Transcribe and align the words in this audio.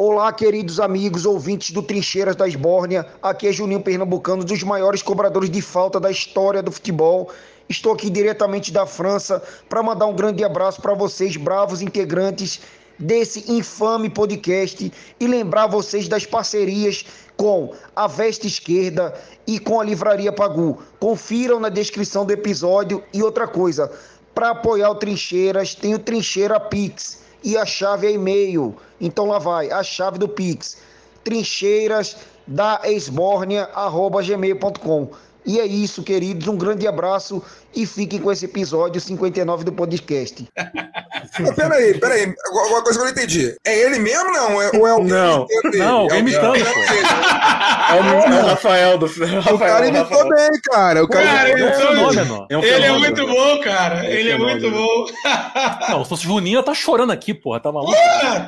Olá, 0.00 0.32
queridos 0.32 0.78
amigos, 0.78 1.26
ouvintes 1.26 1.72
do 1.72 1.82
Trincheiras 1.82 2.36
da 2.36 2.46
Esbórnia. 2.46 3.04
Aqui 3.20 3.48
é 3.48 3.52
Juninho 3.52 3.82
Pernambucano, 3.82 4.44
dos 4.44 4.62
maiores 4.62 5.02
cobradores 5.02 5.50
de 5.50 5.60
falta 5.60 5.98
da 5.98 6.08
história 6.08 6.62
do 6.62 6.70
futebol. 6.70 7.32
Estou 7.68 7.94
aqui 7.94 8.08
diretamente 8.08 8.72
da 8.72 8.86
França 8.86 9.42
para 9.68 9.82
mandar 9.82 10.06
um 10.06 10.14
grande 10.14 10.44
abraço 10.44 10.80
para 10.80 10.94
vocês, 10.94 11.36
bravos 11.36 11.82
integrantes 11.82 12.60
desse 12.96 13.50
infame 13.50 14.08
podcast 14.08 14.92
e 15.18 15.26
lembrar 15.26 15.66
vocês 15.66 16.06
das 16.06 16.24
parcerias 16.24 17.04
com 17.36 17.74
a 17.96 18.06
Veste 18.06 18.46
Esquerda 18.46 19.12
e 19.48 19.58
com 19.58 19.80
a 19.80 19.84
Livraria 19.84 20.30
Pagu. 20.30 20.80
Confiram 21.00 21.58
na 21.58 21.70
descrição 21.70 22.24
do 22.24 22.32
episódio 22.32 23.02
e 23.12 23.20
outra 23.20 23.48
coisa, 23.48 23.90
para 24.32 24.50
apoiar 24.50 24.90
o 24.90 24.94
Trincheiras, 24.94 25.74
tem 25.74 25.92
o 25.92 25.98
Trincheira 25.98 26.60
Pix 26.60 27.26
e 27.42 27.56
a 27.56 27.64
chave 27.64 28.06
é 28.06 28.12
e-mail. 28.12 28.76
Então 29.00 29.24
lá 29.26 29.38
vai, 29.38 29.70
a 29.70 29.82
chave 29.82 30.18
do 30.18 30.28
Pix. 30.28 30.76
Trincheiras 31.24 32.18
da 32.46 32.82
esbórnia@gmail.com. 32.84 35.08
E 35.48 35.58
é 35.58 35.66
isso, 35.66 36.02
queridos. 36.02 36.46
Um 36.46 36.58
grande 36.58 36.86
abraço 36.86 37.42
e 37.74 37.86
fiquem 37.86 38.20
com 38.20 38.30
esse 38.30 38.44
episódio 38.44 39.00
59 39.00 39.64
do 39.64 39.72
podcast. 39.72 40.46
peraí, 41.56 41.98
peraí. 41.98 42.34
Alguma 42.52 42.82
coisa 42.82 42.98
que 42.98 43.02
eu 43.02 43.04
não 43.06 43.10
entendi. 43.12 43.56
É 43.64 43.78
ele 43.80 43.98
mesmo, 43.98 44.30
não? 44.30 44.60
É, 44.60 44.70
ou 44.76 44.86
é 44.86 44.94
o 44.94 45.02
Não, 45.04 45.46
não, 45.74 45.96
alguém 46.00 46.18
imitando, 46.18 46.56
é, 46.56 46.60
É 46.60 48.42
o 48.42 48.46
Rafael 48.46 48.98
do 48.98 49.06
Rafael, 49.06 49.54
O 49.54 49.58
cara 49.58 49.86
imitou 49.88 50.28
bem, 50.28 50.50
cara. 50.70 51.04
O 51.04 51.08
cara 51.08 51.24
Cara, 51.24 51.50
imitou 51.50 52.10
ele. 52.10 52.20
É 52.50 52.56
um 52.58 52.62
Ele 52.62 52.68
é 52.70 52.80
fenômeno. 52.80 52.98
muito 53.00 53.26
bom, 53.26 53.60
cara. 53.60 54.06
Ele 54.06 54.30
é 54.30 54.36
muito 54.38 54.70
bom. 54.70 55.06
Não, 55.88 56.04
se 56.04 56.08
fosse 56.10 56.24
Juninho, 56.24 56.62
tá 56.62 56.74
chorando 56.74 57.10
aqui, 57.12 57.32
porra. 57.32 57.58
Tá 57.60 57.72
maluco? 57.72 57.94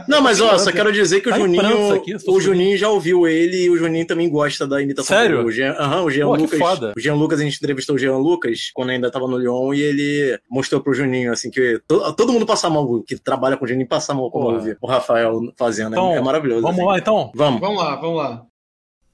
Não, 0.06 0.20
mas 0.20 0.38
ó, 0.40 0.58
só 0.58 0.70
quero 0.70 0.92
dizer 0.92 1.20
que 1.20 1.28
o 1.28 1.32
Tá 1.32 1.38
Juninho, 1.38 2.02
o 2.28 2.40
Juninho 2.40 2.76
já 2.76 2.90
ouviu 2.90 3.26
ele 3.26 3.64
e 3.64 3.70
o 3.70 3.76
Juninho 3.78 4.06
também 4.06 4.28
gosta 4.28 4.66
da 4.66 4.82
imitação 4.82 5.16
Sério? 5.16 5.38
dele. 5.38 5.48
O 5.48 5.52
Jean, 5.52 5.72
aham, 5.78 6.02
o 6.02 6.10
Jean 6.10 6.26
Pô, 6.26 6.34
que 6.36 6.42
Lucas. 6.42 6.89
O 6.96 7.00
Jean 7.00 7.14
Lucas, 7.14 7.40
a 7.40 7.44
gente 7.44 7.56
entrevistou 7.56 7.96
o 7.96 7.98
Jean 7.98 8.16
Lucas 8.16 8.70
quando 8.74 8.90
ainda 8.90 9.10
tava 9.10 9.26
no 9.26 9.36
Lyon 9.38 9.74
e 9.74 9.80
ele 9.80 10.38
mostrou 10.50 10.80
pro 10.80 10.94
Juninho, 10.94 11.32
assim, 11.32 11.50
que 11.50 11.80
to- 11.86 12.12
todo 12.14 12.32
mundo 12.32 12.46
passa 12.46 12.68
mal, 12.70 13.02
que 13.02 13.16
trabalha 13.18 13.56
com 13.56 13.64
o 13.64 13.68
Juninho, 13.68 13.88
passa 13.88 14.12
mal 14.14 14.30
como 14.30 14.46
Pô. 14.46 14.52
ouve 14.54 14.76
o 14.80 14.86
Rafael 14.86 15.40
fazendo. 15.58 15.92
Então, 15.92 16.12
é 16.12 16.20
maravilhoso. 16.20 16.62
Vamos 16.62 16.78
assim. 16.78 16.86
lá, 16.88 16.98
então. 16.98 17.30
Vamos. 17.34 17.60
Vamos 17.60 17.78
lá, 17.82 17.96
vamos 17.96 18.16
lá. 18.16 18.42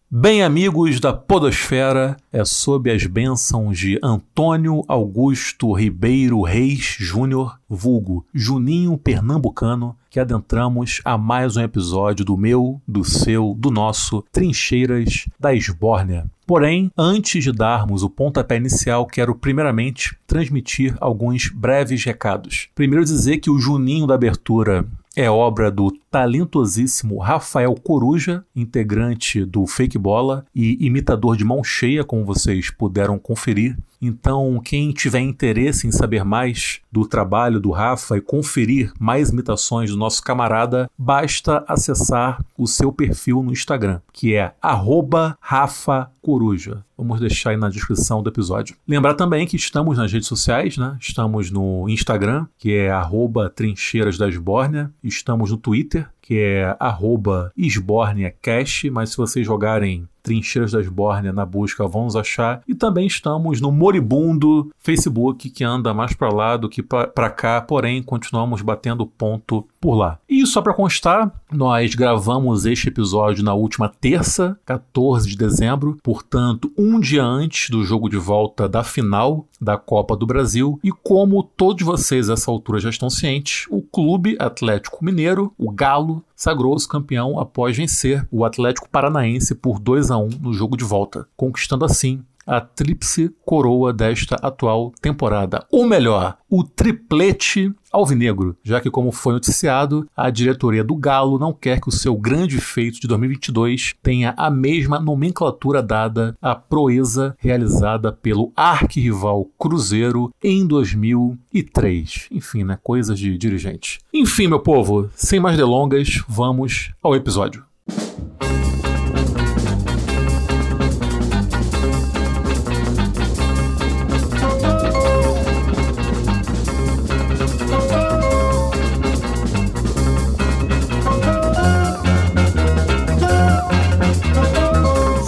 Bem, 0.09 0.41
amigos 0.45 1.01
da 1.01 1.13
Podosfera, 1.13 2.17
é 2.33 2.45
sob 2.45 2.89
as 2.93 3.05
bênçãos 3.07 3.77
de 3.77 3.99
Antônio 4.01 4.85
Augusto 4.87 5.73
Ribeiro 5.73 6.43
Reis 6.43 6.97
Júnior, 6.99 7.59
vulgo 7.69 8.25
Juninho 8.33 8.97
Pernambucano, 8.97 9.97
que 10.09 10.21
adentramos 10.21 11.01
a 11.05 11.19
mais 11.19 11.57
um 11.57 11.61
episódio 11.61 12.25
do 12.25 12.37
meu, 12.37 12.81
do 12.87 13.05
seu, 13.05 13.53
do 13.59 13.69
nosso 13.69 14.25
Trincheiras 14.31 15.27
da 15.41 15.53
Esbórnia. 15.53 16.27
Porém, 16.47 16.93
antes 16.97 17.43
de 17.43 17.51
darmos 17.51 18.05
o 18.05 18.09
pontapé 18.09 18.57
inicial, 18.57 19.05
quero 19.05 19.35
primeiramente 19.35 20.17
transmitir 20.29 20.97
alguns 21.01 21.49
breves 21.49 22.05
recados. 22.05 22.69
Primeiro 22.73 23.05
dizer 23.05 23.39
que 23.39 23.51
o 23.51 23.59
Juninho 23.59 24.07
da 24.07 24.15
abertura 24.15 24.87
é 25.17 25.29
obra 25.31 25.71
do 25.71 25.91
talentosíssimo 26.11 27.19
Rafael 27.19 27.75
Coruja, 27.75 28.45
integrante 28.55 29.45
do 29.45 29.67
Fake 29.67 29.99
Bola 29.99 30.45
e 30.55 30.87
imitador 30.87 31.37
de 31.37 31.45
mão 31.45 31.65
cheia, 31.65 32.05
como 32.05 32.25
vocês 32.25 32.71
puderam 32.71 33.19
conferir. 33.19 33.77
Então, 34.01 34.61
quem 34.65 34.93
tiver 34.93 35.21
interesse 35.21 35.87
em 35.87 35.93
saber 35.93 36.25
mais 36.25 36.81
do 36.91 37.07
trabalho 37.07 37.61
do 37.61 37.71
Rafa 37.71 38.17
e 38.17 38.21
conferir 38.21 38.93
mais 38.99 39.31
imitações 39.31 39.91
do 39.91 39.97
nosso 39.97 40.23
camarada, 40.23 40.91
basta 40.97 41.65
acessar 41.69 42.45
o 42.57 42.67
seu 42.67 42.93
perfil 42.93 43.43
no 43.43 43.53
Instagram, 43.53 44.01
que 44.13 44.35
é 44.35 44.55
arroba 44.61 45.37
Rafa 45.41 46.11
Coruja. 46.23 46.85
Vamos 46.97 47.21
deixar 47.21 47.51
aí 47.51 47.57
na 47.57 47.69
descrição 47.69 48.23
do 48.23 48.31
episódio. 48.31 48.75
Lembrar 48.89 49.15
também 49.15 49.47
que 49.47 49.57
estamos 49.57 49.99
nas 49.99 50.11
redes 50.11 50.27
sociais, 50.27 50.79
né? 50.79 50.97
Estamos 50.99 51.51
no 51.51 51.89
Instagram, 51.89 52.47
que 52.59 52.73
é 52.73 52.91
arroba 52.91 53.51
Trincheiras 53.51 54.17
da 54.17 54.29
Esbórnia. 54.29 54.91
Estamos 55.05 55.51
no 55.51 55.59
Twitter, 55.59 56.09
que 56.21 56.39
é 56.39 56.75
arroba 56.81 57.53
EsbórniaCast, 57.57 58.91
mas 58.91 59.11
se 59.11 59.17
vocês 59.17 59.47
jogarem 59.47 60.09
Trincheiras 60.27 60.73
da 60.73 60.81
Esbórnia 60.81 61.33
na 61.33 61.47
busca 61.47 61.87
vão 61.87 62.05
nos 62.05 62.17
achar. 62.17 62.61
E 62.67 62.75
também 62.75 63.07
estamos 63.07 63.61
no 63.61 63.71
moribundo 63.71 64.73
Facebook, 64.81 65.49
que 65.49 65.63
anda 65.63 65.95
mais 65.95 66.15
para 66.15 66.29
lá 66.29 66.57
do 66.57 66.69
que 66.69 66.83
para 66.83 67.31
cá, 67.31 67.61
porém 67.61 68.03
continuamos 68.03 68.61
batendo 68.61 69.07
ponto 69.07 69.69
por 69.87 69.95
lá. 69.95 70.19
E 70.29 70.45
só 70.45 70.61
para 70.61 70.75
constar, 70.75 71.33
nós 71.49 71.95
gravamos 71.95 72.67
este 72.67 72.89
episódio 72.89 73.45
na 73.45 73.55
última 73.55 73.89
terça, 73.89 74.59
14 74.65 75.29
de 75.29 75.37
dezembro, 75.37 75.97
portanto, 76.03 76.73
um 76.77 76.99
dia 76.99 77.23
antes 77.23 77.71
do 77.71 77.85
jogo 77.85 78.09
de 78.09 78.17
volta 78.17 78.69
da 78.69 78.83
final 78.83 79.47
da 79.61 79.79
Copa 79.79 80.17
do 80.17 80.27
Brasil. 80.27 80.81
E 80.83 80.91
como 80.91 81.41
todos 81.41 81.87
vocês 81.87 82.29
a 82.29 82.33
essa 82.33 82.51
altura 82.51 82.81
já 82.81 82.91
estão 82.91 83.09
cientes, 83.09 83.69
o 83.71 83.81
Clube 83.81 84.37
Atlético 84.41 85.05
Mineiro, 85.05 85.55
o 85.57 85.71
Galo, 85.71 86.25
sagrou-se 86.35 86.89
campeão 86.89 87.39
após 87.39 87.77
vencer 87.77 88.27
o 88.29 88.45
Atlético 88.45 88.89
Paranaense 88.89 89.55
por 89.55 89.79
2 89.79 90.11
a 90.11 90.19
1 90.19 90.31
no 90.41 90.53
jogo 90.53 90.77
de 90.77 90.83
volta, 90.83 91.29
conquistando 91.37 91.85
assim 91.85 92.25
a 92.47 92.61
tríplice 92.61 93.35
coroa 93.45 93.93
desta 93.93 94.37
atual 94.37 94.93
temporada. 95.01 95.67
Ou 95.71 95.87
melhor, 95.87 96.37
o 96.49 96.63
triplete 96.63 97.73
alvinegro, 97.93 98.57
já 98.63 98.81
que, 98.81 98.91
como 98.91 99.11
foi 99.11 99.33
noticiado, 99.33 100.07
a 100.17 100.31
diretoria 100.31 100.85
do 100.85 100.95
Galo 100.95 101.39
não 101.39 101.53
quer 101.53 101.81
que 101.81 101.89
o 101.89 101.93
seu 101.93 102.15
grande 102.17 102.61
feito 102.61 103.01
de 103.01 103.09
2022 103.09 103.95
tenha 104.03 104.35
a 104.37 104.51
mesma 104.51 105.01
nomenclatura 105.01 105.83
dada 105.83 106.37
à 106.41 106.55
proeza 106.55 107.35
realizada 107.39 108.13
pelo 108.13 108.53
arquirrival 108.55 109.47
Cruzeiro 109.59 110.33
em 110.43 110.67
2003. 110.67 112.29
Enfim, 112.31 112.65
né? 112.65 112.79
Coisas 112.83 113.19
de 113.19 113.37
dirigente. 113.37 113.99
Enfim, 114.13 114.47
meu 114.47 114.61
povo, 114.61 115.09
sem 115.15 115.41
mais 115.41 115.57
delongas, 115.57 116.23
vamos 116.29 116.93
ao 117.03 117.17
episódio. 117.17 117.65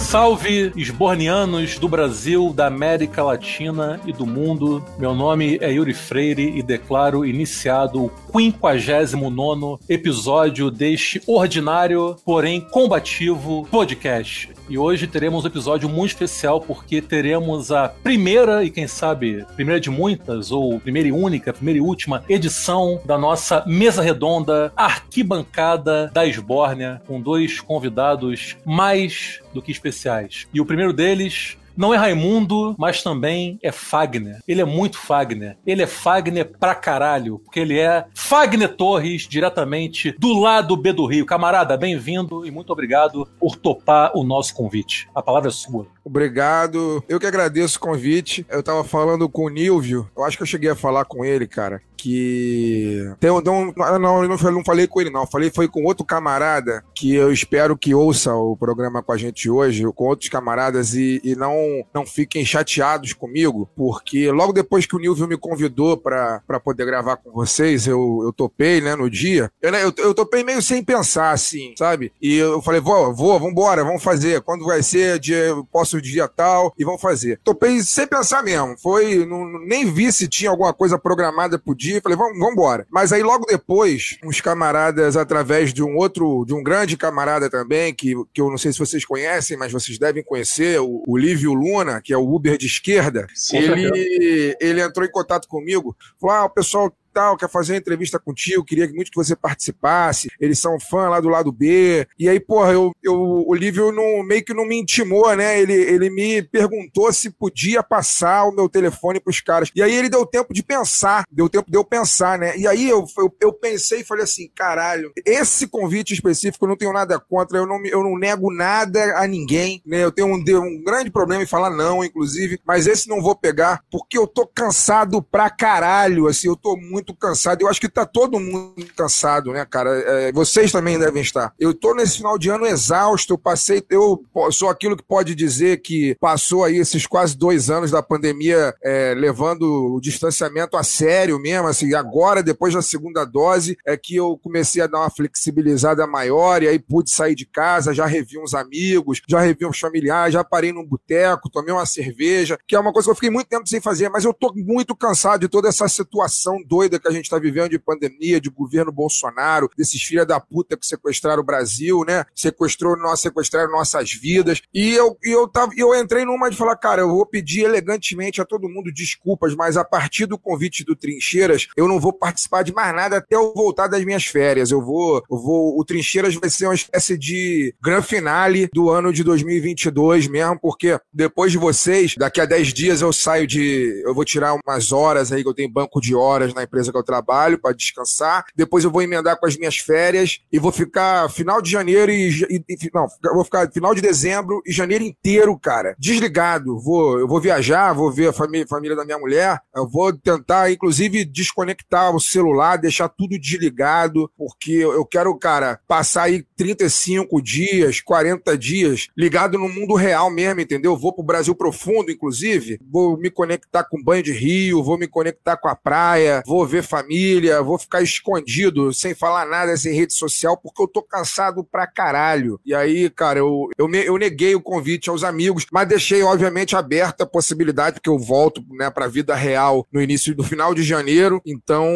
Salve 0.09 0.73
esbornianos 0.75 1.77
do 1.77 1.87
Brasil, 1.87 2.51
da 2.51 2.65
América 2.65 3.21
Latina 3.21 4.01
e 4.07 4.11
do 4.11 4.25
mundo. 4.25 4.83
Meu 4.97 5.13
nome 5.13 5.59
é 5.61 5.71
Yuri 5.71 5.93
Freire 5.93 6.57
e 6.57 6.63
declaro 6.63 7.23
iniciado 7.23 8.05
o 8.05 8.39
59 8.39 9.77
episódio 9.87 10.71
deste 10.71 11.21
ordinário, 11.27 12.15
porém 12.25 12.59
combativo 12.59 13.67
podcast. 13.69 14.49
E 14.69 14.77
hoje 14.77 15.07
teremos 15.07 15.43
um 15.43 15.47
episódio 15.47 15.89
muito 15.89 16.11
especial 16.11 16.61
porque 16.61 17.01
teremos 17.01 17.71
a 17.71 17.89
primeira 17.89 18.63
e 18.63 18.69
quem 18.69 18.87
sabe 18.87 19.43
primeira 19.55 19.81
de 19.81 19.89
muitas 19.89 20.51
ou 20.51 20.79
primeira 20.79 21.09
e 21.09 21.11
única, 21.11 21.51
primeira 21.51 21.79
e 21.79 21.81
última 21.81 22.23
edição 22.29 23.01
da 23.03 23.17
nossa 23.17 23.63
mesa 23.65 24.03
redonda 24.03 24.71
arquibancada 24.77 26.11
da 26.13 26.23
Esbórnia 26.23 27.01
com 27.07 27.19
dois 27.19 27.59
convidados 27.59 28.57
mais 28.63 29.41
do 29.55 29.59
que 29.59 29.71
especiais. 29.71 30.45
E 30.53 30.61
o 30.61 30.65
primeiro 30.65 30.93
deles 30.93 31.57
não 31.79 31.93
é 31.93 31.97
Raimundo, 31.97 32.75
mas 32.77 33.01
também 33.01 33.57
é 33.63 33.71
Fagner. 33.71 34.39
Ele 34.45 34.59
é 34.59 34.65
muito 34.65 34.97
Fagner. 34.97 35.57
Ele 35.65 35.81
é 35.81 35.87
Fagner 35.87 36.51
pra 36.59 36.75
caralho, 36.75 37.39
porque 37.39 37.61
ele 37.61 37.79
é 37.79 38.05
Fagner 38.13 38.75
Torres, 38.75 39.21
diretamente 39.21 40.13
do 40.19 40.37
lado 40.37 40.75
B 40.75 40.91
do 40.91 41.05
Rio. 41.05 41.25
Camarada, 41.25 41.77
bem-vindo 41.77 42.45
e 42.45 42.51
muito 42.51 42.73
obrigado 42.73 43.25
por 43.39 43.55
topar 43.55 44.11
o 44.13 44.25
nosso 44.25 44.53
convite. 44.53 45.07
A 45.15 45.21
palavra 45.21 45.47
é 45.47 45.53
sua. 45.53 45.87
Obrigado. 46.03 47.01
Eu 47.07 47.17
que 47.17 47.25
agradeço 47.25 47.77
o 47.77 47.81
convite. 47.81 48.45
Eu 48.49 48.61
tava 48.61 48.83
falando 48.83 49.29
com 49.29 49.45
o 49.45 49.49
Nilvio. 49.49 50.09
Eu 50.17 50.25
acho 50.25 50.35
que 50.35 50.43
eu 50.43 50.47
cheguei 50.47 50.69
a 50.69 50.75
falar 50.75 51.05
com 51.05 51.23
ele, 51.23 51.47
cara. 51.47 51.81
Que. 52.01 53.13
Tem, 53.19 53.29
ah, 53.29 53.99
não, 53.99 54.25
não 54.25 54.37
falei, 54.37 54.55
não 54.55 54.63
falei 54.63 54.87
com 54.87 55.01
ele, 55.01 55.09
não. 55.09 55.27
Falei 55.27 55.51
foi 55.53 55.67
com 55.67 55.83
outro 55.83 56.05
camarada 56.05 56.81
que 56.95 57.13
eu 57.13 57.31
espero 57.31 57.77
que 57.77 57.93
ouça 57.93 58.33
o 58.33 58.55
programa 58.55 59.03
com 59.03 59.11
a 59.11 59.17
gente 59.17 59.49
hoje, 59.49 59.83
com 59.93 60.05
outros 60.05 60.29
camaradas, 60.29 60.93
e, 60.93 61.19
e 61.25 61.35
não, 61.35 61.53
não 61.93 62.05
fiquem 62.05 62.45
chateados 62.45 63.11
comigo, 63.11 63.69
porque 63.75 64.31
logo 64.31 64.53
depois 64.53 64.85
que 64.85 64.95
o 64.95 64.99
Nilvio 64.99 65.27
me 65.27 65.37
convidou 65.37 65.97
pra 65.97 66.41
poder 66.63 66.85
gravar 66.85 67.17
com 67.17 67.31
vocês, 67.31 67.85
eu, 67.85 68.21
eu 68.23 68.31
topei, 68.31 68.79
né, 68.79 68.95
no 68.95 69.09
dia. 69.09 69.51
Eu, 69.61 69.71
né, 69.71 69.83
eu, 69.83 69.93
eu 69.97 70.13
topei 70.13 70.41
meio 70.41 70.61
sem 70.61 70.81
pensar, 70.81 71.31
assim, 71.31 71.73
sabe? 71.77 72.13
E 72.21 72.37
eu 72.37 72.61
falei, 72.61 72.79
vou, 72.79 73.13
vou, 73.13 73.37
vambora, 73.37 73.83
vamos 73.83 74.03
fazer. 74.03 74.41
Quando 74.41 74.65
vai 74.65 74.81
ser, 74.81 75.19
dia, 75.19 75.37
eu 75.37 75.65
posso 75.65 76.01
dia 76.01 76.29
tal, 76.29 76.73
e 76.77 76.85
vamos 76.85 77.01
fazer. 77.01 77.41
Topei 77.43 77.81
sem 77.81 78.07
pensar 78.07 78.41
mesmo. 78.41 78.77
Foi, 78.81 79.25
não, 79.25 79.59
nem 79.65 79.91
vi 79.91 80.13
se 80.13 80.29
tinha 80.29 80.49
alguma 80.49 80.73
coisa 80.73 80.97
programada 80.97 81.59
pro 81.59 81.75
dia. 81.75 81.88
Dia, 81.91 82.01
falei, 82.01 82.17
vamos, 82.17 82.51
embora. 82.51 82.85
Mas 82.89 83.11
aí 83.11 83.23
logo 83.23 83.45
depois, 83.45 84.17
uns 84.23 84.41
camaradas, 84.41 85.17
através 85.17 85.73
de 85.73 85.83
um 85.83 85.95
outro, 85.95 86.45
de 86.45 86.53
um 86.53 86.63
grande 86.63 86.97
camarada 86.97 87.49
também, 87.49 87.93
que, 87.93 88.13
que 88.33 88.41
eu 88.41 88.49
não 88.49 88.57
sei 88.57 88.71
se 88.71 88.79
vocês 88.79 89.05
conhecem, 89.05 89.57
mas 89.57 89.71
vocês 89.71 89.97
devem 89.97 90.23
conhecer, 90.23 90.79
o, 90.79 91.03
o 91.07 91.17
Lívio 91.17 91.53
Luna, 91.53 92.01
que 92.01 92.13
é 92.13 92.17
o 92.17 92.33
Uber 92.33 92.57
de 92.57 92.65
esquerda, 92.65 93.27
Sim, 93.33 93.57
ele, 93.57 94.55
ele 94.59 94.81
entrou 94.81 95.05
em 95.05 95.11
contato 95.11 95.47
comigo, 95.47 95.95
falou: 96.19 96.35
ah, 96.35 96.45
o 96.45 96.49
pessoal 96.49 96.93
tal, 97.13 97.37
quer 97.37 97.49
fazer 97.49 97.73
uma 97.73 97.79
entrevista 97.79 98.19
contigo, 98.19 98.63
queria 98.63 98.87
muito 98.87 99.11
que 99.11 99.17
você 99.17 99.35
participasse. 99.35 100.29
Eles 100.39 100.59
são 100.59 100.79
fã 100.79 101.09
lá 101.09 101.19
do 101.19 101.29
lado 101.29 101.51
B. 101.51 102.07
E 102.17 102.27
aí, 102.29 102.39
porra, 102.39 102.73
eu, 102.73 102.91
eu, 103.03 103.15
o 103.47 103.53
Lívio 103.53 103.91
não, 103.91 104.23
meio 104.23 104.43
que 104.43 104.53
não 104.53 104.65
me 104.65 104.79
intimou, 104.79 105.35
né? 105.35 105.59
Ele, 105.59 105.73
ele 105.73 106.09
me 106.09 106.41
perguntou 106.41 107.11
se 107.11 107.29
podia 107.29 107.81
passar 107.83 108.45
o 108.45 108.51
meu 108.51 108.69
telefone 108.69 109.19
pros 109.19 109.41
caras. 109.41 109.71
E 109.75 109.81
aí 109.81 109.93
ele 109.93 110.09
deu 110.09 110.25
tempo 110.25 110.53
de 110.53 110.63
pensar, 110.63 111.25
deu 111.31 111.49
tempo 111.49 111.69
de 111.69 111.77
eu 111.77 111.83
pensar, 111.83 112.37
né? 112.37 112.57
E 112.57 112.67
aí 112.67 112.89
eu, 112.89 113.05
eu, 113.17 113.35
eu 113.41 113.53
pensei 113.53 114.01
e 114.01 114.05
falei 114.05 114.23
assim, 114.23 114.49
caralho, 114.55 115.11
esse 115.25 115.67
convite 115.67 116.13
específico 116.13 116.65
eu 116.65 116.69
não 116.69 116.77
tenho 116.77 116.93
nada 116.93 117.19
contra, 117.19 117.57
eu 117.57 117.65
não, 117.65 117.83
eu 117.85 118.03
não 118.03 118.17
nego 118.17 118.53
nada 118.53 119.17
a 119.17 119.27
ninguém, 119.27 119.81
né? 119.85 120.03
Eu 120.03 120.11
tenho 120.11 120.27
um, 120.27 120.35
um 120.35 120.83
grande 120.83 121.09
problema 121.09 121.43
em 121.43 121.47
falar 121.47 121.69
não, 121.69 122.03
inclusive, 122.03 122.59
mas 122.65 122.87
esse 122.87 123.07
não 123.07 123.21
vou 123.21 123.35
pegar, 123.35 123.83
porque 123.91 124.17
eu 124.17 124.27
tô 124.27 124.45
cansado 124.45 125.21
pra 125.21 125.49
caralho, 125.49 126.27
assim, 126.27 126.47
eu 126.47 126.55
tô 126.55 126.75
muito 126.75 126.98
muito 126.99 127.15
cansado. 127.15 127.61
Eu 127.61 127.67
acho 127.67 127.79
que 127.79 127.89
tá 127.89 128.05
todo 128.05 128.39
mundo 128.39 128.85
cansado, 128.95 129.51
né, 129.51 129.65
cara? 129.65 129.89
É, 129.89 130.31
vocês 130.31 130.71
também 130.71 130.99
devem 130.99 131.21
estar. 131.21 131.53
Eu 131.59 131.73
tô 131.73 131.93
nesse 131.93 132.17
final 132.17 132.37
de 132.37 132.49
ano 132.49 132.65
exausto. 132.65 133.33
Eu 133.33 133.37
passei, 133.37 133.83
eu 133.89 134.23
sou 134.51 134.69
aquilo 134.69 134.97
que 134.97 135.03
pode 135.03 135.33
dizer 135.33 135.81
que 135.81 136.15
passou 136.19 136.63
aí 136.63 136.77
esses 136.77 137.07
quase 137.07 137.37
dois 137.37 137.69
anos 137.69 137.91
da 137.91 138.03
pandemia 138.03 138.73
é, 138.83 139.13
levando 139.15 139.95
o 139.95 140.01
distanciamento 140.01 140.77
a 140.77 140.83
sério 140.83 141.39
mesmo. 141.39 141.67
Assim, 141.67 141.93
agora, 141.93 142.43
depois 142.43 142.73
da 142.73 142.81
segunda 142.81 143.23
dose, 143.25 143.77
é 143.85 143.95
que 143.95 144.15
eu 144.15 144.37
comecei 144.37 144.81
a 144.81 144.87
dar 144.87 144.99
uma 144.99 145.09
flexibilizada 145.09 146.05
maior 146.05 146.61
e 146.61 146.67
aí 146.67 146.79
pude 146.79 147.11
sair 147.11 147.35
de 147.35 147.45
casa, 147.45 147.93
já 147.93 148.05
revi 148.05 148.37
uns 148.37 148.53
amigos, 148.53 149.21
já 149.27 149.39
revi 149.39 149.65
uns 149.65 149.79
familiares, 149.79 150.33
já 150.33 150.43
parei 150.43 150.71
num 150.71 150.85
boteco, 150.85 151.49
tomei 151.49 151.73
uma 151.73 151.85
cerveja, 151.85 152.57
que 152.67 152.75
é 152.75 152.79
uma 152.79 152.91
coisa 152.91 153.07
que 153.07 153.11
eu 153.11 153.15
fiquei 153.15 153.29
muito 153.29 153.47
tempo 153.47 153.67
sem 153.67 153.79
fazer, 153.79 154.09
mas 154.09 154.25
eu 154.25 154.33
tô 154.33 154.53
muito 154.55 154.95
cansado 154.95 155.41
de 155.41 155.47
toda 155.47 155.69
essa 155.69 155.87
situação 155.87 156.61
doida 156.65 156.88
doida 156.89 156.99
que 156.99 157.07
a 157.07 157.11
gente 157.11 157.25
está 157.25 157.37
vivendo 157.37 157.69
de 157.69 157.79
pandemia, 157.79 158.41
de 158.41 158.49
governo 158.49 158.91
Bolsonaro, 158.91 159.69
desses 159.77 160.01
filha 160.01 160.25
da 160.25 160.39
puta 160.39 160.75
que 160.75 160.85
sequestraram 160.85 161.41
o 161.41 161.45
Brasil, 161.45 162.03
né? 162.05 162.25
Sequestrou 162.35 162.97
nós, 162.97 163.21
sequestraram 163.21 163.71
nossas 163.71 164.11
vidas. 164.11 164.61
E 164.73 164.93
eu, 164.93 165.15
e 165.23 165.29
eu, 165.29 165.47
tava, 165.47 165.71
eu 165.77 165.93
entrei 165.95 166.25
numa 166.25 166.49
de 166.49 166.57
falar, 166.57 166.75
cara, 166.75 167.01
eu 167.01 167.09
vou 167.09 167.25
pedir 167.25 167.61
elegantemente 167.61 168.41
a 168.41 168.45
todo 168.45 168.67
mundo 168.67 168.91
desculpas, 168.91 169.55
mas 169.55 169.77
a 169.77 169.85
partir 169.85 170.25
do 170.25 170.37
convite 170.37 170.83
do 170.83 170.95
Trincheiras, 170.95 171.67
eu 171.77 171.87
não 171.87 171.99
vou 171.99 172.11
participar 172.11 172.63
de 172.63 172.73
mais 172.73 172.93
nada 172.95 173.17
até 173.17 173.35
eu 173.35 173.53
voltar 173.53 173.87
das 173.87 174.03
minhas 174.03 174.25
férias. 174.25 174.71
Eu 174.71 174.81
vou, 174.81 175.23
eu 175.29 175.37
vou, 175.37 175.79
o 175.79 175.85
Trincheiras 175.85 176.33
vai 176.35 176.49
ser 176.49 176.65
uma 176.65 176.75
espécie 176.75 177.17
de 177.17 177.73
grande 177.81 178.07
finale 178.07 178.69
do 178.73 178.89
ano 178.89 179.13
de 179.13 179.23
2022 179.23 180.27
mesmo, 180.27 180.59
porque 180.59 180.99
depois 181.13 181.51
de 181.51 181.57
vocês, 181.57 182.15
daqui 182.17 182.41
a 182.41 182.45
10 182.45 182.73
dias 182.73 183.01
eu 183.01 183.13
saio 183.13 183.45
de, 183.45 184.01
eu 184.05 184.13
vou 184.13 184.25
tirar 184.25 184.57
umas 184.65 184.91
horas 184.91 185.31
aí 185.31 185.43
que 185.43 185.49
eu 185.49 185.53
tenho 185.53 185.69
banco 185.69 186.01
de 186.01 186.15
horas 186.15 186.53
na 186.53 186.63
empresa 186.63 186.78
empresa 186.79 186.91
que 186.91 186.97
eu 186.97 187.03
trabalho 187.03 187.59
para 187.59 187.75
descansar. 187.75 188.45
Depois 188.55 188.83
eu 188.83 188.91
vou 188.91 189.01
emendar 189.01 189.37
com 189.39 189.45
as 189.45 189.57
minhas 189.57 189.77
férias 189.77 190.39
e 190.51 190.57
vou 190.57 190.71
ficar 190.71 191.29
final 191.29 191.61
de 191.61 191.69
janeiro 191.69 192.11
e, 192.11 192.29
e, 192.49 192.91
não, 192.93 193.07
vou 193.33 193.43
ficar 193.43 193.69
final 193.71 193.93
de 193.93 194.01
dezembro 194.01 194.61
e 194.65 194.71
janeiro 194.71 195.03
inteiro, 195.03 195.57
cara, 195.59 195.95
desligado. 195.99 196.79
Vou, 196.79 197.19
eu 197.19 197.27
vou 197.27 197.41
viajar, 197.41 197.93
vou 197.93 198.11
ver 198.11 198.29
a 198.29 198.33
família, 198.33 198.67
família 198.67 198.95
da 198.95 199.05
minha 199.05 199.17
mulher. 199.17 199.59
Eu 199.75 199.87
vou 199.87 200.13
tentar, 200.13 200.71
inclusive, 200.71 201.25
desconectar 201.25 202.15
o 202.15 202.19
celular, 202.19 202.77
deixar 202.77 203.09
tudo 203.09 203.39
desligado, 203.39 204.31
porque 204.37 204.71
eu 204.71 205.05
quero, 205.05 205.37
cara, 205.37 205.79
passar 205.87 206.23
aí 206.23 206.45
35 206.55 207.41
dias, 207.41 207.99
40 208.01 208.57
dias 208.57 209.07
ligado 209.17 209.57
no 209.57 209.69
mundo 209.69 209.95
real 209.95 210.29
mesmo, 210.29 210.61
entendeu? 210.61 210.95
Vou 210.95 211.13
pro 211.13 211.23
Brasil 211.23 211.53
profundo, 211.55 212.11
inclusive. 212.11 212.79
Vou 212.89 213.17
me 213.17 213.29
conectar 213.29 213.83
com 213.83 214.01
banho 214.01 214.23
de 214.23 214.31
rio, 214.31 214.83
vou 214.83 214.97
me 214.97 215.07
conectar 215.07 215.57
com 215.57 215.67
a 215.67 215.75
praia, 215.75 216.43
vou 216.45 216.65
ver 216.69 216.83
família, 216.83 217.61
vou 217.61 217.77
ficar 217.77 218.01
escondido, 218.01 218.93
sem 218.93 219.13
falar 219.13 219.45
nada 219.45 219.75
sem 219.75 219.93
rede 219.93 220.13
social, 220.13 220.55
porque 220.57 220.81
eu 220.81 220.87
tô 220.87 221.01
cansado 221.01 221.63
pra 221.63 221.87
caralho. 221.87 222.59
E 222.65 222.73
aí, 222.73 223.09
cara, 223.09 223.39
eu, 223.39 223.69
eu, 223.77 223.89
eu 223.89 224.17
neguei 224.17 224.55
o 224.55 224.61
convite 224.61 225.09
aos 225.09 225.23
amigos, 225.23 225.65
mas 225.71 225.87
deixei, 225.87 226.21
obviamente, 226.23 226.75
aberta 226.75 227.23
a 227.23 227.27
possibilidade, 227.27 227.95
porque 227.95 228.09
eu 228.09 228.19
volto, 228.19 228.63
né, 228.69 228.89
pra 228.89 229.07
vida 229.07 229.35
real 229.35 229.87
no 229.91 230.01
início, 230.01 230.35
no 230.35 230.43
final 230.43 230.73
de 230.73 230.83
janeiro. 230.83 231.41
Então, 231.45 231.89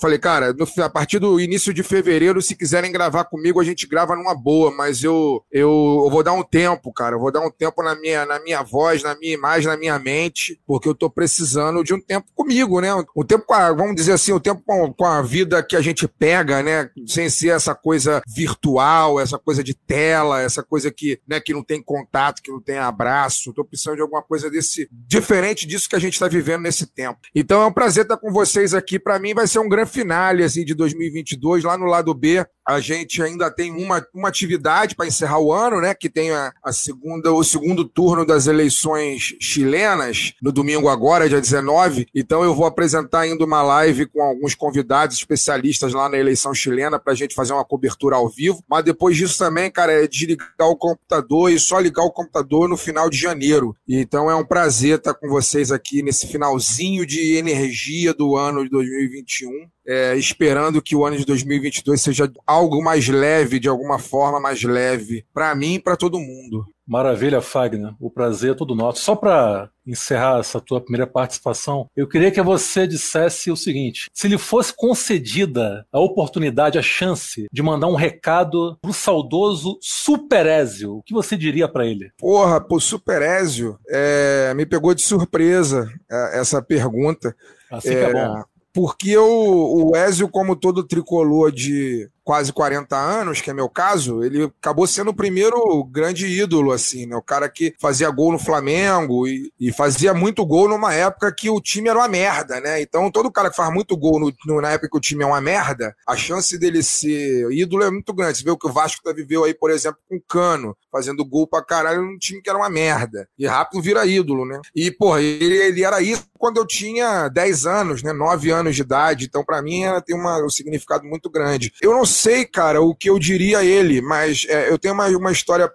falei, 0.00 0.18
cara, 0.18 0.52
no, 0.52 0.66
a 0.82 0.90
partir 0.90 1.18
do 1.18 1.38
início 1.38 1.72
de 1.72 1.82
fevereiro, 1.82 2.40
se 2.40 2.56
quiserem 2.56 2.92
gravar 2.92 3.24
comigo, 3.24 3.60
a 3.60 3.64
gente 3.64 3.86
grava 3.86 4.16
numa 4.16 4.34
boa, 4.34 4.70
mas 4.70 5.04
eu, 5.04 5.44
eu, 5.52 6.02
eu 6.04 6.10
vou 6.10 6.22
dar 6.22 6.32
um 6.32 6.42
tempo, 6.42 6.92
cara, 6.92 7.16
eu 7.16 7.20
vou 7.20 7.32
dar 7.32 7.40
um 7.40 7.50
tempo 7.50 7.82
na 7.82 7.94
minha, 7.94 8.24
na 8.24 8.40
minha 8.40 8.62
voz, 8.62 9.02
na 9.02 9.14
minha 9.16 9.34
imagem, 9.34 9.68
na 9.68 9.76
minha 9.76 9.98
mente, 9.98 10.58
porque 10.66 10.88
eu 10.88 10.94
tô 10.94 11.10
precisando 11.10 11.82
de 11.84 11.92
um 11.92 12.00
tempo 12.00 12.26
comigo, 12.34 12.80
né? 12.80 12.94
Um 12.94 13.24
tempo 13.24 13.44
com 13.44 13.56
vamos 13.74 13.96
dizer 13.96 14.05
dizer 14.06 14.12
assim, 14.12 14.32
o 14.32 14.40
tempo 14.40 14.62
com, 14.64 15.04
a 15.04 15.22
vida 15.22 15.62
que 15.62 15.76
a 15.76 15.80
gente 15.80 16.06
pega, 16.06 16.62
né? 16.62 16.88
Sem 17.06 17.28
ser 17.28 17.48
essa 17.48 17.74
coisa 17.74 18.22
virtual, 18.26 19.20
essa 19.20 19.38
coisa 19.38 19.62
de 19.62 19.74
tela, 19.74 20.40
essa 20.40 20.62
coisa 20.62 20.90
que, 20.90 21.20
né, 21.26 21.40
que 21.40 21.52
não 21.52 21.62
tem 21.62 21.82
contato, 21.82 22.42
que 22.42 22.50
não 22.50 22.60
tem 22.60 22.78
abraço. 22.78 23.52
Tô 23.52 23.64
precisando 23.64 23.96
de 23.96 24.02
alguma 24.02 24.22
coisa 24.22 24.50
desse, 24.50 24.88
diferente 24.90 25.66
disso 25.66 25.88
que 25.88 25.96
a 25.96 26.00
gente 26.00 26.14
está 26.14 26.28
vivendo 26.28 26.62
nesse 26.62 26.86
tempo. 26.86 27.18
Então 27.34 27.62
é 27.62 27.66
um 27.66 27.72
prazer 27.72 28.04
estar 28.04 28.16
com 28.16 28.32
vocês 28.32 28.74
aqui. 28.74 28.98
Para 28.98 29.18
mim 29.18 29.34
vai 29.34 29.46
ser 29.46 29.58
um 29.58 29.68
grande 29.68 29.90
finale, 29.90 30.44
assim, 30.44 30.64
de 30.64 30.74
2022, 30.74 31.64
lá 31.64 31.76
no 31.76 31.86
lado 31.86 32.14
B. 32.14 32.44
A 32.66 32.80
gente 32.80 33.22
ainda 33.22 33.48
tem 33.48 33.70
uma, 33.70 34.04
uma 34.12 34.28
atividade 34.28 34.96
para 34.96 35.06
encerrar 35.06 35.38
o 35.38 35.52
ano, 35.52 35.80
né? 35.80 35.94
Que 35.94 36.10
tem 36.10 36.32
a, 36.32 36.52
a, 36.64 36.72
segunda, 36.72 37.32
o 37.32 37.44
segundo 37.44 37.84
turno 37.84 38.26
das 38.26 38.48
eleições 38.48 39.36
chilenas, 39.40 40.34
no 40.42 40.50
domingo 40.50 40.88
agora, 40.88 41.28
dia 41.28 41.40
19. 41.40 42.08
Então 42.12 42.42
eu 42.42 42.54
vou 42.54 42.66
apresentar 42.66 43.20
ainda 43.20 43.44
uma 43.44 43.62
live 43.62 44.06
com 44.06 44.20
alguns 44.20 44.54
convidados 44.54 45.16
especialistas 45.16 45.92
lá 45.92 46.08
na 46.08 46.18
eleição 46.18 46.52
chilena 46.52 46.98
para 46.98 47.12
a 47.12 47.16
gente 47.16 47.36
fazer 47.36 47.52
uma 47.52 47.64
cobertura 47.64 48.16
ao 48.16 48.28
vivo. 48.28 48.62
Mas 48.68 48.84
depois 48.84 49.16
disso 49.16 49.38
também, 49.38 49.70
cara, 49.70 49.92
é 49.92 50.08
desligar 50.08 50.68
o 50.68 50.76
computador 50.76 51.52
e 51.52 51.60
só 51.60 51.78
ligar 51.78 52.02
o 52.02 52.10
computador 52.10 52.68
no 52.68 52.76
final 52.76 53.08
de 53.08 53.16
janeiro. 53.16 53.76
Então 53.88 54.28
é 54.28 54.34
um 54.34 54.44
prazer 54.44 54.98
estar 54.98 55.14
com 55.14 55.28
vocês 55.28 55.70
aqui 55.70 56.02
nesse 56.02 56.26
finalzinho 56.26 57.06
de 57.06 57.36
energia 57.36 58.12
do 58.12 58.34
ano 58.36 58.64
de 58.64 58.70
2021 58.70 59.68
é, 59.86 60.16
esperando 60.16 60.82
que 60.82 60.96
o 60.96 61.06
ano 61.06 61.16
de 61.16 61.24
2022 61.24 62.00
seja 62.00 62.30
algo 62.56 62.82
mais 62.82 63.06
leve, 63.08 63.60
de 63.60 63.68
alguma 63.68 63.98
forma 63.98 64.40
mais 64.40 64.62
leve, 64.62 65.24
para 65.32 65.54
mim 65.54 65.74
e 65.74 65.80
para 65.80 65.96
todo 65.96 66.18
mundo. 66.18 66.64
Maravilha, 66.86 67.40
Fagner. 67.40 67.94
O 67.98 68.08
prazer 68.08 68.52
é 68.52 68.54
todo 68.54 68.74
nosso. 68.74 69.02
Só 69.02 69.16
para 69.16 69.68
encerrar 69.84 70.38
essa 70.38 70.60
tua 70.60 70.80
primeira 70.80 71.06
participação, 71.06 71.88
eu 71.96 72.06
queria 72.06 72.30
que 72.30 72.40
você 72.40 72.86
dissesse 72.86 73.50
o 73.50 73.56
seguinte: 73.56 74.08
se 74.14 74.28
lhe 74.28 74.38
fosse 74.38 74.72
concedida 74.74 75.84
a 75.92 75.98
oportunidade, 75.98 76.78
a 76.78 76.82
chance 76.82 77.46
de 77.52 77.62
mandar 77.62 77.88
um 77.88 77.96
recado 77.96 78.78
pro 78.80 78.92
saudoso 78.92 79.78
Superézio, 79.80 80.98
o 80.98 81.02
que 81.02 81.12
você 81.12 81.36
diria 81.36 81.66
para 81.66 81.84
ele? 81.84 82.10
Porra, 82.18 82.60
pro 82.60 82.78
Superézio, 82.78 83.76
é, 83.88 84.54
me 84.54 84.64
pegou 84.64 84.94
de 84.94 85.02
surpresa 85.02 85.92
é, 86.08 86.40
essa 86.40 86.62
pergunta. 86.62 87.34
Assim 87.68 87.90
é, 87.90 87.94
que 87.94 88.16
é 88.16 88.28
bom 88.28 88.42
porque 88.76 89.16
o, 89.16 89.90
o 89.90 89.96
Ezio, 89.96 90.28
como 90.28 90.54
todo 90.54 90.86
tricolor 90.86 91.50
de 91.50 92.10
quase 92.26 92.52
40 92.52 92.96
anos, 92.96 93.40
que 93.40 93.50
é 93.50 93.54
meu 93.54 93.68
caso, 93.68 94.24
ele 94.24 94.52
acabou 94.60 94.84
sendo 94.84 95.12
o 95.12 95.14
primeiro 95.14 95.84
grande 95.84 96.26
ídolo, 96.26 96.72
assim, 96.72 97.06
né? 97.06 97.14
O 97.14 97.22
cara 97.22 97.48
que 97.48 97.72
fazia 97.80 98.10
gol 98.10 98.32
no 98.32 98.38
Flamengo 98.38 99.28
e, 99.28 99.52
e 99.60 99.72
fazia 99.72 100.12
muito 100.12 100.44
gol 100.44 100.68
numa 100.68 100.92
época 100.92 101.32
que 101.32 101.48
o 101.48 101.60
time 101.60 101.88
era 101.88 102.00
uma 102.00 102.08
merda, 102.08 102.60
né? 102.60 102.82
Então, 102.82 103.12
todo 103.12 103.30
cara 103.30 103.48
que 103.48 103.54
faz 103.54 103.72
muito 103.72 103.96
gol 103.96 104.18
no, 104.18 104.32
no, 104.44 104.60
na 104.60 104.70
época 104.70 104.88
que 104.90 104.96
o 104.96 105.00
time 105.00 105.22
é 105.22 105.26
uma 105.26 105.40
merda, 105.40 105.94
a 106.04 106.16
chance 106.16 106.58
dele 106.58 106.82
ser 106.82 107.48
ídolo 107.52 107.84
é 107.84 107.90
muito 107.92 108.12
grande. 108.12 108.38
Você 108.38 108.44
vê 108.44 108.50
o 108.50 108.58
que 108.58 108.66
o 108.66 108.72
Vasco 108.72 109.04
tá 109.04 109.12
viveu 109.12 109.44
aí, 109.44 109.54
por 109.54 109.70
exemplo, 109.70 110.00
com 110.08 110.16
o 110.16 110.20
Cano, 110.20 110.76
fazendo 110.90 111.24
gol 111.24 111.46
pra 111.46 111.62
caralho 111.62 112.02
num 112.02 112.18
time 112.18 112.42
que 112.42 112.50
era 112.50 112.58
uma 112.58 112.68
merda. 112.68 113.28
E 113.38 113.46
rápido 113.46 113.80
vira 113.80 114.04
ídolo, 114.04 114.44
né? 114.44 114.60
E, 114.74 114.90
porra, 114.90 115.22
ele, 115.22 115.56
ele 115.58 115.84
era 115.84 116.02
isso 116.02 116.26
quando 116.36 116.56
eu 116.56 116.66
tinha 116.66 117.28
10 117.28 117.66
anos, 117.66 118.02
né? 118.02 118.12
9 118.12 118.50
anos 118.50 118.74
de 118.74 118.82
idade. 118.82 119.26
Então, 119.26 119.44
para 119.44 119.62
mim, 119.62 119.82
tem 120.04 120.16
uma, 120.16 120.44
um 120.44 120.50
significado 120.50 121.04
muito 121.04 121.30
grande. 121.30 121.72
Eu 121.80 121.92
não 121.92 122.04
sei, 122.16 122.44
cara, 122.44 122.80
o 122.80 122.94
que 122.94 123.10
eu 123.10 123.18
diria 123.18 123.58
a 123.58 123.64
ele, 123.64 124.00
mas 124.00 124.46
é, 124.48 124.70
eu 124.70 124.78
tenho 124.78 124.94
uma, 124.94 125.06
uma 125.08 125.32
história 125.32 125.70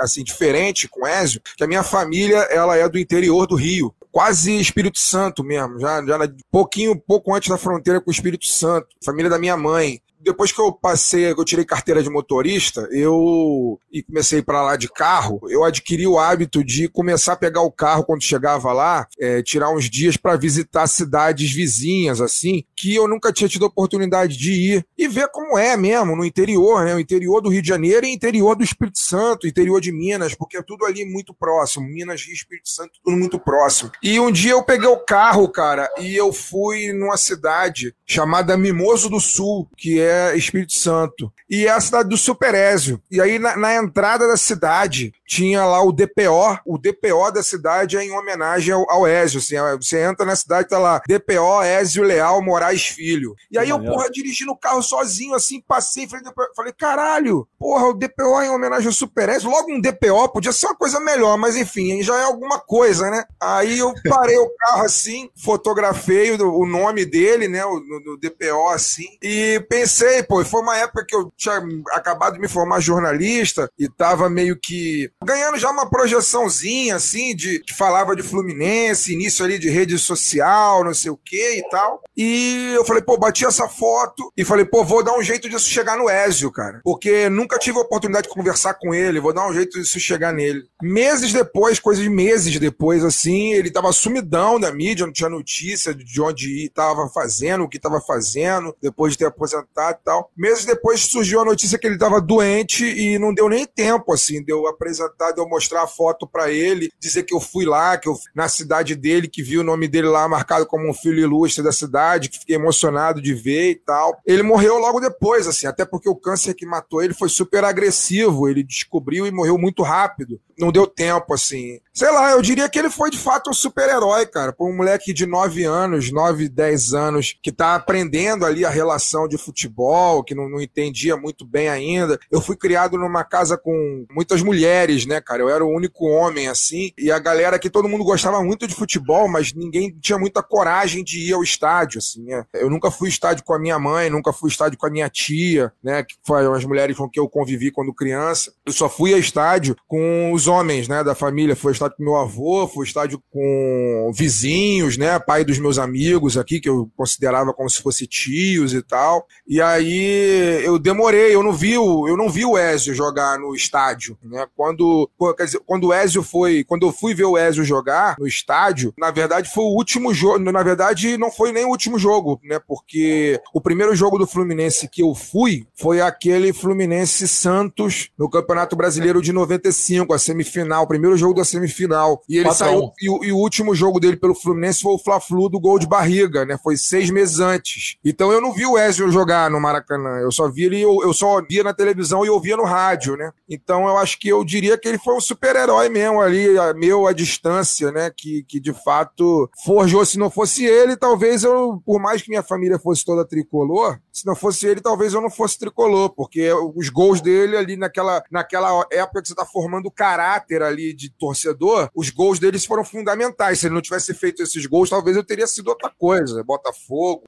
assim 0.00 0.22
diferente 0.22 0.88
com 0.88 1.06
Ézio, 1.06 1.40
que 1.56 1.64
a 1.64 1.66
minha 1.66 1.82
família 1.82 2.38
ela 2.50 2.76
é 2.76 2.88
do 2.88 2.98
interior 2.98 3.46
do 3.46 3.54
Rio 3.54 3.94
quase 4.10 4.58
Espírito 4.58 4.98
Santo 4.98 5.44
mesmo, 5.44 5.78
já, 5.78 6.04
já 6.04 6.18
pouquinho, 6.50 6.98
pouco 6.98 7.34
antes 7.34 7.48
da 7.48 7.58
fronteira 7.58 8.00
com 8.00 8.10
o 8.10 8.12
Espírito 8.12 8.46
Santo, 8.46 8.88
família 9.04 9.30
da 9.30 9.38
minha 9.38 9.56
mãe. 9.56 10.00
depois 10.20 10.50
que 10.50 10.60
eu 10.60 10.72
passei, 10.72 11.30
eu 11.30 11.44
tirei 11.44 11.64
carteira 11.64 12.02
de 12.02 12.10
motorista, 12.10 12.88
eu 12.90 13.78
e 13.92 14.02
comecei 14.02 14.42
para 14.42 14.62
lá 14.62 14.76
de 14.76 14.88
carro, 14.88 15.40
eu 15.48 15.62
adquiri 15.62 16.06
o 16.06 16.18
hábito 16.18 16.64
de 16.64 16.88
começar 16.88 17.34
a 17.34 17.36
pegar 17.36 17.62
o 17.62 17.70
carro 17.70 18.04
quando 18.04 18.22
chegava 18.22 18.72
lá, 18.72 19.06
é, 19.20 19.42
tirar 19.42 19.70
uns 19.70 19.88
dias 19.88 20.16
para 20.16 20.36
visitar 20.36 20.86
cidades 20.88 21.52
vizinhas, 21.52 22.20
assim, 22.20 22.64
que 22.78 22.94
eu 22.94 23.08
nunca 23.08 23.32
tinha 23.32 23.48
tido 23.48 23.66
oportunidade 23.66 24.36
de 24.36 24.52
ir 24.52 24.86
e 24.96 25.08
ver 25.08 25.28
como 25.28 25.58
é 25.58 25.76
mesmo 25.76 26.14
no 26.14 26.24
interior, 26.24 26.84
né? 26.84 26.94
O 26.94 27.00
interior 27.00 27.40
do 27.40 27.48
Rio 27.48 27.60
de 27.60 27.68
Janeiro 27.68 28.06
e 28.06 28.12
interior 28.12 28.54
do 28.54 28.62
Espírito 28.62 28.98
Santo, 28.98 29.48
interior 29.48 29.80
de 29.80 29.90
Minas, 29.90 30.34
porque 30.34 30.56
é 30.56 30.62
tudo 30.62 30.84
ali 30.84 31.04
muito 31.04 31.34
próximo. 31.34 31.88
Minas 31.88 32.20
e 32.28 32.32
Espírito 32.32 32.68
Santo, 32.68 32.92
tudo 33.02 33.16
muito 33.16 33.38
próximo. 33.38 33.90
E 34.00 34.20
um 34.20 34.30
dia 34.30 34.52
eu 34.52 34.62
peguei 34.62 34.88
o 34.88 34.96
carro, 34.96 35.48
cara, 35.48 35.90
e 35.98 36.14
eu 36.14 36.32
fui 36.32 36.92
numa 36.92 37.16
cidade 37.16 37.94
chamada 38.06 38.56
Mimoso 38.56 39.10
do 39.10 39.18
Sul, 39.18 39.68
que 39.76 40.00
é 40.00 40.36
Espírito 40.36 40.74
Santo. 40.74 41.32
E 41.50 41.66
é 41.66 41.70
a 41.70 41.80
cidade 41.80 42.08
do 42.08 42.16
Superésio. 42.16 43.02
E 43.10 43.20
aí, 43.20 43.38
na, 43.40 43.56
na 43.56 43.74
entrada 43.74 44.28
da 44.28 44.36
cidade, 44.36 45.12
tinha 45.28 45.64
lá 45.66 45.82
o 45.82 45.92
DPO. 45.92 46.58
O 46.64 46.78
DPO 46.78 47.30
da 47.30 47.42
cidade 47.42 47.98
é 47.98 48.02
em 48.02 48.10
homenagem 48.10 48.72
ao, 48.72 48.90
ao 48.90 49.06
Ézio. 49.06 49.38
Assim, 49.38 49.56
você 49.76 50.02
entra 50.02 50.24
na 50.24 50.34
cidade, 50.34 50.68
tá 50.68 50.78
lá, 50.78 51.02
DPO 51.06 51.62
Ézio 51.62 52.02
Leal 52.02 52.42
Moraes 52.42 52.86
Filho. 52.86 53.34
E 53.50 53.58
aí 53.58 53.68
eu, 53.68 53.78
porra, 53.78 54.10
dirigindo 54.10 54.52
o 54.52 54.56
carro 54.56 54.82
sozinho, 54.82 55.34
assim, 55.34 55.60
passei, 55.60 56.08
falei, 56.08 56.24
falei 56.56 56.72
caralho, 56.72 57.46
porra, 57.58 57.88
o 57.88 57.94
DPO 57.94 58.40
é 58.40 58.46
em 58.46 58.50
homenagem 58.50 58.86
ao 58.86 58.92
Super 58.92 59.28
Ézio. 59.28 59.50
Logo 59.50 59.70
um 59.70 59.80
DPO 59.80 60.30
podia 60.32 60.52
ser 60.52 60.66
uma 60.66 60.76
coisa 60.76 60.98
melhor, 60.98 61.36
mas 61.36 61.56
enfim, 61.56 62.02
já 62.02 62.18
é 62.18 62.24
alguma 62.24 62.58
coisa, 62.58 63.10
né? 63.10 63.24
Aí 63.38 63.78
eu 63.78 63.92
parei 64.08 64.38
o 64.38 64.50
carro 64.58 64.82
assim, 64.82 65.28
fotografei 65.36 66.32
o, 66.32 66.60
o 66.60 66.66
nome 66.66 67.04
dele, 67.04 67.48
né, 67.48 67.64
o, 67.66 67.80
no, 67.80 68.00
no 68.00 68.18
DPO 68.18 68.68
assim, 68.70 69.18
e 69.22 69.62
pensei, 69.68 70.22
pô, 70.22 70.42
foi 70.44 70.62
uma 70.62 70.76
época 70.78 71.04
que 71.06 71.14
eu 71.14 71.30
tinha 71.36 71.60
acabado 71.92 72.34
de 72.34 72.40
me 72.40 72.48
formar 72.48 72.80
jornalista 72.80 73.70
e 73.78 73.88
tava 73.88 74.30
meio 74.30 74.58
que 74.58 75.10
ganhando 75.24 75.58
já 75.58 75.70
uma 75.70 75.88
projeçãozinha, 75.88 76.96
assim, 76.96 77.34
de 77.34 77.60
que 77.60 77.74
falava 77.74 78.14
de 78.14 78.22
Fluminense, 78.22 79.12
início 79.12 79.44
ali 79.44 79.58
de 79.58 79.68
rede 79.68 79.98
social, 79.98 80.84
não 80.84 80.94
sei 80.94 81.10
o 81.10 81.16
que 81.16 81.58
e 81.58 81.68
tal. 81.70 82.02
E 82.16 82.72
eu 82.74 82.84
falei, 82.84 83.02
pô, 83.02 83.16
bati 83.18 83.44
essa 83.44 83.68
foto 83.68 84.32
e 84.36 84.44
falei, 84.44 84.64
pô, 84.64 84.84
vou 84.84 85.02
dar 85.02 85.16
um 85.16 85.22
jeito 85.22 85.48
disso 85.48 85.68
chegar 85.68 85.96
no 85.96 86.08
Ézio, 86.08 86.50
cara. 86.52 86.80
Porque 86.84 87.28
nunca 87.28 87.58
tive 87.58 87.78
a 87.78 87.82
oportunidade 87.82 88.28
de 88.28 88.34
conversar 88.34 88.74
com 88.74 88.94
ele, 88.94 89.20
vou 89.20 89.32
dar 89.32 89.48
um 89.48 89.52
jeito 89.52 89.80
disso 89.80 89.98
chegar 89.98 90.32
nele. 90.32 90.62
Meses 90.80 91.32
depois, 91.32 91.80
coisas 91.80 92.02
de 92.02 92.10
meses 92.10 92.58
depois, 92.58 93.04
assim, 93.04 93.52
ele 93.52 93.70
tava 93.70 93.92
sumidão 93.92 94.60
da 94.60 94.72
mídia, 94.72 95.04
não 95.04 95.12
tinha 95.12 95.28
notícia 95.28 95.92
de 95.94 96.20
onde 96.20 96.70
tava 96.74 97.08
fazendo, 97.08 97.64
o 97.64 97.68
que 97.68 97.78
tava 97.78 98.00
fazendo, 98.00 98.74
depois 98.80 99.12
de 99.12 99.18
ter 99.18 99.26
aposentado 99.26 99.98
e 100.00 100.04
tal. 100.04 100.30
Meses 100.36 100.64
depois 100.64 101.00
surgiu 101.00 101.40
a 101.40 101.44
notícia 101.44 101.78
que 101.78 101.86
ele 101.86 101.98
tava 101.98 102.20
doente 102.20 102.84
e 102.84 103.18
não 103.18 103.34
deu 103.34 103.48
nem 103.48 103.66
tempo, 103.66 104.12
assim, 104.12 104.42
deu 104.42 104.66
apresentar 104.68 105.07
de 105.08 105.40
eu 105.40 105.48
mostrar 105.48 105.82
a 105.82 105.86
foto 105.86 106.26
para 106.26 106.50
ele, 106.50 106.90
dizer 106.98 107.22
que 107.22 107.34
eu 107.34 107.40
fui 107.40 107.64
lá, 107.64 107.96
que 107.96 108.08
eu 108.08 108.16
na 108.34 108.48
cidade 108.48 108.94
dele, 108.94 109.28
que 109.28 109.42
vi 109.42 109.58
o 109.58 109.64
nome 109.64 109.88
dele 109.88 110.08
lá 110.08 110.28
marcado 110.28 110.66
como 110.66 110.88
um 110.88 110.94
filho 110.94 111.20
ilustre 111.20 111.62
da 111.62 111.72
cidade, 111.72 112.28
que 112.28 112.38
fiquei 112.38 112.56
emocionado 112.56 113.20
de 113.20 113.34
ver 113.34 113.70
e 113.70 113.74
tal. 113.76 114.20
Ele 114.26 114.42
morreu 114.42 114.78
logo 114.78 115.00
depois, 115.00 115.46
assim, 115.46 115.66
até 115.66 115.84
porque 115.84 116.08
o 116.08 116.16
câncer 116.16 116.54
que 116.54 116.66
matou 116.66 117.02
ele 117.02 117.14
foi 117.14 117.28
super 117.28 117.64
agressivo, 117.64 118.48
ele 118.48 118.62
descobriu 118.62 119.26
e 119.26 119.30
morreu 119.30 119.58
muito 119.58 119.82
rápido. 119.82 120.40
Não 120.58 120.72
deu 120.72 120.86
tempo, 120.86 121.34
assim. 121.34 121.80
Sei 121.92 122.10
lá, 122.10 122.30
eu 122.30 122.42
diria 122.42 122.68
que 122.68 122.78
ele 122.78 122.90
foi 122.90 123.10
de 123.10 123.18
fato 123.18 123.50
um 123.50 123.52
super-herói, 123.52 124.26
cara. 124.26 124.52
Por 124.52 124.68
um 124.68 124.76
moleque 124.76 125.12
de 125.12 125.26
9 125.26 125.64
anos, 125.64 126.10
9, 126.10 126.48
10 126.48 126.92
anos, 126.92 127.36
que 127.42 127.52
tá 127.52 127.74
aprendendo 127.74 128.44
ali 128.44 128.64
a 128.64 128.70
relação 128.70 129.28
de 129.28 129.38
futebol, 129.38 130.24
que 130.24 130.34
não, 130.34 130.48
não 130.48 130.60
entendia 130.60 131.16
muito 131.16 131.44
bem 131.44 131.68
ainda. 131.68 132.18
Eu 132.30 132.40
fui 132.40 132.56
criado 132.56 132.98
numa 132.98 133.24
casa 133.24 133.56
com 133.56 134.06
muitas 134.10 134.42
mulheres, 134.42 135.06
né, 135.06 135.20
cara? 135.20 135.42
Eu 135.42 135.48
era 135.48 135.64
o 135.64 135.74
único 135.74 136.06
homem, 136.06 136.48
assim, 136.48 136.92
e 136.98 137.10
a 137.10 137.18
galera 137.18 137.56
aqui, 137.56 137.70
todo 137.70 137.88
mundo 137.88 138.04
gostava 138.04 138.42
muito 138.42 138.66
de 138.66 138.74
futebol, 138.74 139.28
mas 139.28 139.52
ninguém 139.52 139.96
tinha 140.00 140.18
muita 140.18 140.42
coragem 140.42 141.04
de 141.04 141.28
ir 141.28 141.32
ao 141.32 141.42
estádio, 141.42 141.98
assim, 141.98 142.24
né? 142.24 142.44
Eu 142.54 142.70
nunca 142.70 142.90
fui 142.90 143.08
estádio 143.08 143.44
com 143.44 143.54
a 143.54 143.58
minha 143.58 143.78
mãe, 143.78 144.10
nunca 144.10 144.32
fui 144.32 144.50
estádio 144.50 144.78
com 144.78 144.86
a 144.86 144.90
minha 144.90 145.08
tia, 145.08 145.72
né, 145.82 146.02
que 146.02 146.16
foram 146.26 146.54
as 146.54 146.64
mulheres 146.64 146.96
com 146.96 147.08
que 147.08 147.20
eu 147.20 147.28
convivi 147.28 147.70
quando 147.70 147.94
criança. 147.94 148.52
Eu 148.64 148.72
só 148.72 148.88
fui 148.88 149.12
ao 149.12 149.18
estádio 149.18 149.76
com 149.86 150.32
os 150.32 150.47
homens, 150.48 150.88
né, 150.88 151.04
da 151.04 151.14
família. 151.14 151.56
Ao 151.62 151.70
estádio 151.70 151.96
com 151.96 152.02
meu 152.02 152.16
avô, 152.16 152.60
ao 152.60 152.82
estádio 152.82 153.22
com 153.30 154.10
vizinhos, 154.14 154.96
né, 154.96 155.18
pai 155.18 155.44
dos 155.44 155.58
meus 155.58 155.78
amigos 155.78 156.36
aqui, 156.36 156.60
que 156.60 156.68
eu 156.68 156.90
considerava 156.96 157.52
como 157.52 157.68
se 157.68 157.82
fosse 157.82 158.06
tios 158.06 158.72
e 158.72 158.82
tal. 158.82 159.26
E 159.46 159.60
aí 159.60 160.62
eu 160.64 160.78
demorei, 160.78 161.34
eu 161.34 161.42
não 161.42 161.52
vi 161.52 161.76
o, 161.76 162.08
eu 162.08 162.16
não 162.16 162.28
vi 162.28 162.44
o 162.44 162.58
Ezio 162.58 162.94
jogar 162.94 163.38
no 163.38 163.54
estádio, 163.54 164.18
né? 164.22 164.46
Quando 164.56 164.88
quando, 165.16 165.36
dizer, 165.36 165.60
quando 165.66 165.88
o 165.88 165.94
Ezio 165.94 166.22
foi. 166.22 166.64
Quando 166.64 166.86
eu 166.86 166.92
fui 166.92 167.14
ver 167.14 167.24
o 167.24 167.36
Ezio 167.36 167.64
jogar 167.64 168.16
no 168.18 168.26
estádio, 168.26 168.94
na 168.98 169.10
verdade 169.10 169.50
foi 169.52 169.64
o 169.64 169.74
último 169.74 170.14
jogo. 170.14 170.38
Na 170.38 170.62
verdade, 170.62 171.18
não 171.18 171.30
foi 171.30 171.52
nem 171.52 171.64
o 171.64 171.68
último 171.68 171.98
jogo, 171.98 172.40
né? 172.42 172.58
Porque 172.66 173.40
o 173.52 173.60
primeiro 173.60 173.94
jogo 173.94 174.18
do 174.18 174.26
Fluminense 174.26 174.88
que 174.88 175.02
eu 175.02 175.14
fui 175.14 175.66
foi 175.74 176.00
aquele 176.00 176.52
Fluminense 176.52 177.26
Santos 177.28 178.10
no 178.18 178.30
Campeonato 178.30 178.76
Brasileiro 178.76 179.20
de 179.20 179.32
95, 179.32 180.12
a 180.12 180.18
semifinal, 180.38 180.86
primeiro 180.86 181.16
jogo 181.16 181.34
da 181.34 181.44
semifinal. 181.44 182.22
E 182.28 182.38
ele 182.38 182.52
saiu. 182.52 182.92
E, 183.00 183.06
e, 183.26 183.32
o 183.32 183.36
último 183.36 183.74
jogo 183.74 183.98
dele 183.98 184.16
pelo 184.16 184.34
Fluminense 184.34 184.82
foi 184.82 184.92
o 184.92 184.98
Fla-Flu 184.98 185.48
do 185.48 185.60
gol 185.60 185.78
de 185.78 185.86
barriga, 185.86 186.44
né? 186.44 186.58
Foi 186.62 186.76
seis 186.76 187.10
meses 187.10 187.40
antes. 187.40 187.96
Então 188.04 188.32
eu 188.32 188.40
não 188.40 188.52
vi 188.52 188.66
o 188.66 188.78
Ezio 188.78 189.10
jogar 189.10 189.50
no 189.50 189.60
Maracanã. 189.60 190.18
Eu 190.20 190.30
só 190.30 190.48
vi 190.48 190.64
ele, 190.64 190.80
eu, 190.80 190.98
eu 191.02 191.12
só 191.12 191.42
via 191.42 191.62
na 191.62 191.74
televisão 191.74 192.24
e 192.24 192.30
ouvia 192.30 192.56
no 192.56 192.64
rádio, 192.64 193.16
né? 193.16 193.32
Então 193.48 193.86
eu 193.88 193.96
acho 193.96 194.18
que 194.18 194.28
eu 194.28 194.44
diria 194.44 194.78
que 194.78 194.88
ele 194.88 194.98
foi 194.98 195.14
um 195.14 195.20
super-herói 195.20 195.88
mesmo 195.88 196.20
ali, 196.20 196.48
meu 196.76 197.06
à 197.06 197.12
distância, 197.12 197.90
né? 197.90 198.10
Que, 198.16 198.44
que 198.44 198.60
de 198.60 198.72
fato 198.72 199.50
forjou. 199.64 200.04
Se 200.04 200.18
não 200.18 200.30
fosse 200.30 200.64
ele, 200.64 200.96
talvez 200.96 201.42
eu, 201.42 201.82
por 201.84 202.00
mais 202.00 202.22
que 202.22 202.30
minha 202.30 202.42
família 202.42 202.78
fosse 202.78 203.04
toda 203.04 203.26
tricolor, 203.26 203.98
se 204.12 204.26
não 204.26 204.34
fosse 204.34 204.66
ele, 204.66 204.80
talvez 204.80 205.14
eu 205.14 205.20
não 205.20 205.30
fosse 205.30 205.58
tricolor, 205.58 206.10
porque 206.10 206.52
os 206.74 206.88
gols 206.88 207.20
dele 207.20 207.56
ali 207.56 207.76
naquela, 207.76 208.22
naquela 208.30 208.84
época 208.90 209.22
que 209.22 209.28
você 209.28 209.34
tá 209.34 209.44
formando 209.44 209.86
o 209.86 209.92
caráter 210.28 210.62
ali 210.62 210.92
de 210.92 211.10
torcedor, 211.10 211.90
os 211.94 212.10
gols 212.10 212.38
deles 212.38 212.64
foram 212.64 212.84
fundamentais. 212.84 213.60
Se 213.60 213.66
ele 213.66 213.74
não 213.74 213.80
tivesse 213.80 214.12
feito 214.14 214.42
esses 214.42 214.66
gols, 214.66 214.90
talvez 214.90 215.16
eu 215.16 215.24
teria 215.24 215.46
sido 215.46 215.68
outra 215.68 215.90
coisa. 215.96 216.44
Botafogo, 216.44 217.24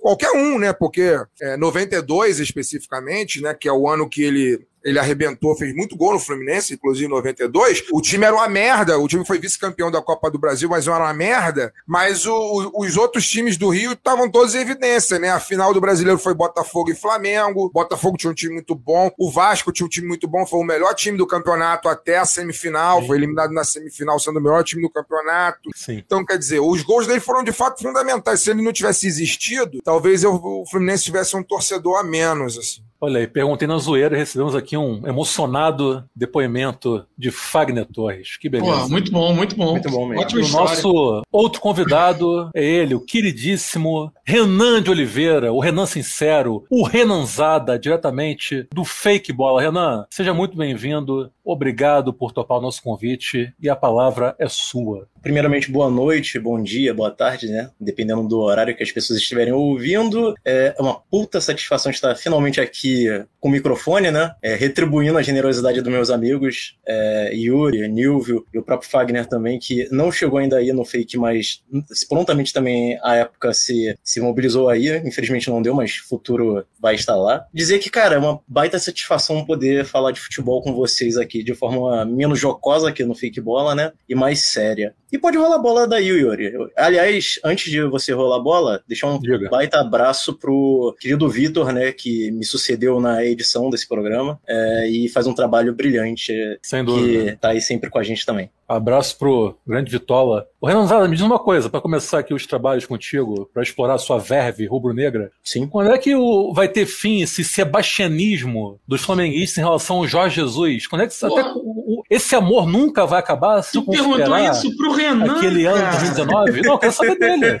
qualquer 0.00 0.30
um, 0.32 0.58
né? 0.58 0.72
Porque 0.72 1.16
é, 1.40 1.56
92 1.56 2.40
especificamente, 2.40 3.40
né? 3.40 3.54
Que 3.54 3.68
é 3.68 3.72
o 3.72 3.88
ano 3.88 4.08
que 4.08 4.22
ele 4.22 4.66
ele 4.84 4.98
arrebentou, 4.98 5.56
fez 5.56 5.74
muito 5.74 5.96
gol 5.96 6.12
no 6.12 6.18
Fluminense, 6.18 6.74
inclusive 6.74 7.06
em 7.06 7.10
92. 7.10 7.84
O 7.90 8.02
time 8.02 8.26
era 8.26 8.34
uma 8.34 8.48
merda, 8.48 8.98
o 8.98 9.08
time 9.08 9.24
foi 9.24 9.38
vice-campeão 9.38 9.90
da 9.90 10.02
Copa 10.02 10.30
do 10.30 10.38
Brasil, 10.38 10.68
mas 10.68 10.86
era 10.86 10.98
uma 10.98 11.14
merda. 11.14 11.72
Mas 11.86 12.26
o, 12.26 12.72
os 12.76 12.96
outros 12.96 13.26
times 13.26 13.56
do 13.56 13.70
Rio 13.70 13.92
estavam 13.92 14.30
todos 14.30 14.54
em 14.54 14.60
evidência, 14.60 15.18
né? 15.18 15.30
A 15.30 15.40
final 15.40 15.72
do 15.72 15.80
brasileiro 15.80 16.18
foi 16.18 16.34
Botafogo 16.34 16.90
e 16.90 16.94
Flamengo. 16.94 17.70
Botafogo 17.72 18.18
tinha 18.18 18.30
um 18.30 18.34
time 18.34 18.54
muito 18.54 18.74
bom, 18.74 19.10
o 19.18 19.30
Vasco 19.30 19.72
tinha 19.72 19.86
um 19.86 19.90
time 19.90 20.06
muito 20.06 20.28
bom, 20.28 20.46
foi 20.46 20.60
o 20.60 20.64
melhor 20.64 20.94
time 20.94 21.16
do 21.16 21.26
campeonato 21.26 21.88
até 21.88 22.18
a 22.18 22.26
semifinal, 22.26 23.00
Sim. 23.00 23.06
foi 23.06 23.16
eliminado 23.16 23.52
na 23.52 23.64
semifinal, 23.64 24.18
sendo 24.20 24.38
o 24.38 24.42
melhor 24.42 24.62
time 24.62 24.82
do 24.82 24.90
campeonato. 24.90 25.70
Sim. 25.74 26.02
Então, 26.04 26.24
quer 26.24 26.36
dizer, 26.36 26.60
os 26.60 26.82
gols 26.82 27.06
dele 27.06 27.20
foram 27.20 27.42
de 27.42 27.52
fato 27.52 27.82
fundamentais. 27.82 28.42
Se 28.42 28.50
ele 28.50 28.62
não 28.62 28.72
tivesse 28.72 29.06
existido, 29.06 29.78
talvez 29.82 30.22
eu, 30.22 30.34
o 30.34 30.66
Fluminense 30.70 31.04
tivesse 31.04 31.34
um 31.36 31.42
torcedor 31.42 31.98
a 31.98 32.02
menos, 32.02 32.58
assim. 32.58 32.82
Olha 33.04 33.20
aí, 33.20 33.26
perguntei 33.26 33.68
na 33.68 33.76
zoeira 33.76 34.16
e 34.16 34.18
recebemos 34.18 34.54
aqui 34.54 34.78
um 34.78 35.06
emocionado 35.06 36.04
depoimento 36.16 37.04
de 37.18 37.30
Fagner 37.30 37.84
Torres. 37.84 38.38
Que 38.38 38.48
beleza. 38.48 38.80
Pô, 38.80 38.88
muito 38.88 39.12
bom, 39.12 39.34
muito 39.34 39.54
bom. 39.54 39.72
Muito 39.72 39.90
bom 39.90 40.06
mesmo. 40.08 40.24
o 40.24 40.48
nosso 40.48 41.22
outro 41.30 41.60
convidado 41.60 42.48
é 42.54 42.64
ele, 42.64 42.94
o 42.94 43.00
queridíssimo 43.00 44.10
Renan 44.24 44.82
de 44.82 44.90
Oliveira, 44.90 45.52
o 45.52 45.60
Renan 45.60 45.84
Sincero, 45.84 46.64
o 46.70 46.82
Renanzada, 46.82 47.78
diretamente 47.78 48.66
do 48.72 48.86
Fake 48.86 49.34
Bola. 49.34 49.60
Renan, 49.60 50.06
seja 50.08 50.32
muito 50.32 50.56
bem-vindo. 50.56 51.30
Obrigado 51.44 52.10
por 52.10 52.32
topar 52.32 52.56
o 52.56 52.62
nosso 52.62 52.82
convite 52.82 53.52
e 53.60 53.68
a 53.68 53.76
palavra 53.76 54.34
é 54.38 54.48
sua. 54.48 55.06
Primeiramente, 55.24 55.70
boa 55.70 55.90
noite, 55.90 56.38
bom 56.38 56.62
dia, 56.62 56.92
boa 56.92 57.10
tarde, 57.10 57.48
né? 57.48 57.70
Dependendo 57.80 58.28
do 58.28 58.40
horário 58.40 58.76
que 58.76 58.82
as 58.82 58.92
pessoas 58.92 59.18
estiverem 59.18 59.54
ouvindo. 59.54 60.34
É 60.44 60.74
uma 60.78 61.00
puta 61.00 61.40
satisfação 61.40 61.90
estar 61.90 62.14
finalmente 62.14 62.60
aqui 62.60 63.06
com 63.40 63.48
o 63.48 63.50
microfone, 63.50 64.10
né? 64.10 64.34
É, 64.42 64.54
retribuindo 64.54 65.16
a 65.16 65.22
generosidade 65.22 65.80
dos 65.80 65.90
meus 65.90 66.10
amigos, 66.10 66.76
é, 66.86 67.30
Yuri, 67.34 67.88
Nilvio 67.88 68.44
e 68.52 68.58
o 68.58 68.62
próprio 68.62 68.90
Fagner 68.90 69.24
também, 69.24 69.58
que 69.58 69.88
não 69.90 70.12
chegou 70.12 70.38
ainda 70.38 70.58
aí 70.58 70.74
no 70.74 70.84
fake, 70.84 71.16
mas 71.16 71.62
prontamente 72.06 72.52
também 72.52 72.98
a 73.02 73.16
época 73.16 73.54
se, 73.54 73.98
se 74.04 74.20
mobilizou 74.20 74.68
aí. 74.68 74.94
Infelizmente 75.06 75.48
não 75.48 75.62
deu, 75.62 75.74
mas 75.74 75.96
futuro 75.96 76.66
vai 76.78 76.96
estar 76.96 77.16
lá. 77.16 77.46
Dizer 77.50 77.78
que, 77.78 77.88
cara, 77.88 78.16
é 78.16 78.18
uma 78.18 78.40
baita 78.46 78.78
satisfação 78.78 79.42
poder 79.42 79.86
falar 79.86 80.12
de 80.12 80.20
futebol 80.20 80.62
com 80.62 80.74
vocês 80.74 81.16
aqui 81.16 81.42
de 81.42 81.54
forma 81.54 82.04
menos 82.04 82.38
jocosa 82.38 82.90
aqui 82.90 83.02
no 83.04 83.14
Fake 83.14 83.40
Bola, 83.40 83.74
né? 83.74 83.90
E 84.06 84.14
mais 84.14 84.44
séria. 84.44 84.94
E 85.14 85.18
pode 85.18 85.38
rolar 85.38 85.54
a 85.54 85.58
bola 85.60 85.86
daí, 85.86 86.08
Yuri. 86.08 86.52
Aliás, 86.76 87.38
antes 87.44 87.70
de 87.70 87.80
você 87.84 88.12
rolar 88.12 88.38
a 88.38 88.40
bola, 88.42 88.82
deixar 88.88 89.06
um 89.06 89.20
Diga. 89.20 89.48
baita 89.48 89.78
abraço 89.78 90.34
pro 90.34 90.92
querido 90.98 91.28
Vitor, 91.28 91.72
né, 91.72 91.92
que 91.92 92.32
me 92.32 92.44
sucedeu 92.44 92.98
na 93.00 93.24
edição 93.24 93.70
desse 93.70 93.86
programa 93.86 94.40
é, 94.44 94.88
e 94.90 95.08
faz 95.08 95.28
um 95.28 95.32
trabalho 95.32 95.72
brilhante, 95.72 96.32
é, 96.32 96.58
Sem 96.60 96.84
dúvida. 96.84 97.30
que 97.32 97.36
tá 97.36 97.50
aí 97.50 97.60
sempre 97.60 97.88
com 97.90 97.98
a 98.00 98.02
gente 98.02 98.26
também. 98.26 98.50
Abraço 98.66 99.16
pro 99.18 99.54
grande 99.64 99.90
Vitola. 99.90 100.48
O 100.60 100.66
Renanzada, 100.66 101.06
me 101.06 101.14
diz 101.14 101.24
uma 101.24 101.38
coisa, 101.38 101.68
pra 101.70 101.80
começar 101.82 102.18
aqui 102.18 102.34
os 102.34 102.44
trabalhos 102.46 102.86
contigo, 102.86 103.48
pra 103.54 103.62
explorar 103.62 103.94
a 103.94 103.98
sua 103.98 104.18
verve 104.18 104.66
rubro-negra. 104.66 105.30
Sim. 105.44 105.68
Quando 105.68 105.92
é 105.92 105.98
que 105.98 106.14
o, 106.16 106.52
vai 106.52 106.66
ter 106.66 106.86
fim 106.86 107.20
esse 107.22 107.44
sebastianismo 107.44 108.80
dos 108.88 109.02
flamenguistas 109.02 109.58
em 109.58 109.60
relação 109.64 109.96
ao 109.98 110.08
Jorge 110.08 110.36
Jesus? 110.36 110.86
Quando 110.86 111.02
é 111.02 111.06
que 111.06 111.14
até 111.24 111.42
o- 111.54 111.93
esse 112.10 112.34
amor 112.34 112.66
nunca 112.66 113.06
vai 113.06 113.18
acabar? 113.18 113.62
Vocês 113.62 113.72
Tu 113.72 113.90
perguntou 113.90 114.38
isso 114.38 114.76
pro 114.76 114.92
Renan. 114.92 115.36
Aquele 115.36 115.66
ano 115.66 115.76
de 115.78 115.82
cara. 115.82 115.98
2019? 115.98 116.62
Não, 116.62 116.72
eu 116.72 116.78
quero 116.78 116.92
saber 116.92 117.18
dele. 117.18 117.60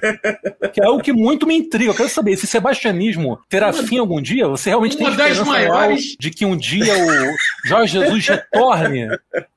Que 0.72 0.80
é 0.82 0.86
algo 0.86 1.02
que 1.02 1.12
muito 1.12 1.46
me 1.46 1.54
intriga. 1.56 1.90
Eu 1.90 1.94
quero 1.94 2.08
saber, 2.08 2.32
esse 2.32 2.46
sebastianismo 2.46 3.38
terá 3.48 3.70
Uma- 3.70 3.82
fim 3.82 3.98
algum 3.98 4.20
dia? 4.20 4.46
Você 4.48 4.70
realmente 4.70 4.96
tem 4.96 5.06
uma 5.06 5.16
das 5.16 5.32
esperança 5.38 5.50
maiores- 5.50 6.04
real 6.04 6.16
de 6.20 6.30
que 6.30 6.44
um 6.44 6.56
dia 6.56 6.94
o 6.96 7.68
Jorge 7.68 7.92
Jesus 7.98 8.26
retorne 8.28 9.08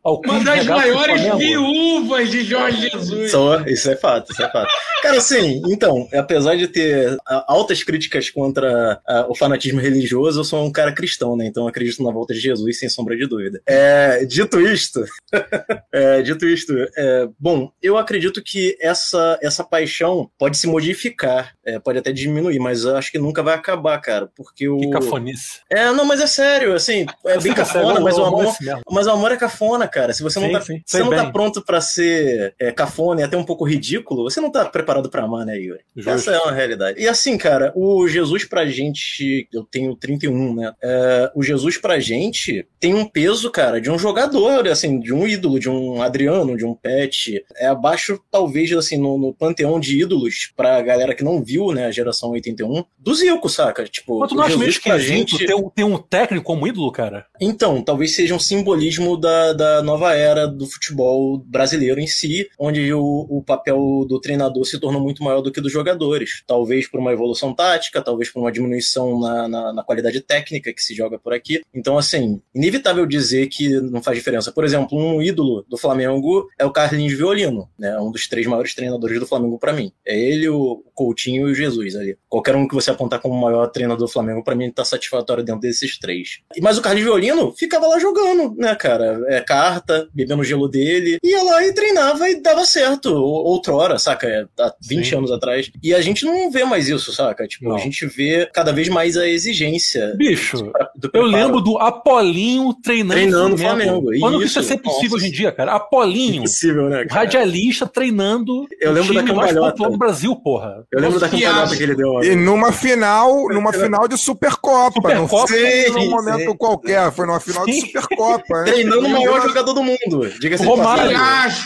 ao 0.04 0.16
Uma 0.16 0.22
clube 0.24 0.46
das 0.46 0.56
regado 0.60 0.82
do 0.82 0.88
maiores 0.96 1.22
viúvas 1.38 2.30
de 2.30 2.44
Jorge 2.44 2.90
Jesus. 2.90 3.32
Só, 3.32 3.60
isso 3.62 3.90
é 3.90 3.96
fato, 3.96 4.32
isso 4.32 4.42
é 4.44 4.50
fato. 4.52 4.70
Cara, 5.02 5.18
assim, 5.18 5.62
então, 5.68 6.08
apesar 6.14 6.56
de 6.56 6.68
ter 6.68 7.18
altas 7.48 7.84
críticas 7.84 8.30
contra 8.30 9.00
o 9.30 9.36
fanatismo 9.36 9.80
religioso, 9.80 10.40
eu 10.40 10.44
sou 10.44 10.66
um 10.66 10.72
cara 10.72 10.92
cristão, 10.92 11.36
né? 11.36 11.46
Então 11.46 11.64
eu 11.64 11.70
acredito 11.70 12.02
na 12.04 12.12
volta 12.12 12.34
de 12.34 12.40
Jesus, 12.40 12.80
sem 12.80 12.90
sombra 12.90 13.16
de 13.16 13.28
dúvida. 13.28 13.62
É, 13.66 14.26
dito 14.26 14.60
isto, 14.78 15.04
é, 15.92 16.22
dito 16.22 16.46
isto, 16.46 16.74
é, 16.96 17.28
bom, 17.40 17.72
eu 17.82 17.98
acredito 17.98 18.42
que 18.44 18.78
essa, 18.80 19.38
essa 19.42 19.64
paixão 19.64 20.30
pode 20.38 20.58
se 20.58 20.68
modificar, 20.68 21.54
é, 21.66 21.80
pode 21.80 22.00
até 22.00 22.12
diminuir, 22.12 22.60
mas 22.60 22.84
eu 22.84 22.96
acho 22.96 23.12
que 23.12 23.20
nunca 23.20 23.42
vai 23.42 23.56
acabar, 23.56 24.00
cara, 24.00 24.30
porque 24.36 24.68
o... 24.70 24.78
Que 24.78 24.90
cafonice. 24.90 25.62
É, 25.70 25.92
não, 25.92 26.06
mas 26.06 26.22
é 26.22 26.28
sério, 26.28 26.74
assim, 26.74 27.06
é 27.26 27.40
bem 27.40 27.54
cafona, 27.56 28.00
mas 28.00 28.18
o 28.18 28.24
amor, 28.24 28.46
esse 28.46 28.64
mesmo. 28.64 28.82
mas 28.90 29.08
o 29.08 29.12
amor 29.12 29.32
é 29.32 29.38
cafona, 29.38 29.88
cara. 29.88 30.14
Se 30.14 30.24
você 30.24 30.40
não 30.40 30.48
Sim, 30.48 30.54
tá, 30.54 30.62
sim. 30.62 30.82
você 30.86 31.00
não 31.00 31.10
tá 31.10 31.32
pronto 31.32 31.64
pra 31.64 31.82
ser 31.82 32.54
é, 32.60 32.72
cafona 32.72 33.22
e 33.22 33.24
até 33.24 33.38
um 33.38 33.44
pouco 33.44 33.66
ridículo, 33.66 34.24
você 34.24 34.40
não 34.40 34.52
tá 34.52 34.66
preparado 34.66 35.10
pra 35.10 35.24
amar, 35.24 35.46
né, 35.46 35.58
Yuri? 35.58 35.82
Justo. 35.96 36.10
Essa 36.10 36.32
é 36.32 36.40
uma 36.40 36.52
realidade. 36.52 37.02
E 37.02 37.08
assim, 37.08 37.38
cara, 37.38 37.72
o 37.76 38.08
Jesus 38.08 38.46
pra 38.46 38.66
gente, 38.66 39.48
eu 39.52 39.64
tenho 39.64 39.96
31, 39.96 40.56
né? 40.56 40.74
É, 40.82 41.32
o 41.36 41.44
Jesus 41.44 41.78
pra 41.78 42.00
gente 42.00 42.68
tem 42.80 42.94
um 42.94 43.06
peso, 43.06 43.50
cara, 43.52 43.82
de 43.82 43.90
um 43.90 43.98
jogador, 43.98 44.67
assim, 44.72 45.00
de 45.00 45.14
um 45.14 45.28
ídolo, 45.28 45.60
de 45.60 45.70
um 45.70 46.02
Adriano, 46.02 46.58
de 46.58 46.66
um 46.66 46.74
Pet. 46.74 47.44
É 47.56 47.68
abaixo, 47.68 48.20
talvez, 48.32 48.72
assim, 48.74 48.98
no, 48.98 49.18
no 49.18 49.34
panteão 49.34 49.80
de 49.80 50.02
ídolos 50.02 50.52
pra 50.56 50.82
galera 50.82 51.16
que 51.16 51.24
não 51.24 51.44
viu, 51.44 51.72
né, 51.72 51.86
a 51.86 51.92
geração 51.92 52.32
81, 52.32 52.84
do 52.98 53.16
Zico, 53.16 53.50
saca? 53.50 53.84
Tipo, 53.86 54.20
Mas 54.20 54.30
tu 54.30 54.36
não 54.36 54.44
acha 54.44 54.58
meio 54.58 54.72
Jesus 54.72 54.84
pra 54.84 54.98
esquisito 54.98 55.38
gente... 55.38 55.46
ter, 55.46 55.56
um, 55.56 55.70
ter 55.70 55.84
um 55.84 55.98
técnico 55.98 56.46
como 56.46 56.68
ídolo, 56.68 56.92
cara? 56.92 57.26
Então, 57.40 57.82
talvez 57.82 58.16
seja 58.16 58.36
um 58.36 58.40
simbolismo 58.40 59.18
da, 59.18 59.54
da 59.54 59.82
nova 59.82 60.14
era 60.14 60.48
do 60.48 60.66
futebol 60.66 61.38
brasileiro 61.40 62.00
em 62.00 62.08
si, 62.08 62.48
onde 62.60 62.94
o, 62.94 63.28
o 63.30 63.44
papel 63.44 64.06
do 64.08 64.20
treinador 64.20 64.66
se 64.66 64.80
tornou 64.80 65.02
muito 65.02 65.24
maior 65.24 65.42
do 65.42 65.52
que 65.52 65.62
dos 65.62 65.72
jogadores. 65.72 66.44
Talvez 66.46 66.88
por 66.88 67.00
uma 67.00 67.12
evolução 67.12 67.54
tática, 67.54 68.02
talvez 68.02 68.32
por 68.32 68.42
uma 68.42 68.52
diminuição 68.52 69.20
na, 69.20 69.48
na, 69.48 69.74
na 69.74 69.84
qualidade 69.84 70.22
técnica 70.22 70.74
que 70.74 70.82
se 70.82 70.94
joga 70.94 71.18
por 71.20 71.34
aqui. 71.34 71.62
Então, 71.74 71.98
assim, 71.98 72.42
inevitável 72.54 73.06
dizer 73.06 73.48
que 73.48 73.70
não 73.82 74.02
faz 74.02 74.18
diferença. 74.18 74.52
Por 74.58 74.66
exemplo, 74.66 74.98
um 74.98 75.22
ídolo 75.22 75.64
do 75.70 75.78
Flamengo 75.78 76.48
é 76.58 76.66
o 76.66 76.72
Carlinhos 76.72 77.14
Violino, 77.14 77.70
né? 77.78 77.96
Um 78.00 78.10
dos 78.10 78.28
três 78.28 78.48
maiores 78.48 78.74
treinadores 78.74 79.20
do 79.20 79.28
Flamengo 79.28 79.60
para 79.60 79.72
mim. 79.72 79.92
É 80.04 80.20
ele, 80.20 80.50
o 80.50 80.84
Coutinho 80.96 81.48
e 81.48 81.52
o 81.52 81.54
Jesus 81.54 81.96
ali. 81.96 82.18
Qualquer 82.28 82.56
um 82.56 82.68
que 82.68 82.74
você 82.74 82.90
apontar 82.90 83.20
como 83.22 83.36
o 83.36 83.40
maior 83.40 83.68
treinador 83.68 84.08
do 84.08 84.12
Flamengo, 84.12 84.44
para 84.44 84.56
mim, 84.56 84.72
tá 84.72 84.84
satisfatório 84.84 85.44
dentro 85.44 85.62
desses 85.62 86.00
três. 86.00 86.40
Mas 86.60 86.76
o 86.80 86.82
Carlinhos 86.82 87.08
Violino 87.08 87.54
ficava 87.56 87.86
lá 87.86 88.00
jogando, 88.00 88.56
né, 88.58 88.74
cara? 88.74 89.22
É, 89.28 89.42
carta, 89.42 90.10
bebendo 90.12 90.42
o 90.42 90.44
gelo 90.44 90.68
dele, 90.68 91.20
ia 91.24 91.44
lá 91.44 91.64
e 91.64 91.72
treinava 91.72 92.28
e 92.28 92.42
dava 92.42 92.66
certo. 92.66 93.14
Ou- 93.14 93.46
Outrora, 93.46 94.00
saca? 94.00 94.26
É, 94.28 94.48
Há 94.60 94.74
20 94.82 95.10
Sim. 95.10 95.16
anos 95.18 95.32
atrás. 95.32 95.70
E 95.84 95.94
a 95.94 96.02
gente 96.02 96.26
não 96.26 96.50
vê 96.50 96.66
mais 96.66 96.90
isso, 96.90 97.14
saca? 97.14 97.48
Tipo, 97.48 97.70
Não. 97.70 97.76
a 97.76 97.80
gente 97.80 98.08
vê 98.08 98.50
cada 98.52 98.74
vez 98.74 98.90
mais 98.90 99.16
a 99.18 99.28
exigência. 99.28 100.16
Bicho, 100.18 100.72
do 100.96 101.12
eu 101.14 101.22
lembro 101.22 101.62
do 101.62 101.78
Apolinho 101.78 102.74
treinando, 102.74 103.14
Treinando 103.14 103.56
o 103.56 103.58
Flamengo. 103.60 104.02
Flamengo, 104.02 104.20
Quando 104.20 104.47
isso, 104.48 104.60
ia 104.60 104.64
ser 104.64 104.78
possível 104.78 105.04
nossa. 105.12 105.16
hoje 105.18 105.28
em 105.28 105.32
dia, 105.32 105.52
cara? 105.52 105.74
Apolinho, 105.74 106.38
Impossível, 106.40 106.90
né, 106.90 107.06
cara? 107.06 107.22
radialista 107.22 107.86
treinando 107.86 108.66
Eu 108.80 108.92
o 108.92 108.94
lembro 108.94 109.14
da 109.14 109.20
time 109.22 109.34
mais 109.36 109.50
cambalhota. 109.50 109.72
popular 109.72 109.92
do 109.92 109.98
Brasil, 109.98 110.36
porra. 110.36 110.86
Eu 110.92 111.00
lembro 111.02 111.20
da 111.20 111.28
acha? 111.28 111.76
que 111.76 111.84
ele 111.84 111.96
deu. 111.96 112.24
E 112.24 112.36
numa 112.36 112.72
final, 112.72 113.48
numa 113.50 113.72
final 113.74 114.08
de 114.08 114.18
Supercopa. 114.18 115.14
não 115.14 115.28
Supercopa, 115.28 115.48
foi 115.48 115.58
sim, 115.84 115.92
num 115.92 116.10
momento 116.10 116.52
sim. 116.52 116.58
qualquer, 116.58 117.12
foi 117.12 117.26
numa 117.26 117.40
final 117.40 117.66
de 117.66 117.74
Sim. 117.74 117.82
Supercopa. 117.88 118.62
né? 118.64 118.72
Treinando 118.72 119.06
o 119.06 119.10
maior 119.10 119.42
jogador 119.48 119.74
do 119.74 119.84
mundo. 119.84 120.30
Diga-se 120.40 120.64
de 120.64 120.70
Romário. 120.70 121.12
passagem. 121.12 121.18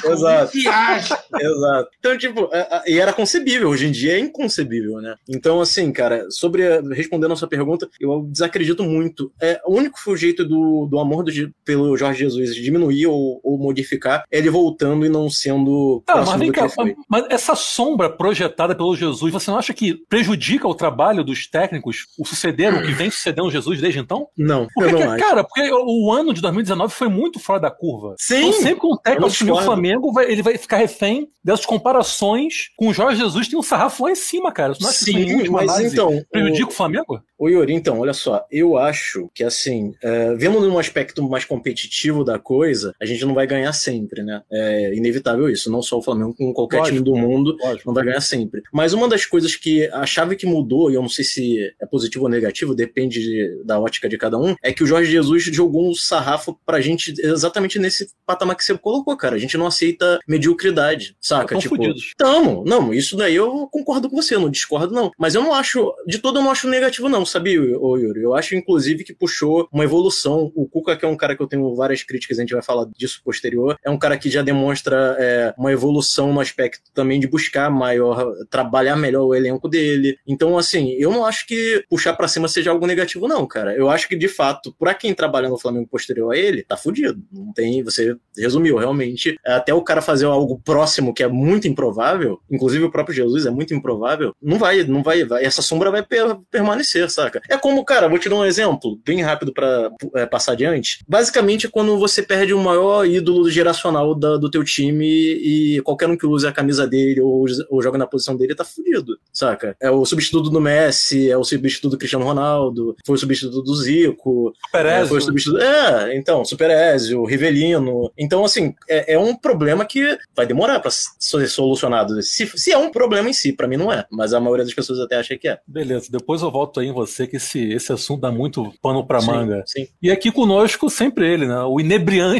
Fiasco, 0.01 0.11
Exato. 0.11 0.51
fiasco. 0.51 1.17
Exato. 1.39 1.89
Então, 1.99 2.17
tipo, 2.17 2.49
é- 2.51 2.67
é- 2.87 2.91
e 2.91 2.99
era 2.99 3.13
concebível, 3.13 3.69
hoje 3.69 3.87
em 3.87 3.91
dia 3.91 4.13
é 4.13 4.19
inconcebível, 4.19 4.99
né? 5.01 5.15
Então, 5.29 5.61
assim, 5.61 5.91
cara, 5.91 6.25
sobre 6.29 6.65
a- 6.67 6.81
respondendo 6.91 7.31
a 7.33 7.35
sua 7.35 7.47
pergunta, 7.47 7.89
eu 7.99 8.23
desacredito 8.31 8.83
muito. 8.83 9.31
É, 9.41 9.59
o 9.65 9.75
único 9.75 9.99
jeito 10.15 10.43
do, 10.45 10.87
do 10.89 10.99
amor 10.99 11.23
do, 11.23 11.31
Je- 11.31 11.49
pelo 11.65 11.95
Jorge 11.97 12.19
Jesus 12.19 12.55
diminuir 12.71 13.07
ou, 13.07 13.39
ou 13.43 13.57
modificar 13.57 14.23
ele 14.31 14.49
voltando 14.49 15.05
e 15.05 15.09
não 15.09 15.29
sendo 15.29 16.01
próximo 16.05 16.31
mas 16.31 16.39
vem 16.39 16.51
que 16.51 16.59
cá, 16.59 16.67
mas 17.09 17.25
essa 17.29 17.55
sombra 17.55 18.09
projetada 18.09 18.75
pelo 18.75 18.95
Jesus, 18.95 19.31
você 19.31 19.51
não 19.51 19.57
acha 19.57 19.73
que 19.73 19.95
prejudica 20.07 20.67
o 20.67 20.75
trabalho 20.75 21.23
dos 21.23 21.47
técnicos, 21.47 22.07
o 22.17 22.25
sucederam, 22.25 22.79
o 22.79 22.83
que 22.85 22.91
vem 22.91 23.09
sucedendo 23.11 23.49
Jesus 23.51 23.79
desde 23.81 23.99
então? 23.99 24.27
Não, 24.37 24.67
Porque, 24.73 24.93
eu 24.93 24.99
não 24.99 25.17
cara, 25.17 25.43
porque 25.43 25.69
o 25.71 26.11
ano 26.11 26.33
de 26.33 26.41
2019 26.41 26.93
foi 26.93 27.07
muito 27.07 27.39
fora 27.39 27.59
da 27.59 27.71
curva. 27.71 28.15
Sim, 28.17 28.49
Então, 28.49 28.53
sempre 28.53 28.79
que 28.81 28.87
um 28.87 28.97
técnico 28.97 29.27
assumir 29.27 29.51
o. 29.51 29.61
Flamengo, 29.61 30.11
vai- 30.11 30.31
ele 30.31 30.41
vai 30.41 30.57
ficar 30.57 30.77
refém 30.77 31.29
dessas 31.43 31.65
comparações 31.65 32.69
com 32.77 32.87
o 32.87 32.93
Jorge 32.93 33.19
Jesus, 33.21 33.47
tem 33.47 33.57
um 33.57 33.63
sarrafo 33.63 34.03
lá 34.05 34.11
em 34.11 34.15
cima, 34.15 34.51
cara. 34.51 34.73
Você 34.73 34.83
não 34.83 34.89
acha 34.89 34.99
que 34.99 35.11
Sim, 35.11 35.35
última 35.35 35.59
mas 35.59 35.69
análise, 35.69 35.93
então. 35.95 36.23
prejudica 36.31 36.69
o 36.69 36.73
Flamengo? 36.73 37.21
Ô 37.37 37.47
Yuri, 37.49 37.73
então, 37.73 37.99
olha 37.99 38.13
só, 38.13 38.45
eu 38.51 38.77
acho 38.77 39.27
que 39.33 39.43
assim, 39.43 39.93
é, 40.03 40.35
vendo 40.35 40.59
num 40.59 40.77
aspecto 40.77 41.27
mais 41.27 41.43
competitivo 41.43 42.23
da 42.23 42.37
coisa, 42.37 42.60
a 42.99 43.05
gente 43.05 43.25
não 43.25 43.33
vai 43.33 43.47
ganhar 43.47 43.73
sempre, 43.73 44.23
né? 44.23 44.41
É 44.51 44.93
inevitável 44.95 45.49
isso, 45.49 45.71
não 45.71 45.81
só 45.81 45.97
o 45.97 46.01
Flamengo, 46.01 46.33
com 46.35 46.53
qualquer 46.53 46.77
Lógico, 46.79 46.97
time 46.97 47.05
do 47.05 47.15
mundo, 47.17 47.57
Lógico. 47.61 47.83
não 47.87 47.93
vai 47.93 48.05
ganhar 48.05 48.21
sempre. 48.21 48.61
Mas 48.73 48.93
uma 48.93 49.07
das 49.07 49.25
coisas 49.25 49.55
que 49.55 49.87
a 49.87 50.05
chave 50.05 50.35
que 50.35 50.45
mudou, 50.45 50.91
e 50.91 50.95
eu 50.95 51.01
não 51.01 51.09
sei 51.09 51.25
se 51.25 51.73
é 51.81 51.85
positivo 51.85 52.25
ou 52.25 52.29
negativo, 52.29 52.73
depende 52.75 53.21
de- 53.21 53.63
da 53.65 53.79
ótica 53.79 54.07
de 54.09 54.17
cada 54.17 54.37
um, 54.37 54.55
é 54.63 54.71
que 54.73 54.83
o 54.83 54.87
Jorge 54.87 55.11
Jesus 55.11 55.43
jogou 55.43 55.89
um 55.89 55.93
sarrafo 55.93 56.57
pra 56.65 56.81
gente 56.81 57.13
exatamente 57.19 57.79
nesse 57.79 58.07
patamar 58.25 58.55
que 58.55 58.63
você 58.63 58.77
colocou, 58.77 59.15
cara. 59.17 59.35
A 59.35 59.39
gente 59.39 59.57
não 59.57 59.67
aceita 59.67 60.19
mediocridade, 60.27 61.15
saca? 61.19 61.49
Tão 61.49 61.59
tipo, 61.59 61.75
fudidos. 61.75 62.13
Tamo, 62.17 62.63
não, 62.65 62.93
isso 62.93 63.15
daí 63.15 63.35
eu 63.35 63.67
concordo 63.71 64.09
com 64.09 64.15
você, 64.15 64.37
não 64.37 64.49
discordo 64.49 64.93
não. 64.93 65.11
Mas 65.17 65.35
eu 65.35 65.41
não 65.41 65.53
acho, 65.53 65.93
de 66.07 66.19
todo 66.19 66.39
eu 66.39 66.43
não 66.43 66.51
acho 66.51 66.67
negativo 66.67 67.07
não, 67.09 67.25
sabia, 67.25 67.53
Yuri? 67.55 68.21
Eu 68.21 68.33
acho 68.33 68.55
inclusive 68.55 69.03
que 69.03 69.13
puxou 69.13 69.67
uma 69.71 69.83
evolução. 69.83 70.51
O 70.55 70.67
Cuca, 70.67 70.95
que 70.97 71.05
é 71.05 71.07
um 71.07 71.15
cara 71.17 71.35
que 71.35 71.41
eu 71.41 71.47
tenho 71.47 71.73
várias 71.75 72.03
críticas, 72.03 72.37
a 72.37 72.41
gente 72.41 72.50
vai 72.53 72.63
falar 72.63 72.85
disso 72.97 73.21
posterior, 73.23 73.77
é 73.83 73.89
um 73.89 73.97
cara 73.97 74.17
que 74.17 74.29
já 74.29 74.41
demonstra 74.41 75.15
é, 75.19 75.53
uma 75.57 75.71
evolução 75.71 76.33
no 76.33 76.39
aspecto 76.39 76.89
também 76.93 77.19
de 77.19 77.27
buscar 77.27 77.69
maior, 77.69 78.33
trabalhar 78.49 78.95
melhor 78.95 79.23
o 79.25 79.35
elenco 79.35 79.67
dele. 79.67 80.17
Então, 80.27 80.57
assim, 80.57 80.91
eu 80.93 81.11
não 81.11 81.25
acho 81.25 81.45
que 81.47 81.83
puxar 81.89 82.13
pra 82.13 82.27
cima 82.27 82.47
seja 82.47 82.71
algo 82.71 82.85
negativo 82.87 83.27
não, 83.27 83.45
cara. 83.45 83.75
Eu 83.75 83.89
acho 83.89 84.07
que, 84.07 84.15
de 84.15 84.27
fato, 84.27 84.73
pra 84.77 84.93
quem 84.93 85.13
trabalha 85.13 85.49
no 85.49 85.57
Flamengo 85.57 85.87
posterior 85.87 86.31
a 86.33 86.37
ele, 86.37 86.63
tá 86.63 86.77
fudido. 86.77 87.21
Não 87.31 87.51
tem, 87.53 87.83
você 87.83 88.15
resumiu, 88.37 88.77
realmente. 88.77 89.35
Até 89.45 89.73
o 89.73 89.81
cara 89.81 90.01
fazer 90.01 90.25
algo 90.25 90.59
próximo 90.63 91.13
que 91.13 91.23
é 91.23 91.27
muito 91.27 91.67
improvável, 91.67 92.39
inclusive 92.49 92.83
o 92.83 92.91
próprio 92.91 93.15
Jesus 93.15 93.45
é 93.45 93.49
muito 93.49 93.73
improvável, 93.73 94.33
não 94.41 94.57
vai, 94.57 94.83
não 94.83 95.03
vai, 95.03 95.23
vai 95.23 95.43
essa 95.43 95.61
sombra 95.61 95.91
vai 95.91 96.03
per- 96.03 96.37
permanecer, 96.49 97.09
saca? 97.09 97.41
É 97.49 97.57
como, 97.57 97.83
cara, 97.83 98.07
vou 98.07 98.19
te 98.19 98.29
dar 98.29 98.35
um 98.35 98.45
exemplo, 98.45 98.99
bem 99.05 99.21
rápido 99.21 99.53
pra 99.53 99.89
é, 100.15 100.25
passar 100.25 100.53
adiante. 100.53 101.03
Basicamente, 101.07 101.67
quando 101.67 101.97
você 101.97 102.21
perde 102.21 102.40
o 102.53 102.59
maior 102.59 103.05
ídolo 103.05 103.49
geracional 103.49 104.13
da- 104.15 104.37
do 104.37 104.49
teu 104.49 104.63
time 104.63 105.05
e 105.07 105.81
qualquer 105.83 106.07
um 106.09 106.17
que 106.17 106.25
use 106.25 106.45
a 106.47 106.51
camisa 106.51 106.87
dele 106.87 107.21
ou, 107.21 107.45
ou 107.69 107.81
joga 107.81 107.97
na 107.97 108.07
posição 108.07 108.35
dele 108.35 108.55
tá 108.55 108.63
fudido, 108.65 109.17
saca? 109.31 109.75
É 109.81 109.89
o 109.91 110.05
substituto 110.05 110.49
do 110.49 110.59
Messi, 110.61 111.29
é 111.29 111.37
o 111.37 111.43
substituto 111.43 111.91
do 111.91 111.97
Cristiano 111.97 112.25
Ronaldo, 112.25 112.95
foi 113.05 113.15
o 113.15 113.19
substituto 113.19 113.61
do 113.61 113.75
Zico, 113.75 114.53
Perez, 114.71 115.09
foi 115.09 115.21
substituído. 115.21 115.63
É, 115.63 116.17
então, 116.17 116.43
Super 116.45 116.69
Ezio, 116.71 117.23
Rivelino. 117.25 118.11
Então, 118.17 118.43
assim, 118.45 118.73
é, 118.89 119.13
é, 119.13 119.19
um 119.19 119.35
problema 119.35 119.85
que 119.85 120.17
vai 120.35 120.45
demorar 120.45 120.79
pra 120.79 120.89
ser 120.91 121.47
solucionado. 121.47 122.21
Se, 122.21 122.47
se 122.55 122.71
é 122.71 122.77
um 122.77 122.89
problema 122.91 123.29
em 123.29 123.33
si, 123.33 123.53
para 123.53 123.67
mim 123.67 123.77
não 123.77 123.91
é. 123.91 124.05
Mas 124.11 124.33
a 124.33 124.39
maioria 124.39 124.65
das 124.65 124.73
pessoas 124.73 124.99
até 124.99 125.15
acha 125.17 125.37
que 125.37 125.47
é. 125.47 125.59
Beleza, 125.67 126.07
depois 126.11 126.41
eu 126.41 126.51
volto 126.51 126.79
aí 126.79 126.87
em 126.87 126.93
você, 126.93 127.27
que 127.27 127.37
esse, 127.37 127.71
esse 127.73 127.91
assunto 127.91 128.21
dá 128.21 128.31
muito 128.31 128.71
pano 128.81 129.05
pra 129.05 129.19
Sim, 129.19 129.27
manga. 129.27 129.63
sim. 129.65 129.87
E 130.01 130.09
aqui 130.09 130.31
conosco, 130.31 130.89
sempre 130.89 131.31
ele, 131.31 131.45
né? 131.45 131.59
O 131.63 131.79
inebriante 131.79 132.30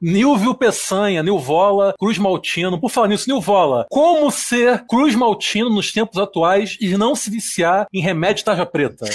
Nilvio 0.00 0.54
Peçanha, 0.54 1.22
Nilvola, 1.22 1.94
Cruz 1.98 2.18
Maltino. 2.18 2.80
Por 2.80 2.90
falar 2.90 3.08
nisso, 3.08 3.28
Nilvola, 3.28 3.86
como 3.90 4.30
ser 4.30 4.84
Cruz 4.86 5.14
Maltino 5.14 5.70
nos 5.70 5.92
tempos 5.92 6.18
atuais 6.18 6.76
e 6.80 6.96
não 6.96 7.14
se 7.14 7.30
viciar 7.30 7.86
em 7.92 8.00
remédio 8.00 8.44
tarja 8.44 8.66
preta? 8.66 9.06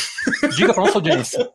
Diga 0.56 0.74
pra 0.74 0.84
nossa 0.84 0.98
audiência. 0.98 1.50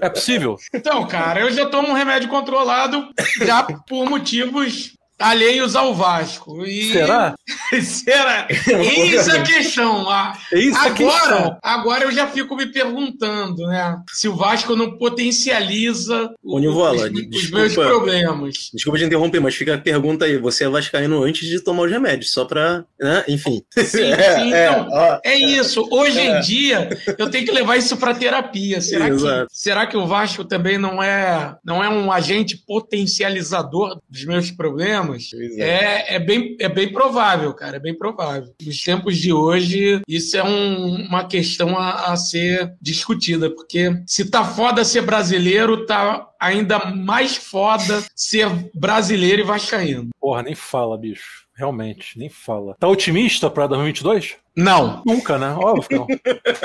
É 0.00 0.10
possível? 0.10 0.56
Então, 0.74 1.06
cara, 1.06 1.40
eu 1.40 1.50
já 1.50 1.66
tomo 1.66 1.88
um 1.88 1.94
remédio 1.94 2.28
controlado 2.28 3.08
já 3.44 3.62
por 3.62 4.08
motivos 4.08 4.94
alheios 5.18 5.74
ao 5.74 5.94
Vasco. 5.94 6.64
E... 6.64 6.92
Será? 6.92 7.34
Será? 7.82 8.46
Eis 8.50 9.28
a 9.28 9.42
questão. 9.42 10.08
Ah, 10.10 10.36
Eis 10.52 10.74
a 10.74 10.82
agora, 10.82 10.94
questão. 10.94 11.58
agora 11.62 12.04
eu 12.04 12.12
já 12.12 12.26
fico 12.26 12.54
me 12.56 12.66
perguntando, 12.66 13.66
né? 13.66 13.98
Se 14.12 14.28
o 14.28 14.36
Vasco 14.36 14.76
não 14.76 14.96
potencializa 14.98 16.30
Ô, 16.42 16.58
Nivola, 16.58 16.96
os, 16.96 17.02
os 17.04 17.12
desculpa. 17.30 17.58
meus 17.58 17.74
problemas. 17.74 18.70
Desculpa 18.72 18.98
te 18.98 19.04
interromper, 19.04 19.40
mas 19.40 19.54
fica 19.54 19.74
a 19.74 19.78
pergunta 19.78 20.24
aí. 20.24 20.36
Você 20.38 20.64
é 20.64 20.68
vascaíno 20.68 21.22
antes 21.22 21.48
de 21.48 21.60
tomar 21.60 21.84
os 21.84 21.90
remédios, 21.90 22.32
só 22.32 22.44
pra... 22.44 22.84
Né? 23.00 23.24
Enfim. 23.28 23.62
Sim, 23.76 23.84
sim, 23.84 24.02
então, 24.48 25.20
é 25.24 25.34
isso. 25.34 25.86
Hoje 25.90 26.20
em 26.20 26.40
dia, 26.40 26.88
eu 27.18 27.30
tenho 27.30 27.44
que 27.44 27.52
levar 27.52 27.76
isso 27.76 27.96
para 27.96 28.14
terapia. 28.14 28.80
Será 28.80 29.06
que, 29.06 29.12
Exato. 29.12 29.46
será 29.50 29.86
que 29.86 29.96
o 29.96 30.06
Vasco 30.06 30.44
também 30.44 30.78
não 30.78 31.02
é, 31.02 31.56
não 31.64 31.82
é 31.82 31.88
um 31.88 32.10
agente 32.12 32.56
potencializador 32.66 33.98
dos 34.08 34.24
meus 34.24 34.50
problemas? 34.50 35.05
Pois 35.06 35.58
É, 35.58 36.14
é, 36.16 36.18
bem, 36.18 36.56
é 36.60 36.68
bem 36.68 36.92
provável, 36.92 37.52
cara, 37.54 37.76
é 37.76 37.80
bem 37.80 37.96
provável. 37.96 38.52
Nos 38.64 38.82
tempos 38.82 39.16
de 39.18 39.32
hoje, 39.32 40.00
isso 40.08 40.36
é 40.36 40.42
um- 40.44 41.06
uma 41.06 41.24
questão 41.26 41.76
a, 41.78 42.12
a 42.12 42.16
ser 42.16 42.72
discutida, 42.80 43.50
porque 43.50 43.90
se 44.06 44.30
tá 44.30 44.44
foda 44.44 44.84
ser 44.84 45.02
brasileiro, 45.02 45.86
tá 45.86 46.26
ainda 46.40 46.84
mais 46.94 47.36
foda 47.36 48.02
ser 48.14 48.48
brasileiro 48.74 49.42
e 49.42 49.44
vascaíno. 49.44 50.08
Porra, 50.20 50.42
nem 50.42 50.54
fala, 50.54 50.96
bicho. 50.98 51.46
Realmente, 51.54 52.18
nem 52.18 52.28
fala. 52.28 52.74
Tá 52.78 52.86
otimista 52.86 53.48
pra 53.48 53.66
2022? 53.66 54.36
Não. 54.56 55.02
Nunca, 55.04 55.36
né? 55.38 55.54
Óbvio 55.58 55.88
que 55.88 55.94
não. 55.94 56.06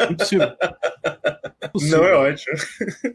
Impossível. 0.10 0.52
Impossível. 1.66 1.98
Não 1.98 2.08
é 2.08 2.14
ótimo. 2.16 2.56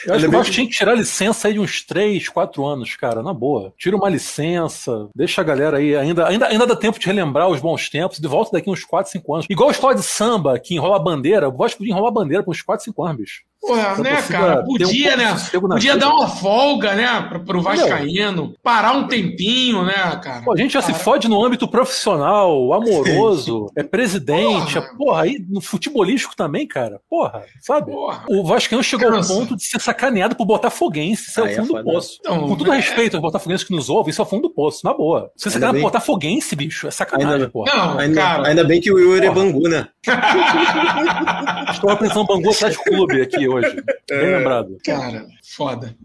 Eu 0.07 0.15
acho 0.15 0.29
que 0.29 0.37
o 0.37 0.45
tinha 0.45 0.67
que 0.67 0.73
tirar 0.73 0.95
licença 0.95 1.49
aí 1.49 1.55
de 1.55 1.61
uns 1.61 1.83
3, 1.83 2.29
4 2.29 2.67
anos, 2.67 2.95
cara, 2.95 3.23
na 3.23 3.33
boa. 3.33 3.73
Tira 3.79 3.97
uma 3.97 4.09
licença, 4.09 5.09
deixa 5.15 5.41
a 5.41 5.45
galera 5.45 5.79
aí, 5.79 5.97
ainda, 5.97 6.29
ainda, 6.29 6.47
ainda 6.47 6.67
dá 6.67 6.77
tempo 6.77 6.99
de 6.99 7.07
relembrar 7.07 7.49
os 7.49 7.61
bons 7.61 7.89
tempos, 7.89 8.19
de 8.19 8.29
volta 8.29 8.53
daqui 8.53 8.69
uns 8.69 8.85
4, 8.85 9.11
5 9.13 9.35
anos. 9.35 9.47
Igual 9.49 9.71
a 9.71 9.73
história 9.73 9.97
de 9.97 10.05
samba, 10.05 10.59
que 10.59 10.75
enrola 10.75 10.97
a 10.97 11.01
bandeira, 11.01 11.49
o 11.49 11.57
Vasco 11.57 11.79
podia 11.79 11.93
enrolar 11.93 12.11
a 12.11 12.15
bandeira 12.15 12.43
por 12.43 12.51
uns 12.51 12.61
4, 12.63 12.85
5 12.85 13.05
anos, 13.05 13.17
bicho. 13.17 13.47
Porra, 13.61 13.97
né, 13.99 14.23
cara? 14.23 14.61
um 14.61 14.65
Podia, 14.65 14.87
de 14.87 15.17
né? 15.17 15.37
Podia 15.61 15.95
vida. 15.95 16.07
dar 16.07 16.13
uma 16.13 16.29
folga, 16.29 16.95
né, 16.95 17.27
pro, 17.29 17.45
pro 17.45 17.61
Vascaíno, 17.61 18.55
parar 18.63 18.93
um 18.93 19.09
tempinho, 19.09 19.85
né, 19.85 20.21
cara? 20.23 20.43
Pô, 20.45 20.53
a 20.53 20.57
gente 20.57 20.75
já 20.75 20.83
se 20.83 20.93
Cara, 20.93 21.03
fode 21.03 21.29
no 21.29 21.45
âmbito 21.45 21.67
profissional, 21.67 22.73
amoroso, 22.73 23.71
é 23.75 23.83
presidente, 23.83 24.45
Porra. 24.45 24.66
É, 24.75 24.81
porra, 24.97 25.23
aí 25.23 25.39
no 25.49 25.61
futebolístico 25.61 26.35
também, 26.35 26.67
cara. 26.67 27.01
Porra, 27.09 27.45
sabe? 27.61 27.93
Porra. 27.93 28.25
O 28.29 28.45
Vascaíno 28.45 28.83
chegou 28.83 29.13
ao 29.15 29.23
ponto 29.27 29.57
de 29.57 29.65
ser 29.65 29.81
sacaneado 29.81 30.35
por 30.35 30.45
Botafoguense. 30.47 31.31
Isso 31.31 31.41
é 31.41 31.43
o 31.43 31.47
é 31.47 31.55
fundo 31.55 31.67
do 31.69 31.73
foda. 31.75 31.85
poço. 31.85 32.17
Então, 32.21 32.49
Com 32.49 32.57
todo 32.57 32.73
é- 32.73 32.77
respeito 32.77 33.15
aos 33.17 33.23
botafoguenses 33.23 33.67
que 33.67 33.75
nos 33.75 33.89
ouvem, 33.91 34.11
isso 34.11 34.21
é 34.21 34.25
o 34.25 34.29
fundo 34.29 34.43
do 34.43 34.51
poço, 34.55 34.81
na 34.85 34.93
boa. 34.95 35.31
Você 35.37 35.51
sacaneado 35.51 35.73
por 35.75 35.77
bem- 35.79 35.83
Botafoguense, 35.85 36.57
bicho, 36.57 36.87
é 36.87 36.91
sacanagem, 36.91 37.35
Ainda- 37.35 37.49
porra. 37.51 37.75
Não, 37.75 37.99
Ainda, 37.99 38.21
cara. 38.21 38.49
ainda 38.49 38.65
bem 38.65 38.81
que 38.81 38.91
o 38.93 38.99
Yuri 38.99 39.27
é. 39.27 39.31
Bangu, 39.31 39.69
né? 39.69 39.89
Estou 41.71 41.91
apresentando 41.91 42.27
Bangu 42.27 42.51
Atlético 42.51 42.85
Clube 42.85 43.21
aqui 43.23 43.49
hoje. 43.49 43.75
Bem 44.09 44.19
É. 44.19 44.37
lembrado. 44.39 44.77
Cara, 44.85 45.27
foda. 45.57 45.97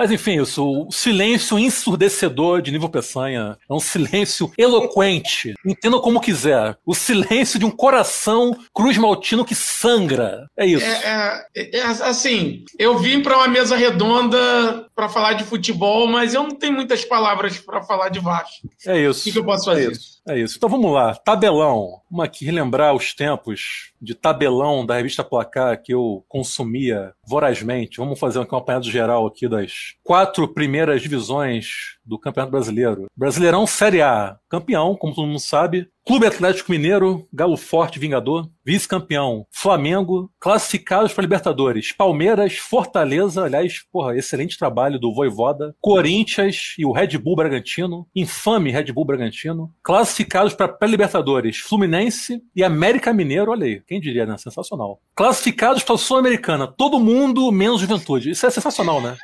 Mas 0.00 0.10
enfim, 0.10 0.40
isso, 0.40 0.64
o 0.86 0.90
silêncio 0.90 1.58
ensurdecedor 1.58 2.62
de 2.62 2.70
nível 2.72 2.88
Peçanha 2.88 3.58
é 3.68 3.72
um 3.74 3.78
silêncio 3.78 4.50
eloquente. 4.56 5.52
Entenda 5.62 5.98
como 6.00 6.22
quiser. 6.22 6.74
O 6.86 6.94
silêncio 6.94 7.58
de 7.58 7.66
um 7.66 7.70
coração 7.70 8.56
cruz 8.74 8.96
maltino 8.96 9.44
que 9.44 9.54
sangra. 9.54 10.46
É 10.56 10.64
isso. 10.64 10.86
É, 10.86 11.44
é- 11.54 11.76
é 11.80 11.82
assim, 11.82 12.64
eu 12.78 12.96
vim 12.98 13.20
para 13.22 13.36
uma 13.36 13.46
mesa 13.48 13.76
redonda 13.76 14.86
para 14.94 15.06
falar 15.10 15.34
de 15.34 15.44
futebol, 15.44 16.06
mas 16.06 16.32
eu 16.32 16.44
não 16.44 16.50
tenho 16.56 16.72
muitas 16.72 17.04
palavras 17.04 17.58
para 17.58 17.82
falar 17.82 18.08
de 18.08 18.20
Vasco. 18.20 18.68
É 18.86 18.94
O 19.06 19.10
isso. 19.10 19.24
que, 19.24 19.32
que 19.32 19.38
eu 19.38 19.44
posso 19.44 19.66
fazer? 19.66 19.92
É 20.26 20.38
isso. 20.38 20.54
Então 20.56 20.68
vamos 20.70 20.90
lá. 20.94 21.14
Tabelão. 21.14 22.00
Vamos 22.10 22.24
aqui 22.24 22.46
relembrar 22.46 22.94
os 22.94 23.12
tempos 23.14 23.89
de 24.00 24.14
tabelão 24.14 24.84
da 24.86 24.96
revista 24.96 25.22
Placar 25.22 25.80
que 25.82 25.92
eu 25.92 26.24
consumia 26.28 27.12
vorazmente. 27.26 27.98
Vamos 27.98 28.18
fazer 28.18 28.40
aqui 28.40 28.54
um 28.54 28.58
apanhado 28.58 28.90
geral 28.90 29.26
aqui 29.26 29.48
das 29.48 29.94
quatro 30.02 30.48
primeiras 30.48 31.02
divisões 31.02 31.98
do 32.04 32.18
Campeonato 32.18 32.52
Brasileiro. 32.52 33.06
Brasileirão 33.16 33.66
Série 33.66 34.02
A. 34.02 34.38
Campeão, 34.48 34.96
como 34.96 35.14
todo 35.14 35.26
mundo 35.26 35.38
sabe. 35.38 35.88
Clube 36.06 36.26
Atlético 36.26 36.72
Mineiro, 36.72 37.28
Galo 37.32 37.56
Forte 37.56 37.98
Vingador. 37.98 38.48
Vice-campeão, 38.64 39.46
Flamengo. 39.50 40.30
Classificados 40.38 41.12
para 41.12 41.22
Libertadores, 41.22 41.92
Palmeiras, 41.92 42.56
Fortaleza. 42.56 43.44
Aliás, 43.44 43.80
porra, 43.90 44.16
excelente 44.16 44.58
trabalho 44.58 44.98
do 44.98 45.14
Voivoda. 45.14 45.74
Corinthians 45.80 46.74
e 46.78 46.84
o 46.84 46.92
Red 46.92 47.18
Bull 47.18 47.36
Bragantino. 47.36 48.06
Infame 48.14 48.70
Red 48.70 48.92
Bull 48.92 49.04
Bragantino. 49.04 49.72
Classificados 49.82 50.54
para 50.54 50.68
pré-Libertadores, 50.68 51.58
Fluminense 51.58 52.40
e 52.54 52.62
América 52.62 53.12
Mineiro. 53.12 53.50
Olha 53.50 53.66
aí, 53.66 53.82
quem 53.86 54.00
diria, 54.00 54.26
né? 54.26 54.36
Sensacional. 54.38 55.00
Classificados 55.14 55.82
para 55.82 55.94
a 55.94 55.98
Sul-Americana, 55.98 56.66
todo 56.66 57.00
mundo 57.00 57.50
menos 57.50 57.80
Juventude. 57.80 58.30
Isso 58.30 58.46
é 58.46 58.50
sensacional, 58.50 59.00
né? 59.00 59.16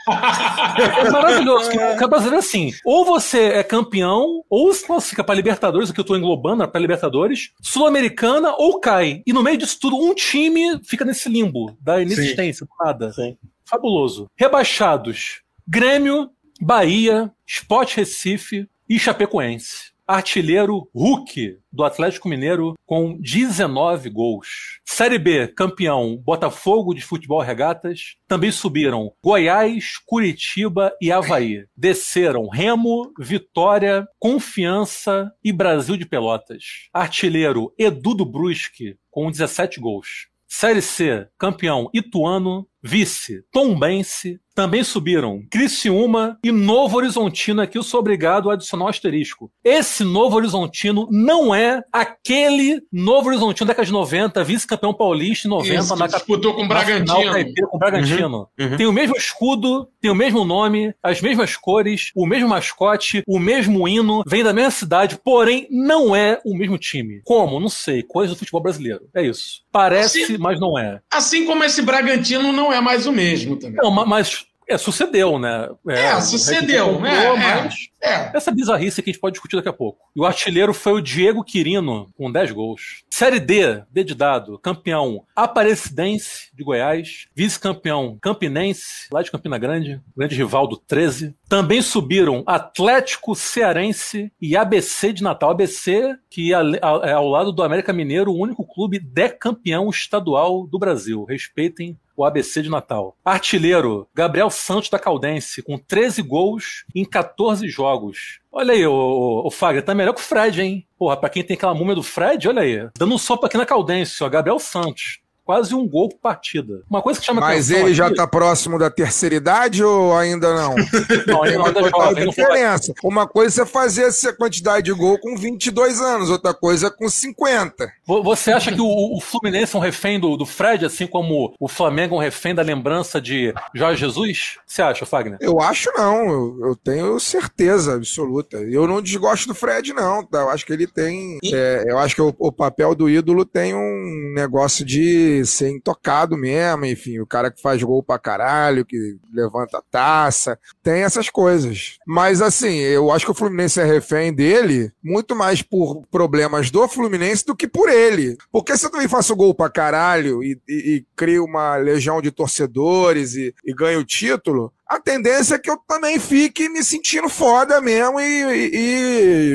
É 1.04 1.10
maravilhoso. 1.10 1.70
que 1.70 2.04
O 2.04 2.08
brasileiro 2.08 2.36
é 2.36 2.40
assim: 2.40 2.72
ou 2.84 3.04
você 3.04 3.50
é 3.50 3.62
campeão, 3.62 4.42
ou 4.50 4.72
se 4.72 4.86
classifica 4.86 5.22
para 5.22 5.34
Libertadores, 5.34 5.90
o 5.90 5.94
que 5.94 6.00
eu 6.00 6.02
estou 6.02 6.16
englobando, 6.16 6.62
para 6.66 6.80
Libertadores, 6.80 7.52
Sul-Americana, 7.60 8.54
ou 8.56 8.80
cai. 8.80 9.22
E 9.26 9.32
no 9.32 9.42
meio 9.42 9.58
disso 9.58 9.78
tudo, 9.80 9.96
um 9.96 10.14
time 10.14 10.80
fica 10.84 11.04
nesse 11.04 11.28
limbo 11.28 11.76
da 11.80 12.00
inexistência, 12.00 12.66
do 12.66 12.72
nada. 12.84 13.12
Sim. 13.12 13.36
Fabuloso. 13.64 14.30
Rebaixados: 14.36 15.42
Grêmio, 15.66 16.30
Bahia, 16.60 17.32
Sport 17.46 17.96
Recife 17.96 18.68
e 18.88 18.98
Chapecoense. 18.98 19.95
Artilheiro 20.06 20.88
Hulk 20.94 21.58
do 21.72 21.82
Atlético 21.82 22.28
Mineiro 22.28 22.74
com 22.86 23.18
19 23.20 24.08
gols. 24.08 24.78
Série 24.84 25.18
B, 25.18 25.48
campeão 25.48 26.16
Botafogo 26.16 26.94
de 26.94 27.02
Futebol 27.02 27.40
Regatas. 27.40 28.14
Também 28.28 28.52
subiram 28.52 29.12
Goiás, 29.22 29.98
Curitiba 30.06 30.92
e 31.02 31.10
Havaí. 31.10 31.64
Desceram 31.76 32.48
Remo, 32.48 33.12
Vitória, 33.18 34.06
Confiança 34.18 35.32
e 35.42 35.52
Brasil 35.52 35.96
de 35.96 36.06
Pelotas. 36.06 36.62
Artilheiro 36.92 37.74
Edu 37.76 38.14
do 38.14 38.24
Brusque 38.24 38.96
com 39.10 39.28
17 39.28 39.80
gols. 39.80 40.28
Série 40.48 40.80
C, 40.80 41.26
campeão 41.36 41.90
Ituano, 41.92 42.68
vice 42.86 43.42
Tombense, 43.52 44.38
também 44.56 44.82
subiram 44.82 45.42
Criciúma 45.50 46.38
e 46.42 46.50
Novo 46.50 46.96
Horizontino. 46.96 47.60
Aqui 47.60 47.76
eu 47.76 47.82
sou 47.82 48.00
obrigado 48.00 48.50
a 48.50 48.54
adicionar 48.54 48.86
um 48.86 48.88
asterisco. 48.88 49.52
Esse 49.62 50.02
Novo 50.02 50.34
Horizontino 50.36 51.06
não 51.10 51.54
é 51.54 51.82
aquele 51.92 52.80
Novo 52.90 53.28
Horizontino 53.28 53.66
da 53.66 53.72
década 53.74 53.84
de 53.84 53.92
90, 53.92 54.42
vice-campeão 54.44 54.94
paulista 54.94 55.46
em 55.46 55.50
90 55.50 55.74
Isso, 55.74 55.96
na 55.96 56.06
disputou 56.06 56.54
com 56.54 56.60
o 56.60 56.62
final 56.62 56.82
Bragantino. 56.84 57.32
caipira 57.32 57.66
com 57.66 57.76
o 57.76 57.78
Bragantino. 57.78 58.48
uhum. 58.58 58.76
Tem 58.78 58.86
o 58.86 58.92
mesmo 58.92 59.14
escudo, 59.14 59.88
tem 60.00 60.10
o 60.10 60.14
mesmo 60.14 60.42
nome, 60.42 60.94
as 61.02 61.20
mesmas 61.20 61.54
cores, 61.54 62.10
o 62.16 62.26
mesmo 62.26 62.48
mascote, 62.48 63.22
o 63.26 63.38
mesmo 63.38 63.86
hino, 63.86 64.22
vem 64.26 64.42
da 64.42 64.54
mesma 64.54 64.70
cidade, 64.70 65.18
porém 65.22 65.68
não 65.70 66.16
é 66.16 66.40
o 66.46 66.56
mesmo 66.56 66.78
time. 66.78 67.20
Como? 67.24 67.60
Não 67.60 67.68
sei. 67.68 68.02
Coisa 68.02 68.32
do 68.32 68.38
futebol 68.38 68.62
brasileiro. 68.62 69.02
É 69.14 69.22
isso. 69.22 69.66
Parece, 69.70 70.24
Sim. 70.24 70.38
mas 70.38 70.58
não 70.58 70.78
é. 70.78 71.00
Assim 71.12 71.44
como 71.44 71.62
esse 71.62 71.82
Bragantino 71.82 72.52
não 72.54 72.72
é 72.72 72.75
mais 72.80 73.06
o 73.06 73.12
mesmo 73.12 73.56
também. 73.58 73.76
Não, 73.82 73.90
ma- 73.90 74.06
mas 74.06 74.44
é, 74.68 74.76
sucedeu, 74.76 75.38
né? 75.38 75.68
É, 75.88 76.14
o 76.16 76.20
sucedeu, 76.20 77.00
né? 77.00 77.10
É. 77.24 77.86
É. 78.08 78.30
essa 78.36 78.52
bizarrice 78.52 79.02
que 79.02 79.10
a 79.10 79.12
gente 79.12 79.20
pode 79.20 79.32
discutir 79.34 79.56
daqui 79.56 79.68
a 79.68 79.72
pouco. 79.72 79.98
E 80.14 80.20
o 80.20 80.24
artilheiro 80.24 80.72
foi 80.72 80.92
o 80.92 81.00
Diego 81.00 81.42
Quirino, 81.42 82.06
com 82.16 82.30
10 82.30 82.52
gols. 82.52 83.02
Série 83.10 83.40
D, 83.40 83.82
D 83.90 84.04
de 84.04 84.14
dado, 84.14 84.58
campeão 84.60 85.24
Aparecidense 85.34 86.50
de 86.54 86.62
Goiás, 86.62 87.26
vice-campeão 87.34 88.16
Campinense, 88.20 89.08
lá 89.12 89.22
de 89.22 89.30
Campina 89.30 89.58
Grande, 89.58 90.00
grande 90.16 90.36
rival 90.36 90.68
do 90.68 90.76
13. 90.76 91.34
Também 91.48 91.82
subiram 91.82 92.44
Atlético 92.46 93.34
Cearense 93.34 94.30
e 94.40 94.56
ABC 94.56 95.12
de 95.12 95.22
Natal. 95.22 95.50
ABC, 95.50 96.14
que 96.30 96.52
a- 96.54 96.62
é 97.04 97.12
ao 97.12 97.26
lado 97.28 97.50
do 97.50 97.62
América 97.62 97.92
Mineiro, 97.92 98.30
o 98.30 98.38
único 98.40 98.64
clube 98.66 98.98
decampeão 99.00 99.88
estadual 99.90 100.66
do 100.66 100.78
Brasil. 100.78 101.24
Respeitem 101.24 101.98
o 102.16 102.24
ABC 102.24 102.62
de 102.62 102.70
Natal. 102.70 103.16
Artilheiro, 103.24 104.08
Gabriel 104.14 104.50
Santos 104.50 104.88
da 104.88 104.98
Caldense, 104.98 105.62
com 105.62 105.78
13 105.78 106.22
gols 106.22 106.84
em 106.94 107.04
14 107.04 107.68
jogos. 107.68 108.40
Olha 108.50 108.72
aí, 108.72 108.86
o, 108.86 109.42
o 109.44 109.50
Fagner, 109.50 109.84
tá 109.84 109.94
melhor 109.94 110.14
que 110.14 110.20
o 110.20 110.24
Fred, 110.24 110.62
hein? 110.62 110.86
Porra, 110.98 111.16
pra 111.16 111.28
quem 111.28 111.42
tem 111.42 111.56
aquela 111.56 111.74
múmia 111.74 111.94
do 111.94 112.02
Fred, 112.02 112.48
olha 112.48 112.62
aí. 112.62 112.88
Dando 112.96 113.14
um 113.14 113.18
sopa 113.18 113.46
aqui 113.46 113.56
na 113.56 113.66
Caldense, 113.66 114.24
ó, 114.24 114.28
Gabriel 114.28 114.58
Santos 114.58 115.20
quase 115.46 115.74
um 115.76 115.88
gol 115.88 116.08
por 116.08 116.18
partida. 116.18 116.82
Uma 116.90 117.00
coisa 117.00 117.20
que 117.20 117.24
chama 117.24 117.40
Mas 117.40 117.70
ele 117.70 117.82
aqui... 117.82 117.94
já 117.94 118.12
tá 118.12 118.26
próximo 118.26 118.78
da 118.80 118.90
terceira 118.90 119.36
idade 119.36 119.82
ou 119.82 120.14
ainda 120.16 120.52
não? 120.52 120.74
não, 121.26 121.42
ainda 121.44 121.72
não 121.72 121.86
é 121.86 121.90
jovem. 121.90 122.28
diferença. 122.28 122.92
Uma 123.02 123.28
coisa 123.28 123.62
é 123.62 123.66
fazer 123.66 124.02
essa 124.02 124.32
quantidade 124.32 124.86
de 124.86 124.92
gol 124.92 125.18
com 125.20 125.36
22 125.36 126.00
anos, 126.00 126.30
outra 126.30 126.52
coisa 126.52 126.88
é 126.88 126.90
com 126.90 127.08
50. 127.08 127.92
Você 128.24 128.50
acha 128.50 128.72
que 128.72 128.80
o, 128.80 129.16
o 129.16 129.20
Fluminense 129.20 129.76
é 129.76 129.78
um 129.78 129.82
refém 129.82 130.18
do, 130.18 130.36
do, 130.36 130.44
Fred, 130.44 130.84
assim 130.84 131.06
como 131.06 131.54
o 131.60 131.68
Flamengo 131.68 132.16
é 132.16 132.18
um 132.18 132.20
refém 132.20 132.54
da 132.54 132.62
lembrança 132.62 133.20
de 133.20 133.54
Jorge 133.72 134.00
Jesus? 134.00 134.58
Você 134.66 134.82
acha, 134.82 135.06
Fagner? 135.06 135.38
Eu 135.40 135.60
acho 135.60 135.92
não, 135.96 136.28
eu, 136.28 136.58
eu 136.68 136.76
tenho 136.76 137.20
certeza 137.20 137.94
absoluta. 137.94 138.56
Eu 138.56 138.88
não 138.88 139.00
desgosto 139.00 139.46
do 139.46 139.54
Fred, 139.54 139.92
não. 139.92 140.24
Tá? 140.24 140.40
Eu 140.40 140.50
acho 140.50 140.66
que 140.66 140.72
ele 140.72 140.88
tem. 140.88 141.38
É, 141.44 141.84
eu 141.86 141.98
acho 141.98 142.16
que 142.16 142.22
o, 142.22 142.34
o 142.36 142.50
papel 142.50 142.94
do 142.96 143.08
ídolo 143.08 143.44
tem 143.44 143.74
um 143.74 144.32
negócio 144.34 144.84
de 144.84 145.35
ser 145.44 145.70
intocado 145.70 146.36
mesmo, 146.36 146.86
enfim, 146.86 147.18
o 147.18 147.26
cara 147.26 147.50
que 147.50 147.60
faz 147.60 147.82
gol 147.82 148.02
pra 148.02 148.18
caralho, 148.18 148.84
que 148.84 149.16
levanta 149.32 149.78
a 149.78 149.82
taça, 149.82 150.58
tem 150.82 151.02
essas 151.02 151.28
coisas. 151.28 151.98
Mas 152.06 152.40
assim, 152.40 152.76
eu 152.76 153.10
acho 153.10 153.24
que 153.24 153.30
o 153.30 153.34
Fluminense 153.34 153.80
é 153.80 153.84
refém 153.84 154.32
dele 154.32 154.92
muito 155.02 155.34
mais 155.34 155.62
por 155.62 156.02
problemas 156.10 156.70
do 156.70 156.86
Fluminense 156.88 157.44
do 157.44 157.56
que 157.56 157.68
por 157.68 157.88
ele. 157.88 158.36
Porque 158.50 158.76
se 158.76 158.86
eu 158.86 158.90
também 158.90 159.08
faço 159.08 159.36
gol 159.36 159.54
pra 159.54 159.70
caralho 159.70 160.42
e, 160.42 160.58
e, 160.68 160.96
e 160.96 161.06
crio 161.14 161.44
uma 161.44 161.76
legião 161.76 162.20
de 162.22 162.30
torcedores 162.30 163.34
e, 163.34 163.54
e 163.64 163.74
ganho 163.74 164.00
o 164.00 164.04
título, 164.04 164.72
a 164.88 165.00
tendência 165.00 165.56
é 165.56 165.58
que 165.58 165.70
eu 165.70 165.76
também 165.88 166.18
fique 166.18 166.68
me 166.68 166.82
sentindo 166.82 167.28
foda 167.28 167.80
mesmo 167.80 168.20
e, 168.20 168.24
e, 168.24 168.76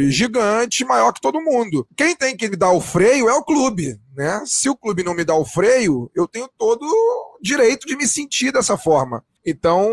e, 0.08 0.12
gigante, 0.12 0.84
maior 0.84 1.14
que 1.14 1.22
todo 1.22 1.42
mundo. 1.42 1.88
Quem 1.96 2.16
tem 2.16 2.36
que 2.36 2.50
dar 2.56 2.72
o 2.72 2.82
freio 2.82 3.30
é 3.30 3.34
o 3.34 3.44
clube, 3.44 3.98
né? 4.16 4.44
Se 4.46 4.70
o 4.70 4.76
clube 4.76 5.04
não 5.04 5.14
me 5.14 5.24
dá 5.24 5.34
o 5.34 5.46
freio, 5.46 6.12
eu 6.14 6.28
tenho 6.28 6.50
todo 6.58 6.84
o 6.84 7.40
direito 7.42 7.88
de 7.88 7.96
me 7.96 8.08
sentir 8.08 8.52
dessa 8.52 8.78
forma. 8.78 9.24
Então, 9.46 9.90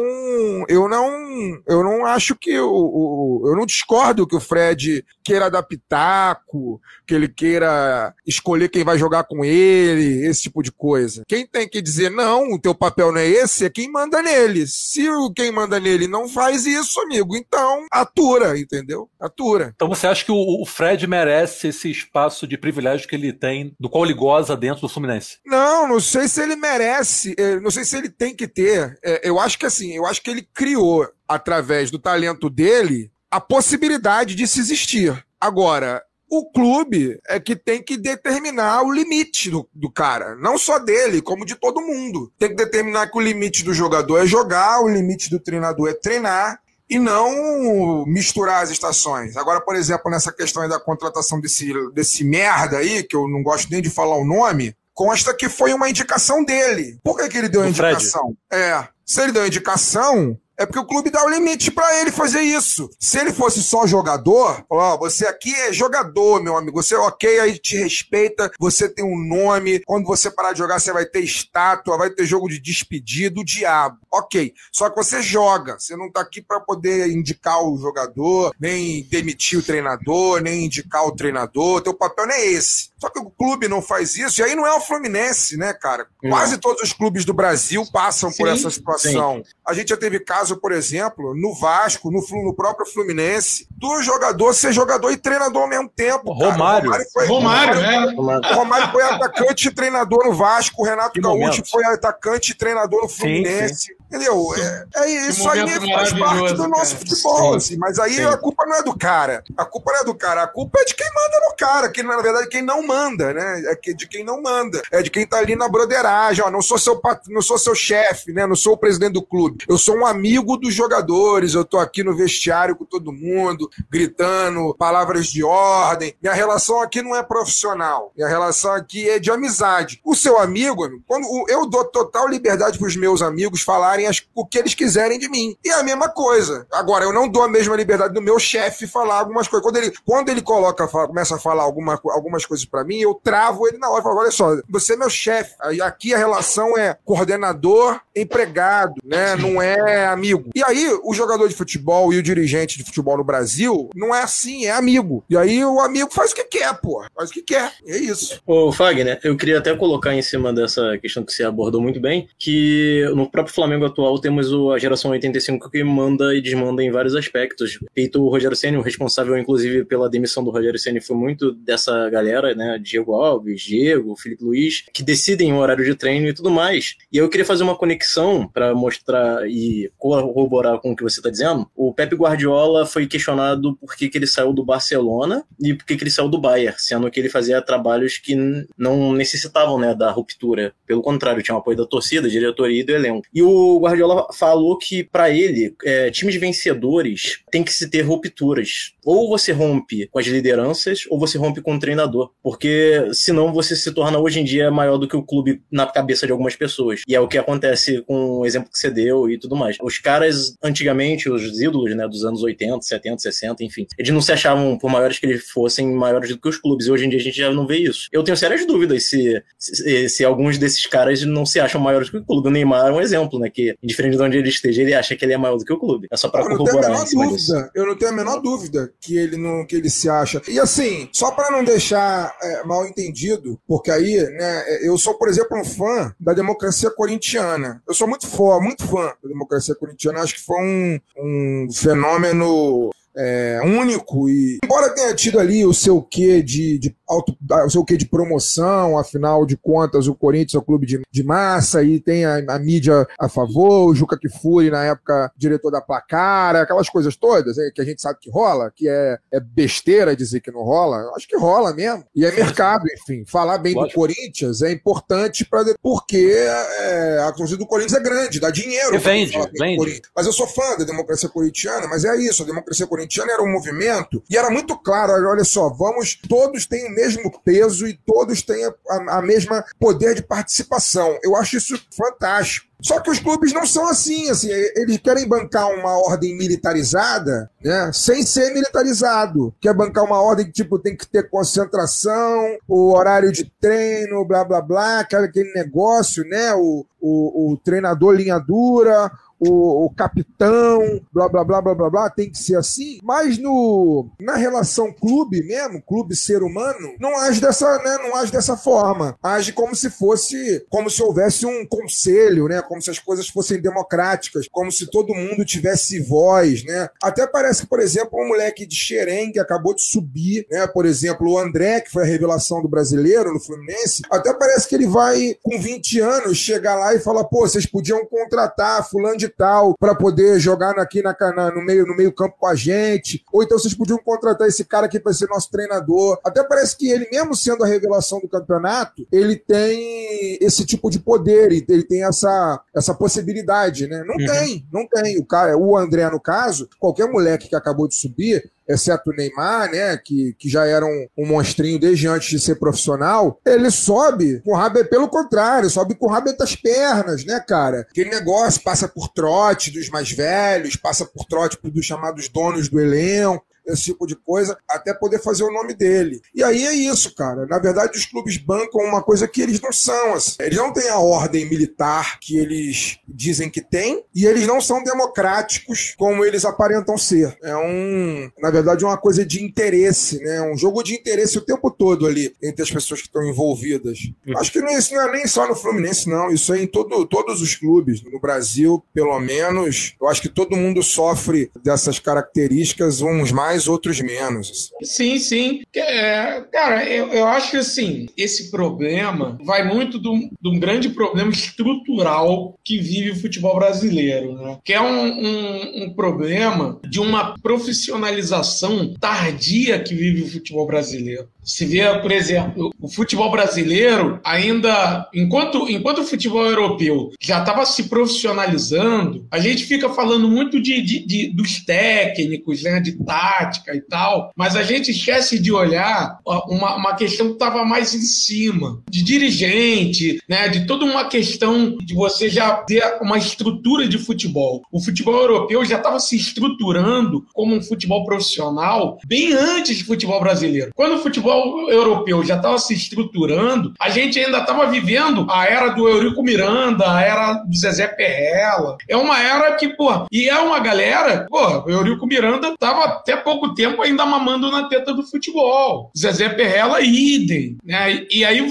eu 0.68 0.88
não, 0.88 1.62
eu 1.66 1.82
não 1.82 2.04
acho 2.06 2.37
que 2.37 2.58
o, 2.58 2.70
o, 2.70 3.42
eu 3.46 3.56
não 3.56 3.64
discordo 3.66 4.26
que 4.26 4.37
o 4.37 4.40
Fred 4.40 5.04
queira 5.24 5.50
dar 5.50 5.62
pitaco, 5.62 6.80
que 7.06 7.14
ele 7.14 7.28
queira 7.28 8.14
escolher 8.26 8.68
quem 8.68 8.84
vai 8.84 8.98
jogar 8.98 9.24
com 9.24 9.44
ele, 9.44 10.26
esse 10.26 10.42
tipo 10.42 10.62
de 10.62 10.72
coisa. 10.72 11.22
Quem 11.28 11.46
tem 11.46 11.68
que 11.68 11.82
dizer 11.82 12.11
não, 12.11 12.52
o 12.52 12.58
teu 12.58 12.74
papel 12.74 13.12
não 13.12 13.20
é 13.20 13.26
esse, 13.26 13.64
é 13.64 13.70
quem 13.70 13.90
manda 13.90 14.22
nele. 14.22 14.66
Se 14.66 15.08
o 15.08 15.30
quem 15.30 15.52
manda 15.52 15.78
nele 15.78 16.08
não 16.08 16.28
faz 16.28 16.66
isso, 16.66 17.00
amigo, 17.00 17.37
então 17.37 17.87
atura, 17.90 18.58
entendeu? 18.58 19.08
Atura. 19.20 19.72
Então 19.74 19.88
você 19.88 20.06
acha 20.06 20.24
que 20.24 20.32
o, 20.32 20.62
o 20.62 20.66
Fred 20.66 21.06
merece 21.06 21.68
esse 21.68 21.90
espaço 21.90 22.46
de 22.46 22.56
privilégio 22.56 23.08
que 23.08 23.14
ele 23.14 23.32
tem, 23.32 23.74
do 23.78 23.88
qual 23.88 24.04
ele 24.04 24.14
goza 24.14 24.56
dentro 24.56 24.82
do 24.82 24.88
Fluminense? 24.88 25.38
Não, 25.44 25.87
não 25.87 26.00
sei 26.00 26.26
se 26.28 26.42
ele 26.42 26.56
merece, 26.56 27.34
eh, 27.38 27.61
não 27.61 27.70
sei 27.70 27.84
se 27.84 27.96
ele 27.96 28.08
tem 28.08 28.34
que 28.34 28.48
ter. 28.48 28.98
Eh, 29.04 29.28
eu 29.38 29.42
acho 29.42 29.59
que 29.59 29.66
assim, 29.66 29.92
eu 29.92 30.05
acho 30.05 30.20
que 30.22 30.31
ele 30.31 30.46
criou, 30.53 31.09
através 31.27 31.90
do 31.90 31.98
talento 31.98 32.51
dele, 32.51 33.11
a 33.31 33.40
possibilidade 33.40 34.35
de 34.35 34.46
se 34.48 34.59
existir. 34.59 35.24
Agora, 35.40 36.03
o 36.29 36.51
clube 36.51 37.18
é 37.27 37.38
que 37.38 37.55
tem 37.55 37.83
que 37.83 37.96
determinar 37.96 38.83
o 38.83 38.92
limite 38.92 39.51
do, 39.51 39.68
do, 39.72 39.90
cara. 39.90 40.35
Não 40.37 40.59
só 40.59 40.79
dele, 40.79 41.22
como 41.22 41.46
de 41.46 41.55
todo 41.55 41.81
mundo. 41.81 42.33
Tem 42.38 42.48
que 42.48 42.57
determinar 42.57 43.07
que 43.07 43.16
o 43.16 43.20
limite 43.20 43.64
do 43.64 43.72
jogador 43.72 44.18
é 44.18 44.27
jogar, 44.27 44.83
o 44.83 44.88
limite 44.88 45.31
do 45.31 45.38
treinador 45.38 45.88
é 45.88 45.94
treinar. 45.94 46.61
E 46.90 46.98
não 46.98 48.07
misturar 48.07 48.62
as 48.62 48.70
estações. 48.70 49.37
Agora, 49.37 49.61
por 49.61 49.77
exemplo, 49.77 50.11
nessa 50.11 50.33
questão 50.33 50.66
da 50.66 50.81
contratação 50.81 51.38
desse, 51.38 51.70
desse 51.92 52.24
merda 52.24 52.79
aí, 52.79 53.03
que 53.03 53.14
eu 53.14 53.29
não 53.29 53.42
gosto 53.42 53.70
nem 53.70 53.83
de 53.83 53.90
falar 53.90 54.16
o 54.16 54.24
nome, 54.24 54.74
consta 54.94 55.35
que 55.35 55.51
foi 55.51 55.74
uma 55.74 55.90
indicação 55.90 56.42
dele. 56.42 56.98
Por 57.05 57.18
que, 57.18 57.29
que 57.29 57.37
ele 57.37 57.51
deu 57.51 57.62
a 57.62 57.68
indicação? 57.68 58.35
Fred. 58.51 58.64
É. 58.64 58.88
Se 59.09 59.23
ele 59.23 59.33
deu 59.33 59.47
indicação, 59.47 60.38
é 60.59 60.66
porque 60.66 60.81
o 60.81 60.87
clube 60.87 61.11
dá 61.11 61.25
o 61.25 61.29
limite 61.29 61.71
para 61.71 62.01
ele 62.01 62.11
fazer 62.11 62.40
isso. 62.42 62.90
Se 62.99 63.18
ele 63.18 63.33
fosse 63.33 63.62
só 63.62 63.87
jogador, 63.87 64.64
ó, 64.68 64.97
você 64.99 65.27
aqui 65.27 65.55
é 65.55 65.73
jogador, 65.73 66.42
meu 66.42 66.57
amigo. 66.57 66.83
Você, 66.83 66.97
ok, 66.97 67.40
aí 67.40 67.59
te 67.59 67.77
respeita, 67.77 68.51
você 68.59 68.88
tem 68.88 69.05
um 69.05 69.18
nome. 69.18 69.81
Quando 69.87 70.07
você 70.07 70.31
parar 70.31 70.53
de 70.53 70.59
jogar, 70.59 70.81
você 70.81 70.92
vai 70.92 71.07
ter 71.07 71.21
estátua, 71.21 71.97
vai 71.97 72.11
ter 72.11 72.27
jogo 72.27 72.49
de 72.49 72.61
despedido, 72.61 73.40
o 73.40 73.44
diabo. 73.44 73.99
Ok. 74.12 74.53
Só 74.73 74.90
que 74.90 74.97
você 74.97 75.23
joga. 75.23 75.79
Você 75.79 75.97
não 75.97 76.11
tá 76.11 76.21
aqui 76.21 76.42
para 76.42 76.61
poder 76.61 77.09
indicar 77.09 77.62
o 77.62 77.79
jogador, 77.79 78.53
nem 78.59 79.05
demitir 79.05 79.59
o 79.59 79.62
treinador, 79.62 80.40
nem 80.40 80.64
indicar 80.64 81.07
o 81.07 81.14
treinador. 81.14 81.83
Teu 81.83 81.94
papel 81.94 82.27
não 82.27 82.35
é 82.35 82.47
esse. 82.47 82.90
Só 82.99 83.09
que 83.09 83.21
o 83.21 83.31
clube 83.31 83.68
não 83.68 83.81
faz 83.81 84.16
isso, 84.16 84.40
e 84.40 84.44
aí 84.44 84.57
não 84.57 84.66
é 84.66 84.75
o 84.75 84.81
Fluminense, 84.81 85.57
né, 85.57 85.73
cara? 85.73 86.09
Não. 86.23 86.31
Quase 86.31 86.59
todos 86.59 86.83
os 86.83 86.92
clubes 86.92 87.25
do 87.25 87.33
Brasil 87.33 87.87
passam 87.92 88.31
sim, 88.31 88.38
por 88.38 88.49
essa 88.49 88.68
situação. 88.71 89.37
Sim. 89.37 89.53
A 89.64 89.73
gente 89.73 89.90
já 89.90 89.97
teve 89.97 90.18
caso, 90.48 90.56
por 90.56 90.72
exemplo, 90.72 91.34
no 91.34 91.54
Vasco, 91.54 92.11
no, 92.11 92.20
no 92.44 92.54
próprio 92.54 92.87
Fluminense, 92.87 93.66
do 93.70 94.02
jogador 94.02 94.54
ser 94.54 94.72
jogador 94.72 95.11
e 95.12 95.16
treinador 95.16 95.62
ao 95.62 95.68
mesmo 95.68 95.88
tempo. 95.88 96.32
Romário. 96.32 96.90
Romário, 96.90 97.06
foi, 97.12 97.26
Romário, 97.26 98.16
Romário, 98.16 98.46
é. 98.46 98.54
Romário 98.54 98.92
foi 98.92 99.02
atacante 99.02 99.68
e 99.68 99.70
treinador 99.70 100.24
no 100.24 100.34
Vasco, 100.34 100.82
o 100.82 100.84
Renato 100.84 101.12
que 101.12 101.20
Gaúcho 101.20 101.40
momento. 101.40 101.70
foi 101.70 101.84
atacante 101.84 102.52
e 102.52 102.54
treinador 102.54 103.02
no 103.02 103.08
Fluminense. 103.08 103.87
Sim, 103.87 103.92
Entendeu? 104.09 104.55
É, 104.57 104.87
é 104.97 105.29
isso 105.29 105.49
aí 105.49 105.68
faz 105.92 106.12
parte 106.14 106.55
do 106.55 106.66
nosso 106.66 106.97
cara. 106.97 107.07
futebol, 107.07 107.55
assim. 107.55 107.77
Mas 107.77 107.99
aí 107.99 108.14
Sim. 108.14 108.25
a 108.25 108.37
culpa 108.38 108.64
não 108.66 108.77
é 108.77 108.83
do 108.83 108.97
cara. 108.97 109.44
A 109.55 109.66
culpa 109.66 109.92
não 109.92 110.01
é 110.01 110.05
do 110.05 110.14
cara. 110.14 110.42
A 110.44 110.47
culpa 110.47 110.81
é 110.81 110.85
de 110.85 110.94
quem 110.94 111.07
manda 111.07 111.47
no 111.47 111.57
cara, 111.57 111.90
que 111.90 112.03
na 112.03 112.16
verdade 112.23 112.49
quem 112.49 112.62
não 112.62 112.87
manda, 112.87 113.35
né? 113.35 113.62
É 113.66 113.92
de 113.92 114.09
quem 114.09 114.25
não 114.25 114.40
manda. 114.40 114.81
É 114.90 115.03
de 115.03 115.11
quem 115.11 115.27
tá 115.27 115.38
ali 115.38 115.55
na 115.55 115.68
broderagem, 115.68 116.42
ó. 116.42 116.51
Não 116.51 116.62
sou 116.62 116.79
seu, 116.79 116.99
não 117.29 117.42
sou 117.42 117.59
seu 117.59 117.75
chefe, 117.75 118.33
né? 118.33 118.47
Não 118.47 118.57
sou 118.57 118.73
o 118.73 118.79
presidente 118.79 119.12
do 119.12 119.23
clube. 119.23 119.66
Eu 119.68 119.77
sou 119.77 119.97
um 119.97 120.07
amigo 120.07 120.57
dos 120.57 120.73
jogadores. 120.73 121.53
Eu 121.53 121.64
tô 121.64 121.79
aqui 121.79 122.03
no 122.03 122.16
vestiário 122.16 122.75
com 122.77 122.87
todo 122.87 123.12
mundo, 123.12 123.68
gritando 123.90 124.75
palavras 124.79 125.27
de 125.27 125.44
ordem. 125.44 126.14
Minha 126.23 126.35
relação 126.35 126.81
aqui 126.81 127.03
não 127.03 127.14
é 127.14 127.23
profissional. 127.23 128.11
Minha 128.16 128.29
relação 128.29 128.73
aqui 128.73 129.09
é 129.09 129.18
de 129.18 129.31
amizade. 129.31 130.01
O 130.03 130.14
seu 130.14 130.38
amigo, 130.38 130.88
quando 131.07 131.27
eu 131.49 131.66
dou 131.66 131.85
total 131.85 132.27
liberdade 132.27 132.79
pros 132.79 132.97
meus 132.97 133.21
amigos 133.21 133.61
falarem 133.61 133.97
as, 134.06 134.22
o 134.34 134.46
que 134.46 134.58
eles 134.58 134.74
quiserem 134.74 135.18
de 135.18 135.28
mim. 135.28 135.56
E 135.64 135.70
é 135.70 135.74
a 135.74 135.82
mesma 135.82 136.08
coisa. 136.08 136.66
Agora, 136.72 137.04
eu 137.04 137.12
não 137.12 137.28
dou 137.28 137.42
a 137.42 137.48
mesma 137.48 137.76
liberdade 137.76 138.14
do 138.14 138.22
meu 138.22 138.38
chefe 138.38 138.87
falar 138.87 139.18
algumas 139.18 139.48
coisas. 139.48 139.64
Quando 139.64 139.76
ele, 139.76 139.92
quando 140.04 140.28
ele 140.28 140.42
coloca, 140.42 140.88
fala, 140.88 141.08
começa 141.08 141.37
a 141.37 141.38
falar 141.38 141.62
alguma, 141.62 142.00
algumas 142.06 142.44
coisas 142.44 142.64
para 142.64 142.84
mim, 142.84 142.98
eu 142.98 143.14
travo 143.14 143.66
ele 143.66 143.78
na 143.78 143.90
hora. 143.90 144.02
Falo, 144.02 144.20
olha 144.20 144.30
só, 144.30 144.56
você 144.68 144.94
é 144.94 144.96
meu 144.96 145.11
chefe. 145.11 145.54
Aqui 145.82 146.14
a 146.14 146.18
relação 146.18 146.76
é 146.76 146.96
coordenador, 147.04 148.00
empregado, 148.14 148.94
né? 149.04 149.37
Não 149.37 149.61
é 149.61 150.06
amigo. 150.06 150.50
E 150.54 150.62
aí, 150.62 150.88
o 151.02 151.14
jogador 151.14 151.48
de 151.48 151.54
futebol 151.54 152.12
e 152.12 152.18
o 152.18 152.22
dirigente 152.22 152.78
de 152.78 152.84
futebol 152.84 153.16
no 153.16 153.24
Brasil 153.24 153.90
não 153.94 154.14
é 154.14 154.22
assim, 154.22 154.66
é 154.66 154.70
amigo. 154.70 155.24
E 155.28 155.37
aí 155.37 155.64
o 155.64 155.80
amigo 155.80 156.11
faz 156.12 156.32
o 156.32 156.34
que 156.34 156.44
quer, 156.44 156.72
pô. 156.80 157.04
Faz 157.14 157.30
o 157.30 157.32
que 157.32 157.42
quer. 157.42 157.72
É 157.87 157.96
isso. 157.96 158.40
Ô, 158.46 158.72
Fagner, 158.72 159.20
eu 159.22 159.37
queria 159.37 159.58
até 159.58 159.74
colocar 159.74 160.14
em 160.14 160.22
cima 160.22 160.52
dessa 160.52 160.98
questão 160.98 161.24
que 161.24 161.32
você 161.32 161.44
abordou 161.44 161.80
muito 161.80 162.00
bem, 162.00 162.28
que 162.38 163.04
no 163.14 163.30
próprio 163.30 163.54
Flamengo 163.54 163.84
atual 163.88 164.18
temos 164.18 164.53
a 164.72 164.79
geração 164.79 165.11
85 165.11 165.70
que 165.70 165.83
manda 165.83 166.35
e 166.35 166.40
desmanda 166.40 166.83
em 166.83 166.90
vários 166.90 167.14
aspectos. 167.14 167.79
Feito 167.94 168.22
o 168.22 168.29
Rogério 168.29 168.57
Senna, 168.57 168.79
o 168.79 168.83
responsável 168.83 169.37
inclusive 169.37 169.85
pela 169.85 170.09
demissão 170.09 170.44
do 170.44 170.51
Rogério 170.51 170.79
Senna 170.79 171.01
foi 171.01 171.16
muito 171.16 171.53
dessa 171.53 172.09
galera, 172.11 172.55
né? 172.55 172.79
Diego 172.79 173.14
Alves, 173.14 173.62
Diego, 173.62 174.16
Felipe 174.16 174.44
Luiz, 174.44 174.85
que 174.92 175.03
decidem 175.03 175.53
o 175.53 175.59
horário 175.59 175.85
de 175.85 175.94
treino 175.94 176.29
e 176.29 176.33
tudo 176.33 176.51
mais. 176.51 176.96
E 177.12 177.18
eu 177.18 177.29
queria 177.29 177.44
fazer 177.44 177.62
uma 177.62 177.77
conexão 177.77 178.46
para 178.46 178.74
mostrar 178.74 179.48
e 179.48 179.90
corroborar 179.98 180.79
com 180.81 180.92
o 180.92 180.96
que 180.96 181.03
você 181.03 181.20
está 181.20 181.31
dizendo. 181.31 181.68
O 181.74 181.92
Pepe 181.92 182.16
Guardiola 182.16 182.87
foi 182.87 183.07
questionado 183.07 183.77
por 183.77 183.96
que, 183.96 184.09
que 184.09 184.18
ele 184.18 184.27
saiu 184.27 184.53
do 184.53 184.64
Barcelona 184.64 185.44
e 185.61 185.74
por 185.74 185.85
que, 185.85 185.96
que 185.96 186.05
ele 186.05 186.11
saiu 186.11 186.29
do 186.29 186.38
Bayern, 186.38 186.77
sendo 186.79 187.11
que 187.11 187.18
ele 187.20 187.29
fazia 187.29 187.61
trabalhos 187.62 188.18
que 188.18 188.37
não 188.77 189.12
necessitavam 189.12 189.79
né, 189.79 189.94
da 189.94 190.11
ruptura. 190.11 190.72
Pelo 190.87 191.03
contrário, 191.03 191.42
tinha 191.42 191.55
o 191.55 191.59
apoio 191.59 191.77
da 191.77 191.87
torcida, 191.87 192.29
diretoria 192.29 192.81
e 192.81 192.85
do 192.85 192.92
elenco. 192.92 193.27
E 193.33 193.42
o 193.42 193.77
o 193.78 193.80
Guardiola 193.80 194.26
falou 194.32 194.76
que, 194.76 195.04
para 195.04 195.30
ele, 195.30 195.74
é, 195.84 196.10
times 196.10 196.34
vencedores 196.36 197.40
tem 197.50 197.62
que 197.62 197.72
se 197.72 197.88
ter 197.88 198.02
rupturas. 198.02 198.92
Ou 199.09 199.27
você 199.27 199.53
rompe 199.53 200.07
com 200.09 200.18
as 200.18 200.27
lideranças, 200.27 201.07
ou 201.09 201.18
você 201.18 201.38
rompe 201.38 201.62
com 201.62 201.75
o 201.75 201.79
treinador. 201.79 202.31
Porque 202.42 203.09
senão 203.14 203.51
você 203.55 203.75
se 203.75 203.90
torna 203.90 204.18
hoje 204.18 204.38
em 204.38 204.44
dia 204.44 204.71
maior 204.71 204.99
do 204.99 205.09
que 205.09 205.16
o 205.16 205.23
clube 205.23 205.62
na 205.73 205.87
cabeça 205.87 206.27
de 206.27 206.33
algumas 206.33 206.55
pessoas. 206.55 207.01
E 207.09 207.14
é 207.14 207.21
o 207.21 207.27
que 207.27 207.38
acontece 207.38 208.03
com 208.03 208.40
o 208.40 208.44
exemplo 208.44 208.71
que 208.71 208.79
você 208.79 208.90
deu 208.90 209.31
e 209.31 209.38
tudo 209.38 209.57
mais. 209.57 209.79
Os 209.83 209.99
caras, 209.99 210.55
antigamente, 210.62 211.31
os 211.31 211.59
ídolos, 211.59 211.97
né, 211.97 212.07
dos 212.07 212.23
anos 212.23 212.42
80, 212.42 212.83
70, 212.83 213.23
60, 213.23 213.64
enfim, 213.64 213.87
eles 213.97 214.12
não 214.12 214.21
se 214.21 214.31
achavam, 214.31 214.77
por 214.77 214.90
maiores 214.90 215.18
que 215.18 215.25
eles 215.25 215.49
fossem, 215.49 215.90
maiores 215.90 216.29
do 216.29 216.38
que 216.38 216.49
os 216.51 216.59
clubes. 216.59 216.87
E 216.87 216.90
hoje 216.90 217.07
em 217.07 217.09
dia 217.09 217.18
a 217.18 217.23
gente 217.23 217.38
já 217.38 217.51
não 217.51 217.66
vê 217.66 217.79
isso. 217.79 218.09
Eu 218.12 218.23
tenho 218.23 218.37
sérias 218.37 218.66
dúvidas 218.66 219.09
se, 219.09 219.42
se, 219.59 220.09
se 220.11 220.23
alguns 220.23 220.59
desses 220.59 220.85
caras 220.87 221.23
não 221.23 221.47
se 221.47 221.59
acham 221.59 221.81
maiores 221.81 222.11
que 222.11 222.18
o 222.18 222.27
clube. 222.27 222.49
O 222.49 222.51
Neymar 222.51 222.88
é 222.88 222.92
um 222.92 223.01
exemplo, 223.01 223.38
né? 223.38 223.49
Que, 223.49 223.75
diferente 223.83 224.18
de 224.18 224.23
onde 224.23 224.37
ele 224.37 224.51
esteja, 224.51 224.83
ele 224.83 224.92
acha 224.92 225.16
que 225.16 225.25
ele 225.25 225.33
é 225.33 225.38
maior 225.38 225.57
do 225.57 225.64
que 225.64 225.73
o 225.73 225.79
clube. 225.79 226.09
É 226.12 226.16
só 226.18 226.29
pra 226.29 226.42
eu 226.42 226.49
corroborar 226.59 227.07
dúvida. 227.11 227.71
Eu 227.75 227.87
não 227.87 227.97
tenho 227.97 228.11
a 228.11 228.14
menor 228.14 228.42
dúvida 228.42 228.92
que 229.00 229.16
ele 229.16 229.37
não 229.37 229.64
que 229.64 229.76
ele 229.76 229.90
se 229.90 230.08
acha. 230.08 230.42
E 230.48 230.58
assim, 230.58 231.08
só 231.12 231.30
para 231.30 231.50
não 231.50 231.64
deixar 231.64 232.34
é, 232.42 232.64
mal 232.64 232.87
entendido, 232.87 233.58
porque 233.66 233.90
aí, 233.90 234.16
né, 234.30 234.64
eu 234.82 234.96
sou, 234.98 235.14
por 235.14 235.28
exemplo, 235.28 235.58
um 235.58 235.64
fã 235.64 236.14
da 236.18 236.32
democracia 236.32 236.90
corintiana. 236.90 237.82
Eu 237.87 237.94
sou 237.94 238.08
muito 238.08 238.26
fã, 238.26 238.58
muito 238.61 238.87
fã 238.87 239.12
da 239.22 239.28
democracia 239.28 239.74
corintiana. 239.74 240.20
Acho 240.20 240.34
que 240.34 240.44
foi 240.44 240.61
um, 240.61 241.00
um 241.16 241.68
fenômeno 241.72 242.90
é, 243.18 243.61
único 243.64 244.28
e 244.28 244.59
embora 244.64 244.94
tenha 244.94 245.12
tido 245.12 245.40
ali 245.40 245.66
o 245.66 245.74
seu 245.74 246.00
quê 246.00 246.40
de, 246.40 246.78
de 246.78 246.96
auto, 247.09 247.37
o 247.66 247.70
seu 247.70 247.85
quê 247.85 247.96
de 247.96 248.07
promoção, 248.07 248.96
afinal 248.96 249.44
de 249.44 249.57
contas 249.57 250.07
o 250.07 250.14
Corinthians 250.14 250.54
é 250.54 250.59
um 250.59 250.64
clube 250.64 250.87
de, 250.87 251.00
de 251.11 251.24
massa 251.24 251.83
e 251.83 251.98
tem 251.98 252.24
a, 252.24 252.37
a, 252.48 252.59
mídia 252.61 253.07
a 253.18 253.28
favor, 253.28 253.90
o 253.90 253.94
Juca 253.94 254.16
Kifuri 254.16 254.70
na 254.70 254.85
época 254.85 255.33
diretor 255.37 255.72
da 255.72 255.81
Placara, 255.81 256.62
aquelas 256.62 256.88
coisas 256.88 257.16
todas 257.16 257.57
que 257.74 257.81
a 257.81 257.85
gente 257.85 258.00
sabe 258.00 258.20
que 258.20 258.31
rola, 258.31 258.72
que 258.74 258.88
é, 258.88 259.18
é 259.33 259.40
besteira 259.40 260.14
dizer 260.14 260.40
que 260.40 260.52
não 260.52 260.62
rola, 260.62 261.11
acho 261.16 261.26
que 261.26 261.37
rola 261.37 261.74
mesmo 261.74 262.04
e 262.14 262.24
é 262.24 262.31
mercado, 262.31 262.85
enfim, 262.94 263.24
falar 263.26 263.59
bem 263.59 263.74
Lógico. 263.74 264.00
do 264.00 264.00
Corinthians 264.00 264.62
é 264.62 264.70
importante 264.70 265.44
para 265.44 265.59
porque 265.83 266.33
é, 266.81 267.18
a 267.26 267.33
torcida 267.33 267.59
do 267.59 267.66
Corinthians 267.66 267.98
é 267.98 268.02
grande, 268.02 268.38
dá 268.38 268.50
dinheiro. 268.50 268.94
E 268.94 268.98
vende, 268.98 269.37
vende. 269.59 270.02
Mas 270.14 270.24
eu 270.24 270.33
sou 270.33 270.46
fã 270.46 270.76
da 270.78 270.85
democracia 270.85 271.28
corintiana, 271.28 271.88
mas 271.88 272.04
é 272.04 272.16
isso, 272.16 272.44
a 272.44 272.46
democracia 272.46 272.87
corintiana 272.87 273.08
corintiano 273.09 273.31
era 273.31 273.42
um 273.42 273.51
movimento 273.51 274.23
e 274.31 274.37
era 274.37 274.51
muito 274.51 274.77
claro, 274.77 275.12
olha 275.29 275.44
só, 275.44 275.71
vamos, 275.71 276.18
todos 276.29 276.66
têm 276.66 276.87
o 276.87 276.94
mesmo 276.94 277.33
peso 277.42 277.88
e 277.88 277.99
todos 278.07 278.42
têm 278.42 278.64
a, 278.66 279.18
a 279.18 279.23
mesma 279.23 279.64
poder 279.81 280.14
de 280.14 280.23
participação. 280.23 281.18
Eu 281.23 281.35
acho 281.35 281.57
isso 281.57 281.81
fantástico. 281.90 282.68
Só 282.81 283.01
que 283.01 283.11
os 283.11 283.18
clubes 283.18 283.53
não 283.53 283.66
são 283.66 283.88
assim, 283.88 284.31
assim, 284.31 284.49
eles 284.53 284.99
querem 284.99 285.27
bancar 285.27 285.68
uma 285.68 285.99
ordem 285.99 286.37
militarizada, 286.38 287.51
né, 287.61 287.90
sem 287.92 288.23
ser 288.25 288.55
militarizado. 288.55 289.53
Quer 289.61 289.75
bancar 289.75 290.05
uma 290.05 290.23
ordem 290.23 290.47
que 290.47 290.53
tipo 290.53 290.79
tem 290.79 290.97
que 290.97 291.09
ter 291.09 291.29
concentração, 291.29 292.57
o 292.68 292.94
horário 292.94 293.33
de 293.33 293.51
treino, 293.61 294.25
blá 294.25 294.44
blá 294.44 294.61
blá, 294.61 295.01
aquele 295.01 295.53
negócio, 295.55 296.23
né, 296.25 296.55
o, 296.55 296.87
o, 297.01 297.53
o 297.53 297.57
treinador 297.57 298.14
linha 298.14 298.38
dura, 298.38 299.11
o, 299.40 299.87
o, 299.87 299.90
capitão, 299.90 301.01
blá 301.12 301.29
blá 301.29 301.44
blá 301.44 301.62
blá 301.62 301.74
blá 301.74 301.90
blá, 301.90 302.11
tem 302.11 302.31
que 302.31 302.38
ser 302.38 302.57
assim. 302.57 302.98
Mas 303.03 303.38
no 303.38 304.09
na 304.20 304.37
relação 304.37 304.92
clube 304.92 305.42
mesmo, 305.44 305.83
clube 305.83 306.16
ser 306.16 306.42
humano, 306.42 306.94
não 306.98 307.16
age 307.18 307.40
dessa, 307.40 307.79
né, 307.79 307.98
não 307.98 308.16
age 308.16 308.33
dessa 308.33 308.57
forma. 308.57 309.16
Age 309.22 309.53
como 309.53 309.74
se 309.74 309.90
fosse, 309.90 310.64
como 310.68 310.90
se 310.90 311.03
houvesse 311.03 311.46
um 311.46 311.66
conselho, 311.66 312.48
né, 312.48 312.62
como 312.62 312.83
se 312.83 312.90
as 312.90 312.98
coisas 312.98 313.29
fossem 313.29 313.61
democráticas, 313.61 314.46
como 314.51 314.72
se 314.72 314.90
todo 314.90 315.14
mundo 315.14 315.44
tivesse 315.44 316.01
voz, 316.01 316.64
né? 316.64 316.88
Até 317.03 317.27
parece 317.27 317.62
que, 317.62 317.68
por 317.68 317.81
exemplo, 317.81 318.20
um 318.20 318.29
moleque 318.29 318.66
de 318.66 318.74
Xerém 318.74 319.33
que 319.33 319.38
acabou 319.38 319.74
de 319.74 319.83
subir, 319.83 320.46
né, 320.51 320.66
por 320.66 320.87
exemplo, 320.87 321.31
o 321.31 321.38
André, 321.38 321.81
que 321.81 321.90
foi 321.90 322.03
a 322.03 322.07
revelação 322.07 322.61
do 322.62 322.68
brasileiro 322.68 323.33
no 323.33 323.40
Fluminense, 323.40 324.03
até 324.11 324.33
parece 324.33 324.68
que 324.68 324.74
ele 324.74 324.87
vai 324.87 325.37
com 325.42 325.59
20 325.61 326.01
anos 326.01 326.38
chegar 326.38 326.74
lá 326.74 326.94
e 326.94 327.01
falar, 327.01 327.24
pô, 327.24 327.40
vocês 327.40 327.66
podiam 327.66 328.05
contratar 328.07 328.88
fulano 328.88 329.16
de 329.16 329.27
tal 329.28 329.74
para 329.78 329.94
poder 329.94 330.38
jogar 330.38 330.78
aqui 330.78 331.02
na, 331.02 331.16
na, 331.34 331.50
no 331.50 331.62
meio 331.62 331.86
no 331.86 331.96
meio 331.96 332.12
campo 332.12 332.36
com 332.38 332.46
a 332.46 332.54
gente, 332.54 333.24
ou 333.32 333.42
então 333.42 333.58
vocês 333.58 333.74
podiam 333.74 333.98
contratar 333.98 334.48
esse 334.48 334.64
cara 334.64 334.86
aqui 334.86 334.98
para 334.98 335.12
ser 335.12 335.28
nosso 335.28 335.50
treinador. 335.50 336.18
Até 336.24 336.42
parece 336.44 336.76
que 336.76 336.90
ele 336.90 337.08
mesmo 337.10 337.34
sendo 337.34 337.64
a 337.64 337.66
revelação 337.66 338.20
do 338.20 338.28
campeonato, 338.28 339.06
ele 339.10 339.36
tem 339.36 340.38
esse 340.40 340.64
tipo 340.64 340.90
de 340.90 340.98
poder, 340.98 341.52
ele 341.52 341.82
tem 341.82 342.04
essa 342.04 342.60
essa 342.74 342.94
possibilidade, 342.94 343.86
né? 343.86 344.04
Não 344.06 344.16
uhum. 344.16 344.26
tem, 344.26 344.66
não 344.72 344.86
tem. 344.86 345.18
O 345.18 345.24
cara, 345.24 345.56
o 345.56 345.76
André 345.76 346.08
no 346.10 346.20
caso, 346.20 346.68
qualquer 346.78 347.08
moleque 347.10 347.48
que 347.48 347.56
acabou 347.56 347.88
de 347.88 347.94
subir, 347.94 348.50
exceto 348.68 349.11
o 349.11 349.14
Neymar, 349.14 349.70
né, 349.70 349.96
que, 349.96 350.35
que 350.38 350.48
já 350.48 350.66
era 350.66 350.85
um, 350.85 351.07
um 351.16 351.26
monstrinho 351.26 351.78
desde 351.78 352.07
antes 352.07 352.28
de 352.28 352.38
ser 352.38 352.57
profissional, 352.57 353.40
ele 353.46 353.70
sobe 353.70 354.40
com 354.44 354.52
o 354.52 354.57
rabo, 354.57 354.85
pelo 354.85 355.09
contrário, 355.09 355.70
sobe 355.70 355.94
com 355.94 356.07
o 356.07 356.11
rabo 356.11 356.33
das 356.37 356.54
pernas, 356.54 357.24
né, 357.24 357.40
cara? 357.40 357.87
Aquele 357.90 358.11
negócio 358.11 358.62
passa 358.62 358.87
por 358.87 359.09
trote 359.09 359.70
dos 359.70 359.88
mais 359.88 360.11
velhos, 360.11 360.76
passa 360.76 361.07
por 361.07 361.24
trote 361.24 361.59
dos 361.62 361.85
chamados 361.85 362.28
donos 362.28 362.68
do 362.68 362.78
elenco, 362.78 363.44
esse 363.72 363.85
tipo 363.85 364.07
de 364.07 364.16
coisa, 364.16 364.57
até 364.68 364.92
poder 364.94 365.20
fazer 365.20 365.44
o 365.44 365.52
nome 365.52 365.74
dele. 365.74 366.20
E 366.35 366.42
aí 366.42 366.64
é 366.64 366.72
isso, 366.74 367.14
cara. 367.14 367.46
Na 367.46 367.59
verdade, 367.59 367.98
os 367.98 368.07
clubes 368.07 368.37
bancam 368.37 368.81
uma 368.83 369.02
coisa 369.02 369.28
que 369.28 369.40
eles 369.40 369.61
não 369.61 369.72
são. 369.72 370.14
Assim. 370.14 370.37
Eles 370.40 370.59
não 370.59 370.72
têm 370.72 370.88
a 370.88 370.98
ordem 370.98 371.48
militar 371.48 372.18
que 372.20 372.38
eles 372.38 372.98
dizem 373.07 373.50
que 373.50 373.61
têm, 373.61 374.04
e 374.14 374.26
eles 374.26 374.46
não 374.46 374.61
são 374.61 374.83
democráticos 374.83 375.94
como 375.96 376.24
eles 376.24 376.44
aparentam 376.44 376.96
ser. 376.96 377.37
É 377.42 377.57
um, 377.57 378.31
na 378.38 378.50
verdade, 378.50 378.85
uma 378.85 378.96
coisa 378.96 379.24
de 379.24 379.42
interesse, 379.42 380.18
né? 380.22 380.42
Um 380.42 380.57
jogo 380.57 380.83
de 380.83 380.94
interesse 380.94 381.38
o 381.38 381.44
tempo 381.44 381.70
todo 381.70 382.07
ali 382.07 382.35
entre 382.42 382.62
as 382.62 382.70
pessoas 382.70 383.00
que 383.00 383.07
estão 383.07 383.24
envolvidas. 383.26 383.98
Acho 384.37 384.52
que 384.52 384.61
não, 384.61 384.76
isso 384.76 384.94
não 384.94 385.02
é 385.02 385.12
nem 385.12 385.26
só 385.26 385.46
no 385.46 385.54
Fluminense, 385.54 386.09
não. 386.09 386.31
Isso 386.31 386.52
é 386.52 386.62
em 386.62 386.66
todo, 386.66 387.07
todos 387.07 387.40
os 387.40 387.54
clubes. 387.54 388.02
No 388.02 388.20
Brasil, 388.20 388.83
pelo 388.92 389.18
menos, 389.18 389.94
eu 390.00 390.09
acho 390.09 390.22
que 390.22 390.28
todo 390.28 390.57
mundo 390.57 390.83
sofre 390.83 391.50
dessas 391.62 391.98
características, 391.98 393.00
uns 393.00 393.33
mais 393.33 393.58
mais, 393.59 393.66
outros 393.66 394.01
menos. 394.01 394.71
Sim, 394.83 395.18
sim. 395.18 395.62
É, 395.75 396.42
cara, 396.53 396.85
eu, 396.85 397.09
eu 397.09 397.27
acho 397.27 397.51
que 397.51 397.57
assim, 397.57 398.07
esse 398.16 398.51
problema 398.51 399.37
vai 399.42 399.66
muito 399.66 399.99
de 399.99 400.09
um, 400.09 400.31
de 400.40 400.59
grande 400.59 400.90
problema 400.90 401.31
estrutural 401.31 402.55
que 402.64 402.79
vive 402.79 403.11
o 403.11 403.21
futebol 403.21 403.57
brasileiro, 403.57 404.35
né? 404.35 404.59
Que 404.64 404.75
é 404.75 404.81
um, 404.81 405.07
um, 405.07 405.85
um 405.85 405.94
problema 405.94 406.79
de 406.88 407.01
uma 407.01 407.35
profissionalização 407.42 408.94
tardia 409.01 409.79
que 409.81 409.94
vive 409.94 410.23
o 410.23 410.31
futebol 410.31 410.66
brasileiro. 410.66 411.29
Se 411.42 411.64
vê, 411.64 411.83
por 412.01 412.12
exemplo, 412.12 412.71
o 412.79 412.88
futebol 412.88 413.31
brasileiro 413.31 414.21
ainda, 414.23 415.09
enquanto, 415.14 415.66
enquanto 415.68 416.03
o 416.03 416.05
futebol 416.05 416.44
europeu 416.44 417.11
já 417.18 417.40
estava 417.40 417.64
se 417.64 417.85
profissionalizando, 417.85 419.27
a 419.31 419.38
gente 419.38 419.64
fica 419.64 419.88
falando 419.88 420.29
muito 420.29 420.61
de, 420.61 420.83
de, 420.83 421.07
de, 421.07 421.35
dos 421.35 421.64
técnicos, 421.64 422.62
né, 422.62 422.81
de 422.81 423.03
tática 423.03 423.47
e 423.74 423.80
tal, 423.80 424.32
mas 424.37 424.56
a 424.56 424.62
gente 424.62 424.90
esquece 424.90 425.38
de 425.38 425.52
olhar 425.52 426.18
uma, 426.48 426.76
uma 426.76 426.94
questão 426.94 427.28
que 427.28 427.32
estava 427.34 427.64
mais 427.64 427.94
em 427.94 428.00
cima, 428.00 428.82
de 428.88 429.02
dirigente, 429.02 430.20
né, 430.28 430.48
de 430.48 430.66
toda 430.66 430.84
uma 430.84 431.04
questão 431.06 431.76
de 431.78 431.94
você 431.94 432.28
já 432.28 432.52
ter 432.54 432.98
uma 433.00 433.18
estrutura 433.18 433.88
de 433.88 433.98
futebol. 433.98 434.62
O 434.72 434.80
futebol 434.80 435.14
europeu 435.14 435.64
já 435.64 435.76
estava 435.76 436.00
se 436.00 436.16
estruturando 436.16 437.26
como 437.32 437.54
um 437.54 437.62
futebol 437.62 438.04
profissional 438.04 438.98
bem 439.06 439.32
antes 439.32 439.78
do 439.78 439.84
futebol 439.84 440.20
brasileiro. 440.20 440.70
Quando 440.74 440.96
o 440.96 440.98
futebol 440.98 441.28
futebol 441.28 441.70
europeu 441.70 442.24
já 442.24 442.37
estava 442.37 442.58
se 442.58 442.74
estruturando, 442.74 443.72
a 443.78 443.88
gente 443.90 444.18
ainda 444.18 444.38
estava 444.38 444.66
vivendo 444.66 445.26
a 445.30 445.44
era 445.44 445.68
do 445.70 445.88
Eurico 445.88 446.22
Miranda, 446.22 446.90
a 446.90 447.02
era 447.02 447.34
do 447.34 447.56
Zezé 447.56 447.87
Perrella. 447.87 448.76
É 448.88 448.96
uma 448.96 449.20
era 449.20 449.52
que, 449.56 449.68
pô, 449.68 450.06
e 450.11 450.28
é 450.28 450.38
uma 450.38 450.58
galera, 450.58 451.26
pô, 451.28 451.64
o 451.64 451.70
Eurico 451.70 452.06
Miranda 452.06 452.48
estava 452.48 452.84
até 452.84 453.16
pouco 453.16 453.38
tempo 453.55 453.83
ainda 453.83 454.05
mamando 454.05 454.51
na 454.51 454.68
teta 454.68 454.92
do 454.92 455.03
futebol. 455.03 455.90
Zezé 455.96 456.29
Perrella, 456.29 456.81
idem. 456.81 457.57
Né? 457.64 458.07
E 458.11 458.24
aí 458.24 458.46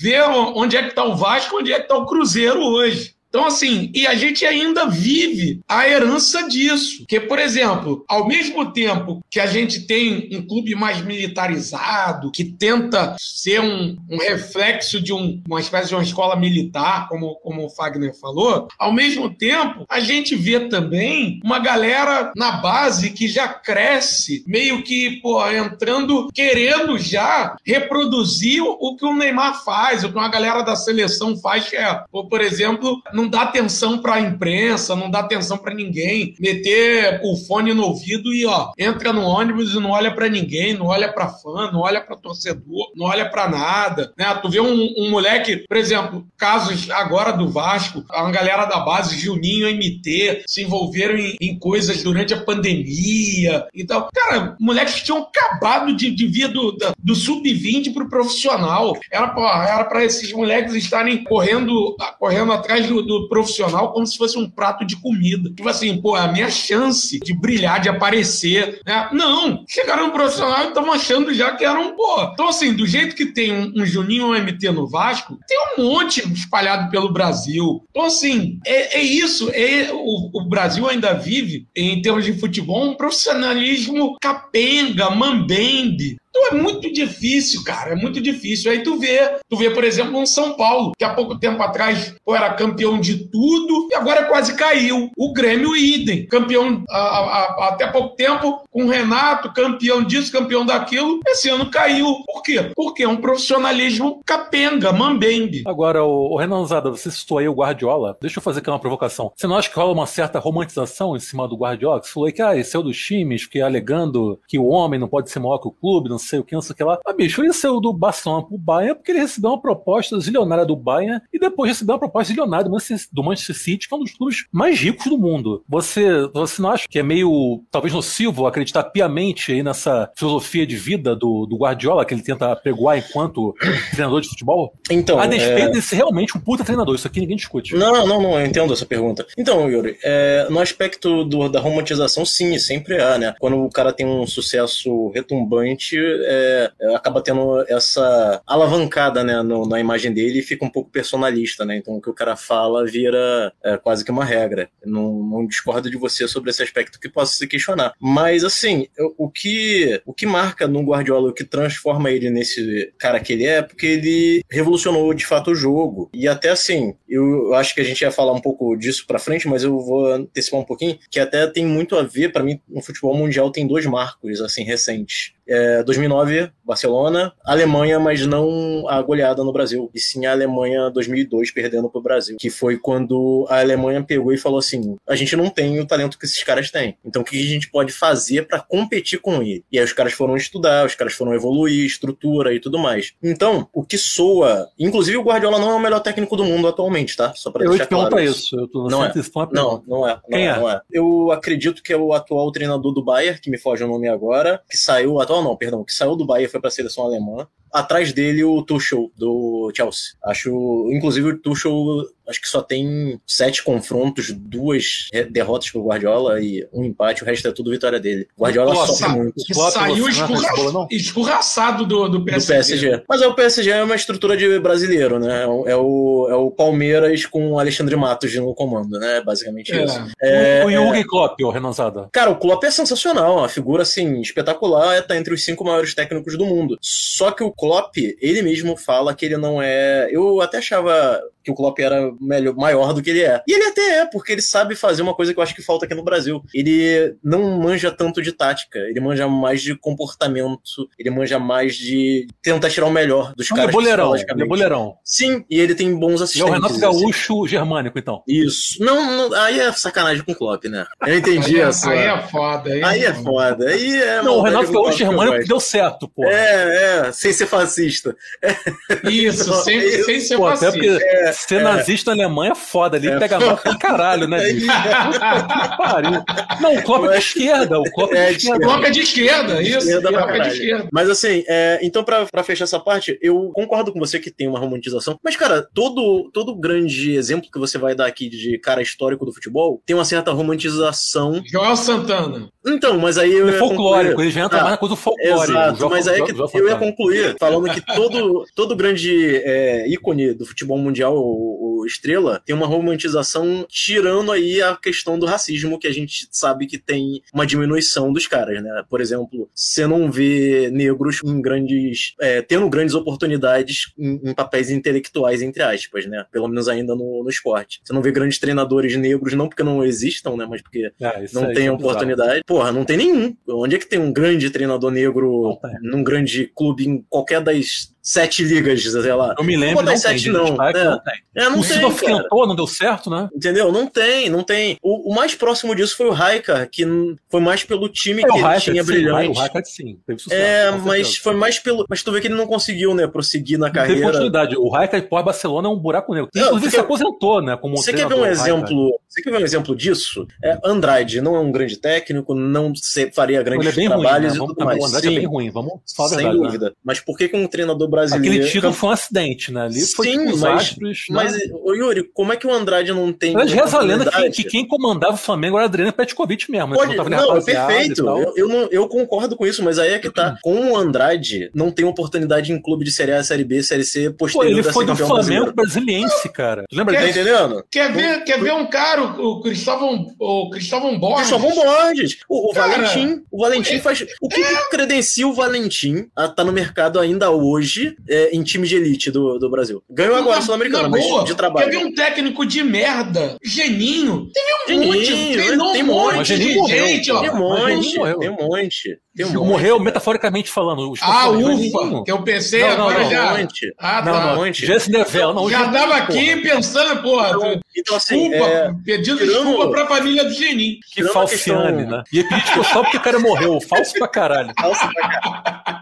ver 0.00 0.22
onde 0.22 0.76
é 0.76 0.82
que 0.82 0.88
está 0.88 1.04
o 1.04 1.16
Vasco, 1.16 1.58
onde 1.58 1.72
é 1.72 1.76
que 1.76 1.82
está 1.82 1.96
o 1.96 2.06
Cruzeiro 2.06 2.60
hoje. 2.60 3.14
Então, 3.30 3.46
assim, 3.46 3.92
e 3.94 4.08
a 4.08 4.14
gente 4.16 4.44
ainda 4.44 4.86
vive 4.86 5.60
a 5.68 5.88
herança 5.88 6.48
disso. 6.48 7.04
Que, 7.08 7.20
por 7.20 7.38
exemplo, 7.38 8.04
ao 8.08 8.26
mesmo 8.26 8.72
tempo 8.72 9.24
que 9.30 9.38
a 9.38 9.46
gente 9.46 9.86
tem 9.86 10.28
um 10.32 10.44
clube 10.44 10.74
mais 10.74 11.00
militarizado, 11.00 12.32
que 12.32 12.44
tenta 12.44 13.14
ser 13.18 13.60
um, 13.60 13.96
um 14.10 14.18
reflexo 14.18 15.00
de 15.00 15.12
um, 15.12 15.40
uma 15.46 15.60
espécie 15.60 15.88
de 15.88 15.94
uma 15.94 16.02
escola 16.02 16.34
militar, 16.34 17.08
como, 17.08 17.36
como 17.36 17.64
o 17.64 17.70
Fagner 17.70 18.18
falou, 18.18 18.66
ao 18.76 18.92
mesmo 18.92 19.32
tempo, 19.32 19.84
a 19.88 20.00
gente 20.00 20.34
vê 20.34 20.68
também 20.68 21.40
uma 21.44 21.60
galera 21.60 22.32
na 22.34 22.52
base 22.52 23.10
que 23.10 23.28
já 23.28 23.46
cresce, 23.46 24.42
meio 24.44 24.82
que, 24.82 25.20
pô, 25.22 25.40
entrando, 25.48 26.28
querendo 26.34 26.98
já 26.98 27.54
reproduzir 27.64 28.60
o 28.62 28.96
que 28.96 29.04
o 29.04 29.14
Neymar 29.14 29.64
faz, 29.64 30.02
o 30.02 30.10
que 30.10 30.18
uma 30.18 30.28
galera 30.28 30.62
da 30.62 30.74
seleção 30.74 31.36
faz, 31.36 31.68
que 31.68 31.76
é, 31.76 32.02
por 32.10 32.40
exemplo, 32.40 33.00
não 33.20 33.28
dá 33.28 33.42
atenção 33.42 33.98
para 33.98 34.14
a 34.14 34.20
imprensa, 34.20 34.96
não 34.96 35.10
dá 35.10 35.20
atenção 35.20 35.58
para 35.58 35.74
ninguém, 35.74 36.34
meter 36.40 37.20
o 37.22 37.36
fone 37.36 37.74
no 37.74 37.84
ouvido 37.84 38.32
e 38.32 38.46
ó, 38.46 38.72
entra 38.78 39.12
no 39.12 39.22
ônibus 39.22 39.74
e 39.74 39.80
não 39.80 39.90
olha 39.90 40.10
para 40.10 40.28
ninguém, 40.28 40.74
não 40.74 40.86
olha 40.86 41.12
para 41.12 41.28
fã, 41.28 41.70
não 41.70 41.80
olha 41.80 42.00
para 42.00 42.16
torcedor, 42.16 42.92
não 42.96 43.06
olha 43.06 43.28
para 43.28 43.48
nada, 43.48 44.12
né? 44.16 44.32
Tu 44.40 44.48
vê 44.48 44.60
um, 44.60 44.94
um, 44.96 45.10
moleque, 45.10 45.64
por 45.68 45.76
exemplo, 45.76 46.26
casos 46.36 46.90
agora 46.90 47.32
do 47.32 47.48
Vasco, 47.48 48.04
a 48.10 48.30
galera 48.30 48.64
da 48.64 48.80
base, 48.80 49.18
Juninho, 49.18 49.68
MT, 49.68 50.44
se 50.46 50.62
envolveram 50.62 51.16
em, 51.16 51.36
em 51.40 51.58
coisas 51.58 52.02
durante 52.02 52.32
a 52.32 52.40
pandemia. 52.40 53.66
Então, 53.74 54.08
cara, 54.14 54.56
moleques 54.58 54.94
que 54.94 55.04
tinham 55.04 55.22
acabado 55.22 55.94
de, 55.94 56.10
de 56.10 56.26
vir 56.26 56.48
do, 56.48 56.76
do 56.98 57.14
sub-20 57.14 57.92
pro 57.92 58.08
profissional. 58.08 58.96
Era 59.10 59.84
para 59.84 60.04
esses 60.04 60.32
moleques 60.32 60.74
estarem 60.74 61.22
correndo, 61.24 61.96
correndo 62.18 62.52
atrás 62.52 62.86
do, 62.86 63.02
do, 63.10 63.28
profissional 63.28 63.92
como 63.92 64.06
se 64.06 64.16
fosse 64.16 64.38
um 64.38 64.48
prato 64.48 64.84
de 64.84 64.96
comida. 64.96 65.50
Tipo 65.50 65.68
assim, 65.68 66.00
pô, 66.00 66.16
é 66.16 66.20
a 66.20 66.32
minha 66.32 66.50
chance 66.50 67.18
de 67.18 67.34
brilhar, 67.34 67.80
de 67.80 67.88
aparecer. 67.88 68.80
Né? 68.86 69.08
Não, 69.12 69.64
chegaram 69.66 70.06
no 70.06 70.12
profissional 70.12 70.64
e 70.64 70.68
estavam 70.68 70.92
achando 70.92 71.34
já 71.34 71.56
que 71.56 71.64
eram, 71.64 71.96
pô. 71.96 72.22
Então, 72.32 72.48
assim, 72.48 72.72
do 72.72 72.86
jeito 72.86 73.16
que 73.16 73.26
tem 73.26 73.52
um, 73.52 73.82
um 73.82 73.86
Juninho 73.86 74.26
um 74.26 74.34
MT 74.34 74.70
no 74.70 74.86
Vasco, 74.86 75.38
tem 75.46 75.58
um 75.76 75.82
monte 75.84 76.20
espalhado 76.32 76.90
pelo 76.90 77.12
Brasil. 77.12 77.82
Então, 77.90 78.04
assim, 78.04 78.58
é, 78.64 78.98
é 78.98 79.02
isso. 79.02 79.50
É, 79.50 79.90
o, 79.92 80.30
o 80.32 80.48
Brasil 80.48 80.88
ainda 80.88 81.12
vive, 81.14 81.66
em 81.74 82.00
termos 82.00 82.24
de 82.24 82.32
futebol, 82.34 82.90
um 82.90 82.94
profissionalismo 82.94 84.16
capenga, 84.20 85.10
mambembe. 85.10 86.19
Então 86.30 86.48
é 86.48 86.54
muito 86.54 86.92
difícil, 86.92 87.62
cara, 87.64 87.92
é 87.92 87.96
muito 87.96 88.20
difícil. 88.20 88.70
Aí 88.70 88.82
tu 88.82 88.98
vê, 88.98 89.36
tu 89.48 89.56
vê, 89.56 89.70
por 89.70 89.84
exemplo, 89.84 90.18
um 90.18 90.24
São 90.24 90.54
Paulo, 90.54 90.92
que 90.96 91.04
há 91.04 91.12
pouco 91.12 91.38
tempo 91.38 91.60
atrás 91.62 92.14
pô, 92.24 92.34
era 92.34 92.54
campeão 92.54 93.00
de 93.00 93.28
tudo 93.28 93.88
e 93.90 93.94
agora 93.94 94.24
quase 94.24 94.54
caiu. 94.54 95.10
O 95.16 95.32
Grêmio 95.32 95.76
idem, 95.76 96.26
campeão 96.26 96.84
a, 96.88 96.98
a, 96.98 97.20
a, 97.20 97.68
até 97.70 97.86
pouco 97.88 98.14
tempo 98.14 98.62
com 98.70 98.84
o 98.84 98.88
Renato, 98.88 99.52
campeão 99.52 100.04
disso, 100.04 100.30
campeão 100.30 100.64
daquilo. 100.64 101.20
Esse 101.26 101.48
ano 101.48 101.70
caiu. 101.70 102.06
Por 102.24 102.42
quê? 102.42 102.70
Porque 102.76 103.02
é 103.02 103.08
um 103.08 103.16
profissionalismo 103.16 104.20
capenga, 104.24 104.92
mambembe. 104.92 105.64
Agora, 105.66 106.04
o, 106.04 106.34
o 106.34 106.36
Renan 106.36 106.64
Zada, 106.64 106.90
você 106.90 107.10
citou 107.10 107.38
aí 107.38 107.48
o 107.48 107.54
Guardiola. 107.54 108.16
Deixa 108.20 108.38
eu 108.38 108.42
fazer 108.42 108.60
aqui 108.60 108.70
uma 108.70 108.78
provocação. 108.78 109.32
Você 109.34 109.46
não 109.46 109.56
acha 109.56 109.68
que 109.68 109.76
rola 109.76 109.92
uma 109.92 110.06
certa 110.06 110.38
romantização 110.38 111.16
em 111.16 111.20
cima 111.20 111.48
do 111.48 111.56
Guardiola? 111.56 112.00
Você 112.02 112.12
falou 112.12 112.30
que 112.30 112.42
ah, 112.42 112.56
esse 112.56 112.76
é 112.76 112.78
o 112.78 112.82
dos 112.82 112.96
times, 112.96 113.46
que 113.46 113.60
alegando 113.60 114.38
que 114.46 114.58
o 114.58 114.66
homem 114.66 115.00
não 115.00 115.08
pode 115.08 115.30
ser 115.30 115.40
maior 115.40 115.58
que 115.58 115.68
o 115.68 115.72
clube, 115.72 116.08
não 116.08 116.19
sei 116.20 116.38
o 116.38 116.44
que, 116.44 116.54
não 116.54 116.62
sei 116.62 116.72
o 116.72 116.76
que 116.76 116.84
lá. 116.84 116.98
Ah, 117.04 117.12
bicho, 117.12 117.42
ele 117.42 117.52
saiu 117.52 117.80
do 117.80 117.92
Barcelona 117.92 118.46
pro 118.46 118.56
Bayern 118.56 118.94
porque 118.94 119.10
ele 119.10 119.20
recebeu 119.20 119.50
uma 119.50 119.60
proposta 119.60 120.18
zilionária 120.20 120.64
do 120.64 120.76
Bayern 120.76 121.20
e 121.32 121.38
depois 121.38 121.70
recebeu 121.70 121.94
uma 121.94 121.98
proposta 121.98 122.28
zilionária 122.28 122.64
do 122.64 122.70
Manchester, 122.70 123.08
do 123.12 123.22
Manchester 123.22 123.56
City, 123.56 123.88
que 123.88 123.94
é 123.94 123.96
um 123.96 124.00
dos 124.00 124.12
clubes 124.12 124.44
mais 124.52 124.78
ricos 124.78 125.06
do 125.06 125.18
mundo. 125.18 125.64
Você, 125.68 126.28
você 126.32 126.62
não 126.62 126.70
acha 126.70 126.86
que 126.88 126.98
é 126.98 127.02
meio, 127.02 127.62
talvez 127.70 127.92
nocivo 127.92 128.46
acreditar 128.46 128.84
piamente 128.84 129.52
aí 129.52 129.62
nessa 129.62 130.10
filosofia 130.16 130.66
de 130.66 130.76
vida 130.76 131.16
do, 131.16 131.46
do 131.46 131.56
Guardiola 131.56 132.04
que 132.04 132.14
ele 132.14 132.22
tenta 132.22 132.54
pregoar 132.56 132.98
enquanto 132.98 133.54
treinador 133.92 134.20
de 134.20 134.28
futebol? 134.28 134.74
Então, 134.90 135.18
a 135.18 135.26
despeito 135.26 135.70
é... 135.70 135.72
de 135.72 135.82
ser 135.82 135.96
realmente 135.96 136.36
um 136.36 136.40
puta 136.40 136.64
treinador, 136.64 136.94
isso 136.94 137.06
aqui 137.06 137.20
ninguém 137.20 137.36
discute. 137.36 137.74
Não, 137.74 138.06
não, 138.06 138.22
não, 138.22 138.38
eu 138.38 138.46
entendo 138.46 138.72
essa 138.72 138.86
pergunta. 138.86 139.26
Então, 139.36 139.68
Yuri, 139.70 139.96
é, 140.04 140.46
no 140.50 140.60
aspecto 140.60 141.24
do, 141.24 141.48
da 141.48 141.60
romantização, 141.60 142.24
sim, 142.24 142.58
sempre 142.58 143.00
há, 143.00 143.18
né? 143.18 143.34
Quando 143.38 143.62
o 143.64 143.70
cara 143.70 143.92
tem 143.92 144.06
um 144.06 144.26
sucesso 144.26 145.10
retumbante, 145.10 145.96
é, 146.24 146.70
é, 146.80 146.94
acaba 146.94 147.22
tendo 147.22 147.64
essa 147.68 148.40
alavancada 148.46 149.22
né, 149.24 149.42
no, 149.42 149.66
na 149.66 149.80
imagem 149.80 150.12
dele 150.12 150.40
e 150.40 150.42
fica 150.42 150.64
um 150.64 150.70
pouco 150.70 150.90
personalista, 150.90 151.64
né? 151.64 151.76
Então 151.76 151.94
o 151.94 152.00
que 152.00 152.10
o 152.10 152.14
cara 152.14 152.36
fala 152.36 152.84
vira 152.84 153.52
é, 153.64 153.76
quase 153.76 154.04
que 154.04 154.10
uma 154.10 154.24
regra. 154.24 154.68
Não, 154.84 155.22
não 155.22 155.46
discordo 155.46 155.90
de 155.90 155.96
você 155.96 156.26
sobre 156.26 156.50
esse 156.50 156.62
aspecto 156.62 156.98
que 156.98 157.08
possa 157.08 157.34
se 157.36 157.46
questionar. 157.46 157.94
Mas 158.00 158.44
assim, 158.44 158.86
o 159.16 159.30
que, 159.30 160.00
o 160.04 160.12
que 160.12 160.26
marca 160.26 160.66
no 160.66 160.82
Guardiola, 160.82 161.30
o 161.30 161.34
que 161.34 161.44
transforma 161.44 162.10
ele 162.10 162.30
nesse 162.30 162.92
cara 162.98 163.20
que 163.20 163.32
ele 163.32 163.46
é, 163.46 163.62
porque 163.62 163.86
ele 163.86 164.42
revolucionou 164.50 165.12
de 165.14 165.26
fato 165.26 165.50
o 165.50 165.54
jogo. 165.54 166.10
E 166.12 166.28
até 166.28 166.50
assim, 166.50 166.94
eu 167.08 167.54
acho 167.54 167.74
que 167.74 167.80
a 167.80 167.84
gente 167.84 168.00
ia 168.02 168.10
falar 168.10 168.32
um 168.32 168.40
pouco 168.40 168.76
disso 168.76 169.04
pra 169.06 169.18
frente, 169.18 169.48
mas 169.48 169.62
eu 169.62 169.78
vou 169.78 170.06
antecipar 170.06 170.60
um 170.60 170.64
pouquinho, 170.64 170.98
que 171.10 171.20
até 171.20 171.46
tem 171.46 171.66
muito 171.66 171.96
a 171.96 172.02
ver, 172.02 172.32
para 172.32 172.44
mim, 172.44 172.60
no 172.68 172.82
futebol 172.82 173.16
mundial 173.16 173.50
tem 173.50 173.66
dois 173.66 173.86
marcos, 173.86 174.40
assim, 174.40 174.62
recentes 174.62 175.32
é, 175.50 175.82
2009, 175.82 176.50
Barcelona, 176.64 177.32
Alemanha, 177.44 177.98
mas 177.98 178.24
não 178.24 178.88
a 178.88 179.02
goleada 179.02 179.42
no 179.42 179.52
Brasil, 179.52 179.90
e 179.92 179.98
sim 179.98 180.24
a 180.24 180.32
Alemanha 180.32 180.88
2002 180.90 181.50
perdendo 181.50 181.90
pro 181.90 182.00
Brasil, 182.00 182.36
que 182.38 182.48
foi 182.48 182.78
quando 182.78 183.44
a 183.48 183.58
Alemanha 183.58 184.02
pegou 184.02 184.32
e 184.32 184.38
falou 184.38 184.60
assim: 184.60 184.96
a 185.08 185.16
gente 185.16 185.34
não 185.34 185.50
tem 185.50 185.80
o 185.80 185.86
talento 185.86 186.18
que 186.18 186.24
esses 186.24 186.42
caras 186.44 186.70
têm, 186.70 186.96
então 187.04 187.22
o 187.22 187.24
que 187.24 187.38
a 187.38 187.46
gente 187.46 187.68
pode 187.70 187.92
fazer 187.92 188.46
para 188.46 188.60
competir 188.60 189.20
com 189.20 189.42
ele? 189.42 189.64
E 189.72 189.78
aí 189.78 189.84
os 189.84 189.92
caras 189.92 190.12
foram 190.12 190.36
estudar, 190.36 190.86
os 190.86 190.94
caras 190.94 191.14
foram 191.14 191.34
evoluir, 191.34 191.84
estrutura 191.84 192.54
e 192.54 192.60
tudo 192.60 192.78
mais. 192.78 193.12
Então, 193.22 193.68
o 193.72 193.84
que 193.84 193.98
soa, 193.98 194.68
inclusive 194.78 195.16
o 195.16 195.22
Guardiola 195.22 195.58
não 195.58 195.70
é 195.70 195.74
o 195.74 195.80
melhor 195.80 196.00
técnico 196.00 196.36
do 196.36 196.44
mundo 196.44 196.68
atualmente, 196.68 197.16
tá? 197.16 197.32
Só 197.34 197.50
para 197.50 197.68
deixar 197.68 197.86
claro. 197.86 198.20
isso. 198.20 198.56
Eu 198.56 198.68
tô 198.68 198.88
não, 198.88 199.04
é. 199.04 199.12
não, 199.52 199.82
não 199.86 200.08
é. 200.08 200.14
Não 200.14 200.20
Quem 200.30 200.46
é, 200.46 200.50
é? 200.50 200.56
Não 200.56 200.70
é. 200.70 200.80
Eu 200.90 201.32
acredito 201.32 201.82
que 201.82 201.92
é 201.92 201.96
o 201.96 202.12
atual 202.12 202.50
treinador 202.52 202.92
do 202.92 203.02
Bayern, 203.02 203.40
que 203.40 203.50
me 203.50 203.58
foge 203.58 203.82
o 203.82 203.88
nome 203.88 204.08
agora, 204.08 204.62
que 204.70 204.76
saiu 204.76 205.20
atual 205.20 205.39
não, 205.42 205.56
perdão, 205.56 205.84
que 205.84 205.92
saiu 205.92 206.16
do 206.16 206.26
Bahia 206.26 206.48
foi 206.48 206.60
para 206.60 206.68
a 206.68 206.72
seleção 206.72 207.04
alemã. 207.04 207.48
Atrás 207.72 208.12
dele 208.12 208.44
o 208.44 208.62
Tuchel 208.62 209.10
do 209.16 209.72
Chelsea. 209.74 210.12
Acho, 210.24 210.50
inclusive 210.92 211.28
o 211.28 211.38
Tuchel 211.38 212.06
acho 212.30 212.40
que 212.40 212.48
só 212.48 212.62
tem 212.62 213.20
sete 213.26 213.62
confrontos, 213.62 214.32
duas 214.32 215.08
derrotas 215.30 215.70
pro 215.70 215.84
Guardiola 215.84 216.40
e 216.40 216.66
um 216.72 216.84
empate, 216.84 217.22
o 217.22 217.26
resto 217.26 217.48
é 217.48 217.52
tudo 217.52 217.70
vitória 217.70 217.98
dele. 217.98 218.28
O 218.36 218.42
Guardiola 218.44 218.72
Nossa, 218.72 218.92
sofre 218.92 219.08
muito. 219.08 219.34
Saiu 219.70 220.08
escurra... 220.08 220.86
escurraçado 220.90 221.84
do, 221.84 222.08
do 222.08 222.24
PSG. 222.24 222.52
do, 222.52 222.56
PSG. 222.56 223.02
Mas 223.08 223.22
é, 223.22 223.26
o 223.26 223.34
PSG 223.34 223.70
é 223.70 223.82
uma 223.82 223.96
estrutura 223.96 224.36
de 224.36 224.58
brasileiro, 224.60 225.18
né? 225.18 225.42
É 225.66 225.76
o, 225.76 226.28
é 226.30 226.34
o 226.34 226.50
Palmeiras 226.50 227.26
com 227.26 227.52
o 227.52 227.58
Alexandre 227.58 227.96
Matos 227.96 228.34
no 228.36 228.54
comando, 228.54 228.98
né? 228.98 229.20
Basicamente 229.24 229.72
é. 229.72 229.84
isso. 229.84 230.06
É, 230.22 230.64
o 230.64 230.70
Jürgen 230.70 231.02
é... 231.02 231.04
Klopp, 231.04 231.40
o 231.42 231.50
Renanzada. 231.50 232.08
Cara, 232.12 232.30
o 232.30 232.36
Klopp 232.36 232.62
é 232.64 232.70
sensacional, 232.70 233.38
uma 233.38 233.48
figura 233.48 233.82
assim, 233.82 234.20
espetacular, 234.20 234.94
é 234.94 235.02
tá 235.02 235.16
entre 235.16 235.34
os 235.34 235.42
cinco 235.42 235.64
maiores 235.64 235.94
técnicos 235.94 236.38
do 236.38 236.46
mundo. 236.46 236.78
Só 236.80 237.32
que 237.32 237.42
o 237.42 237.50
Klopp, 237.60 237.94
ele 237.98 238.40
mesmo 238.40 238.74
fala 238.74 239.14
que 239.14 239.26
ele 239.26 239.36
não 239.36 239.60
é. 239.60 240.08
Eu 240.10 240.40
até 240.40 240.56
achava 240.58 241.20
que 241.42 241.50
o 241.50 241.54
Klopp 241.54 241.78
era 241.78 242.12
melhor, 242.20 242.54
maior 242.54 242.92
do 242.92 243.02
que 243.02 243.10
ele 243.10 243.22
é. 243.22 243.42
E 243.46 243.52
ele 243.52 243.64
até 243.64 244.00
é, 244.00 244.06
porque 244.06 244.32
ele 244.32 244.42
sabe 244.42 244.74
fazer 244.74 245.02
uma 245.02 245.14
coisa 245.14 245.32
que 245.32 245.38
eu 245.38 245.42
acho 245.42 245.54
que 245.54 245.62
falta 245.62 245.86
aqui 245.86 245.94
no 245.94 246.04
Brasil. 246.04 246.42
Ele 246.54 247.16
não 247.22 247.58
manja 247.58 247.90
tanto 247.90 248.22
de 248.22 248.32
tática, 248.32 248.78
ele 248.78 249.00
manja 249.00 249.28
mais 249.28 249.62
de 249.62 249.74
comportamento, 249.76 250.88
ele 250.98 251.10
manja 251.10 251.38
mais 251.38 251.74
de 251.76 252.26
tentar 252.42 252.70
tirar 252.70 252.86
o 252.86 252.90
melhor 252.90 253.34
dos 253.34 253.48
não, 253.50 253.56
caras. 253.56 253.70
É 253.70 253.72
boleirão, 253.72 254.14
é 254.16 254.46
boleirão. 254.46 254.96
Sim, 255.04 255.44
e 255.50 255.58
ele 255.58 255.74
tem 255.74 255.94
bons 255.94 256.20
assistentes. 256.20 256.48
É 256.48 256.50
o 256.50 256.54
Renato 256.54 256.78
Gaúcho 256.78 257.40
assim. 257.40 257.48
germânico, 257.48 257.98
então. 257.98 258.22
Isso. 258.26 258.82
Não, 258.82 259.28
não, 259.28 259.34
aí 259.34 259.60
é 259.60 259.72
sacanagem 259.72 260.24
com 260.24 260.32
o 260.32 260.34
Klopp, 260.34 260.64
né? 260.66 260.86
Eu 261.06 261.18
entendi 261.18 261.56
aí, 261.56 261.68
essa. 261.68 261.90
Aí 261.90 261.98
é 261.98 262.22
foda. 262.28 262.70
Aí, 262.70 262.84
aí 262.84 263.04
é 263.04 263.14
foda. 263.14 263.68
Aí 263.68 264.02
é 264.02 264.22
não, 264.22 264.38
o 264.38 264.42
Renato 264.42 264.72
Gaúcho 264.72 264.98
germânico 264.98 265.46
deu 265.46 265.60
certo, 265.60 266.08
pô. 266.08 266.24
É, 266.24 267.06
é, 267.08 267.12
sem 267.12 267.32
ser 267.32 267.46
fascista. 267.46 268.16
Isso, 269.04 269.52
sem, 269.62 270.02
sem 270.04 270.20
ser 270.20 270.36
pô, 270.36 270.48
fascista. 270.48 270.68
Até 270.68 270.78
porque 270.78 271.04
é, 271.04 271.29
ser 271.32 271.60
é. 271.60 271.62
nazista 271.62 272.14
na 272.14 272.24
Alemanha 272.24 272.52
é 272.52 272.54
foda 272.54 272.96
ali, 272.96 273.08
é 273.08 273.18
pega 273.18 273.38
mal 273.38 273.56
pra 273.56 273.76
caralho, 273.76 274.28
né, 274.28 274.52
bicho? 274.52 274.66
Não, 276.60 276.74
o 276.74 276.82
Klopp 276.82 277.04
é 277.06 277.12
de 277.12 277.18
esquerda. 277.18 277.80
O 277.80 277.90
Klopp 277.92 278.12
é, 278.12 278.30
de 278.32 278.36
esquerda. 278.36 278.66
O 278.66 278.84
é 278.84 278.90
de 278.90 279.00
esquerda, 279.00 279.62
isso. 279.62 279.78
Esquerda 279.78 280.08
é 280.10 280.40
de 280.40 280.48
esquerda. 280.48 280.88
Mas 280.92 281.10
assim, 281.10 281.44
é, 281.48 281.78
então 281.82 282.04
pra, 282.04 282.26
pra 282.26 282.42
fechar 282.42 282.64
essa 282.64 282.80
parte, 282.80 283.18
eu 283.22 283.50
concordo 283.54 283.92
com 283.92 283.98
você 283.98 284.18
que 284.18 284.30
tem 284.30 284.48
uma 284.48 284.58
romantização. 284.58 285.18
Mas, 285.22 285.36
cara, 285.36 285.66
todo, 285.74 286.30
todo 286.32 286.54
grande 286.54 287.14
exemplo 287.14 287.50
que 287.50 287.58
você 287.58 287.78
vai 287.78 287.94
dar 287.94 288.06
aqui 288.06 288.28
de 288.28 288.58
cara 288.58 288.82
histórico 288.82 289.24
do 289.24 289.32
futebol 289.32 289.82
tem 289.84 289.96
uma 289.96 290.04
certa 290.04 290.32
romantização. 290.32 291.42
Joel 291.46 291.76
Santana. 291.76 292.48
Então, 292.66 292.98
mas 292.98 293.16
aí 293.16 293.32
eu. 293.32 293.48
É 293.48 293.52
folclórico, 293.52 294.20
ele 294.20 294.30
já 294.30 294.44
entra 294.44 294.58
ah, 294.58 294.62
mais 294.62 294.72
na 294.72 294.78
coisa 294.78 294.94
folclórica. 294.94 295.58
Exato, 295.58 295.88
mas 295.88 296.06
aí 296.06 296.20
é 296.20 296.24
que 296.24 296.32
eu 296.32 296.68
ia 296.68 296.76
concluir 296.76 297.36
falando 297.38 297.72
que 297.72 297.80
todo, 297.80 298.44
todo 298.54 298.76
grande 298.76 299.36
é, 299.36 299.88
ícone 299.88 300.34
do 300.34 300.44
futebol 300.44 300.76
mundial, 300.76 301.16
o, 301.16 301.69
o 301.80 301.86
Estrela, 301.86 302.42
tem 302.44 302.54
uma 302.54 302.66
romantização 302.66 303.66
tirando 303.68 304.32
aí 304.32 304.62
a 304.62 304.76
questão 304.76 305.18
do 305.18 305.26
racismo, 305.26 305.78
que 305.78 305.86
a 305.86 305.92
gente 305.92 306.28
sabe 306.30 306.66
que 306.66 306.78
tem 306.78 307.22
uma 307.32 307.46
diminuição 307.46 308.12
dos 308.12 308.26
caras, 308.26 308.62
né? 308.62 308.84
Por 308.88 309.00
exemplo, 309.00 309.48
você 309.54 309.86
não 309.86 310.10
vê 310.10 310.70
negros 310.70 311.20
em 311.24 311.40
grandes. 311.40 312.14
É, 312.20 312.42
tendo 312.42 312.68
grandes 312.68 312.94
oportunidades 312.94 313.92
em, 313.98 314.20
em, 314.30 314.34
papéis 314.34 314.70
intelectuais, 314.70 315.42
entre 315.42 315.62
aspas, 315.62 316.06
né? 316.06 316.24
Pelo 316.30 316.48
menos 316.48 316.68
ainda 316.68 316.94
no, 316.94 317.22
no 317.22 317.30
esporte. 317.30 317.80
Você 317.84 317.92
não 317.92 318.02
vê 318.02 318.10
grandes 318.10 318.38
treinadores 318.38 318.96
negros, 318.96 319.34
não 319.34 319.48
porque 319.48 319.62
não 319.62 319.84
existam, 319.84 320.36
né? 320.36 320.46
Mas 320.48 320.62
porque 320.62 320.90
ah, 321.02 321.20
não 321.32 321.52
tem 321.52 321.66
é 321.66 321.72
oportunidade. 321.72 322.42
Porra, 322.46 322.72
não 322.72 322.84
tem 322.84 322.96
nenhum. 322.96 323.36
Onde 323.48 323.76
é 323.76 323.78
que 323.78 323.88
tem 323.88 323.98
um 323.98 324.12
grande 324.12 324.50
treinador 324.50 324.90
negro 324.90 325.58
num 325.82 326.02
grande 326.02 326.50
clube 326.54 326.86
em 326.86 327.04
qualquer 327.08 327.40
das 327.40 327.94
sete 328.02 328.42
ligas, 328.44 328.82
sei 328.82 329.12
lá. 329.12 329.34
Eu 329.38 329.44
me 329.44 329.56
lembro, 329.56 329.84
não, 329.84 329.92
não 329.92 329.98
sete, 329.98 330.24
tem. 330.24 330.32
não. 330.32 330.46
É. 330.62 330.84
não 330.84 330.98
tem. 331.00 331.14
É, 331.36 331.44
não 331.48 331.60
o 331.60 331.64
Sidorf 331.64 332.04
tentou, 332.04 332.46
não 332.46 332.56
deu 332.56 332.66
certo, 332.66 333.08
né? 333.10 333.28
Entendeu? 333.34 333.70
Não 333.72 333.86
tem, 333.86 334.28
não 334.28 334.42
tem. 334.42 334.76
O, 334.82 335.10
o 335.12 335.14
mais 335.14 335.34
próximo 335.34 335.74
disso 335.74 335.96
foi 335.96 336.06
o 336.06 336.12
Raikar, 336.12 336.68
que 336.70 336.84
foi 337.28 337.40
mais 337.40 337.62
pelo 337.64 337.88
time 337.88 338.22
É, 338.22 338.24
que 338.26 338.32
o 338.32 338.50
ele 338.50 338.60
tinha 338.60 338.82
sim, 338.82 338.90
brilhante. 338.90 339.28
O 339.28 339.32
Raikkonen, 339.32 339.64
sim, 339.64 339.98
teve 340.06 340.18
sucesso. 340.18 340.40
É, 340.42 340.70
mas 340.84 341.16
foi 341.16 341.34
mais 341.34 341.58
pelo. 341.58 341.84
Mas 341.88 342.02
tu 342.02 342.10
vê 342.12 342.20
que 342.20 342.26
ele 342.26 342.34
não 342.34 342.46
conseguiu, 342.46 342.94
né, 342.94 343.06
prosseguir 343.06 343.58
na 343.58 343.66
Não 343.66 343.72
teve 343.72 343.86
carreira. 343.86 344.06
continuidade. 344.06 344.56
O 344.56 344.68
Raikkonen 344.68 345.06
pós 345.06 345.24
Barcelona 345.24 345.68
é 345.68 345.70
um 345.70 345.76
buraco 345.78 346.12
negro. 346.14 346.28
Não, 346.34 346.42
Inclusive, 346.46 346.70
porque- 346.76 346.76
se 346.76 346.80
aposentou, 347.04 347.42
né? 347.42 347.56
Como 347.56 347.76
Você 347.76 347.92
quer 347.92 348.08
ver 348.08 348.14
um 348.14 348.26
exemplo? 348.26 348.98
Você 349.08 349.22
quer 349.22 349.30
ver 349.30 349.38
um 349.38 349.44
exemplo 349.44 349.76
disso? 349.76 350.26
É, 350.42 350.58
Andrade 350.64 351.20
não 351.20 351.34
é 351.36 351.40
um 351.40 351.50
grande 351.52 351.76
técnico, 351.76 352.34
não 352.34 352.72
faria 353.12 353.42
grandes 353.42 353.66
Ele 353.66 353.72
é 353.72 353.76
bem 353.76 353.88
ruim, 353.88 354.02
trabalhos 354.02 354.32
né? 354.32 354.38
e 354.44 354.46
tudo 354.46 354.64
mais. 354.64 354.80
o 354.82 354.86
Andrade 354.86 355.06
Sim, 355.08 355.12
é 355.14 355.18
bem 355.18 355.26
ruim, 355.26 355.50
vamos 355.50 355.72
falar 355.96 356.08
sem 356.10 356.18
verdade, 356.18 356.38
né? 356.38 356.44
dúvida. 356.46 356.72
Mas 356.84 357.00
por 357.00 357.16
que, 357.16 357.28
que 357.28 357.36
um 357.36 357.46
treinador 357.46 357.88
brasileiro. 357.90 358.36
Aquele 358.36 358.50
título 358.52 358.72
foi 358.72 358.88
um 358.88 358.92
acidente, 358.92 359.52
né? 359.52 359.62
Ali 359.64 359.80
foi 359.86 360.06
Sim, 360.08 360.26
tipo 360.26 360.38
mas- 360.38 360.62
astros. 360.62 361.04
né? 361.10 361.14
Mas, 361.16 361.34
ô 361.62 361.74
Yuri, 361.74 362.04
como 362.14 362.32
é 362.32 362.36
que 362.36 362.46
o 362.46 362.52
Andrade 362.52 362.92
não 362.92 363.12
tem. 363.12 363.32
Mas 363.32 363.52
reza 363.52 363.76
a 363.78 363.82
lenda 363.82 364.10
que, 364.10 364.30
que 364.30 364.44
quem 364.44 364.66
comandava 364.66 365.14
o 365.14 365.18
Flamengo 365.18 365.56
era 365.56 365.66
Adriano 365.66 365.92
Petkovic 365.92 366.50
mesmo. 366.50 366.68
né? 366.70 366.76
Pode, 366.76 366.92
ele 366.94 367.08
não, 367.08 367.36
é 367.36 367.40
e 367.40 367.44
perfeito. 367.44 368.04
tal. 368.04 368.18
Eu, 368.20 368.32
eu, 368.36 368.48
não- 368.48 368.68
eu 368.70 368.88
concordo 368.88 369.36
com 369.36 369.46
isso, 369.46 369.62
mas 369.62 369.78
aí 369.78 369.92
é 369.94 369.98
que 369.98 370.10
tá. 370.10 370.36
Com 370.42 370.72
o 370.72 370.76
Andrade, 370.76 371.50
não 371.54 371.70
tem 371.70 371.84
oportunidade 371.84 372.52
em 372.52 372.60
clube 372.60 372.84
de 372.84 372.90
Série 372.92 373.12
A, 373.12 373.22
Série 373.22 373.44
B, 373.44 373.62
Série 373.62 373.84
C, 373.84 374.10
Pô, 374.10 374.16
posterior 374.26 374.50
ele 374.50 374.60
a 374.60 374.64
ser 374.64 374.72
foi 374.72 374.86
do 374.86 374.96
Flamengo 374.96 375.16
brasileiro. 375.52 375.52
brasiliense, 375.54 376.28
cara. 376.30 376.64
Tu 376.68 376.76
lembra 376.76 376.94
Tá 376.94 377.00
disso? 377.00 377.18
entendendo? 377.18 377.64
Quer 377.70 377.92
ver, 377.92 378.24
quer 378.24 378.40
ver 378.40 378.52
um 378.54 378.66
cara, 378.68 379.02
o 379.02 379.40
Cristóvão, 379.40 380.06
o 380.18 380.50
Cristóvão 380.50 380.98
Borges? 380.98 381.28
Cristóvão 381.30 381.54
Borges. 381.54 382.18
O, 382.28 382.50
o 382.50 382.54
Cara, 382.54 382.68
Valentim. 382.72 383.22
O 383.30 383.40
Valentim 383.42 383.78
faz. 383.80 384.04
O 384.20 384.28
que, 384.28 384.42
que 384.42 384.70
credencia 384.70 385.26
o 385.26 385.32
Valentim 385.32 386.08
a 386.16 386.26
estar 386.26 386.44
no 386.44 386.52
mercado 386.52 386.98
ainda 386.98 387.30
hoje 387.30 387.79
é, 388.08 388.30
em 388.36 388.42
time 388.42 388.66
de 388.66 388.76
elite 388.76 389.10
do, 389.10 389.38
do 389.38 389.50
Brasil? 389.50 389.82
Ganhou 389.90 390.16
agora 390.16 390.36
Na- 390.36 390.42
o 390.42 390.42
Sul-Americano, 390.42 390.82
na 390.84 390.88
mas 390.88 391.02
boa, 391.04 391.24
de 391.24 391.34
trabalho. 391.34 391.70
Ver 391.70 391.76
um 391.78 391.92
técnico 391.94 392.44
de 392.46 392.62
merda? 392.62 393.36
Geninho. 393.42 394.28
Teve 394.66 394.78
um 394.78 394.92
Geninho, 394.92 394.94
monte, 394.94 395.32
treinou 395.32 395.72
tem 395.72 395.82
um 395.82 395.86
monte. 395.86 396.14
monte 396.16 396.38
de 396.38 396.54
morreu, 396.56 396.86
gente, 396.86 397.10
ó. 397.12 397.20
Tem 397.20 397.30
um 397.30 397.36
monte, 397.38 397.94
tem 398.18 398.28
um 398.30 398.36
monte. 398.36 398.98
Tem 399.16 399.26
um 399.26 399.30
monte. 399.30 399.48
Morreu 399.48 399.80
metaforicamente 399.80 400.48
falando. 400.50 400.90
os 400.90 401.00
Ah, 401.02 401.28
ufa, 401.30 402.04
que 402.04 402.12
eu 402.12 402.22
pensei 402.22 402.60
Não, 402.62 402.68
não, 402.78 402.88
agora 402.88 403.04
não, 403.04 403.10
já. 403.10 403.34
um 403.34 403.38
monte. 403.38 403.74
Ah, 403.78 404.02
Não, 404.02 404.12
tá. 404.12 404.26
não. 404.26 404.36
monte. 404.36 404.64
Jesse 404.66 404.90
Neville, 404.90 405.34
não. 405.34 405.50
já 405.50 405.58
Geninho, 405.58 405.72
tava 405.72 405.86
porra. 405.92 406.02
aqui 406.04 406.36
pensando, 406.36 407.02
porra, 407.02 407.28
Então, 407.30 407.60
então, 407.76 407.96
assim, 407.96 408.30
desculpa, 408.30 408.46
é, 408.52 408.72
pedindo 408.84 409.18
tirando- 409.18 409.44
desculpa 409.44 409.70
pra 409.70 409.86
família 409.88 410.24
do 410.24 410.32
Geninho. 410.32 410.76
Que 410.94 411.02
falciane, 411.04 411.76
questão- 411.78 411.90
né? 411.98 412.02
E 412.12 412.22
pedir 412.22 412.42
desculpa 412.42 412.68
só 412.72 412.82
porque 412.82 412.96
o 412.98 413.00
cara 413.02 413.18
morreu. 413.18 413.60
Falso 413.60 413.92
pra 413.94 414.06
caralho. 414.08 414.52
Falso 414.60 414.80
pra 414.92 415.08
caralho. 415.08 415.80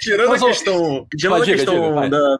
Tirando 0.00 0.28
Mas, 0.28 0.42
a 0.42 0.46
questão, 0.46 1.06
tirando 1.16 1.36
a 1.36 1.44
diga, 1.44 1.56
questão 1.56 1.74
diga, 1.94 2.10
da, 2.10 2.18
da 2.18 2.36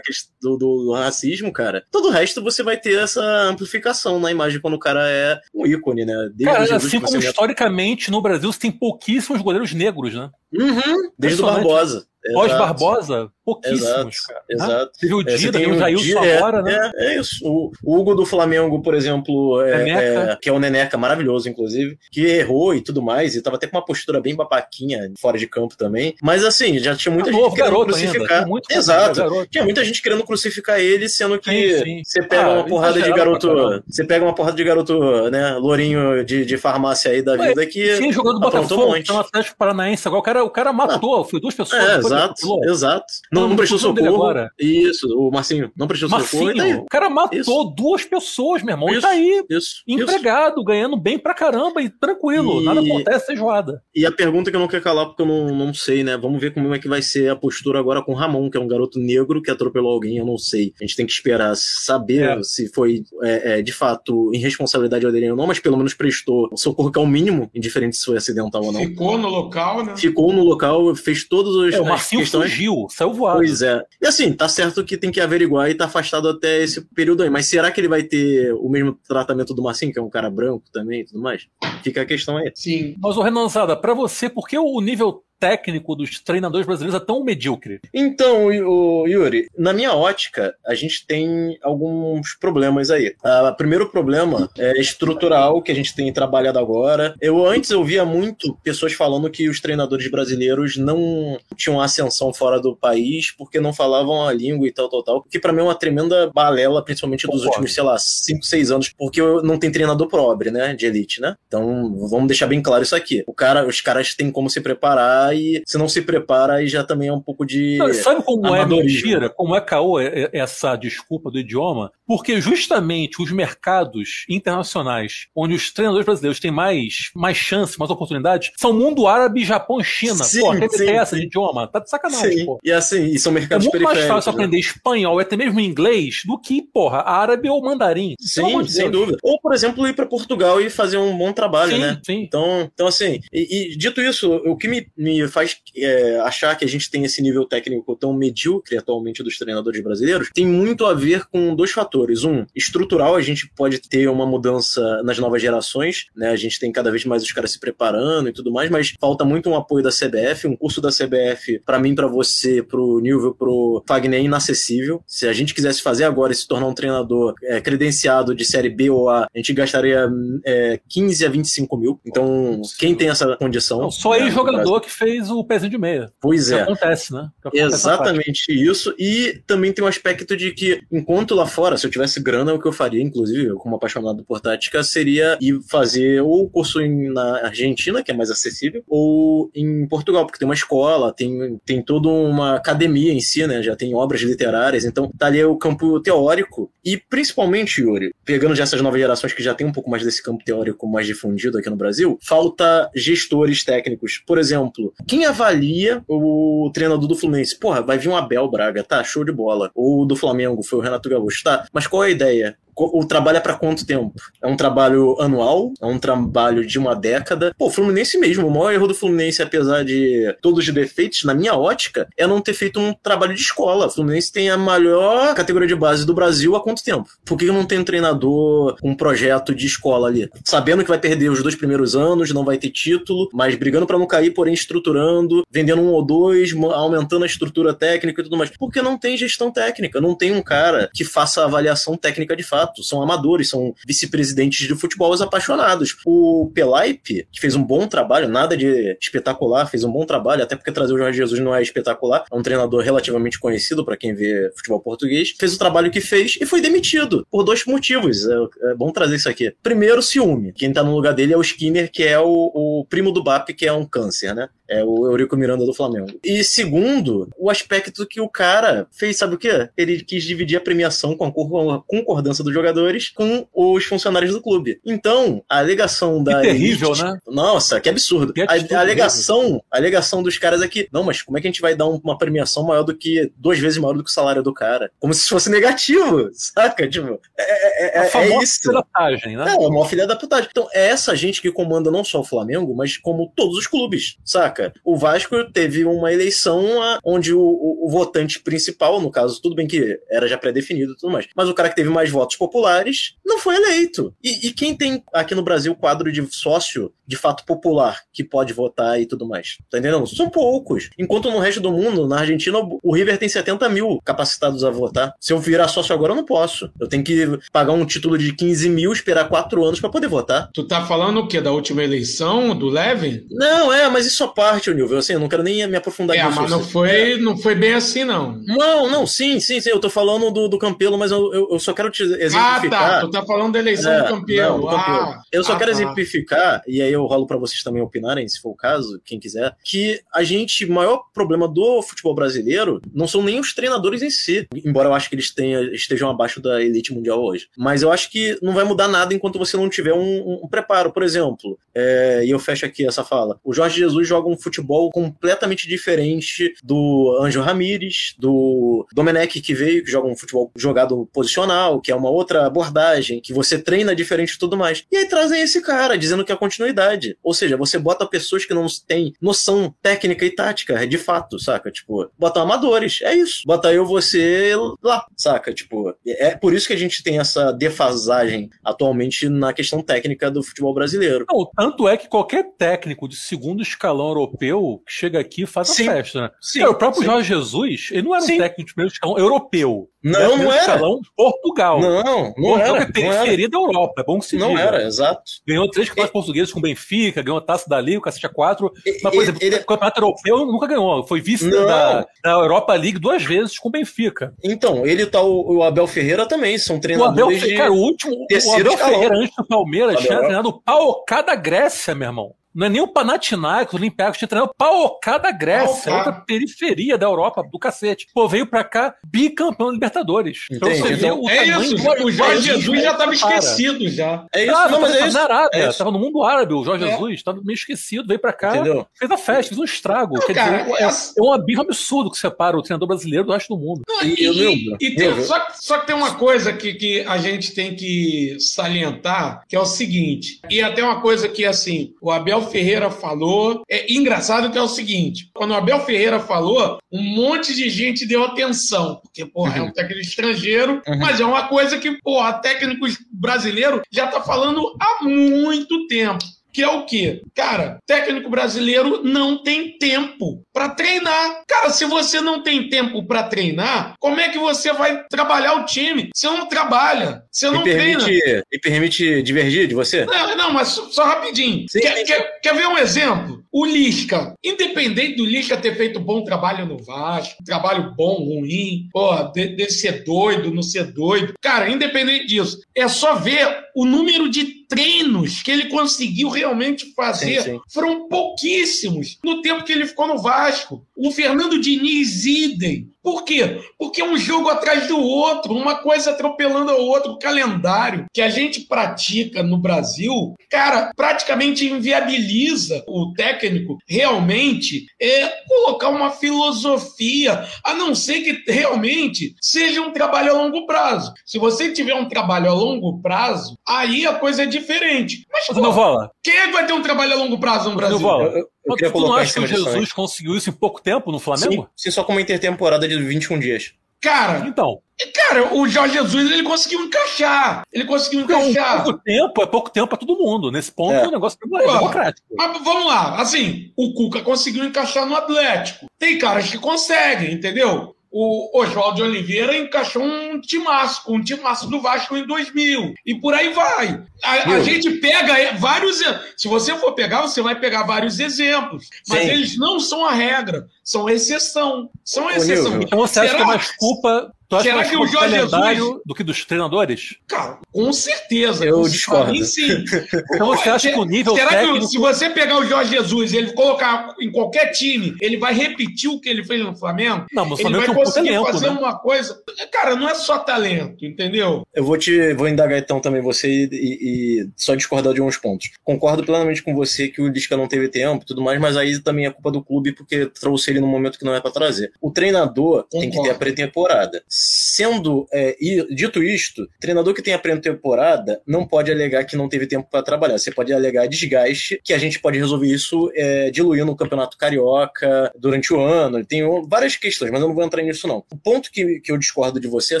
do, 0.40 0.56
do- 0.56 0.92
racismo, 0.94 1.52
cara, 1.52 1.84
todo 1.90 2.08
o 2.08 2.10
resto 2.10 2.42
você 2.42 2.62
vai 2.62 2.76
ter 2.78 2.98
essa 2.98 3.20
amplificação 3.22 4.18
na 4.18 4.30
imagem 4.30 4.60
quando 4.60 4.74
o 4.74 4.78
cara 4.78 5.06
é 5.08 5.38
um 5.54 5.66
ícone, 5.66 6.04
né? 6.06 6.14
Desde 6.34 6.44
Cara, 6.44 6.60
Jesus 6.66 6.86
assim 6.86 7.00
como 7.00 7.18
historicamente 7.18 8.10
no 8.10 8.22
Brasil 8.22 8.50
você 8.50 8.58
tem 8.58 8.70
pouquíssimos 8.72 9.42
goleiros 9.42 9.72
negros, 9.72 9.81
né? 10.14 10.30
Uhum, 10.52 11.10
desde 11.18 11.42
o. 11.42 11.46
Barbosa. 11.46 12.06
Pós-Barbosa, 12.32 13.30
pouquíssimos, 13.44 13.82
Exato, 13.82 14.10
cara. 14.28 14.42
exato. 14.48 14.92
Teve 15.00 15.14
o 15.14 15.20
É, 15.20 15.24
Dida, 15.34 15.58
tem 15.58 15.70
o 15.72 15.78
Jailson 15.78 16.18
agora, 16.18 16.62
né? 16.62 16.90
É, 16.96 17.06
é 17.14 17.20
isso. 17.20 17.36
O, 17.44 17.70
o 17.84 17.98
Hugo 17.98 18.14
do 18.14 18.24
Flamengo, 18.24 18.80
por 18.82 18.94
exemplo, 18.94 19.60
é- 19.62 19.90
é, 20.32 20.38
que 20.40 20.48
é 20.48 20.52
o 20.52 20.58
Neneca, 20.58 20.96
maravilhoso, 20.96 21.48
inclusive, 21.48 21.98
que 22.10 22.24
errou 22.24 22.74
e 22.74 22.80
tudo 22.80 23.02
mais, 23.02 23.34
e 23.34 23.42
tava 23.42 23.56
até 23.56 23.66
com 23.66 23.76
uma 23.76 23.84
postura 23.84 24.20
bem 24.20 24.34
babaquinha 24.36 25.10
fora 25.20 25.36
de 25.38 25.46
campo 25.46 25.76
também. 25.76 26.14
Mas 26.22 26.44
assim, 26.44 26.78
já 26.78 26.94
tinha 26.94 27.12
muita 27.12 27.30
É 27.30 27.32
gente 27.32 27.42
novo, 27.42 27.54
querendo 27.56 27.84
crucificar. 27.84 28.46
Exato. 28.70 29.16
garoto. 29.20 29.46
Tinha 29.50 29.64
muita 29.64 29.84
gente 29.84 30.00
querendo 30.02 30.24
crucificar 30.24 30.78
ele, 30.80 31.08
sendo 31.08 31.38
que 31.38 31.50
Sim, 31.78 31.84
sim. 31.84 32.02
você 32.04 32.22
pega 32.22 32.42
Ah, 32.44 32.52
uma 32.54 32.64
porrada 32.66 33.00
de 33.02 33.12
garoto. 33.12 33.82
Você 33.88 34.04
pega 34.04 34.24
uma 34.24 34.34
porrada 34.34 34.56
de 34.56 34.64
garoto, 34.64 35.30
né, 35.30 35.54
lourinho 35.56 36.24
de, 36.24 36.44
de 36.44 36.56
farmácia 36.56 37.10
aí 37.10 37.22
da 37.22 37.32
Ué, 37.32 37.48
vida 37.48 37.66
que. 37.66 37.96
Tinha 37.98 38.12
jogador 38.12 38.38
do 38.38 38.46
aprontou 38.46 38.62
Botafogo, 38.78 38.82
um 38.92 38.96
monte. 38.96 39.06
tá 39.06 39.12
no 39.14 39.20
Atlético 39.20 39.56
Paranaense 39.56 40.06
agora. 40.06 40.20
O 40.20 40.22
cara, 40.22 40.44
o 40.44 40.50
cara 40.50 40.72
matou, 40.72 41.24
foi 41.24 41.40
duas 41.40 41.54
pessoas. 41.54 41.82
É, 41.82 42.11
exato, 42.14 42.64
exato. 42.64 43.06
Não, 43.32 43.42
Não, 43.42 43.48
não 43.50 43.56
prestou 43.56 43.78
socorro. 43.78 44.14
agora. 44.14 44.50
Isso, 44.58 45.06
o 45.18 45.30
Marcinho. 45.30 45.70
Não 45.76 45.86
prestou 45.86 46.08
socorro. 46.08 46.50
E 46.50 46.54
daí? 46.54 46.56
Marcinho, 46.56 46.80
o 46.82 46.86
cara 46.86 47.10
matou 47.10 47.38
Isso. 47.38 47.74
duas 47.76 48.04
pessoas, 48.04 48.62
meu 48.62 48.74
irmão. 48.74 48.88
E 48.88 48.92
Isso, 48.92 49.00
tá 49.02 49.08
aí, 49.08 49.44
Isso. 49.50 49.82
isso. 49.86 50.02
empregado, 50.02 50.62
ganhando 50.64 50.96
bem 50.96 51.18
pra 51.18 51.34
caramba 51.34 51.82
e 51.82 51.88
tranquilo. 51.88 52.60
E- 52.60 52.64
Nada 52.64 52.80
acontece 52.80 53.26
feijoada. 53.26 53.82
E 53.94 54.04
a 54.06 54.12
pergunta 54.12 54.50
que 54.50 54.56
eu 54.56 54.60
não 54.60 54.68
quero 54.68 54.82
calar, 54.82 55.06
porque 55.06 55.22
eu 55.22 55.26
não, 55.26 55.54
não 55.54 55.74
sei, 55.74 56.02
né? 56.04 56.16
Vamos 56.16 56.40
ver 56.40 56.52
como 56.54 56.74
é 56.74 56.78
que 56.78 56.88
vai 56.88 57.02
ser 57.02 57.30
a 57.30 57.36
postura 57.36 57.78
agora 57.78 58.02
com 58.02 58.12
o 58.12 58.14
Ramon, 58.14 58.50
que 58.50 58.56
é 58.56 58.60
um 58.60 58.68
garoto 58.68 58.98
negro 58.98 59.40
que 59.42 59.50
atropelou 59.50 59.92
alguém, 59.92 60.18
eu 60.18 60.26
não 60.26 60.38
sei. 60.38 60.72
A 60.80 60.84
gente 60.84 60.96
tem 60.96 61.06
que 61.06 61.12
esperar 61.12 61.54
saber 61.56 62.38
É. 62.38 62.42
se 62.42 62.68
foi, 62.72 63.02
é, 63.22 63.58
é, 63.58 63.62
de 63.62 63.72
fato, 63.72 64.30
irresponsabilidade 64.34 65.10
dele 65.10 65.30
ou 65.30 65.36
não, 65.36 65.46
mas 65.46 65.58
pelo 65.58 65.76
menos 65.76 65.94
prestou 65.94 66.48
socorro 66.56 66.90
que 66.90 66.98
é 66.98 67.02
o 67.02 67.06
mínimo, 67.06 67.50
indiferente 67.54 67.96
se 67.96 68.04
foi 68.04 68.16
acidental 68.16 68.62
ou 68.64 68.72
não. 68.72 68.80
Ficou 68.80 69.18
no 69.18 69.28
local, 69.28 69.84
né? 69.84 69.96
Ficou 69.96 70.32
no 70.32 70.42
local, 70.44 70.94
fez 70.94 71.26
todas 71.28 71.54
as, 71.56 71.74
É, 71.74 71.78
as 71.92 72.01
Marcinho 72.02 72.20
questões. 72.22 72.50
fugiu, 72.50 72.86
saiu 72.90 73.12
voado. 73.12 73.38
Pois 73.38 73.62
é. 73.62 73.82
E 74.00 74.06
assim, 74.06 74.32
tá 74.32 74.48
certo 74.48 74.84
que 74.84 74.96
tem 74.96 75.10
que 75.10 75.20
averiguar 75.20 75.70
e 75.70 75.74
tá 75.74 75.84
afastado 75.84 76.28
até 76.28 76.62
esse 76.62 76.80
período 76.94 77.22
aí. 77.22 77.30
Mas 77.30 77.46
será 77.46 77.70
que 77.70 77.80
ele 77.80 77.88
vai 77.88 78.02
ter 78.02 78.52
o 78.54 78.68
mesmo 78.68 78.98
tratamento 79.06 79.54
do 79.54 79.62
Marcinho, 79.62 79.92
que 79.92 79.98
é 79.98 80.02
um 80.02 80.10
cara 80.10 80.30
branco 80.30 80.64
também 80.72 81.00
e 81.00 81.04
tudo 81.04 81.20
mais? 81.20 81.46
Fica 81.82 82.02
a 82.02 82.06
questão 82.06 82.36
aí. 82.36 82.50
Sim. 82.54 82.96
Mas, 83.00 83.16
ô 83.16 83.22
Renanzada, 83.22 83.76
pra 83.76 83.94
você, 83.94 84.28
por 84.28 84.48
que 84.48 84.58
o 84.58 84.80
nível 84.80 85.22
técnico 85.42 85.96
dos 85.96 86.20
treinadores 86.20 86.64
brasileiros 86.64 87.02
é 87.02 87.04
tão 87.04 87.24
medíocre? 87.24 87.80
Então, 87.92 88.52
Yuri, 88.52 89.48
na 89.58 89.72
minha 89.72 89.92
ótica, 89.92 90.54
a 90.64 90.72
gente 90.72 91.04
tem 91.04 91.58
alguns 91.60 92.34
problemas 92.38 92.92
aí. 92.92 93.12
O 93.24 93.56
primeiro 93.56 93.90
problema 93.90 94.48
é 94.56 94.80
estrutural, 94.80 95.60
que 95.60 95.72
a 95.72 95.74
gente 95.74 95.96
tem 95.96 96.12
trabalhado 96.12 96.60
agora. 96.60 97.16
Eu 97.20 97.44
antes 97.44 97.72
ouvia 97.72 98.04
muito 98.04 98.56
pessoas 98.62 98.92
falando 98.92 99.28
que 99.28 99.48
os 99.48 99.60
treinadores 99.60 100.08
brasileiros 100.08 100.76
não 100.76 101.36
tinham 101.56 101.80
ascensão 101.80 102.32
fora 102.32 102.60
do 102.60 102.76
país 102.76 103.32
porque 103.36 103.58
não 103.58 103.72
falavam 103.72 104.24
a 104.24 104.32
língua 104.32 104.68
e 104.68 104.72
tal, 104.72 104.88
tal, 104.88 105.02
tal. 105.02 105.22
Que 105.24 105.40
pra 105.40 105.52
mim 105.52 105.58
é 105.58 105.64
uma 105.64 105.74
tremenda 105.74 106.30
balela, 106.32 106.84
principalmente 106.84 107.26
dos 107.26 107.40
Concordo. 107.42 107.48
últimos, 107.48 107.74
sei 107.74 107.82
lá, 107.82 107.98
5, 107.98 108.44
6 108.44 108.70
anos, 108.70 108.92
porque 108.96 109.20
não 109.42 109.58
tem 109.58 109.72
treinador 109.72 110.06
pobre, 110.06 110.52
né, 110.52 110.72
de 110.72 110.86
elite, 110.86 111.20
né? 111.20 111.34
Então, 111.48 112.06
vamos 112.08 112.28
deixar 112.28 112.46
bem 112.46 112.62
claro 112.62 112.84
isso 112.84 112.94
aqui. 112.94 113.24
O 113.26 113.34
cara, 113.34 113.66
os 113.66 113.80
caras 113.80 114.14
têm 114.14 114.30
como 114.30 114.48
se 114.48 114.60
preparar 114.60 115.31
e 115.34 115.62
se 115.66 115.78
não 115.78 115.88
se 115.88 116.02
prepara, 116.02 116.54
aí 116.54 116.66
já 116.68 116.82
também 116.84 117.08
é 117.08 117.12
um 117.12 117.20
pouco 117.20 117.44
de 117.44 117.76
Não, 117.78 117.92
Sabe 117.94 118.22
como 118.22 118.54
é 118.54 118.64
mentira? 118.66 119.28
Como 119.30 119.54
é 119.56 119.60
caô 119.60 120.00
é- 120.00 120.06
é- 120.24 120.30
essa 120.32 120.74
desculpa 120.76 121.30
do 121.30 121.38
idioma? 121.38 121.92
Porque 122.06 122.40
justamente 122.40 123.22
os 123.22 123.30
mercados 123.30 124.24
internacionais, 124.28 125.26
onde 125.34 125.54
os 125.54 125.72
treinadores 125.72 126.04
brasileiros 126.04 126.40
têm 126.40 126.50
mais, 126.50 127.10
mais 127.14 127.36
chance, 127.36 127.78
mais 127.78 127.90
oportunidades, 127.90 128.50
são 128.56 128.72
mundo 128.72 129.06
árabe, 129.06 129.44
Japão 129.44 129.80
e 129.80 129.84
China. 129.84 130.24
Sim, 130.24 130.40
pô, 130.40 130.52
quer 130.58 130.70
sim, 130.70 130.88
essa 130.90 131.16
de 131.16 131.22
idioma? 131.26 131.66
Tá 131.66 131.78
de 131.78 131.88
sacanagem, 131.88 132.38
Sim. 132.38 132.46
pô. 132.46 132.58
E 132.62 132.72
assim, 132.72 133.06
e 133.06 133.18
são 133.18 133.30
É 133.32 133.34
mercados 133.34 133.64
muito 133.66 133.82
mais 133.82 133.94
periféricos. 133.98 134.24
fácil 134.24 134.32
né? 134.32 134.44
aprender 134.44 134.58
espanhol 134.58 135.18
e 135.20 135.22
até 135.22 135.36
mesmo 135.36 135.60
inglês 135.60 136.22
do 136.26 136.38
que, 136.38 136.62
porra, 136.62 136.98
árabe 137.00 137.48
ou 137.48 137.62
mandarim. 137.62 138.14
Sim, 138.20 138.64
sem 138.66 138.90
dúvida. 138.90 139.18
Ou, 139.22 139.40
por 139.40 139.52
exemplo, 139.54 139.86
ir 139.86 139.94
para 139.94 140.06
Portugal 140.06 140.60
e 140.60 140.68
fazer 140.68 140.98
um 140.98 141.16
bom 141.16 141.32
trabalho, 141.32 141.72
Sim, 141.72 141.80
né? 141.80 142.00
sim. 142.04 142.20
Então, 142.22 142.70
então 142.72 142.86
assim, 142.86 143.20
e, 143.32 143.72
e 143.72 143.76
dito 143.76 144.00
isso, 144.00 144.32
o 144.46 144.56
que 144.56 144.68
me, 144.68 144.86
me 144.96 145.21
faz 145.28 145.56
é, 145.76 146.18
achar 146.20 146.56
que 146.56 146.64
a 146.64 146.68
gente 146.68 146.90
tem 146.90 147.04
esse 147.04 147.22
nível 147.22 147.44
técnico 147.44 147.96
tão 147.96 148.12
medíocre 148.12 148.76
atualmente 148.76 149.22
dos 149.22 149.38
treinadores 149.38 149.82
brasileiros 149.82 150.30
tem 150.34 150.46
muito 150.46 150.84
a 150.86 150.94
ver 150.94 151.24
com 151.26 151.54
dois 151.54 151.70
fatores. 151.70 152.24
Um, 152.24 152.44
estrutural, 152.54 153.14
a 153.14 153.20
gente 153.20 153.50
pode 153.54 153.78
ter 153.78 154.08
uma 154.08 154.26
mudança 154.26 155.02
nas 155.02 155.18
novas 155.18 155.40
gerações, 155.40 156.06
né? 156.16 156.30
A 156.30 156.36
gente 156.36 156.58
tem 156.58 156.72
cada 156.72 156.90
vez 156.90 157.04
mais 157.04 157.22
os 157.22 157.32
caras 157.32 157.52
se 157.52 157.60
preparando 157.60 158.28
e 158.28 158.32
tudo 158.32 158.52
mais, 158.52 158.70
mas 158.70 158.94
falta 159.00 159.24
muito 159.24 159.50
um 159.50 159.56
apoio 159.56 159.82
da 159.82 159.90
CBF, 159.90 160.46
um 160.46 160.56
curso 160.56 160.80
da 160.80 160.90
CBF, 160.90 161.60
para 161.64 161.78
mim, 161.78 161.94
para 161.94 162.06
você, 162.06 162.62
pro 162.62 163.00
Nilvio, 163.00 163.34
pro 163.34 163.82
Fagner, 163.86 164.20
é 164.20 164.22
inacessível. 164.22 165.02
Se 165.06 165.26
a 165.26 165.32
gente 165.32 165.54
quisesse 165.54 165.82
fazer 165.82 166.04
agora 166.04 166.32
e 166.32 166.36
se 166.36 166.46
tornar 166.46 166.66
um 166.66 166.74
treinador 166.74 167.34
é, 167.42 167.60
credenciado 167.60 168.34
de 168.34 168.44
série 168.44 168.70
B 168.70 168.90
ou 168.90 169.08
A, 169.08 169.24
a 169.24 169.38
gente 169.38 169.52
gastaria 169.52 170.08
é, 170.44 170.80
15 170.88 171.26
a 171.26 171.28
25 171.28 171.76
mil. 171.76 172.00
Então, 172.04 172.60
quem 172.78 172.94
tem 172.94 173.08
essa 173.08 173.36
condição? 173.36 173.80
Não, 173.80 173.90
só 173.90 174.10
né, 174.10 174.18
aí 174.18 174.24
no 174.24 174.30
jogador 174.30 174.80
que 174.80 174.90
fez 174.90 175.11
o 175.20 175.44
pezinho 175.44 175.70
de 175.70 175.78
meia. 175.78 176.12
Pois 176.20 176.48
Que 176.48 176.54
é. 176.54 176.62
acontece, 176.62 177.12
né? 177.12 177.28
Acontece. 177.40 177.74
Exatamente 177.74 178.52
isso. 178.52 178.94
E 178.98 179.42
também 179.46 179.72
tem 179.72 179.84
um 179.84 179.88
aspecto 179.88 180.36
de 180.36 180.52
que, 180.52 180.80
enquanto 180.90 181.34
lá 181.34 181.46
fora, 181.46 181.76
se 181.76 181.86
eu 181.86 181.90
tivesse 181.90 182.20
grana, 182.20 182.54
o 182.54 182.60
que 182.60 182.66
eu 182.66 182.72
faria, 182.72 183.02
inclusive, 183.02 183.46
eu 183.46 183.56
como 183.56 183.76
apaixonado 183.76 184.24
por 184.24 184.40
tática, 184.40 184.82
seria 184.82 185.38
ir 185.40 185.60
fazer 185.68 186.20
ou 186.22 186.48
curso 186.48 186.80
na 186.80 187.46
Argentina, 187.46 188.02
que 188.02 188.10
é 188.10 188.14
mais 188.14 188.30
acessível, 188.30 188.82
ou 188.88 189.50
em 189.54 189.86
Portugal, 189.86 190.26
porque 190.26 190.38
tem 190.38 190.46
uma 190.48 190.54
escola, 190.54 191.12
tem, 191.12 191.60
tem 191.64 191.82
toda 191.82 192.08
uma 192.08 192.56
academia 192.56 193.12
em 193.12 193.20
si, 193.20 193.46
né? 193.46 193.62
Já 193.62 193.76
tem 193.76 193.94
obras 193.94 194.20
literárias, 194.20 194.84
então 194.84 195.10
tá 195.18 195.26
ali 195.26 195.44
o 195.44 195.56
campo 195.56 196.00
teórico. 196.00 196.70
E 196.84 196.96
principalmente, 196.96 197.80
Yuri, 197.80 198.12
pegando 198.24 198.54
já 198.54 198.64
essas 198.64 198.80
novas 198.80 199.00
gerações 199.00 199.32
que 199.32 199.42
já 199.42 199.54
tem 199.54 199.66
um 199.66 199.72
pouco 199.72 199.90
mais 199.90 200.04
desse 200.04 200.22
campo 200.22 200.44
teórico 200.44 200.86
mais 200.86 201.06
difundido 201.06 201.58
aqui 201.58 201.70
no 201.70 201.76
Brasil, 201.76 202.18
falta 202.22 202.90
gestores 202.94 203.64
técnicos. 203.64 204.22
Por 204.26 204.38
exemplo, 204.38 204.91
quem 205.06 205.24
avalia 205.24 206.02
o 206.08 206.70
treinador 206.72 207.06
do 207.06 207.16
Fluminense? 207.16 207.58
Porra, 207.58 207.82
vai 207.82 207.98
vir 207.98 208.08
um 208.08 208.16
Abel 208.16 208.50
Braga, 208.50 208.82
tá, 208.82 209.02
show 209.02 209.24
de 209.24 209.32
bola. 209.32 209.70
Ou 209.74 210.06
do 210.06 210.16
Flamengo, 210.16 210.62
foi 210.62 210.78
o 210.78 210.82
Renato 210.82 211.08
Gaúcho, 211.08 211.42
tá, 211.44 211.66
mas 211.72 211.86
qual 211.86 212.04
é 212.04 212.08
a 212.08 212.10
ideia? 212.10 212.56
O 212.74 213.04
trabalho 213.04 213.38
é 213.38 213.40
para 213.40 213.54
quanto 213.54 213.86
tempo? 213.86 214.14
É 214.42 214.46
um 214.46 214.56
trabalho 214.56 215.20
anual? 215.20 215.72
É 215.80 215.86
um 215.86 215.98
trabalho 215.98 216.66
de 216.66 216.78
uma 216.78 216.94
década? 216.94 217.54
Pô, 217.58 217.66
o 217.66 217.70
Fluminense 217.70 218.18
mesmo, 218.18 218.46
o 218.46 218.50
maior 218.50 218.72
erro 218.72 218.88
do 218.88 218.94
Fluminense, 218.94 219.42
apesar 219.42 219.84
de 219.84 220.34
todos 220.40 220.66
os 220.66 220.74
defeitos, 220.74 221.24
na 221.24 221.34
minha 221.34 221.54
ótica, 221.54 222.08
é 222.16 222.26
não 222.26 222.40
ter 222.40 222.54
feito 222.54 222.80
um 222.80 222.94
trabalho 222.94 223.34
de 223.34 223.40
escola. 223.40 223.86
O 223.86 223.90
Fluminense 223.90 224.32
tem 224.32 224.50
a 224.50 224.56
maior 224.56 225.34
categoria 225.34 225.68
de 225.68 225.76
base 225.76 226.06
do 226.06 226.14
Brasil 226.14 226.56
há 226.56 226.62
quanto 226.62 226.82
tempo? 226.82 227.08
Por 227.24 227.38
que 227.38 227.46
não 227.46 227.64
tem 227.64 227.78
um 227.78 227.84
treinador, 227.84 228.76
um 228.82 228.94
projeto 228.94 229.54
de 229.54 229.66
escola 229.66 230.08
ali? 230.08 230.28
Sabendo 230.44 230.82
que 230.82 230.88
vai 230.88 230.98
perder 230.98 231.30
os 231.30 231.42
dois 231.42 231.54
primeiros 231.54 231.94
anos, 231.94 232.32
não 232.32 232.44
vai 232.44 232.56
ter 232.56 232.70
título, 232.70 233.28
mas 233.32 233.54
brigando 233.54 233.86
para 233.86 233.98
não 233.98 234.06
cair, 234.06 234.30
porém 234.30 234.54
estruturando, 234.54 235.42
vendendo 235.50 235.82
um 235.82 235.88
ou 235.88 236.04
dois, 236.04 236.52
aumentando 236.54 237.24
a 237.24 237.26
estrutura 237.26 237.74
técnica 237.74 238.20
e 238.20 238.24
tudo 238.24 238.36
mais. 238.36 238.50
Porque 238.56 238.80
não 238.80 238.98
tem 238.98 239.16
gestão 239.16 239.50
técnica, 239.50 240.00
não 240.00 240.14
tem 240.14 240.32
um 240.32 240.42
cara 240.42 240.90
que 240.94 241.04
faça 241.04 241.44
avaliação 241.44 241.96
técnica 241.96 242.36
de 242.36 242.42
fato 242.42 242.61
fato, 242.62 242.82
são 242.82 243.02
amadores, 243.02 243.48
são 243.48 243.74
vice-presidentes 243.86 244.66
de 244.66 244.74
futebol 244.74 245.12
apaixonados. 245.22 245.96
O 246.06 246.50
Pelaipe, 246.54 247.26
que 247.30 247.40
fez 247.40 247.54
um 247.54 247.62
bom 247.62 247.86
trabalho, 247.86 248.28
nada 248.28 248.56
de 248.56 248.96
espetacular, 249.00 249.66
fez 249.66 249.84
um 249.84 249.92
bom 249.92 250.06
trabalho, 250.06 250.42
até 250.42 250.56
porque 250.56 250.72
trazer 250.72 250.94
o 250.94 250.98
Jorge 250.98 251.18
Jesus 251.18 251.40
não 251.40 251.54
é 251.54 251.60
espetacular, 251.60 252.24
é 252.30 252.34
um 252.34 252.42
treinador 252.42 252.82
relativamente 252.82 253.38
conhecido 253.38 253.84
para 253.84 253.96
quem 253.96 254.14
vê 254.14 254.50
futebol 254.56 254.80
português, 254.80 255.34
fez 255.38 255.54
o 255.54 255.58
trabalho 255.58 255.90
que 255.90 256.00
fez 256.00 256.38
e 256.40 256.46
foi 256.46 256.60
demitido 256.60 257.26
por 257.30 257.42
dois 257.42 257.64
motivos. 257.66 258.26
É, 258.26 258.70
é 258.70 258.74
bom 258.74 258.90
trazer 258.90 259.16
isso 259.16 259.28
aqui. 259.28 259.54
Primeiro, 259.62 260.02
ciúme. 260.02 260.52
Quem 260.52 260.72
tá 260.72 260.82
no 260.82 260.94
lugar 260.94 261.12
dele 261.12 261.34
é 261.34 261.36
o 261.36 261.42
Skinner, 261.42 261.90
que 261.90 262.04
é 262.04 262.18
o, 262.18 262.50
o 262.54 262.86
primo 262.88 263.12
do 263.12 263.22
BAP, 263.22 263.50
que 263.50 263.66
é 263.66 263.72
um 263.72 263.84
câncer, 263.84 264.34
né? 264.34 264.48
É 264.68 264.82
o 264.82 265.06
Eurico 265.06 265.36
Miranda 265.36 265.66
do 265.66 265.74
Flamengo. 265.74 266.08
E 266.24 266.42
segundo, 266.42 267.28
o 267.36 267.50
aspecto 267.50 268.06
que 268.06 268.20
o 268.20 268.28
cara 268.28 268.86
fez, 268.90 269.18
sabe 269.18 269.34
o 269.34 269.38
quê? 269.38 269.68
Ele 269.76 270.02
quis 270.02 270.24
dividir 270.24 270.56
a 270.56 270.60
premiação 270.60 271.14
com 271.14 271.26
a 271.26 271.82
concordância 271.82 272.42
dos 272.52 272.54
jogadores 272.54 273.08
com 273.08 273.46
os 273.52 273.84
funcionários 273.84 274.32
do 274.32 274.42
clube. 274.42 274.78
Então, 274.84 275.42
a 275.48 275.58
alegação 275.58 276.22
da. 276.22 276.40
Que 276.40 276.48
terrível, 276.48 276.90
elite, 276.90 277.04
né? 277.04 277.18
Nossa, 277.26 277.80
que 277.80 277.88
absurdo. 277.88 278.32
Que 278.32 278.42
a, 278.42 278.46
a, 278.46 278.80
alegação, 278.80 279.62
a 279.70 279.78
alegação 279.78 280.22
dos 280.22 280.38
caras 280.38 280.62
é 280.62 280.68
que, 280.68 280.88
não, 280.92 281.02
mas 281.02 281.22
como 281.22 281.38
é 281.38 281.40
que 281.40 281.46
a 281.46 281.50
gente 281.50 281.62
vai 281.62 281.74
dar 281.74 281.86
uma 281.86 282.18
premiação 282.18 282.62
maior 282.62 282.82
do 282.82 282.94
que. 282.94 283.32
duas 283.36 283.58
vezes 283.58 283.78
maior 283.78 283.94
do 283.94 284.04
que 284.04 284.10
o 284.10 284.12
salário 284.12 284.42
do 284.42 284.52
cara? 284.52 284.90
Como 285.00 285.14
se 285.14 285.28
fosse 285.28 285.50
negativo, 285.50 286.28
saca? 286.34 286.88
Tipo, 286.88 287.20
é, 287.38 287.42
é, 287.42 287.98
é, 287.98 288.00
a 288.00 288.24
é 288.24 288.42
isso. 288.42 288.72
da 288.72 288.82
putagem, 288.82 289.36
né? 289.36 289.44
É, 289.48 289.64
a 289.64 289.68
maior 289.68 289.88
filha 289.88 290.06
da 290.06 290.16
putagem. 290.16 290.48
Então, 290.50 290.68
é 290.72 290.88
essa 290.88 291.16
gente 291.16 291.40
que 291.40 291.50
comanda 291.50 291.90
não 291.90 292.04
só 292.04 292.20
o 292.20 292.24
Flamengo, 292.24 292.74
mas 292.74 292.96
como 292.96 293.32
todos 293.34 293.56
os 293.56 293.66
clubes, 293.66 294.16
saca? 294.24 294.72
O 294.84 294.96
Vasco 294.96 295.50
teve 295.52 295.84
uma 295.84 296.12
eleição 296.12 296.62
onde 297.04 297.32
o, 297.32 297.40
o, 297.40 297.86
o 297.86 297.90
votante 297.90 298.40
principal, 298.40 299.00
no 299.00 299.10
caso, 299.10 299.40
tudo 299.40 299.54
bem 299.54 299.66
que 299.66 299.98
era 300.10 300.28
já 300.28 300.36
pré-definido 300.36 300.92
e 300.92 300.96
tudo 300.96 301.12
mais, 301.12 301.26
mas 301.34 301.48
o 301.48 301.54
cara 301.54 301.68
que 301.68 301.76
teve 301.76 301.88
mais 301.88 302.10
votos 302.10 302.36
populares 302.42 303.14
não 303.24 303.38
foi 303.38 303.54
eleito. 303.54 304.12
E, 304.22 304.48
e 304.48 304.52
quem 304.52 304.76
tem 304.76 305.02
aqui 305.12 305.32
no 305.32 305.42
Brasil 305.42 305.74
quadro 305.76 306.10
de 306.10 306.26
sócio 306.34 306.92
de 307.06 307.16
fato 307.16 307.44
popular 307.44 308.00
que 308.12 308.24
pode 308.24 308.52
votar 308.52 309.00
e 309.00 309.06
tudo 309.06 309.28
mais? 309.28 309.58
Tá 309.70 309.78
entendendo? 309.78 310.06
São 310.08 310.28
poucos. 310.28 310.90
Enquanto 310.98 311.30
no 311.30 311.38
resto 311.38 311.60
do 311.60 311.70
mundo, 311.70 312.08
na 312.08 312.18
Argentina, 312.20 312.58
o 312.82 312.94
River 312.94 313.16
tem 313.18 313.28
70 313.28 313.68
mil 313.68 314.00
capacitados 314.04 314.64
a 314.64 314.70
votar. 314.70 315.14
Se 315.20 315.32
eu 315.32 315.38
virar 315.38 315.68
sócio 315.68 315.94
agora, 315.94 316.12
eu 316.12 316.16
não 316.16 316.24
posso. 316.24 316.70
Eu 316.80 316.88
tenho 316.88 317.04
que 317.04 317.38
pagar 317.52 317.72
um 317.72 317.86
título 317.86 318.18
de 318.18 318.34
15 318.34 318.68
mil, 318.68 318.92
esperar 318.92 319.28
quatro 319.28 319.64
anos 319.64 319.78
para 319.78 319.90
poder 319.90 320.08
votar. 320.08 320.50
Tu 320.52 320.66
tá 320.66 320.84
falando 320.84 321.20
o 321.20 321.28
quê? 321.28 321.40
Da 321.40 321.52
última 321.52 321.84
eleição, 321.84 322.56
do 322.56 322.68
Levin? 322.68 323.24
Não, 323.30 323.72
é, 323.72 323.88
mas 323.88 324.06
isso 324.06 324.16
só 324.16 324.28
parte, 324.28 324.70
o 324.70 324.74
Nilvio. 324.74 324.98
Assim, 324.98 325.12
eu 325.12 325.20
não 325.20 325.28
quero 325.28 325.42
nem 325.42 325.66
me 325.68 325.76
aprofundar 325.76 326.16
é, 326.16 326.24
nisso. 326.24 326.40
Mas 326.40 326.50
não 326.50 326.64
foi, 326.64 327.12
é. 327.12 327.16
não 327.18 327.36
foi 327.36 327.54
bem 327.54 327.74
assim, 327.74 328.04
não. 328.04 328.36
Não, 328.46 328.90
não, 328.90 329.06
sim, 329.06 329.38
sim, 329.38 329.60
sim. 329.60 329.70
Eu 329.70 329.78
tô 329.78 329.88
falando 329.88 330.30
do, 330.30 330.48
do 330.48 330.58
Campelo, 330.58 330.98
mas 330.98 331.12
eu, 331.12 331.32
eu, 331.32 331.48
eu 331.52 331.58
só 331.58 331.72
quero 331.72 331.90
te 331.90 332.02
exemplificar. 332.32 332.82
Ah, 332.82 332.90
tá. 332.90 333.00
Tu 333.00 333.10
tá 333.10 333.24
falando 333.24 333.52
da 333.52 333.58
eleição 333.58 333.92
é, 333.92 334.02
do 334.02 334.08
Campelo. 334.08 334.52
Não, 334.52 334.60
do 334.60 334.66
Campelo. 334.66 334.96
Ah, 334.96 335.22
eu 335.32 335.44
só 335.44 335.52
ah, 335.52 335.58
quero 335.58 335.70
tá. 335.70 335.76
exemplificar, 335.76 336.62
e 336.66 336.82
aí 336.82 336.92
eu 336.92 337.04
rolo 337.06 337.26
para 337.26 337.36
vocês 337.36 337.62
também 337.62 337.82
opinarem, 337.82 338.28
se 338.28 338.40
for 338.40 338.50
o 338.50 338.56
caso, 338.56 339.00
quem 339.04 339.18
quiser, 339.18 339.56
que 339.64 340.00
a 340.14 340.22
gente, 340.22 340.64
o 340.64 340.72
maior 340.72 341.02
problema 341.12 341.48
do 341.48 341.82
futebol 341.82 342.14
brasileiro 342.14 342.80
não 342.92 343.06
são 343.06 343.22
nem 343.22 343.40
os 343.40 343.54
treinadores 343.54 344.02
em 344.02 344.10
si, 344.10 344.46
embora 344.64 344.88
eu 344.88 344.94
acho 344.94 345.08
que 345.08 345.14
eles 345.14 345.32
tenham, 345.34 345.62
estejam 345.72 346.10
abaixo 346.10 346.40
da 346.40 346.62
elite 346.62 346.92
mundial 346.92 347.22
hoje. 347.22 347.48
Mas 347.56 347.82
eu 347.82 347.90
acho 347.90 348.10
que 348.10 348.38
não 348.42 348.54
vai 348.54 348.64
mudar 348.64 348.88
nada 348.88 349.14
enquanto 349.14 349.38
você 349.38 349.56
não 349.56 349.68
tiver 349.68 349.94
um, 349.94 349.98
um, 349.98 350.40
um 350.44 350.48
preparo. 350.48 350.92
Por 350.92 351.02
exemplo, 351.02 351.58
é, 351.74 352.22
e 352.24 352.30
eu 352.30 352.38
fecho 352.38 352.66
aqui 352.66 352.86
essa 352.86 353.04
fala, 353.04 353.38
o 353.44 353.52
Jorge 353.52 353.78
Jesus 353.78 354.06
joga 354.06 354.28
um 354.28 354.36
futebol 354.36 354.90
completamente 354.90 355.68
diferente 355.68 356.54
do 356.62 357.18
Anjo 357.20 357.40
Ramírez, 357.40 358.14
do 358.18 358.71
Domenech 358.92 359.40
que 359.40 359.54
veio, 359.54 359.84
que 359.84 359.90
joga 359.90 360.08
um 360.08 360.16
futebol 360.16 360.50
jogado 360.56 361.08
posicional, 361.12 361.80
que 361.80 361.90
é 361.90 361.94
uma 361.94 362.10
outra 362.10 362.46
abordagem, 362.46 363.20
que 363.20 363.32
você 363.32 363.58
treina 363.58 363.94
diferente 363.94 364.32
e 364.32 364.38
tudo 364.38 364.56
mais. 364.56 364.84
E 364.90 364.96
aí 364.96 365.08
trazem 365.08 365.42
esse 365.42 365.60
cara, 365.60 365.96
dizendo 365.96 366.24
que 366.24 366.32
é 366.32 366.36
continuidade. 366.36 367.16
Ou 367.22 367.34
seja, 367.34 367.56
você 367.56 367.78
bota 367.78 368.06
pessoas 368.06 368.44
que 368.44 368.54
não 368.54 368.66
têm 368.86 369.12
noção 369.20 369.74
técnica 369.82 370.24
e 370.24 370.34
tática, 370.34 370.86
de 370.86 370.98
fato, 370.98 371.38
saca? 371.38 371.70
Tipo, 371.70 372.10
bota 372.18 372.40
amadores, 372.40 373.00
é 373.02 373.14
isso. 373.14 373.42
Bota 373.46 373.72
eu, 373.72 373.84
você 373.84 374.54
lá, 374.82 375.04
saca? 375.16 375.52
Tipo, 375.52 375.94
é 376.06 376.36
por 376.36 376.54
isso 376.54 376.66
que 376.66 376.72
a 376.72 376.78
gente 376.78 377.02
tem 377.02 377.18
essa 377.18 377.52
defasagem 377.52 378.50
atualmente 378.64 379.28
na 379.28 379.52
questão 379.52 379.82
técnica 379.82 380.30
do 380.30 380.42
futebol 380.42 380.74
brasileiro. 380.74 381.26
Não, 381.30 381.50
tanto 381.56 381.88
é 381.88 381.96
que 381.96 382.08
qualquer 382.08 382.44
técnico 382.56 383.08
de 383.08 383.16
segundo 383.16 383.62
escalão 383.62 384.08
europeu 384.08 384.82
que 384.86 384.92
chega 384.92 385.20
aqui 385.20 385.46
faz 385.46 385.70
a 385.70 385.74
festa, 385.74 386.20
né? 386.22 386.30
Sim, 386.40 386.62
é, 386.62 386.68
o 386.68 386.74
próprio 386.74 387.02
sim. 387.02 387.08
Jorge 387.08 387.28
Jesus, 387.28 387.88
ele 387.92 388.02
não 388.02 388.14
era 388.14 388.24
um 388.24 388.26
técnico 388.26 388.71
primeiro 388.72 388.92
escalão 388.92 389.18
europeu. 389.18 389.88
Não, 390.02 390.36
não 390.36 390.52
era. 390.52 390.60
Escalão 390.60 391.00
Portugal. 391.16 391.80
Não, 391.80 392.02
não 392.02 392.32
Portugal 392.34 392.76
era. 392.76 392.84
é 392.84 392.92
periferia 392.92 393.48
da 393.48 393.58
Europa, 393.58 394.02
é 394.02 394.04
bom 394.04 394.18
que 394.18 394.26
se 394.26 394.36
Não 394.36 394.50
diga. 394.50 394.60
era, 394.60 394.82
exato. 394.82 395.22
Ganhou 395.46 395.70
três 395.70 395.88
campeonatos 395.88 396.10
e... 396.10 396.12
portugueses 396.12 396.52
com 396.52 396.58
o 396.58 396.62
Benfica, 396.62 397.22
ganhou 397.22 397.38
a 397.38 397.42
Taça 397.42 397.68
da 397.68 397.80
Liga, 397.80 397.98
o 397.98 398.02
Cacete 398.02 398.26
A4. 398.26 398.70
Mas, 399.02 399.14
por 399.14 399.22
exemplo, 399.22 399.40
ele... 399.42 399.56
o 399.56 399.64
campeonato 399.64 400.00
europeu 400.00 400.38
nunca 400.46 400.66
ganhou. 400.66 401.06
Foi 401.06 401.20
vice 401.20 401.48
da, 401.48 402.06
da 402.22 402.30
Europa 402.30 402.74
League 402.74 402.98
duas 402.98 403.22
vezes 403.22 403.58
com 403.58 403.68
o 403.68 403.72
Benfica. 403.72 404.34
Então, 404.42 404.84
ele 404.84 405.06
tá 405.06 405.22
o, 405.22 405.58
o 405.58 405.62
Abel 405.62 405.86
Ferreira 405.86 406.26
também, 406.26 406.58
são 406.58 406.80
treinadores 406.80 407.40
o 407.40 407.44
Abel, 407.44 407.48
de... 407.48 407.56
Cara, 407.56 407.72
o 407.72 407.76
último, 407.76 408.14
o 408.14 408.54
Abel 408.54 408.76
Ferreira 408.76 409.16
antes 409.16 409.36
do 409.36 409.46
Palmeiras 409.46 410.00
tinha 410.00 410.18
treinado 410.18 410.48
o 410.48 410.60
Paocá 410.60 411.22
da 411.22 411.34
Grécia, 411.34 411.94
meu 411.94 412.08
irmão. 412.08 412.34
Não 412.54 412.66
é 412.66 412.70
nem 412.70 412.82
o 412.82 412.88
Panathinaikos, 412.88 413.74
o 413.74 413.76
Olympiacos 413.76 414.18
tinha 414.18 414.28
treinado 414.28 414.54
Paocá 414.56 415.18
da 415.18 415.30
Grécia, 415.30 415.90
Paocá. 415.90 416.10
outra 416.10 416.24
periferia 416.26 416.98
da 416.98 417.06
Europa, 417.06 417.42
do 417.50 417.58
cacete. 417.58 418.06
Pô, 418.14 418.28
veio 418.28 418.46
pra 418.46 418.62
cá 418.62 418.94
bicampeão 419.04 419.68
da 419.68 419.74
Libertadores. 419.74 420.46
Então 420.50 420.68
você 420.68 420.94
vê 420.94 421.10
o 421.10 421.28
é 421.28 421.46
isso, 421.46 421.74
o 421.74 422.10
Jorge 422.10 422.42
Jesus 422.42 422.82
já 422.82 422.94
tava 422.94 423.14
esquecido 423.14 423.88
já. 423.88 424.26
É 424.34 424.44
isso, 424.44 424.54
ah, 424.54 424.68
não, 424.68 424.80
mas 424.80 424.94
é 424.94 425.06
isso. 425.06 425.16
na 425.16 425.22
Arábia, 425.22 425.58
é 425.58 425.72
tava 425.72 425.90
no 425.90 425.98
mundo 425.98 426.22
árabe, 426.22 426.52
o 426.54 426.64
Jorge 426.64 426.84
é. 426.84 426.90
Jesus, 426.90 427.22
tava 427.22 427.40
meio 427.42 427.54
esquecido, 427.54 428.06
veio 428.06 428.20
pra 428.20 428.32
cá, 428.32 428.56
Entendeu? 428.56 428.86
fez 428.94 429.10
a 429.10 429.16
festa, 429.16 429.48
fez 429.48 429.58
um 429.58 429.64
estrago. 429.64 430.14
Não, 430.14 430.26
Quer 430.26 430.34
cara, 430.34 430.62
dizer, 430.62 430.82
é, 430.82 430.84
é 430.84 431.22
um 431.22 431.32
abismo 431.32 431.62
absurdo 431.62 432.10
que 432.10 432.18
separa 432.18 432.56
o 432.56 432.62
treinador 432.62 432.88
brasileiro 432.88 433.24
do 433.24 433.32
resto 433.32 433.54
do 433.54 433.60
mundo. 433.60 433.82
Não, 433.88 434.02
e, 434.02 434.14
e, 434.14 434.76
e 434.80 434.94
tem, 434.94 435.22
só, 435.22 435.46
só 435.54 435.78
que 435.78 435.86
tem 435.86 435.96
uma 435.96 436.14
coisa 436.14 436.52
que, 436.52 436.74
que 436.74 437.00
a 437.00 437.16
gente 437.18 437.52
tem 437.54 437.74
que 437.74 438.36
salientar, 438.38 439.44
que 439.48 439.56
é 439.56 439.60
o 439.60 439.64
seguinte, 439.64 440.40
e 440.50 440.60
até 440.60 440.82
uma 440.82 441.00
coisa 441.00 441.28
que, 441.28 441.44
assim, 441.44 441.94
o 442.00 442.10
Abel 442.10 442.41
Ferreira 442.42 442.90
falou 442.90 443.12
falou. 443.12 443.62
É 443.68 443.92
engraçado 443.92 444.50
que 444.50 444.58
é 444.58 444.62
o 444.62 444.68
seguinte: 444.68 445.30
quando 445.34 445.52
o 445.52 445.54
Abel 445.54 445.80
Ferreira 445.80 446.20
falou, 446.20 446.78
um 446.90 447.02
monte 447.02 447.54
de 447.54 447.68
gente 447.68 448.06
deu 448.06 448.24
atenção, 448.24 449.00
porque, 449.02 449.26
porra, 449.26 449.52
uhum. 449.52 449.56
é 449.56 449.62
um 449.62 449.66
uhum. 449.66 449.72
técnico 449.72 450.00
estrangeiro, 450.00 450.82
uhum. 450.86 450.98
mas 450.98 451.20
é 451.20 451.24
uma 451.24 451.48
coisa 451.48 451.78
que, 451.78 451.98
porra, 452.02 452.34
técnico 452.34 452.86
brasileiro 453.10 453.82
já 453.90 454.06
tá 454.06 454.22
falando 454.22 454.60
há 454.80 455.04
muito 455.04 455.86
tempo 455.86 456.24
que 456.52 456.62
é 456.62 456.68
o 456.68 456.84
quê? 456.84 457.22
Cara, 457.34 457.78
técnico 457.86 458.28
brasileiro 458.28 459.02
não 459.02 459.42
tem 459.42 459.78
tempo 459.78 460.44
para 460.52 460.68
treinar. 460.70 461.42
Cara, 461.48 461.70
se 461.70 461.84
você 461.84 462.20
não 462.20 462.42
tem 462.42 462.68
tempo 462.68 463.06
para 463.06 463.22
treinar, 463.24 463.94
como 463.98 464.20
é 464.20 464.28
que 464.28 464.38
você 464.38 464.72
vai 464.72 465.04
trabalhar 465.08 465.54
o 465.54 465.64
time? 465.64 466.10
Você 466.14 466.26
não 466.26 466.46
trabalha, 466.46 467.22
você 467.30 467.50
não 467.50 467.62
permite, 467.62 468.04
treina. 468.04 468.42
E 468.52 468.58
permite 468.58 469.22
divergir 469.22 469.66
de 469.66 469.74
você? 469.74 470.04
Não, 470.04 470.36
não 470.36 470.52
mas 470.52 470.68
só 470.68 471.04
rapidinho. 471.04 471.66
Sim, 471.68 471.80
quer, 471.80 471.96
sim. 471.96 472.04
Quer, 472.04 472.40
quer 472.40 472.54
ver 472.54 472.66
um 472.66 472.78
exemplo? 472.78 473.42
O 473.50 473.66
Lisca, 473.66 474.34
independente 474.42 475.16
do 475.16 475.24
Lisca 475.24 475.56
ter 475.56 475.76
feito 475.76 476.00
bom 476.00 476.24
trabalho 476.24 476.66
no 476.66 476.78
Vasco, 476.78 477.42
trabalho 477.44 477.94
bom, 477.96 478.24
ruim, 478.24 478.88
pô, 478.92 479.14
de, 479.34 479.48
de 479.56 479.70
ser 479.70 480.04
doido, 480.04 480.52
não 480.52 480.62
ser 480.62 480.84
doido. 480.92 481.34
Cara, 481.40 481.68
independente 481.68 482.26
disso, 482.26 482.60
é 482.74 482.88
só 482.88 483.14
ver 483.14 483.62
o 483.74 483.84
número 483.84 484.28
de 484.28 484.61
treinos 484.72 485.42
que 485.42 485.50
ele 485.50 485.68
conseguiu 485.68 486.30
realmente 486.30 486.94
fazer. 486.94 487.42
Sim, 487.42 487.50
sim. 487.52 487.60
Foram 487.68 488.08
pouquíssimos 488.08 489.18
no 489.22 489.42
tempo 489.42 489.64
que 489.64 489.72
ele 489.72 489.86
ficou 489.86 490.06
no 490.06 490.18
Vasco. 490.18 490.86
O 490.96 491.12
Fernando 491.12 491.60
Diniz, 491.60 492.24
idem. 492.24 492.90
Por 493.02 493.24
quê? 493.24 493.60
Porque 493.78 494.00
é 494.00 494.04
um 494.04 494.16
jogo 494.16 494.48
atrás 494.48 494.86
do 494.86 494.98
outro, 494.98 495.54
uma 495.54 495.76
coisa 495.76 496.10
atropelando 496.10 496.70
a 496.70 496.76
outra. 496.76 497.10
O 497.10 497.18
calendário 497.18 498.06
que 498.12 498.22
a 498.22 498.28
gente 498.28 498.60
pratica 498.60 499.42
no 499.42 499.58
Brasil, 499.58 500.34
cara, 500.48 500.92
praticamente 500.96 501.66
inviabiliza 501.66 502.84
o 502.86 503.12
técnico 503.14 503.78
realmente 503.88 504.86
é 505.00 505.26
colocar 505.48 505.88
uma 505.88 506.10
filosofia, 506.10 507.44
a 507.64 507.74
não 507.74 507.94
ser 507.94 508.20
que 508.20 508.50
realmente 508.50 509.34
seja 509.40 509.80
um 509.80 509.92
trabalho 509.92 510.30
a 510.30 510.42
longo 510.42 510.66
prazo. 510.66 511.12
Se 511.26 511.38
você 511.38 511.72
tiver 511.72 511.94
um 511.94 512.08
trabalho 512.08 512.50
a 512.50 512.54
longo 512.54 513.00
prazo, 513.00 513.58
aí 513.66 514.06
a 514.06 514.14
coisa 514.14 514.44
é 514.44 514.46
diferente. 514.46 515.26
Mas, 515.32 515.46
Mas 515.48 515.56
não 515.56 515.72
fala. 515.72 516.10
Quem 516.22 516.34
é 516.36 516.46
que 516.46 516.52
vai 516.52 516.66
ter 516.66 516.72
um 516.72 516.82
trabalho 516.82 517.12
a 517.14 517.16
longo 517.16 517.38
prazo 517.38 517.70
no 517.70 517.76
Brasil? 517.76 517.98
Não 517.98 518.20
Eu, 518.22 518.30
eu, 518.30 518.48
eu 518.66 518.74
queria 518.76 518.92
tu 518.92 518.98
não 518.98 519.06
colocar 519.06 519.20
em 519.20 519.24
acha 519.24 519.32
que 519.34 519.40
o 519.40 519.46
Jesus 519.46 519.92
conseguiu 519.92 520.36
isso 520.36 520.50
em 520.50 520.52
pouco 520.52 520.80
tempo 520.80 521.10
no. 521.10 521.18
Flamengo? 521.18 521.62
Sim, 521.62 521.68
sim, 521.76 521.90
só 521.90 522.04
com 522.04 522.12
uma 522.12 522.20
intertemporada 522.20 522.86
de 522.86 522.96
21 522.96 523.38
dias. 523.38 523.74
Cara, 524.00 524.44
Então, 524.48 524.80
cara, 525.14 525.54
o 525.54 525.68
Jorge 525.68 525.94
Jesus 525.94 526.28
ele 526.30 526.42
conseguiu 526.42 526.80
encaixar. 526.80 527.62
Ele 527.72 527.84
conseguiu 527.84 528.22
encaixar. 528.22 528.82
pouco 528.82 529.00
tempo 529.00 529.42
é 529.42 529.46
pouco 529.46 529.70
tempo 529.70 529.86
para 529.86 529.98
todo 529.98 530.16
mundo. 530.18 530.50
Nesse 530.50 530.72
ponto, 530.72 530.92
É. 530.92 531.06
o 531.06 531.10
negócio 531.10 531.38
é 531.40 531.48
Pô, 531.48 531.72
democrático. 531.72 532.26
Mas 532.36 532.64
vamos 532.64 532.86
lá, 532.86 533.20
assim, 533.20 533.72
o 533.76 533.94
Cuca 533.94 534.20
conseguiu 534.22 534.64
encaixar 534.64 535.06
no 535.06 535.14
Atlético. 535.14 535.86
Tem 536.00 536.18
caras 536.18 536.50
que 536.50 536.58
conseguem, 536.58 537.32
entendeu? 537.32 537.94
O 538.12 538.60
Oswaldo 538.60 538.96
de 538.96 539.02
Oliveira 539.02 539.56
encaixou 539.56 540.02
um 540.02 540.38
timaço, 540.38 541.10
um 541.10 541.22
timaço 541.22 541.68
do 541.70 541.80
Vasco 541.80 542.14
em 542.14 542.26
2000. 542.26 542.94
E 543.06 543.14
por 543.14 543.32
aí 543.32 543.54
vai. 543.54 544.02
A, 544.22 544.32
a 544.52 544.62
gente 544.62 544.90
pega 544.92 545.56
vários. 545.56 546.02
Se 546.36 546.46
você 546.46 546.76
for 546.76 546.92
pegar, 546.92 547.22
você 547.22 547.40
vai 547.40 547.58
pegar 547.58 547.84
vários 547.84 548.20
exemplos. 548.20 548.90
Mas 549.08 549.22
Sim. 549.22 549.30
eles 549.30 549.56
não 549.56 549.80
são 549.80 550.04
a 550.04 550.12
regra, 550.12 550.68
são 550.84 551.08
exceção. 551.08 551.88
São 552.04 552.30
exceção. 552.30 552.82
Então 552.82 552.98
você 552.98 553.20
acha 553.20 553.30
Será? 553.30 553.38
que 553.38 553.42
é 553.44 553.46
mais 553.46 553.70
culpa. 553.76 554.32
Tu 554.52 554.56
acha 554.56 554.64
Será 554.64 554.76
mais 554.76 554.90
que 554.90 554.96
o 554.98 555.06
Jorge 555.06 555.34
Jesus- 555.34 556.00
do 556.04 556.14
que 556.14 556.22
dos 556.22 556.44
treinadores? 556.44 557.16
Cara, 557.26 557.58
com 557.72 557.90
certeza. 557.90 558.66
Eu 558.66 558.82
discordo. 558.82 559.32
mim, 559.32 559.42
sim. 559.42 559.82
Então 560.34 560.48
você 560.48 560.68
acha 560.68 560.90
que 560.92 560.98
o 560.98 561.04
nível 561.06 561.34
Será 561.34 561.48
técnico. 561.50 561.78
que 561.78 561.86
se 561.86 561.96
você 561.98 562.28
pegar 562.28 562.58
o 562.58 562.64
Jorge 562.66 562.90
Jesus 562.90 563.32
e 563.32 563.38
ele 563.38 563.52
colocar 563.54 564.14
em 564.20 564.30
qualquer 564.30 564.70
time, 564.72 565.16
ele 565.22 565.38
vai 565.38 565.54
repetir 565.54 566.10
o 566.10 566.20
que 566.20 566.28
ele 566.28 566.44
fez 566.44 566.62
no 566.62 566.76
Flamengo? 566.76 567.24
Não, 567.32 567.44
mas 567.46 567.52
o 567.58 567.62
Ele 567.62 567.62
Flamengo 567.62 567.86
vai 567.86 567.94
tem 567.94 568.02
um 568.02 568.04
conseguir 568.04 568.28
elenco, 568.28 568.52
fazer 568.52 568.66
né? 568.70 568.78
uma 568.78 568.98
coisa. 568.98 569.38
Cara, 569.72 569.96
não 569.96 570.06
é 570.08 570.14
só 570.14 570.38
talento, 570.38 571.02
entendeu? 571.06 571.62
Eu 571.74 571.84
vou 571.84 571.96
te 571.96 572.34
vou 572.34 572.46
indagar 572.46 572.78
então 572.78 573.00
também 573.00 573.22
você 573.22 573.48
e, 573.48 573.68
e- 573.72 574.40
e 574.42 574.48
só 574.54 574.74
discordar 574.74 575.14
de 575.14 575.20
alguns 575.20 575.38
pontos. 575.38 575.70
Concordo 575.82 576.22
plenamente 576.24 576.62
com 576.62 576.74
você 576.74 577.08
que 577.08 577.22
o 577.22 577.28
Lisca 577.28 577.56
não 577.56 577.66
teve 577.66 577.88
tempo 577.88 578.22
e 578.22 578.26
tudo 578.26 578.42
mais, 578.42 578.60
mas 578.60 578.76
aí 578.76 579.00
também 579.00 579.24
é 579.24 579.30
culpa 579.30 579.50
do 579.50 579.62
clube 579.64 579.92
porque 579.92 580.26
trouxe 580.26 580.70
ele 580.70 580.80
no 580.80 580.86
momento 580.86 581.18
que 581.18 581.24
não 581.24 581.34
é 581.34 581.40
para 581.40 581.50
trazer. 581.50 581.90
O 582.02 582.10
treinador 582.10 582.84
tem 582.90 583.02
que 583.02 583.10
ter 583.10 583.12
a 583.12 583.16
Concordo. 583.22 583.38
pré-temporada. 583.38 584.22
Sendo 584.44 585.26
é, 585.32 585.56
dito 585.90 586.20
isto, 586.20 586.68
treinador 586.80 587.14
que 587.14 587.22
tem 587.22 587.32
a 587.32 587.38
pré-temporada 587.38 588.42
não 588.44 588.66
pode 588.66 588.90
alegar 588.90 589.24
que 589.24 589.36
não 589.36 589.48
teve 589.48 589.68
tempo 589.68 589.88
para 589.88 590.02
trabalhar. 590.02 590.36
Você 590.36 590.50
pode 590.50 590.72
alegar 590.72 591.06
desgaste, 591.06 591.80
que 591.84 591.92
a 591.92 591.98
gente 591.98 592.18
pode 592.18 592.38
resolver 592.38 592.66
isso 592.66 593.10
é, 593.14 593.50
diluindo 593.50 593.92
o 593.92 593.96
campeonato 593.96 594.36
carioca 594.36 595.32
durante 595.38 595.72
o 595.72 595.80
ano. 595.80 596.24
Tem 596.24 596.42
várias 596.68 596.96
questões, 596.96 597.30
mas 597.30 597.40
eu 597.40 597.46
não 597.46 597.54
vou 597.54 597.64
entrar 597.64 597.82
nisso 597.82 598.08
não. 598.08 598.24
O 598.32 598.36
ponto 598.36 598.70
que, 598.72 598.98
que 599.00 599.12
eu 599.12 599.18
discordo 599.18 599.60
de 599.60 599.68
você 599.68 599.94
é 599.94 599.98
o 599.98 600.00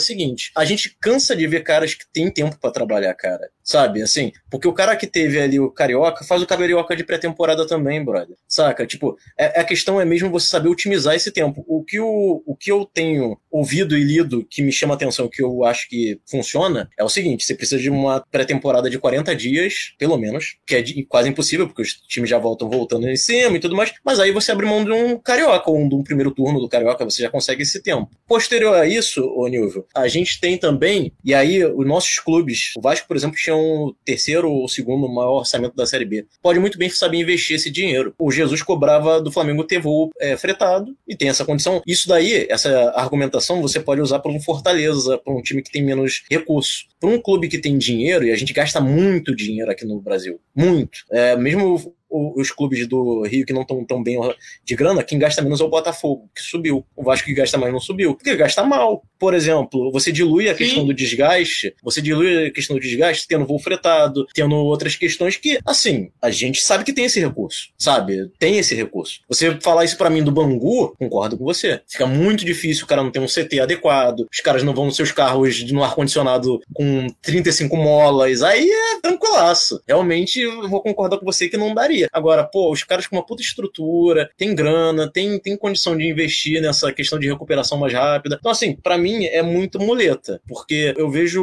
seguinte: 0.00 0.50
a 0.56 0.64
gente 0.64 0.96
cansa 1.00 1.36
de 1.36 1.46
ver 1.46 1.62
caras 1.62 1.94
que 1.94 2.04
têm 2.12 2.30
tempo 2.30 2.58
para 2.58 2.72
trabalhar, 2.72 3.14
cara. 3.14 3.48
Sabe, 3.72 4.02
assim, 4.02 4.32
porque 4.50 4.68
o 4.68 4.72
cara 4.74 4.94
que 4.94 5.06
teve 5.06 5.40
ali 5.40 5.58
o 5.58 5.70
carioca 5.70 6.22
faz 6.26 6.42
o 6.42 6.46
carioca 6.46 6.94
de 6.94 7.02
pré-temporada 7.02 7.66
também, 7.66 8.04
brother. 8.04 8.36
Saca? 8.46 8.86
Tipo, 8.86 9.16
é, 9.38 9.58
a 9.58 9.64
questão 9.64 9.98
é 9.98 10.04
mesmo 10.04 10.28
você 10.28 10.46
saber 10.46 10.68
otimizar 10.68 11.14
esse 11.14 11.30
tempo. 11.30 11.64
O 11.66 11.82
que, 11.82 11.98
o, 11.98 12.42
o 12.44 12.54
que 12.54 12.70
eu 12.70 12.84
tenho 12.84 13.38
ouvido 13.50 13.96
e 13.96 14.04
lido 14.04 14.44
que 14.44 14.60
me 14.60 14.70
chama 14.70 14.92
atenção, 14.92 15.26
que 15.26 15.42
eu 15.42 15.64
acho 15.64 15.88
que 15.88 16.20
funciona, 16.30 16.90
é 16.98 17.02
o 17.02 17.08
seguinte: 17.08 17.46
você 17.46 17.54
precisa 17.54 17.80
de 17.80 17.88
uma 17.88 18.20
pré-temporada 18.30 18.90
de 18.90 18.98
40 18.98 19.34
dias, 19.34 19.94
pelo 19.98 20.18
menos, 20.18 20.58
que 20.66 20.74
é 20.74 20.82
de- 20.82 21.06
quase 21.06 21.30
impossível, 21.30 21.66
porque 21.66 21.80
os 21.80 21.94
times 22.06 22.28
já 22.28 22.36
voltam 22.38 22.68
voltando 22.68 23.08
em 23.08 23.16
cima 23.16 23.56
e 23.56 23.60
tudo 23.60 23.74
mais. 23.74 23.94
Mas 24.04 24.20
aí 24.20 24.32
você 24.32 24.52
abre 24.52 24.66
mão 24.66 24.84
de 24.84 24.92
um 24.92 25.18
carioca, 25.18 25.70
ou 25.70 25.88
de 25.88 25.94
um 25.94 26.02
primeiro 26.04 26.30
turno 26.30 26.60
do 26.60 26.68
carioca, 26.68 27.06
você 27.06 27.22
já 27.22 27.30
consegue 27.30 27.62
esse 27.62 27.82
tempo. 27.82 28.10
Posterior 28.28 28.74
a 28.74 28.86
isso, 28.86 29.24
ô 29.34 29.48
Nilvio, 29.48 29.86
a 29.96 30.06
gente 30.08 30.38
tem 30.38 30.58
também, 30.58 31.10
e 31.24 31.32
aí 31.32 31.64
os 31.64 31.86
nossos 31.86 32.18
clubes, 32.18 32.72
o 32.76 32.82
Vasco, 32.82 33.08
por 33.08 33.16
exemplo, 33.16 33.38
tinha 33.38 33.61
um 33.62 33.94
terceiro 34.04 34.50
ou 34.50 34.68
segundo 34.68 35.08
maior 35.08 35.38
orçamento 35.38 35.74
da 35.74 35.86
Série 35.86 36.04
B. 36.04 36.26
Pode 36.42 36.58
muito 36.58 36.78
bem 36.78 36.90
saber 36.90 37.18
investir 37.18 37.56
esse 37.56 37.70
dinheiro. 37.70 38.14
O 38.18 38.30
Jesus 38.30 38.62
cobrava 38.62 39.20
do 39.20 39.32
Flamengo 39.32 39.64
ter 39.64 39.80
voo 39.80 40.10
é, 40.20 40.36
fretado 40.36 40.94
e 41.06 41.16
tem 41.16 41.28
essa 41.28 41.44
condição. 41.44 41.82
Isso 41.86 42.08
daí, 42.08 42.46
essa 42.50 42.90
argumentação, 42.94 43.62
você 43.62 43.80
pode 43.80 44.00
usar 44.00 44.18
para 44.18 44.32
um 44.32 44.40
Fortaleza, 44.40 45.18
para 45.18 45.32
um 45.32 45.42
time 45.42 45.62
que 45.62 45.70
tem 45.70 45.82
menos 45.82 46.24
recursos. 46.30 46.88
Para 47.00 47.10
um 47.10 47.20
clube 47.20 47.48
que 47.48 47.58
tem 47.58 47.78
dinheiro, 47.78 48.24
e 48.24 48.32
a 48.32 48.36
gente 48.36 48.52
gasta 48.52 48.80
muito 48.80 49.34
dinheiro 49.34 49.70
aqui 49.70 49.84
no 49.84 50.00
Brasil, 50.00 50.40
muito. 50.54 51.04
É, 51.10 51.36
mesmo 51.36 51.94
o- 52.12 52.40
os 52.40 52.50
clubes 52.50 52.86
do 52.86 53.22
Rio 53.22 53.46
que 53.46 53.52
não 53.52 53.62
estão 53.62 53.84
tão 53.84 54.02
bem 54.02 54.18
de 54.64 54.74
grana, 54.76 55.02
quem 55.02 55.18
gasta 55.18 55.42
menos 55.42 55.60
é 55.60 55.64
o 55.64 55.68
Botafogo, 55.68 56.28
que 56.34 56.42
subiu. 56.42 56.84
O 56.94 57.02
Vasco 57.02 57.26
que 57.26 57.34
gasta 57.34 57.56
mais 57.58 57.72
não 57.72 57.80
subiu. 57.80 58.14
Porque 58.14 58.34
gasta 58.36 58.62
mal. 58.62 59.02
Por 59.18 59.34
exemplo, 59.34 59.90
você 59.92 60.12
dilui 60.12 60.48
a 60.48 60.52
Sim. 60.52 60.58
questão 60.58 60.86
do 60.86 60.92
desgaste, 60.94 61.74
você 61.82 62.00
dilui 62.02 62.46
a 62.46 62.50
questão 62.50 62.76
do 62.76 62.82
desgaste 62.82 63.26
tendo 63.26 63.46
voo 63.46 63.58
fretado, 63.58 64.26
tendo 64.34 64.54
outras 64.56 64.96
questões 64.96 65.36
que, 65.36 65.58
assim, 65.64 66.10
a 66.20 66.30
gente 66.30 66.60
sabe 66.60 66.84
que 66.84 66.92
tem 66.92 67.04
esse 67.04 67.20
recurso, 67.20 67.68
sabe? 67.78 68.28
Tem 68.38 68.58
esse 68.58 68.74
recurso. 68.74 69.20
Você 69.28 69.58
falar 69.60 69.84
isso 69.84 69.96
pra 69.96 70.10
mim 70.10 70.22
do 70.22 70.32
Bangu, 70.32 70.94
concordo 70.98 71.38
com 71.38 71.44
você. 71.44 71.80
Fica 71.88 72.06
muito 72.06 72.44
difícil, 72.44 72.84
o 72.84 72.86
cara 72.88 73.02
não 73.02 73.10
tem 73.10 73.22
um 73.22 73.28
CT 73.28 73.60
adequado, 73.60 74.26
os 74.32 74.40
caras 74.40 74.62
não 74.62 74.74
vão 74.74 74.86
nos 74.86 74.96
seus 74.96 75.12
carros 75.12 75.62
no 75.70 75.82
ar-condicionado 75.82 76.60
com 76.74 77.06
35 77.22 77.76
molas, 77.76 78.42
aí 78.42 78.68
é 78.68 79.00
tranquilaço. 79.00 79.80
Realmente, 79.86 80.40
eu 80.40 80.68
vou 80.68 80.82
concordar 80.82 81.18
com 81.18 81.24
você 81.24 81.48
que 81.48 81.56
não 81.56 81.74
daria. 81.74 82.01
Agora, 82.12 82.44
pô, 82.44 82.70
os 82.72 82.82
caras 82.84 83.06
com 83.06 83.16
uma 83.16 83.24
puta 83.26 83.42
estrutura, 83.42 84.30
tem 84.36 84.54
grana, 84.54 85.10
tem, 85.10 85.38
tem 85.38 85.56
condição 85.56 85.96
de 85.96 86.06
investir 86.08 86.60
nessa 86.60 86.92
questão 86.92 87.18
de 87.18 87.28
recuperação 87.28 87.78
mais 87.78 87.92
rápida. 87.92 88.36
Então, 88.38 88.50
assim, 88.50 88.76
pra 88.76 88.96
mim 88.98 89.24
é 89.26 89.42
muito 89.42 89.78
muleta, 89.78 90.40
porque 90.48 90.94
eu 90.96 91.10
vejo 91.10 91.42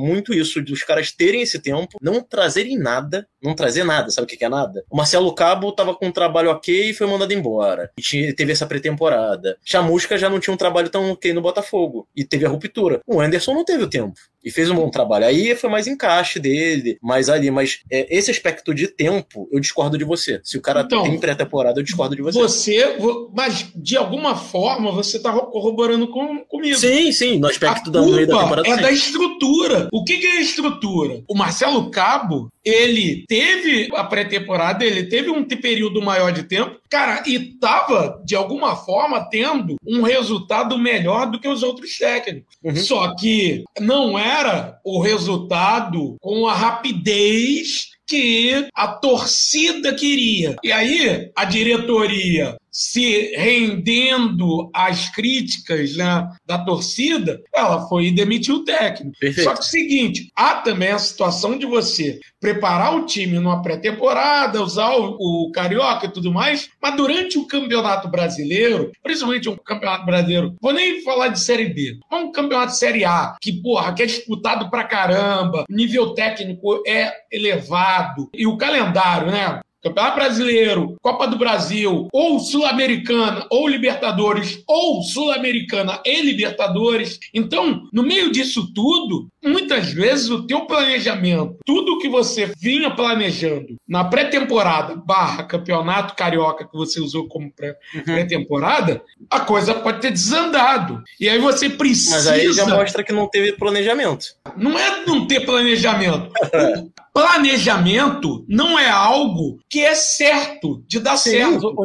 muito 0.00 0.32
isso 0.34 0.62
dos 0.62 0.82
caras 0.82 1.12
terem 1.12 1.42
esse 1.42 1.58
tempo, 1.58 1.96
não 2.00 2.20
trazerem 2.22 2.78
nada, 2.78 3.26
não 3.42 3.54
trazer 3.54 3.84
nada, 3.84 4.10
sabe 4.10 4.24
o 4.24 4.28
que 4.28 4.36
que 4.36 4.44
é 4.44 4.48
nada? 4.48 4.84
O 4.90 4.96
Marcelo 4.96 5.32
Cabo 5.34 5.72
tava 5.72 5.94
com 5.94 6.06
um 6.06 6.12
trabalho 6.12 6.50
ok 6.50 6.90
e 6.90 6.94
foi 6.94 7.06
mandado 7.06 7.32
embora. 7.32 7.90
E 7.98 8.02
tinha- 8.02 8.34
teve 8.34 8.52
essa 8.52 8.66
pré-temporada. 8.66 9.56
Chamusca 9.64 10.18
já 10.18 10.28
não 10.28 10.40
tinha 10.40 10.52
um 10.54 10.56
trabalho 10.56 10.88
tão 10.88 11.12
ok 11.12 11.32
no 11.32 11.40
Botafogo. 11.40 12.08
E 12.16 12.24
teve 12.24 12.44
a 12.46 12.48
ruptura. 12.48 13.00
O 13.06 13.20
Anderson 13.20 13.54
não 13.54 13.64
teve 13.64 13.84
o 13.84 13.88
tempo. 13.90 14.14
E 14.44 14.50
fez 14.50 14.70
um 14.70 14.74
bom 14.74 14.88
trabalho. 14.90 15.26
Aí 15.26 15.54
foi 15.56 15.68
mais 15.68 15.86
encaixe 15.86 16.38
dele, 16.38 16.96
mais 17.02 17.28
ali. 17.28 17.50
Mas 17.50 17.80
é, 17.90 18.06
esse 18.16 18.30
aspecto 18.30 18.72
de 18.74 18.86
tempo, 18.88 19.48
eu 19.52 19.60
discordo 19.60 19.98
de 19.98 20.04
você. 20.04 20.40
Se 20.44 20.56
o 20.56 20.62
cara 20.62 20.82
Então, 20.82 21.02
tem 21.02 21.18
pré-temporada, 21.18 21.80
eu 21.80 21.84
discordo 21.84 22.14
de 22.14 22.22
você. 22.22 22.38
Você, 22.38 22.96
vo- 22.98 23.30
mas 23.34 23.66
de 23.74 23.96
alguma 23.96 24.36
forma 24.36 24.92
você 24.92 25.16
está 25.16 25.32
corroborando 25.32 26.08
com, 26.08 26.38
comigo. 26.44 26.76
Sim, 26.78 27.10
sim, 27.12 27.38
no 27.38 27.48
aspecto 27.48 27.90
da 27.90 28.00
meio 28.02 28.26
da 28.26 28.38
temporada. 28.38 28.68
é 28.68 28.74
sim. 28.76 28.80
da 28.82 28.92
estrutura. 28.92 29.88
O 29.92 30.04
que, 30.04 30.18
que 30.18 30.26
é 30.26 30.38
a 30.38 30.40
estrutura? 30.40 31.22
O 31.28 31.34
Marcelo 31.36 31.90
Cabo, 31.90 32.48
ele 32.64 33.24
teve 33.26 33.88
a 33.94 34.04
pré-temporada, 34.04 34.84
ele 34.84 35.04
teve 35.04 35.30
um 35.30 35.44
período 35.44 36.00
maior 36.02 36.32
de 36.32 36.42
tempo, 36.44 36.76
cara, 36.88 37.22
e 37.26 37.38
tava, 37.58 38.22
de 38.24 38.34
alguma 38.36 38.76
forma, 38.76 39.28
tendo 39.28 39.76
um 39.86 40.02
resultado 40.02 40.78
melhor 40.78 41.30
do 41.30 41.40
que 41.40 41.48
os 41.48 41.62
outros 41.62 41.96
técnicos. 41.98 42.56
Uhum. 42.62 42.76
Só 42.76 43.14
que 43.14 43.64
não 43.80 44.18
era 44.28 44.78
o 44.84 45.00
resultado 45.00 46.16
com 46.20 46.46
a 46.46 46.54
rapidez 46.54 47.88
que 48.06 48.68
a 48.74 48.88
torcida 48.88 49.94
queria. 49.94 50.56
E 50.62 50.72
aí, 50.72 51.30
a 51.36 51.44
diretoria 51.44 52.56
se 52.70 53.34
rendendo 53.36 54.70
às 54.74 55.08
críticas 55.10 55.96
né, 55.96 56.28
da 56.46 56.58
torcida, 56.58 57.40
ela 57.54 57.88
foi 57.88 58.06
e 58.06 58.14
demitiu 58.14 58.56
o 58.56 58.64
técnico. 58.64 59.18
Perfeito. 59.18 59.44
Só 59.44 59.52
que 59.54 59.58
é 59.58 59.62
o 59.62 59.64
seguinte, 59.64 60.30
há 60.34 60.56
também 60.56 60.90
a 60.90 60.98
situação 60.98 61.58
de 61.58 61.66
você 61.66 62.20
preparar 62.40 62.94
o 62.94 63.06
time 63.06 63.38
numa 63.38 63.62
pré-temporada, 63.62 64.62
usar 64.62 64.94
o, 64.94 65.16
o 65.18 65.50
carioca 65.52 66.06
e 66.06 66.12
tudo 66.12 66.32
mais, 66.32 66.70
mas 66.80 66.96
durante 66.96 67.38
o 67.38 67.46
campeonato 67.46 68.08
brasileiro, 68.08 68.92
principalmente 69.02 69.48
um 69.48 69.56
campeonato 69.56 70.06
brasileiro, 70.06 70.54
vou 70.60 70.72
nem 70.72 71.02
falar 71.02 71.28
de 71.28 71.40
Série 71.40 71.68
B, 71.68 71.98
mas 72.10 72.22
um 72.22 72.32
campeonato 72.32 72.72
de 72.72 72.78
Série 72.78 73.04
A, 73.04 73.36
que, 73.40 73.52
porra, 73.60 73.92
que 73.92 74.02
é 74.02 74.06
disputado 74.06 74.70
pra 74.70 74.84
caramba, 74.84 75.64
nível 75.68 76.14
técnico 76.14 76.82
é 76.86 77.12
elevado, 77.32 78.28
e 78.32 78.46
o 78.46 78.56
calendário, 78.56 79.30
né? 79.30 79.60
Campeonato 79.82 80.16
Brasileiro, 80.16 80.96
Copa 81.00 81.26
do 81.28 81.38
Brasil, 81.38 82.08
ou 82.12 82.40
Sul-Americana, 82.40 83.46
ou 83.48 83.68
Libertadores, 83.68 84.62
ou 84.66 85.02
Sul-Americana 85.02 86.02
e 86.04 86.20
Libertadores. 86.22 87.18
Então, 87.32 87.88
no 87.92 88.02
meio 88.02 88.32
disso 88.32 88.72
tudo, 88.74 89.28
muitas 89.44 89.92
vezes 89.92 90.30
o 90.30 90.46
teu 90.46 90.66
planejamento, 90.66 91.56
tudo 91.64 91.98
que 91.98 92.08
você 92.08 92.52
vinha 92.58 92.90
planejando 92.90 93.76
na 93.86 94.04
pré-temporada 94.04 94.96
barra 94.96 95.44
campeonato 95.44 96.14
carioca 96.14 96.66
que 96.66 96.76
você 96.76 97.00
usou 97.00 97.28
como 97.28 97.46
uhum. 97.46 98.02
pré-temporada, 98.04 99.02
a 99.30 99.40
coisa 99.40 99.74
pode 99.74 100.00
ter 100.00 100.10
desandado. 100.10 101.02
E 101.20 101.28
aí 101.28 101.38
você 101.38 101.70
precisa. 101.70 102.16
Mas 102.16 102.26
aí 102.26 102.52
já 102.52 102.66
mostra 102.66 103.04
que 103.04 103.12
não 103.12 103.28
teve 103.28 103.52
planejamento. 103.52 104.26
Não 104.56 104.78
é 104.78 105.04
não 105.06 105.26
ter 105.26 105.44
planejamento. 105.44 106.30
planejamento 107.18 108.44
não 108.48 108.78
é 108.78 108.88
algo 108.88 109.58
que 109.68 109.80
é 109.80 109.94
certo 109.94 110.84
de 110.86 111.00
dar 111.00 111.16
Sim, 111.16 111.30
certo. 111.30 111.74
O, 111.76 111.84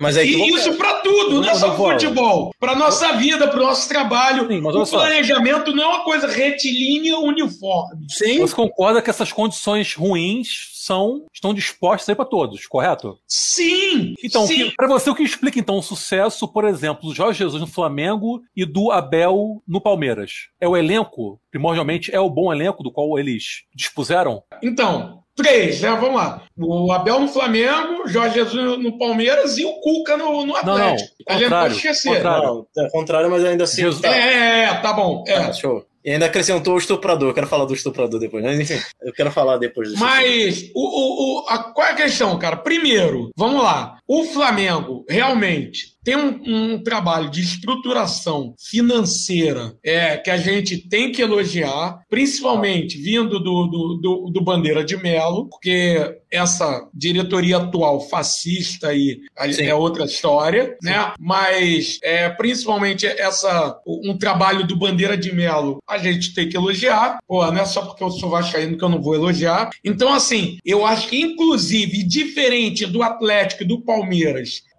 Mas 0.00 0.16
é 0.16 0.24
e 0.24 0.48
isso 0.54 0.72
para 0.74 0.94
tudo, 1.00 1.42
não 1.42 1.50
é 1.50 1.54
só 1.54 1.76
futebol. 1.76 2.50
Para 2.58 2.74
nossa 2.74 3.12
vida, 3.12 3.46
para 3.48 3.60
o 3.60 3.62
nosso 3.62 3.86
trabalho. 3.88 4.48
Sim, 4.48 4.62
o 4.64 4.86
planejamento 4.86 5.74
não 5.74 5.82
é 5.82 5.86
uma 5.86 6.04
coisa 6.04 6.26
retilínea 6.74 7.18
uniforme. 7.18 8.06
Sim. 8.08 8.40
Você 8.40 8.54
concorda 8.54 9.00
que 9.00 9.10
essas 9.10 9.32
condições 9.32 9.94
ruins 9.94 10.72
são 10.74 11.24
estão 11.32 11.54
dispostas 11.54 12.08
aí 12.08 12.14
para 12.14 12.24
todos, 12.24 12.66
correto? 12.66 13.18
Sim. 13.26 14.14
Então, 14.22 14.46
para 14.76 14.88
você 14.88 15.08
o 15.08 15.14
que 15.14 15.22
explica 15.22 15.58
então 15.58 15.78
o 15.78 15.82
sucesso, 15.82 16.46
por 16.48 16.64
exemplo, 16.64 17.08
do 17.08 17.14
Jorge 17.14 17.38
Jesus 17.38 17.60
no 17.60 17.66
Flamengo 17.66 18.42
e 18.54 18.64
do 18.64 18.90
Abel 18.90 19.62
no 19.66 19.80
Palmeiras? 19.80 20.48
É 20.60 20.68
o 20.68 20.76
elenco, 20.76 21.40
primordialmente 21.50 22.14
é 22.14 22.20
o 22.20 22.30
bom 22.30 22.52
elenco 22.52 22.82
do 22.82 22.92
qual 22.92 23.18
eles 23.18 23.62
dispuseram? 23.74 24.42
Então, 24.62 25.22
Três, 25.36 25.80
né? 25.80 25.90
Vamos 26.00 26.14
lá. 26.14 26.42
O 26.56 26.92
Abel 26.92 27.18
no 27.18 27.26
Flamengo, 27.26 28.06
Jorge 28.06 28.36
Jesus 28.36 28.78
no 28.78 28.96
Palmeiras 28.96 29.58
e 29.58 29.64
o 29.64 29.80
Cuca 29.80 30.16
no, 30.16 30.46
no 30.46 30.54
Atlético. 30.56 31.12
Não, 31.26 31.34
não. 31.34 31.36
A 31.36 31.38
gente 31.38 31.50
pode 31.50 31.74
esquecer. 31.74 32.14
Contrário. 32.14 32.66
Não, 32.76 32.86
é 32.86 32.90
contrário, 32.90 33.30
mas 33.30 33.44
ainda 33.44 33.64
assim. 33.64 33.82
Jesus... 33.82 34.00
Tá. 34.00 34.14
É, 34.14 34.20
é, 34.20 34.64
é, 34.66 34.74
tá 34.74 34.92
bom. 34.92 35.24
É. 35.26 35.34
Ah, 35.34 35.52
show. 35.52 35.84
E 36.04 36.10
ainda 36.10 36.26
acrescentou 36.26 36.74
o 36.74 36.78
estuprador. 36.78 37.30
Eu 37.30 37.34
quero 37.34 37.46
falar 37.46 37.64
do 37.64 37.72
estuprador 37.72 38.20
depois. 38.20 38.44
Mas 38.44 38.60
enfim, 38.60 38.78
eu 39.02 39.12
quero 39.12 39.30
falar 39.30 39.56
depois 39.56 39.88
disso. 39.88 40.00
Mas 40.00 40.70
o, 40.74 40.80
o, 40.80 41.44
o, 41.44 41.48
a, 41.48 41.58
qual 41.72 41.86
é 41.86 41.92
a 41.92 41.96
questão, 41.96 42.38
cara? 42.38 42.56
Primeiro, 42.56 43.30
vamos 43.34 43.62
lá. 43.62 43.96
O 44.06 44.24
Flamengo 44.24 45.04
realmente 45.08 45.94
tem 46.04 46.16
um, 46.16 46.40
um, 46.46 46.82
trabalho 46.82 47.30
de 47.30 47.40
estruturação 47.40 48.54
financeira 48.58 49.74
é, 49.82 50.18
que 50.18 50.30
a 50.30 50.36
gente 50.36 50.76
tem 50.76 51.10
que 51.10 51.22
elogiar, 51.22 52.00
principalmente 52.10 52.98
vindo 52.98 53.40
do, 53.40 53.66
do, 53.66 53.94
do, 53.94 54.30
do 54.30 54.44
Bandeira 54.44 54.84
de 54.84 54.98
Melo, 54.98 55.48
porque 55.48 56.18
essa 56.30 56.86
diretoria 56.92 57.58
atual 57.58 58.00
fascista 58.00 58.88
aí 58.88 59.20
Sim. 59.52 59.62
é 59.62 59.74
outra 59.74 60.04
história, 60.04 60.76
Sim. 60.82 60.90
né? 60.90 61.12
Mas 61.18 61.98
é, 62.02 62.28
principalmente 62.28 63.06
essa 63.06 63.80
um 63.86 64.18
trabalho 64.18 64.66
do 64.66 64.76
Bandeira 64.76 65.16
de 65.16 65.32
Melo 65.32 65.78
a 65.88 65.96
gente 65.96 66.34
tem 66.34 66.48
que 66.48 66.56
elogiar. 66.56 67.18
Pô, 67.26 67.44
não 67.50 67.62
é 67.62 67.64
só 67.64 67.82
porque 67.82 68.04
eu 68.04 68.10
sou 68.10 68.28
vascaíno 68.28 68.76
que 68.76 68.84
eu 68.84 68.88
não 68.88 69.00
vou 69.00 69.14
elogiar. 69.14 69.70
Então, 69.82 70.12
assim, 70.12 70.58
eu 70.64 70.84
acho 70.84 71.08
que 71.08 71.18
inclusive 71.18 72.02
diferente 72.02 72.84
do 72.84 73.02
Atlético 73.02 73.62
e 73.62 73.66
do 73.66 73.80
Palmeiras, 73.80 73.93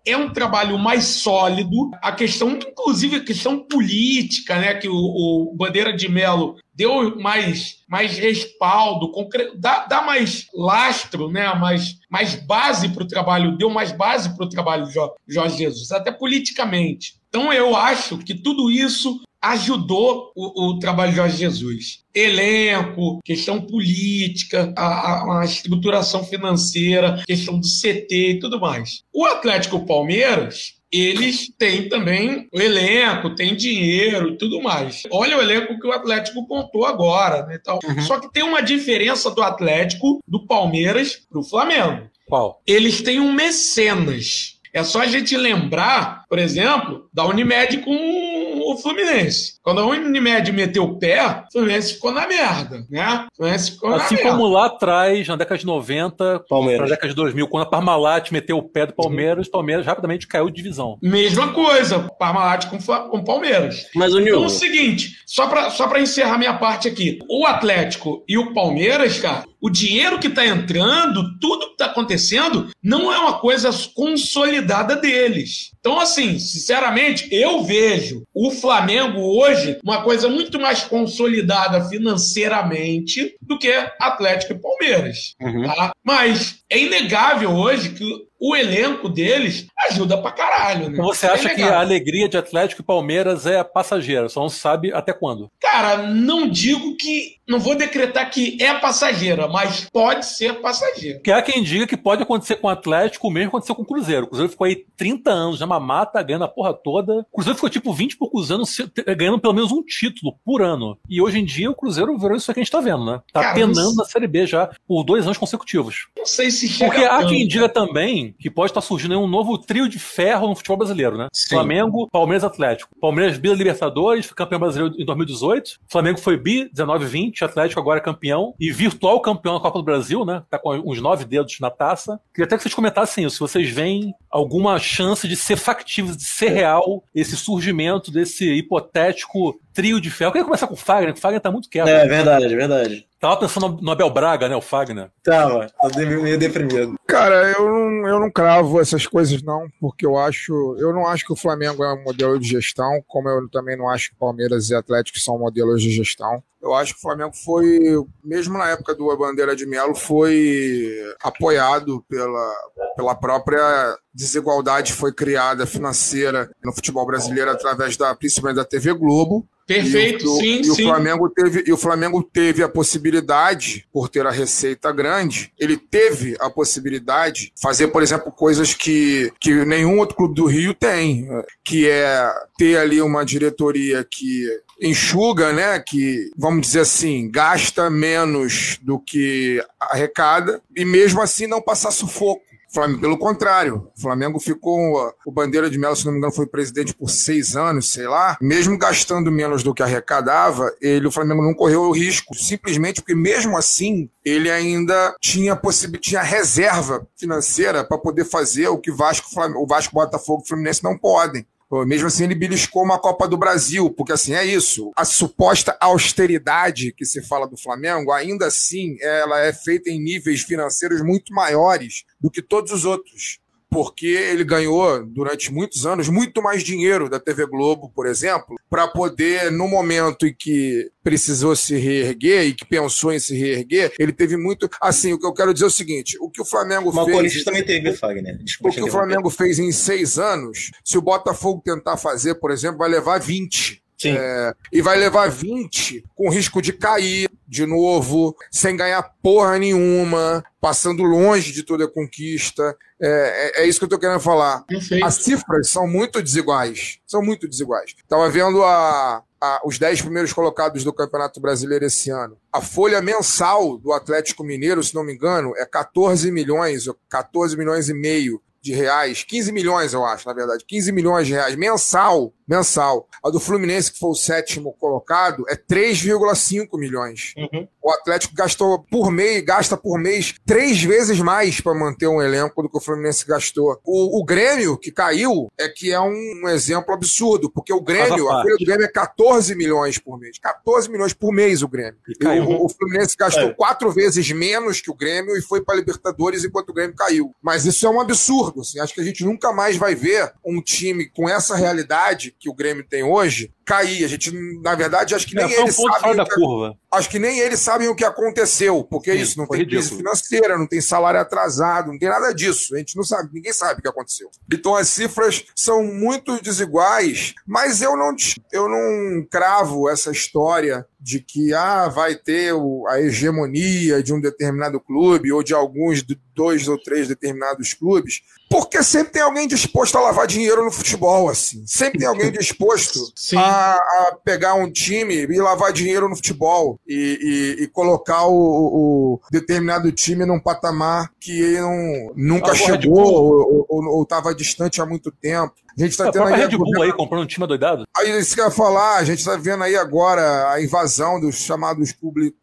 é 0.05 0.15
um 0.15 0.31
trabalho 0.31 0.77
mais 0.77 1.03
sólido. 1.05 1.89
A 2.01 2.11
questão, 2.11 2.51
inclusive 2.51 3.17
a 3.17 3.23
questão 3.23 3.59
política, 3.59 4.57
né, 4.59 4.75
que 4.75 4.87
o, 4.87 4.95
o 4.95 5.55
Bandeira 5.55 5.91
de 5.91 6.07
Melo 6.07 6.55
deu 6.73 7.17
mais, 7.19 7.77
mais 7.87 8.17
respaldo, 8.17 9.11
dá, 9.57 9.85
dá 9.85 10.01
mais 10.03 10.47
lastro, 10.53 11.31
né, 11.31 11.53
mais, 11.55 11.95
mais 12.09 12.35
base 12.35 12.89
para 12.89 13.03
o 13.03 13.07
trabalho, 13.07 13.57
deu 13.57 13.69
mais 13.69 13.91
base 13.91 14.35
para 14.35 14.45
o 14.45 14.49
trabalho 14.49 14.85
de 14.85 14.93
Jorge 15.27 15.57
Jesus, 15.57 15.91
até 15.91 16.11
politicamente. 16.11 17.15
Então 17.29 17.51
eu 17.51 17.75
acho 17.75 18.17
que 18.19 18.35
tudo 18.35 18.69
isso 18.69 19.21
ajudou 19.51 20.31
o, 20.35 20.69
o, 20.69 20.79
trabalho 20.79 21.11
de 21.11 21.17
Jorge 21.17 21.37
Jesus. 21.37 21.99
Elenco, 22.13 23.19
questão 23.23 23.61
política, 23.61 24.73
a, 24.75 25.41
a, 25.41 25.45
estruturação 25.45 26.23
financeira, 26.23 27.23
questão 27.25 27.59
do 27.59 27.67
CT 27.67 28.07
e 28.09 28.39
tudo 28.39 28.59
mais. 28.59 29.03
O 29.13 29.25
Atlético 29.25 29.85
Palmeiras, 29.85 30.75
eles 30.91 31.51
têm 31.57 31.89
também 31.89 32.47
o 32.53 32.59
elenco, 32.59 33.35
tem 33.35 33.55
dinheiro 33.55 34.29
e 34.29 34.37
tudo 34.37 34.61
mais. 34.61 35.03
Olha 35.11 35.37
o 35.37 35.41
elenco 35.41 35.79
que 35.79 35.87
o 35.87 35.91
Atlético 35.91 36.47
contou 36.47 36.85
agora, 36.85 37.45
né? 37.45 37.57
Então, 37.59 37.79
uhum. 37.83 38.01
Só 38.01 38.19
que 38.19 38.31
tem 38.31 38.43
uma 38.43 38.61
diferença 38.61 39.29
do 39.29 39.43
Atlético, 39.43 40.19
do 40.27 40.45
Palmeiras, 40.45 41.19
para 41.29 41.39
o 41.39 41.43
Flamengo. 41.43 42.09
Qual? 42.27 42.61
Eles 42.65 43.01
têm 43.01 43.19
um 43.19 43.31
mecenas. 43.31 44.54
É 44.75 44.83
só 44.83 44.99
a 44.99 45.05
gente 45.05 45.37
lembrar, 45.37 46.25
por 46.27 46.37
exemplo, 46.37 47.07
da 47.13 47.25
Unimed 47.25 47.77
com 47.77 47.95
o 47.95 48.77
Fluminense. 48.77 49.53
Quando 49.63 49.79
a 49.79 49.85
Unimed 49.85 50.51
meteu 50.51 50.83
o 50.83 50.99
pé, 50.99 51.25
o 51.25 51.51
Fluminense 51.53 51.93
ficou 51.93 52.11
na 52.11 52.27
merda, 52.27 52.83
né? 52.89 53.25
O 53.31 53.37
Fluminense 53.37 53.71
ficou 53.71 53.93
assim 53.93 54.17
como 54.17 54.43
merda. 54.43 54.53
lá 54.53 54.65
atrás, 54.65 55.25
na 55.29 55.37
década 55.37 55.57
de 55.57 55.65
90, 55.65 56.43
Palmeiras. 56.49 56.81
na 56.81 56.93
década 56.93 57.07
de 57.07 57.15
2000, 57.15 57.47
quando 57.47 57.63
a 57.63 57.69
Parmalat 57.69 58.31
meteu 58.33 58.57
o 58.57 58.63
pé 58.63 58.85
do 58.85 58.93
Palmeiras, 58.93 59.47
o 59.47 59.51
Palmeiras 59.51 59.85
rapidamente 59.85 60.27
caiu 60.27 60.49
de 60.49 60.55
divisão. 60.57 60.97
Mesma 61.01 61.53
coisa, 61.53 62.11
Parmalat 62.19 62.65
com, 62.65 62.77
com 62.77 63.23
Palmeiras. 63.23 63.87
Mas 63.95 64.13
o 64.13 64.19
Então 64.19 64.43
é 64.43 64.45
o 64.45 64.49
seguinte, 64.49 65.21
só 65.25 65.47
para 65.47 65.69
só 65.69 65.87
pra 65.87 66.01
encerrar 66.01 66.37
minha 66.37 66.53
parte 66.53 66.89
aqui, 66.89 67.19
o 67.29 67.45
Atlético 67.45 68.25
e 68.27 68.37
o 68.37 68.53
Palmeiras, 68.53 69.19
cara, 69.19 69.45
o 69.65 69.69
dinheiro 69.69 70.19
que 70.19 70.27
está 70.27 70.45
entrando, 70.45 71.39
tudo 71.39 71.65
que 71.69 71.71
está 71.71 71.87
acontecendo, 71.87 72.69
não 72.83 73.11
é 73.11 73.17
uma 73.17 73.39
coisa 73.39 73.71
consolidada 73.95 74.95
deles. 74.95 75.71
Então, 75.79 75.99
assim, 75.99 76.37
sinceramente, 76.37 77.27
eu 77.31 77.63
vejo 77.63 78.21
o 78.31 78.51
Flamengo 78.51 79.19
hoje 79.21 79.79
uma 79.83 80.03
coisa 80.03 80.29
muito 80.29 80.59
mais 80.59 80.83
consolidada 80.83 81.83
financeiramente 81.89 83.35
do 83.41 83.57
que 83.57 83.71
Atlético 83.99 84.53
e 84.53 84.59
Palmeiras. 84.59 85.33
Uhum. 85.41 85.63
Tá? 85.63 85.93
Mas 86.03 86.59
é 86.75 86.79
inegável 86.79 87.51
hoje 87.51 87.89
que 87.91 88.25
o 88.39 88.55
elenco 88.55 89.07
deles 89.07 89.67
ajuda 89.89 90.17
pra 90.17 90.31
caralho, 90.31 90.89
né? 90.89 90.97
Você 90.97 91.25
acha 91.25 91.49
é 91.49 91.55
que 91.55 91.61
a 91.61 91.79
alegria 91.79 92.27
de 92.27 92.37
Atlético 92.37 92.81
e 92.81 92.85
Palmeiras 92.85 93.45
é 93.45 93.63
passageira, 93.63 94.29
só 94.29 94.41
não 94.41 94.49
sabe 94.49 94.93
até 94.93 95.13
quando? 95.13 95.49
Cara, 95.59 95.97
não 96.03 96.47
digo 96.47 96.95
que. 96.97 97.35
Não 97.47 97.59
vou 97.59 97.75
decretar 97.75 98.27
que 98.31 98.57
é 98.59 98.73
passageira, 98.73 99.47
mas 99.47 99.87
pode 99.93 100.25
ser 100.25 100.55
passageira. 100.61 101.19
Que 101.23 101.31
há 101.31 101.43
quem 101.43 101.61
diga 101.61 101.85
que 101.85 101.95
pode 101.95 102.23
acontecer 102.23 102.55
com 102.55 102.65
o 102.65 102.71
Atlético, 102.71 103.27
o 103.27 103.31
mesmo 103.31 103.49
aconteceu 103.49 103.75
com 103.75 103.83
o 103.83 103.85
Cruzeiro. 103.85 104.25
O 104.25 104.29
Cruzeiro 104.29 104.51
ficou 104.51 104.65
aí 104.65 104.83
30 104.97 105.29
anos 105.29 105.59
já 105.59 105.67
mata, 105.67 106.23
ganhando 106.23 106.45
a 106.45 106.47
porra 106.47 106.73
toda. 106.73 107.19
O 107.31 107.35
Cruzeiro 107.35 107.55
ficou 107.55 107.69
tipo 107.69 107.93
20 107.93 108.13
e 108.13 108.17
poucos 108.17 108.49
anos 108.49 108.75
ganhando 109.15 109.39
pelo 109.39 109.53
menos 109.53 109.71
um 109.71 109.83
título 109.83 110.35
por 110.43 110.63
ano. 110.63 110.97
E 111.07 111.21
hoje 111.21 111.37
em 111.37 111.45
dia 111.45 111.69
o 111.69 111.75
Cruzeiro 111.75 112.17
virou 112.17 112.35
isso 112.35 112.51
que 112.51 112.59
a 112.59 112.63
gente 112.63 112.71
tá 112.71 112.81
vendo, 112.81 113.05
né? 113.05 113.21
Tá 113.31 113.41
Cara, 113.41 113.53
penando 113.53 113.95
na 113.95 114.05
Série 114.05 114.27
B 114.27 114.47
já 114.47 114.71
por 114.87 115.03
dois 115.03 115.25
anos 115.25 115.37
consecutivos. 115.37 116.07
Não 116.17 116.25
sei 116.25 116.49
se 116.67 116.73
chega 116.73 116.91
Porque 116.91 117.05
há 117.05 117.25
quem 117.25 117.47
diga 117.47 117.69
também 117.69 118.35
que 118.39 118.49
pode 118.49 118.71
estar 118.71 118.81
surgindo 118.81 119.19
um 119.19 119.27
novo 119.27 119.57
trio 119.57 119.87
de 119.87 119.99
ferro 119.99 120.47
no 120.47 120.55
futebol 120.55 120.77
brasileiro, 120.77 121.17
né? 121.17 121.27
Sim. 121.33 121.55
Flamengo, 121.55 122.07
Palmeiras 122.11 122.43
Atlético. 122.43 122.91
Palmeiras 122.99 123.37
bi 123.37 123.53
Libertadores, 123.53 124.31
campeão 124.31 124.59
brasileiro 124.59 124.95
em 124.97 125.05
2018. 125.05 125.79
Flamengo 125.89 126.19
foi 126.19 126.37
bi 126.37 126.69
19 126.71 127.05
20, 127.05 127.43
Atlético 127.43 127.79
agora 127.79 127.99
é 127.99 128.03
campeão 128.03 128.53
e 128.59 128.71
virtual 128.71 129.19
campeão 129.21 129.55
da 129.55 129.59
Copa 129.59 129.79
do 129.79 129.85
Brasil, 129.85 130.25
né? 130.25 130.43
Tá 130.49 130.59
com 130.59 130.73
uns 130.73 131.01
nove 131.01 131.25
dedos 131.25 131.59
na 131.59 131.69
taça. 131.69 132.19
Queria 132.33 132.45
até 132.45 132.57
que 132.57 132.63
vocês 132.63 132.73
comentassem 132.73 133.25
isso, 133.25 133.35
se 133.35 133.39
vocês 133.39 133.69
veem 133.69 134.13
alguma 134.29 134.77
chance 134.79 135.27
de 135.27 135.35
ser 135.35 135.57
factível, 135.57 136.15
de 136.15 136.23
ser 136.23 136.49
real 136.49 137.03
esse 137.13 137.37
surgimento 137.37 138.11
desse 138.11 138.45
hipotético 138.45 139.59
trio 139.73 139.99
de 139.99 140.09
ferro. 140.09 140.29
Eu 140.29 140.31
queria 140.33 140.45
começar 140.45 140.67
com 140.67 140.73
o 140.73 140.77
Fagner, 140.77 141.13
que 141.13 141.19
o 141.19 141.21
Fagner 141.21 141.41
tá 141.41 141.51
muito 141.51 141.69
quieto. 141.69 141.87
É, 141.87 142.07
verdade, 142.07 142.45
é 142.45 142.55
verdade. 142.55 143.05
Tava 143.25 143.37
pensando 143.37 143.81
no 143.81 143.91
Abel 143.91 144.09
Braga, 144.11 144.47
né, 144.47 144.55
o 144.55 144.61
Fagner? 144.61 145.09
Tava, 145.23 145.67
tô 145.91 145.97
meio 145.97 146.37
deprimido. 146.37 146.93
Cara, 147.07 147.53
eu 147.57 147.65
não, 147.65 148.07
eu 148.07 148.19
não 148.19 148.29
cravo 148.29 148.79
essas 148.79 149.07
coisas 149.07 149.41
não, 149.41 149.67
porque 149.81 150.05
eu 150.05 150.15
acho, 150.15 150.75
eu 150.77 150.93
não 150.93 151.07
acho 151.07 151.25
que 151.25 151.33
o 151.33 151.35
Flamengo 151.35 151.83
é 151.83 151.91
um 151.91 152.03
modelo 152.03 152.39
de 152.39 152.47
gestão, 152.47 153.03
como 153.07 153.27
eu 153.27 153.49
também 153.49 153.75
não 153.75 153.89
acho 153.89 154.11
que 154.11 154.15
Palmeiras 154.15 154.69
e 154.69 154.75
Atlético 154.75 155.17
são 155.17 155.39
modelos 155.39 155.81
de 155.81 155.89
gestão. 155.89 156.43
Eu 156.65 156.73
acho 156.73 156.93
que 156.93 156.97
o 156.97 157.01
Flamengo 157.01 157.31
foi, 157.31 157.79
mesmo 158.23 158.57
na 158.57 158.71
época 158.71 158.95
do 158.95 159.15
Bandeira 159.15 159.55
de 159.55 159.67
Melo, 159.67 159.93
foi 159.93 160.91
apoiado 161.21 162.03
pela, 162.09 162.55
pela 162.95 163.13
própria 163.13 163.95
desigualdade 164.11 164.91
que 164.91 164.97
foi 164.97 165.13
criada 165.13 165.67
financeira 165.67 166.49
no 166.63 166.73
futebol 166.73 167.05
brasileiro 167.05 167.51
através 167.51 167.95
da, 167.95 168.15
principalmente 168.15 168.55
da 168.55 168.65
TV 168.65 168.93
Globo. 168.93 169.47
Perfeito, 169.67 170.25
e 170.25 170.27
o, 170.27 170.37
sim, 170.37 170.59
e 170.61 170.63
sim. 170.63 170.83
O 170.83 170.87
Flamengo 170.87 171.29
teve, 171.29 171.63
e 171.67 171.73
o 171.73 171.77
Flamengo 171.77 172.23
teve 172.23 172.63
a 172.63 172.69
possibilidade, 172.69 173.87
por 173.91 174.09
ter 174.09 174.25
a 174.25 174.31
receita 174.31 174.91
grande, 174.91 175.51
ele 175.59 175.75
teve 175.75 176.35
a 176.39 176.49
possibilidade 176.49 177.45
de 177.45 177.61
fazer, 177.61 177.87
por 177.87 178.03
exemplo, 178.03 178.31
coisas 178.31 178.73
que, 178.73 179.31
que 179.39 179.65
nenhum 179.65 179.99
outro 179.99 180.15
clube 180.15 180.35
do 180.35 180.45
Rio 180.45 180.73
tem, 180.73 181.27
que 181.63 181.89
é 181.89 182.31
ter 182.57 182.77
ali 182.77 183.01
uma 183.01 183.25
diretoria 183.25 184.03
que 184.09 184.47
enxuga, 184.81 185.53
né, 185.53 185.79
que, 185.79 186.31
vamos 186.37 186.67
dizer 186.67 186.81
assim, 186.81 187.29
gasta 187.29 187.89
menos 187.89 188.79
do 188.81 188.99
que 188.99 189.63
arrecada, 189.79 190.61
e 190.75 190.83
mesmo 190.83 191.21
assim 191.21 191.47
não 191.47 191.61
passar 191.61 191.91
sufoco 191.91 192.45
Flamengo, 192.75 192.99
pelo 192.99 193.17
contrário, 193.17 193.89
o 193.97 194.01
Flamengo 194.01 194.37
ficou. 194.37 195.13
O 195.25 195.31
Bandeira 195.31 195.69
de 195.69 195.79
Melo, 195.79 195.95
se 195.95 196.05
não 196.05 196.11
me 196.11 196.17
engano, 196.17 196.33
foi 196.33 196.45
presidente 196.45 196.93
por 196.93 197.09
seis 197.09 197.55
anos, 197.55 197.91
sei 197.91 198.05
lá. 198.05 198.37
Mesmo 198.41 198.77
gastando 198.77 199.31
menos 199.31 199.63
do 199.63 199.73
que 199.73 199.81
arrecadava, 199.81 200.69
ele, 200.81 201.07
o 201.07 201.11
Flamengo 201.11 201.41
não 201.41 201.53
correu 201.53 201.83
o 201.83 201.91
risco, 201.91 202.35
simplesmente 202.35 203.01
porque, 203.01 203.15
mesmo 203.15 203.57
assim, 203.57 204.09
ele 204.25 204.51
ainda 204.51 205.15
tinha 205.21 205.59
tinha 206.01 206.21
reserva 206.21 207.07
financeira 207.15 207.83
para 207.83 207.97
poder 207.97 208.25
fazer 208.25 208.67
o 208.67 208.77
que 208.77 208.91
Vasco, 208.91 209.27
o 209.55 209.65
Vasco, 209.65 209.93
Botafogo 209.93 210.43
e 210.43 210.47
Fluminense 210.47 210.83
não 210.83 210.97
podem. 210.97 211.45
Mesmo 211.85 212.07
assim, 212.07 212.25
ele 212.25 212.35
beliscou 212.35 212.83
uma 212.83 212.99
Copa 212.99 213.27
do 213.27 213.37
Brasil, 213.37 213.89
porque 213.89 214.13
assim, 214.13 214.33
é 214.33 214.45
isso. 214.45 214.91
A 214.95 215.03
suposta 215.03 215.75
austeridade 215.79 216.93
que 216.93 217.05
se 217.05 217.21
fala 217.21 217.47
do 217.47 217.57
Flamengo, 217.57 218.11
ainda 218.11 218.45
assim, 218.47 218.95
ela 219.01 219.39
é 219.41 219.51
feita 219.51 219.89
em 219.89 220.01
níveis 220.01 220.41
financeiros 220.41 221.01
muito 221.01 221.33
maiores 221.33 222.03
do 222.19 222.29
que 222.29 222.41
todos 222.41 222.71
os 222.71 222.85
outros 222.85 223.39
porque 223.69 224.07
ele 224.07 224.43
ganhou 224.43 225.05
durante 225.05 225.51
muitos 225.51 225.85
anos 225.85 226.09
muito 226.09 226.41
mais 226.41 226.63
dinheiro 226.63 227.09
da 227.09 227.19
TV 227.19 227.45
Globo, 227.45 227.91
por 227.93 228.07
exemplo, 228.07 228.55
para 228.69 228.87
poder, 228.87 229.51
no 229.51 229.67
momento 229.67 230.25
em 230.25 230.33
que 230.33 230.89
precisou 231.03 231.55
se 231.55 231.75
reerguer 231.77 232.45
e 232.45 232.53
que 232.53 232.65
pensou 232.65 233.13
em 233.13 233.19
se 233.19 233.35
reerguer, 233.37 233.93
ele 233.99 234.11
teve 234.11 234.37
muito. 234.37 234.69
Assim, 234.81 235.13
o 235.13 235.19
que 235.19 235.25
eu 235.25 235.33
quero 235.33 235.53
dizer 235.53 235.65
é 235.65 235.67
o 235.67 235.71
seguinte: 235.71 236.17
o 236.19 236.29
que 236.29 236.41
o 236.41 236.45
Flamengo 236.45 236.91
Mas 236.93 237.05
fez. 237.05 237.07
o 237.07 237.19
Corinthians 237.19 237.43
também 237.43 237.63
teve, 237.63 237.93
Fagner. 237.93 238.37
Desculpa, 238.43 238.69
o 238.69 238.73
que 238.73 238.83
o 238.83 238.91
Flamengo 238.91 239.29
fez 239.29 239.59
em 239.59 239.71
seis 239.71 240.17
anos, 240.17 240.71
se 240.83 240.97
o 240.97 241.01
Botafogo 241.01 241.61
tentar 241.63 241.97
fazer, 241.97 242.35
por 242.35 242.51
exemplo, 242.51 242.79
vai 242.79 242.89
levar 242.89 243.19
20. 243.19 243.84
É, 244.17 244.53
e 244.71 244.81
vai 244.81 244.97
levar 244.97 245.29
20 245.29 246.03
com 246.13 246.29
risco 246.29 246.61
de 246.61 246.73
cair 246.73 247.29
de 247.47 247.65
novo, 247.65 248.35
sem 248.51 248.75
ganhar 248.75 249.03
porra 249.21 249.57
nenhuma, 249.57 250.43
passando 250.59 251.03
longe 251.03 251.51
de 251.51 251.63
toda 251.63 251.85
a 251.85 251.91
conquista. 251.91 252.75
É, 253.01 253.53
é, 253.57 253.63
é 253.63 253.67
isso 253.67 253.79
que 253.79 253.85
eu 253.85 253.89
tô 253.89 253.99
querendo 253.99 254.19
falar. 254.19 254.63
Perfeito. 254.65 255.05
As 255.05 255.15
cifras 255.15 255.69
são 255.69 255.87
muito 255.87 256.21
desiguais. 256.21 256.99
São 257.05 257.21
muito 257.21 257.47
desiguais. 257.47 257.93
Tava 258.07 258.29
vendo 258.29 258.63
a, 258.63 259.23
a, 259.39 259.61
os 259.63 259.77
10 259.77 260.01
primeiros 260.01 260.33
colocados 260.33 260.83
do 260.83 260.93
Campeonato 260.93 261.39
Brasileiro 261.39 261.85
esse 261.85 262.09
ano. 262.09 262.37
A 262.51 262.61
folha 262.61 263.01
mensal 263.01 263.77
do 263.77 263.93
Atlético 263.93 264.43
Mineiro, 264.43 264.83
se 264.83 264.95
não 264.95 265.03
me 265.03 265.13
engano, 265.13 265.53
é 265.55 265.65
14 265.65 266.31
milhões, 266.31 266.85
14 267.09 267.55
milhões 267.55 267.89
e 267.89 267.93
meio 267.93 268.41
de 268.65 268.73
reais, 268.73 269.23
15 269.23 269.51
milhões, 269.51 269.93
eu 269.93 270.03
acho, 270.03 270.27
na 270.27 270.33
verdade, 270.33 270.65
15 270.67 270.91
milhões 270.91 271.27
de 271.27 271.33
reais 271.33 271.55
mensal, 271.55 272.33
mensal. 272.47 273.07
A 273.23 273.29
do 273.29 273.39
Fluminense, 273.39 273.91
que 273.91 273.99
foi 273.99 274.09
o 274.09 274.15
sétimo 274.15 274.73
colocado, 274.73 275.43
é 275.49 275.55
3,5 275.55 276.77
milhões. 276.77 277.33
Uhum. 277.37 277.67
O 277.81 277.91
Atlético 277.91 278.35
gastou 278.35 278.79
por 278.89 279.11
mês, 279.11 279.43
gasta 279.43 279.77
por 279.77 279.99
mês 279.99 280.35
três 280.45 280.81
vezes 280.83 281.19
mais 281.19 281.59
para 281.61 281.73
manter 281.73 282.07
um 282.07 282.21
elenco 282.21 282.61
do 282.61 282.69
que 282.69 282.77
o 282.77 282.81
Fluminense 282.81 283.25
gastou. 283.25 283.79
O, 283.83 284.19
o, 284.19 284.25
Grêmio, 284.25 284.77
que 284.77 284.91
caiu, 284.91 285.51
é 285.57 285.67
que 285.67 285.91
é 285.91 285.99
um, 285.99 286.41
um 286.43 286.49
exemplo 286.49 286.93
absurdo, 286.93 287.49
porque 287.49 287.73
o 287.73 287.81
Grêmio, 287.81 288.29
a 288.29 288.41
folha 288.41 288.55
do 288.57 288.65
Grêmio 288.65 288.85
é 288.85 288.91
14 288.91 289.55
milhões 289.55 289.97
por 289.97 290.19
mês. 290.19 290.37
14 290.39 290.89
milhões 290.89 291.13
por 291.13 291.31
mês 291.31 291.61
o 291.61 291.67
Grêmio. 291.67 291.99
O, 292.47 292.65
o, 292.65 292.69
Fluminense 292.69 293.15
gastou 293.17 293.49
é. 293.49 293.53
quatro 293.53 293.91
vezes 293.91 294.31
menos 294.31 294.81
que 294.81 294.91
o 294.91 294.95
Grêmio 294.95 295.35
e 295.37 295.41
foi 295.41 295.63
para 295.63 295.75
Libertadores 295.75 296.43
enquanto 296.43 296.69
o 296.69 296.73
Grêmio 296.73 296.95
caiu. 296.95 297.35
Mas 297.41 297.65
isso 297.65 297.85
é 297.85 297.89
um 297.89 297.99
absurdo. 297.99 298.61
Assim. 298.61 298.79
Acho 298.79 298.93
que 298.93 299.01
a 299.01 299.05
gente 299.05 299.23
nunca 299.23 299.51
mais 299.51 299.77
vai 299.77 299.95
ver 299.95 300.31
um 300.45 300.61
time 300.61 301.05
com 301.09 301.29
essa 301.29 301.55
realidade 301.55 302.34
que 302.39 302.49
o 302.49 302.53
Grêmio 302.53 302.85
tem 302.87 303.03
hoje 303.03 303.53
cair. 303.65 304.05
A 304.05 304.07
gente, 304.07 304.31
na 304.61 304.75
verdade, 304.75 305.15
acho 305.15 305.27
que 305.27 305.35
nem 305.35 305.51
é, 305.51 305.61
eles 305.61 305.77
um 305.77 305.91
sabem. 305.91 306.15
Da 306.15 306.23
que, 306.23 306.35
curva. 306.35 306.77
Acho 306.91 307.09
que 307.09 307.19
nem 307.19 307.39
eles 307.39 307.59
sabem 307.59 307.87
o 307.87 307.95
que 307.95 308.05
aconteceu, 308.05 308.83
porque 308.83 309.11
Sim, 309.11 309.19
isso, 309.19 309.37
não 309.37 309.47
tem 309.47 309.59
ridículo. 309.59 309.81
crise 309.81 309.97
financeira, 309.97 310.57
não 310.57 310.67
tem 310.67 310.79
salário 310.79 311.19
atrasado, 311.19 311.91
não 311.91 311.97
tem 311.97 312.07
nada 312.07 312.33
disso. 312.33 312.75
A 312.75 312.77
gente 312.77 312.95
não 312.95 313.03
sabe, 313.03 313.29
ninguém 313.33 313.51
sabe 313.51 313.79
o 313.79 313.81
que 313.81 313.89
aconteceu. 313.89 314.29
Então 314.53 314.75
as 314.75 314.87
cifras 314.89 315.45
são 315.55 315.83
muito 315.83 316.41
desiguais, 316.41 317.33
mas 317.45 317.81
eu 317.81 317.97
não, 317.97 318.15
eu 318.51 318.69
não 318.69 319.25
cravo 319.29 319.89
essa 319.89 320.11
história 320.11 320.85
de 321.05 321.19
que 321.19 321.53
ah, 321.53 321.87
vai 321.87 322.15
ter 322.15 322.51
a 322.87 322.99
hegemonia 322.99 324.01
de 324.01 324.11
um 324.11 324.19
determinado 324.19 324.79
clube 324.79 325.31
ou 325.31 325.43
de 325.43 325.53
alguns 325.53 326.03
dois 326.33 326.67
ou 326.67 326.81
três 326.81 327.07
determinados 327.07 327.75
clubes, 327.75 328.21
porque 328.49 328.81
sempre 328.81 329.13
tem 329.13 329.21
alguém 329.21 329.47
disposto 329.47 329.97
a 329.97 330.01
lavar 330.01 330.25
dinheiro 330.25 330.65
no 330.65 330.71
futebol, 330.71 331.29
assim. 331.29 331.63
Sempre 331.67 331.99
tem 331.99 332.07
alguém 332.07 332.31
disposto 332.33 332.99
a, 333.37 333.54
a, 333.55 334.17
pegar 334.23 334.53
um 334.55 334.71
time 334.71 335.25
e 335.29 335.39
lavar 335.39 335.71
dinheiro 335.71 336.09
no 336.09 336.15
futebol 336.15 336.79
e, 336.87 337.55
e, 337.59 337.63
e 337.63 337.67
colocar 337.67 338.25
o, 338.25 338.33
o, 338.33 339.21
determinado 339.31 339.91
time 339.91 340.25
num 340.25 340.39
patamar 340.39 341.11
que 341.19 341.57
não, 341.57 342.13
nunca 342.15 342.51
ah, 342.51 342.55
chegou 342.55 343.65
ou 343.67 344.03
estava 344.03 344.33
distante 344.33 344.81
há 344.81 344.85
muito 344.85 345.11
tempo. 345.11 345.53
A 345.77 345.83
gente 345.83 345.97
tá 345.97 346.07
a 346.07 346.11
tendo 346.11 346.25
aí. 346.25 346.39
Red 346.39 346.57
Bull 346.57 346.81
aí 346.81 346.93
comprando 346.93 347.23
um 347.23 347.27
time 347.27 347.45
doidado. 347.45 347.85
Aí 347.95 348.17
isso 348.17 348.33
que 348.33 348.41
eu 348.41 348.45
ia 348.45 348.51
falar, 348.51 348.97
a 348.97 349.03
gente 349.03 349.23
tá 349.23 349.35
vendo 349.35 349.63
aí 349.63 349.75
agora 349.75 350.51
a 350.51 350.61
invasão 350.61 351.19
dos 351.19 351.35
chamados 351.35 351.93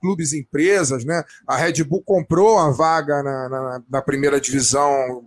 clubes 0.01 0.33
empresas, 0.33 1.05
né? 1.05 1.25
A 1.47 1.57
Red 1.57 1.83
Bull 1.85 2.03
comprou 2.05 2.59
a 2.59 2.71
vaga 2.71 3.23
na, 3.23 3.49
na, 3.49 3.83
na 3.91 4.03
primeira 4.03 4.41
divisão, 4.41 5.23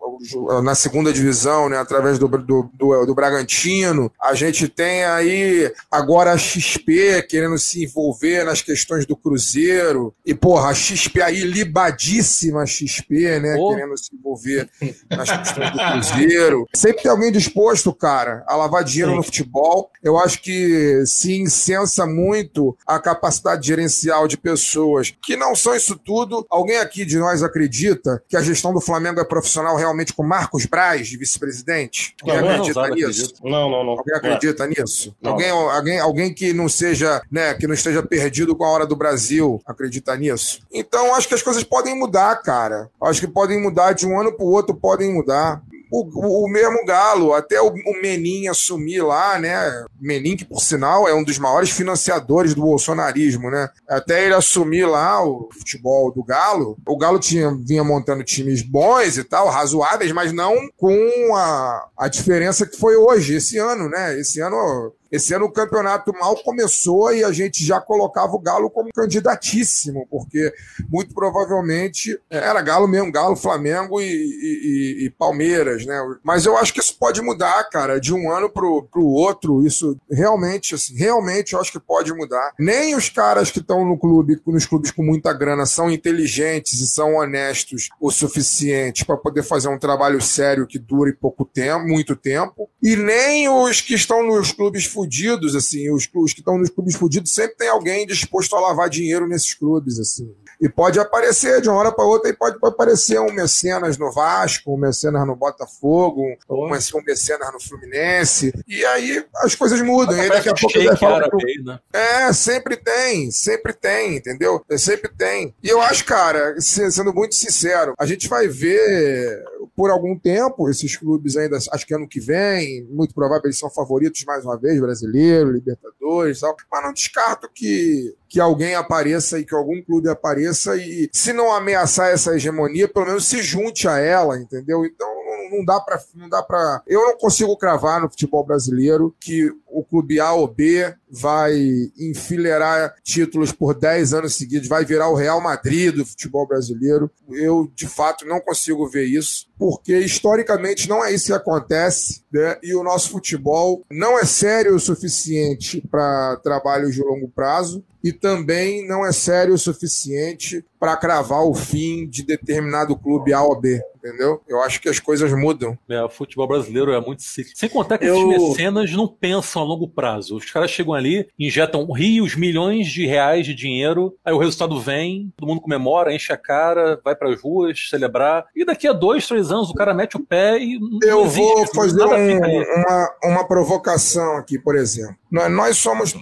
na 0.64 0.76
segunda 0.76 1.12
divisão, 1.12 1.68
né? 1.68 1.78
Através 1.78 2.20
do, 2.20 2.28
do, 2.28 2.70
do, 2.74 3.06
do, 3.06 3.16
Bragantino. 3.16 4.12
A 4.22 4.36
gente 4.36 4.68
tem 4.68 5.04
aí 5.06 5.72
agora 5.90 6.34
a 6.34 6.38
XP 6.38 7.24
querendo 7.24 7.58
se 7.58 7.86
envolver 7.86 8.44
nas 8.44 8.62
questões 8.62 9.06
do 9.06 9.16
Cruzeiro. 9.16 10.14
E, 10.26 10.36
porra, 10.36 10.70
a 10.70 10.74
XP 10.74 11.22
aí, 11.22 11.42
libadíssima 11.42 12.66
XP, 12.66 13.40
né? 13.40 13.56
Oh. 13.58 13.74
Querendo 13.74 13.98
se 13.98 14.16
envolver 14.16 14.70
nas 15.10 15.30
questões 15.30 15.72
do 15.72 15.78
Cruzeiro. 15.78 16.68
Sempre 16.76 17.04
tem 17.04 17.12
alguém 17.12 17.32
disposto, 17.32 17.95
cara, 17.96 18.44
a 18.48 18.56
lavar 18.56 18.84
dinheiro 18.84 19.12
Sim. 19.12 19.18
no 19.18 19.24
futebol. 19.24 19.92
Eu 20.04 20.18
acho 20.18 20.42
que 20.42 21.04
se 21.06 21.36
incensa 21.36 22.06
muito 22.06 22.78
a 22.86 23.00
capacidade 23.00 23.66
gerencial 23.66 24.28
de 24.28 24.38
pessoas 24.38 25.14
que 25.24 25.36
não 25.36 25.56
são 25.56 25.76
isso 25.76 25.96
tudo. 25.98 26.46
Alguém 26.50 26.78
aqui 26.78 27.06
de 27.06 27.18
nós 27.18 27.42
acredita 27.42 28.22
que 28.28 28.38
a 28.38 28.42
gestão 28.42 28.74
do 28.74 28.82
Flamengo 28.82 29.20
é 29.20 29.26
profissional 29.26 29.76
realmente 29.76 30.14
com 30.14 30.24
Marcos 30.24 30.66
Braz, 30.66 31.08
de 31.08 31.18
vice-presidente? 31.18 32.16
Alguém 32.22 32.42
não, 32.42 32.50
acredita 32.50 32.88
não, 32.88 32.96
nisso? 32.96 33.34
Não, 33.44 33.70
não, 33.70 33.84
não. 33.84 33.92
Alguém 33.94 34.16
acredita 34.16 34.64
é. 34.66 34.68
nisso? 34.68 35.16
Alguém, 35.24 35.50
alguém, 35.50 36.00
alguém 36.00 36.34
que 36.34 36.54
não 36.54 36.70
seja, 36.70 37.22
né, 37.32 37.54
que 37.54 37.68
não 37.68 37.74
esteja 37.74 38.04
perdido 38.04 38.56
com 38.56 38.64
a 38.64 38.70
hora 38.70 38.86
do 38.86 38.96
Brasil 38.96 39.62
acredita 39.66 40.16
nisso? 40.16 40.62
Então, 40.72 41.16
acho 41.16 41.28
que 41.28 41.34
as 41.34 41.42
coisas 41.42 41.64
podem 41.64 41.98
mudar, 41.98 42.36
cara. 42.38 42.90
Acho 43.02 43.22
que 43.22 43.28
podem 43.28 43.62
mudar 43.62 43.94
de 43.94 44.06
um 44.06 44.20
ano 44.20 44.32
para 44.32 44.46
o 44.46 44.50
outro, 44.50 44.76
podem 44.76 45.14
mudar 45.14 45.62
o, 45.92 46.46
o 46.46 46.50
mesmo 46.50 46.86
Galo, 46.86 47.34
até 47.34 47.62
o, 47.62 47.68
o 47.68 48.02
Menin 48.02 48.48
assumir 48.48 49.02
lá, 49.02 49.40
né? 49.40 49.86
Menin, 50.00 50.36
que 50.36 50.46
por 50.46 50.62
sinal 50.62 51.08
é 51.08 51.14
um 51.14 51.24
dos 51.24 51.40
maiores 51.40 51.70
financiadores 51.70 52.54
do 52.54 52.62
bolsonarismo, 52.62 53.50
né? 53.50 53.70
Até 53.88 54.26
ele 54.26 54.34
assumir 54.34 54.86
lá 54.86 55.24
o 55.24 55.50
futebol 55.52 56.12
do 56.12 56.24
Galo, 56.24 56.78
o 56.88 56.98
Galo 56.98 57.20
tinha, 57.20 57.56
vinha 57.66 57.84
montando 57.84 58.24
times 58.24 58.62
bons 58.62 59.18
e 59.18 59.24
tal, 59.24 59.50
razoáveis, 59.50 60.12
mas 60.12 60.32
não 60.32 60.56
com 60.78 61.36
a, 61.36 61.88
a 61.98 62.08
diferença 62.08 62.66
que 62.66 62.78
foi 62.78 62.96
hoje, 62.96 63.36
esse 63.36 63.58
ano, 63.58 63.90
né? 63.90 64.20
Esse 64.20 64.40
ano 64.42 64.94
esse 65.16 65.34
ano 65.34 65.46
o 65.46 65.52
campeonato 65.52 66.14
mal 66.14 66.36
começou 66.44 67.14
e 67.14 67.24
a 67.24 67.32
gente 67.32 67.64
já 67.64 67.80
colocava 67.80 68.34
o 68.34 68.40
Galo 68.40 68.70
como 68.70 68.90
candidatíssimo, 68.94 70.08
porque 70.10 70.54
muito 70.90 71.14
provavelmente 71.14 72.20
era 72.30 72.62
Galo 72.62 72.88
mesmo, 72.88 73.12
Galo, 73.12 73.36
Flamengo 73.36 74.02
e, 74.02 74.06
e, 74.06 75.06
e 75.06 75.10
Palmeiras, 75.12 75.86
né? 75.86 76.00
Mas 76.24 76.46
eu 76.46 76.58
acho 76.58 76.74
que 76.74 76.80
isso 76.80 76.98
pode 76.98 77.22
mudar, 77.22 77.64
cara, 77.70 78.00
de 78.00 78.14
um 78.14 78.32
ano 78.32 78.50
pro, 78.50 78.84
pro 78.84 79.04
outro. 79.04 79.66
Isso 79.66 79.98
realmente, 80.10 80.76
assim, 80.76 80.96
realmente 80.96 81.54
eu 81.54 81.62
acho 81.62 81.72
que 81.72 81.80
pode 81.80 82.14
mudar. 82.14 82.54
Nem 82.60 82.96
os 82.96 83.10
caras 83.10 83.52
que 83.52 83.60
estão 83.60 83.86
no 83.86 83.98
clube, 83.98 84.40
nos 84.46 84.66
clubes 84.66 84.92
com 84.92 85.04
muita 85.04 85.34
grana, 85.34 85.66
são 85.66 85.90
inteligentes 85.90 86.80
e 86.80 86.88
são 86.88 87.16
honestos 87.16 87.90
o 88.00 88.12
suficiente 88.12 89.06
para 89.06 89.18
poder 89.18 89.44
fazer 89.44 89.70
um 89.70 89.80
trabalho 89.80 90.22
sério 90.22 90.68
que 90.68 90.80
dure 90.80 91.14
pouco 91.14 91.46
tempo, 91.46 91.88
muito 91.88 92.16
tempo. 92.16 92.70
E 92.82 92.96
nem 92.96 93.50
os 93.50 93.82
que 93.82 93.94
estão 93.94 94.24
nos 94.26 94.52
clubes 94.52 94.86
fudidos, 95.06 95.56
assim, 95.56 95.90
os, 95.92 96.10
os 96.14 96.34
que 96.34 96.40
estão 96.40 96.58
nos 96.58 96.70
clubes 96.70 96.96
fudidos, 96.96 97.34
sempre 97.34 97.56
tem 97.56 97.70
alguém 97.70 98.06
disposto 98.06 98.56
a 98.56 98.60
lavar 98.60 98.90
dinheiro 98.90 99.28
nesses 99.28 99.54
clubes, 99.54 100.00
assim. 100.00 100.34
E 100.60 100.70
pode 100.70 101.00
aparecer 101.00 101.62
de 101.62 101.70
uma 101.70 101.78
hora 101.78 101.92
para 101.92 102.06
outra, 102.06 102.30
e 102.30 102.34
pode, 102.34 102.60
pode 102.60 102.74
aparecer 102.74 103.20
um 103.20 103.32
mecenas 103.32 103.98
no 103.98 104.12
Vasco, 104.12 104.74
um 104.74 104.78
mecenas 104.78 105.28
no 105.28 105.36
Botafogo, 105.36 106.22
um, 106.50 106.74
um 106.74 107.04
mecenas 107.04 107.54
no 107.54 107.60
Fluminense, 107.60 108.54
e 108.68 108.84
aí 108.86 109.24
as 109.38 109.54
coisas 109.54 109.80
mudam. 109.82 110.18
E 110.18 110.30
daqui 110.30 110.50
a 110.50 110.54
pouco 110.54 110.84
vai 110.84 110.98
falar 110.98 111.30
pro... 111.30 111.40
né? 111.64 111.80
É, 111.94 112.34
sempre 112.34 112.78
tem, 112.78 113.30
sempre 113.32 113.74
tem, 113.74 114.18
entendeu? 114.18 114.64
Sempre 114.78 115.12
tem. 115.16 115.54
E 115.62 115.70
eu 115.70 115.82
acho, 115.82 116.06
cara, 116.06 116.56
sendo 116.60 117.14
muito 117.14 117.36
sincero, 117.36 117.94
a 118.00 118.06
gente 118.06 118.28
vai 118.28 118.48
ver 118.48 119.44
por 119.76 119.90
algum 119.90 120.18
tempo 120.18 120.70
esses 120.70 120.96
clubes 120.96 121.36
ainda, 121.36 121.58
acho 121.58 121.86
que 121.86 121.94
ano 121.94 122.08
que 122.08 122.20
vem, 122.20 122.86
muito 122.90 123.14
provável 123.14 123.46
eles 123.46 123.60
são 123.60 123.70
favoritos 123.70 124.24
mais 124.26 124.44
uma 124.44 124.58
vez, 124.58 124.80
brasileiro, 124.80 125.52
Libertadores 125.52 126.40
tal, 126.40 126.56
mas 126.72 126.84
não 126.84 126.94
descarto 126.94 127.50
que 127.54 128.14
que 128.28 128.40
alguém 128.40 128.76
apareça 128.76 129.40
e 129.40 129.46
que 129.46 129.56
algum 129.56 129.82
clube 129.82 130.10
apareça 130.10 130.76
e, 130.76 131.10
se 131.14 131.32
não 131.32 131.54
ameaçar 131.54 132.12
essa 132.12 132.36
hegemonia, 132.36 132.86
pelo 132.86 133.06
menos 133.06 133.26
se 133.28 133.42
junte 133.42 133.88
a 133.88 133.98
ela, 133.98 134.38
entendeu? 134.38 134.86
Então 134.86 135.08
não 135.50 135.64
dá 135.64 135.80
para 135.80 136.02
não 136.16 136.30
dá 136.30 136.42
para 136.42 136.82
eu 136.88 137.02
não 137.02 137.18
consigo 137.18 137.56
cravar 137.58 138.02
no 138.02 138.10
futebol 138.10 138.46
brasileiro 138.46 139.16
que 139.20 139.52
o 139.76 139.84
clube 139.84 140.22
A 140.22 140.32
ou 140.32 140.48
B 140.48 140.94
vai 141.10 141.54
enfileirar 142.00 142.96
títulos 143.04 143.52
por 143.52 143.74
10 143.74 144.14
anos 144.14 144.36
seguidos, 144.36 144.70
vai 144.70 144.86
virar 144.86 145.10
o 145.10 145.16
Real 145.16 145.42
Madrid 145.42 145.94
do 145.94 146.06
futebol 146.06 146.48
brasileiro. 146.48 147.12
Eu, 147.30 147.70
de 147.76 147.86
fato, 147.86 148.26
não 148.26 148.40
consigo 148.40 148.88
ver 148.88 149.04
isso, 149.04 149.48
porque 149.58 149.98
historicamente 150.00 150.88
não 150.88 151.04
é 151.04 151.14
isso 151.14 151.28
que 151.28 151.34
acontece, 151.34 152.24
né? 152.32 152.58
e 152.64 152.74
o 152.74 152.84
nosso 152.84 153.10
futebol 153.10 153.84
não 153.92 154.18
é 154.18 154.24
sério 154.24 154.76
o 154.76 154.80
suficiente 154.80 155.82
para 155.92 156.38
trabalhos 156.38 156.96
de 156.96 157.02
longo 157.02 157.28
prazo 157.28 157.84
e 158.02 158.14
também 158.14 158.88
não 158.88 159.06
é 159.06 159.12
sério 159.12 159.54
o 159.54 159.58
suficiente 159.58 160.64
para 160.86 160.98
cravar 160.98 161.44
o 161.44 161.56
fim 161.56 162.08
de 162.08 162.22
determinado 162.22 162.96
clube 162.96 163.34
A 163.34 163.42
ou 163.42 163.60
B, 163.60 163.82
entendeu? 163.98 164.40
Eu 164.48 164.62
acho 164.62 164.80
que 164.80 164.88
as 164.88 165.00
coisas 165.00 165.34
mudam. 165.34 165.76
É, 165.90 166.00
o 166.04 166.10
futebol 166.10 166.48
brasileiro 166.48 166.92
é 166.92 167.02
muito 167.02 167.24
cíclico. 167.24 167.58
Sem 167.58 167.68
contar 167.68 167.98
que 167.98 168.06
eu... 168.06 168.32
esses 168.32 168.50
mecenas 168.50 168.92
não 168.92 169.08
pensam 169.08 169.64
a 169.64 169.66
longo 169.66 169.88
prazo. 169.88 170.38
Os 170.38 170.52
caras 170.52 170.70
chegam 170.70 170.94
ali, 170.94 171.28
injetam 171.40 171.92
rios, 171.92 172.36
milhões 172.36 172.86
de 172.86 173.08
reais 173.08 173.48
de 173.48 173.56
dinheiro, 173.56 174.16
aí 174.24 174.32
o 174.32 174.38
resultado 174.38 174.80
vem, 174.80 175.34
todo 175.36 175.50
mundo 175.50 175.62
comemora, 175.62 176.14
enche 176.14 176.32
a 176.32 176.38
cara, 176.38 177.02
vai 177.04 177.16
para 177.16 177.34
as 177.34 177.42
ruas 177.42 177.90
celebrar, 177.90 178.46
e 178.56 178.64
daqui 178.64 178.88
a 178.88 178.94
dois, 178.94 179.28
três 179.28 179.52
anos 179.52 179.72
o 179.72 179.74
cara 179.74 179.92
mete 179.92 180.18
o 180.18 180.24
pé 180.24 180.60
e. 180.60 180.80
Eu 181.02 181.26
vou 181.26 181.66
fazer 181.74 182.04
um, 182.04 182.38
uma, 182.38 183.16
uma 183.24 183.48
provocação 183.48 184.38
aqui, 184.38 184.60
por 184.60 184.76
exemplo. 184.76 185.16
Nós, 185.32 185.52
nós 185.52 185.78
somos. 185.78 186.14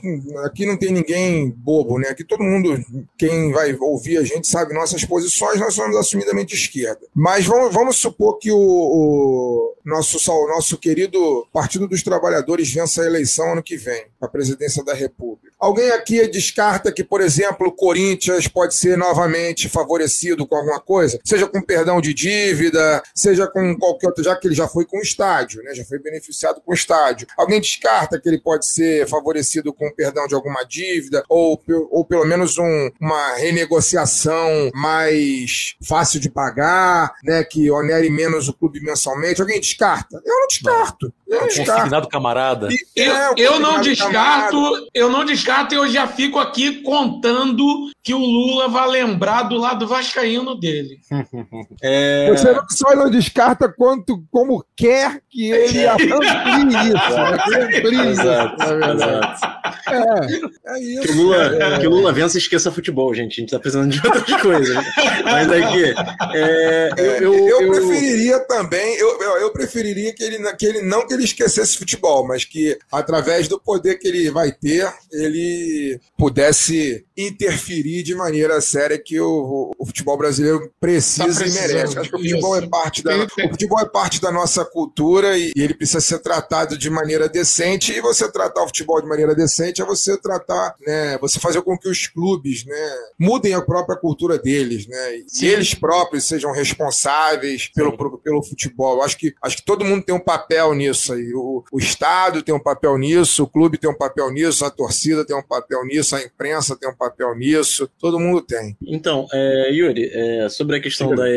Aqui 0.45 0.66
não 0.66 0.78
tem 0.78 0.91
ninguém 0.91 1.51
bobo, 1.51 1.99
né? 1.99 2.07
Aqui 2.07 2.24
todo 2.24 2.41
mundo, 2.41 2.82
quem 3.18 3.51
vai 3.51 3.76
ouvir 3.76 4.18
a 4.20 4.24
gente 4.24 4.47
sabe 4.53 4.73
nossas 4.73 5.03
posições, 5.03 5.59
nós 5.59 5.73
somos 5.73 5.95
assumidamente 5.95 6.53
esquerda. 6.53 7.01
Mas 7.13 7.45
vamos, 7.45 7.73
vamos 7.73 7.97
supor 7.97 8.37
que 8.37 8.51
o, 8.51 8.57
o 8.57 9.73
nosso, 9.83 10.17
nosso 10.47 10.77
querido 10.77 11.47
Partido 11.51 11.87
dos 11.87 12.03
Trabalhadores 12.03 12.71
vença 12.71 13.01
a 13.01 13.05
eleição 13.05 13.53
ano 13.53 13.63
que 13.63 13.75
vem, 13.75 14.05
a 14.21 14.27
presidência 14.27 14.83
da 14.83 14.93
República. 14.93 15.53
Alguém 15.59 15.89
aqui 15.91 16.27
descarta 16.27 16.91
que, 16.91 17.03
por 17.03 17.21
exemplo, 17.21 17.67
o 17.67 17.71
Corinthians 17.71 18.47
pode 18.47 18.75
ser 18.75 18.97
novamente 18.97 19.67
favorecido 19.67 20.45
com 20.45 20.55
alguma 20.55 20.79
coisa? 20.79 21.19
Seja 21.23 21.47
com 21.47 21.61
perdão 21.61 21.99
de 21.99 22.13
dívida, 22.13 23.01
seja 23.15 23.47
com 23.47 23.75
qualquer 23.77 24.07
outro, 24.07 24.23
já 24.23 24.35
que 24.35 24.47
ele 24.47 24.55
já 24.55 24.67
foi 24.67 24.85
com 24.85 24.99
o 24.99 25.01
estádio, 25.01 25.63
né? 25.63 25.73
já 25.73 25.83
foi 25.85 25.99
beneficiado 25.99 26.61
com 26.61 26.71
o 26.71 26.75
estádio. 26.75 27.27
Alguém 27.37 27.59
descarta 27.59 28.19
que 28.19 28.29
ele 28.29 28.39
pode 28.39 28.67
ser 28.67 29.07
favorecido 29.07 29.73
com 29.73 29.89
perdão 29.91 30.27
de 30.27 30.35
alguma 30.35 30.63
dívida, 30.63 31.23
ou, 31.27 31.59
ou 31.89 32.05
pelo 32.05 32.25
menos 32.25 32.57
um, 32.57 32.91
uma 32.99 33.35
renegociação 33.35 34.42
mais 34.73 35.75
fácil 35.81 36.19
de 36.19 36.29
pagar, 36.29 37.13
né? 37.23 37.43
que 37.43 37.69
onere 37.69 38.09
menos 38.09 38.47
o 38.47 38.53
clube 38.53 38.81
mensalmente? 38.81 39.41
Alguém 39.41 39.59
descarta? 39.59 40.21
Eu 40.25 40.39
não 40.39 40.47
descarto. 40.47 41.13
Eu, 41.27 41.41
não 41.41 41.47
descarto. 41.47 42.09
camarada. 42.09 42.67
Eu, 42.95 43.13
é, 43.13 43.33
eu 43.37 43.59
não 43.59 43.81
descarto, 43.81 44.51
camarada. 44.51 44.87
eu 44.93 45.09
não 45.09 45.25
descarto 45.25 45.73
e 45.73 45.77
eu 45.77 45.87
já 45.87 46.07
fico 46.07 46.39
aqui 46.39 46.81
contando 46.83 47.91
que 48.03 48.13
o 48.13 48.19
Lula 48.19 48.67
vai 48.67 48.87
lembrar 48.89 49.43
do 49.43 49.57
lado 49.57 49.87
vascaíno 49.87 50.55
dele. 50.55 50.99
É... 51.81 52.29
Você 52.29 52.51
não 52.51 52.63
só 52.69 52.95
não 52.95 53.09
descarta 53.09 53.67
quanto 53.67 54.23
como 54.31 54.63
quer 54.75 55.21
que 55.29 55.51
ele 55.51 55.85
amplie 55.85 56.89
isso. 56.89 57.03
Né? 57.93 58.09
Exato, 58.11 58.63
exato. 58.63 59.47
É, 59.89 60.75
é 60.75 60.79
isso. 60.79 61.01
Que 61.01 61.11
o, 61.11 61.15
Lula, 61.15 61.37
é. 61.37 61.79
que 61.79 61.87
o 61.87 61.89
Lula 61.89 62.13
vença 62.13 62.37
e 62.37 62.41
esqueça 62.41 62.71
futebol, 62.71 63.13
gente. 63.13 63.33
A 63.33 63.41
gente 63.41 63.51
tá 63.51 63.59
precisando 63.59 63.91
de 63.91 63.99
outras 64.24 64.41
coisas. 64.41 64.76
Mas 65.24 65.51
aqui. 65.51 65.93
É, 66.34 66.89
eu, 66.97 67.34
eu, 67.34 67.61
eu, 67.61 67.69
preferiria 67.69 68.39
também, 68.41 68.95
eu, 68.95 69.21
eu 69.21 69.51
preferiria 69.51 70.13
que 70.13 70.24
ele, 70.24 70.53
que 70.55 70.65
ele 70.65 70.82
não 70.82 71.05
que 71.05 71.13
ele 71.13 71.24
esquecesse 71.24 71.78
futebol, 71.78 72.26
mas 72.28 72.45
que 72.45 72.78
através 72.91 73.47
do 73.47 73.59
poder 73.59 73.99
que 73.99 74.07
ele 74.07 74.32
vai 74.32 74.51
ter, 74.51 74.91
ele 75.11 75.99
pudesse 76.17 77.05
interferir 77.17 78.03
de 78.03 78.15
maneira 78.15 78.59
séria 78.61 78.97
que 78.97 79.19
o, 79.19 79.71
o 79.78 79.86
futebol 79.86 80.17
brasileiro 80.17 80.71
precisa 80.80 81.43
tá 81.43 81.47
e 81.47 81.51
merece. 81.51 81.99
Acho 81.99 82.09
que 82.09 82.15
o 82.15 82.19
futebol 82.19 82.57
é 82.57 82.67
parte 82.67 83.03
da, 83.03 83.26
o 83.26 83.49
futebol 83.49 83.80
é 83.80 83.86
parte 83.86 84.21
da 84.21 84.32
nossa 84.32 84.65
cultura 84.65 85.38
e, 85.38 85.51
e 85.55 85.61
ele 85.61 85.74
precisa 85.74 86.01
ser 86.01 86.19
tratado 86.19 86.78
de 86.78 86.89
maneira 86.89 87.30
decente. 87.30 87.91
E 87.91 88.01
você 88.01 88.32
tratar 88.32 88.63
o 88.63 88.67
futebol 88.67 89.01
de 89.01 89.07
maneira 89.07 89.36
decente 89.36 89.82
é 89.82 89.86
você 89.86 90.17
tratar, 90.17 90.76
né, 90.86 91.17
você 91.19 91.39
fazer 91.39 91.61
com 91.61 91.78
que 91.78 91.89
os 91.89 92.07
clubes, 92.07 92.65
né, 92.65 92.95
mudem 93.19 93.53
a 93.53 93.61
própria 93.61 93.97
cultura 93.97 94.12
deles, 94.38 94.88
né, 94.88 95.18
e 95.41 95.45
eles 95.45 95.74
próprios 95.74 96.26
sejam 96.26 96.51
responsáveis 96.51 97.70
pelo, 97.74 97.97
pelo 98.20 98.43
futebol. 98.43 99.01
Acho 99.01 99.18
que 99.18 99.34
acho 99.41 99.57
que 99.57 99.66
todo 99.66 99.86
mundo 99.86 100.03
tem 100.03 100.16
um 100.16 100.20
papel 100.20 100.74
nisso 100.74 101.14
aí. 101.14 101.34
O, 101.34 101.64
o 101.72 101.80
estado 101.80 102.41
tem 102.41 102.53
um 102.53 102.59
papel 102.59 102.97
nisso, 102.97 103.43
o 103.43 103.47
clube 103.47 103.78
tem 103.78 103.89
um 103.89 103.97
papel 103.97 104.32
nisso, 104.32 104.66
a 104.66 104.70
torcida 104.70 105.26
tem 105.26 105.36
um 105.36 105.43
papel 105.43 105.86
nisso, 105.86 106.16
a 106.16 106.22
imprensa 106.22 106.76
tem 106.76 106.89
um 106.89 106.95
papel 106.95 107.36
nisso, 107.36 107.89
todo 107.99 108.20
mundo 108.20 108.41
tem. 108.41 108.78
Então, 108.86 109.28
é, 109.32 109.72
Yuri, 109.72 110.09
é, 110.11 110.49
sobre 110.49 110.78
a 110.78 110.82
questão 110.82 111.09
Sim. 111.09 111.16
da 111.16 111.28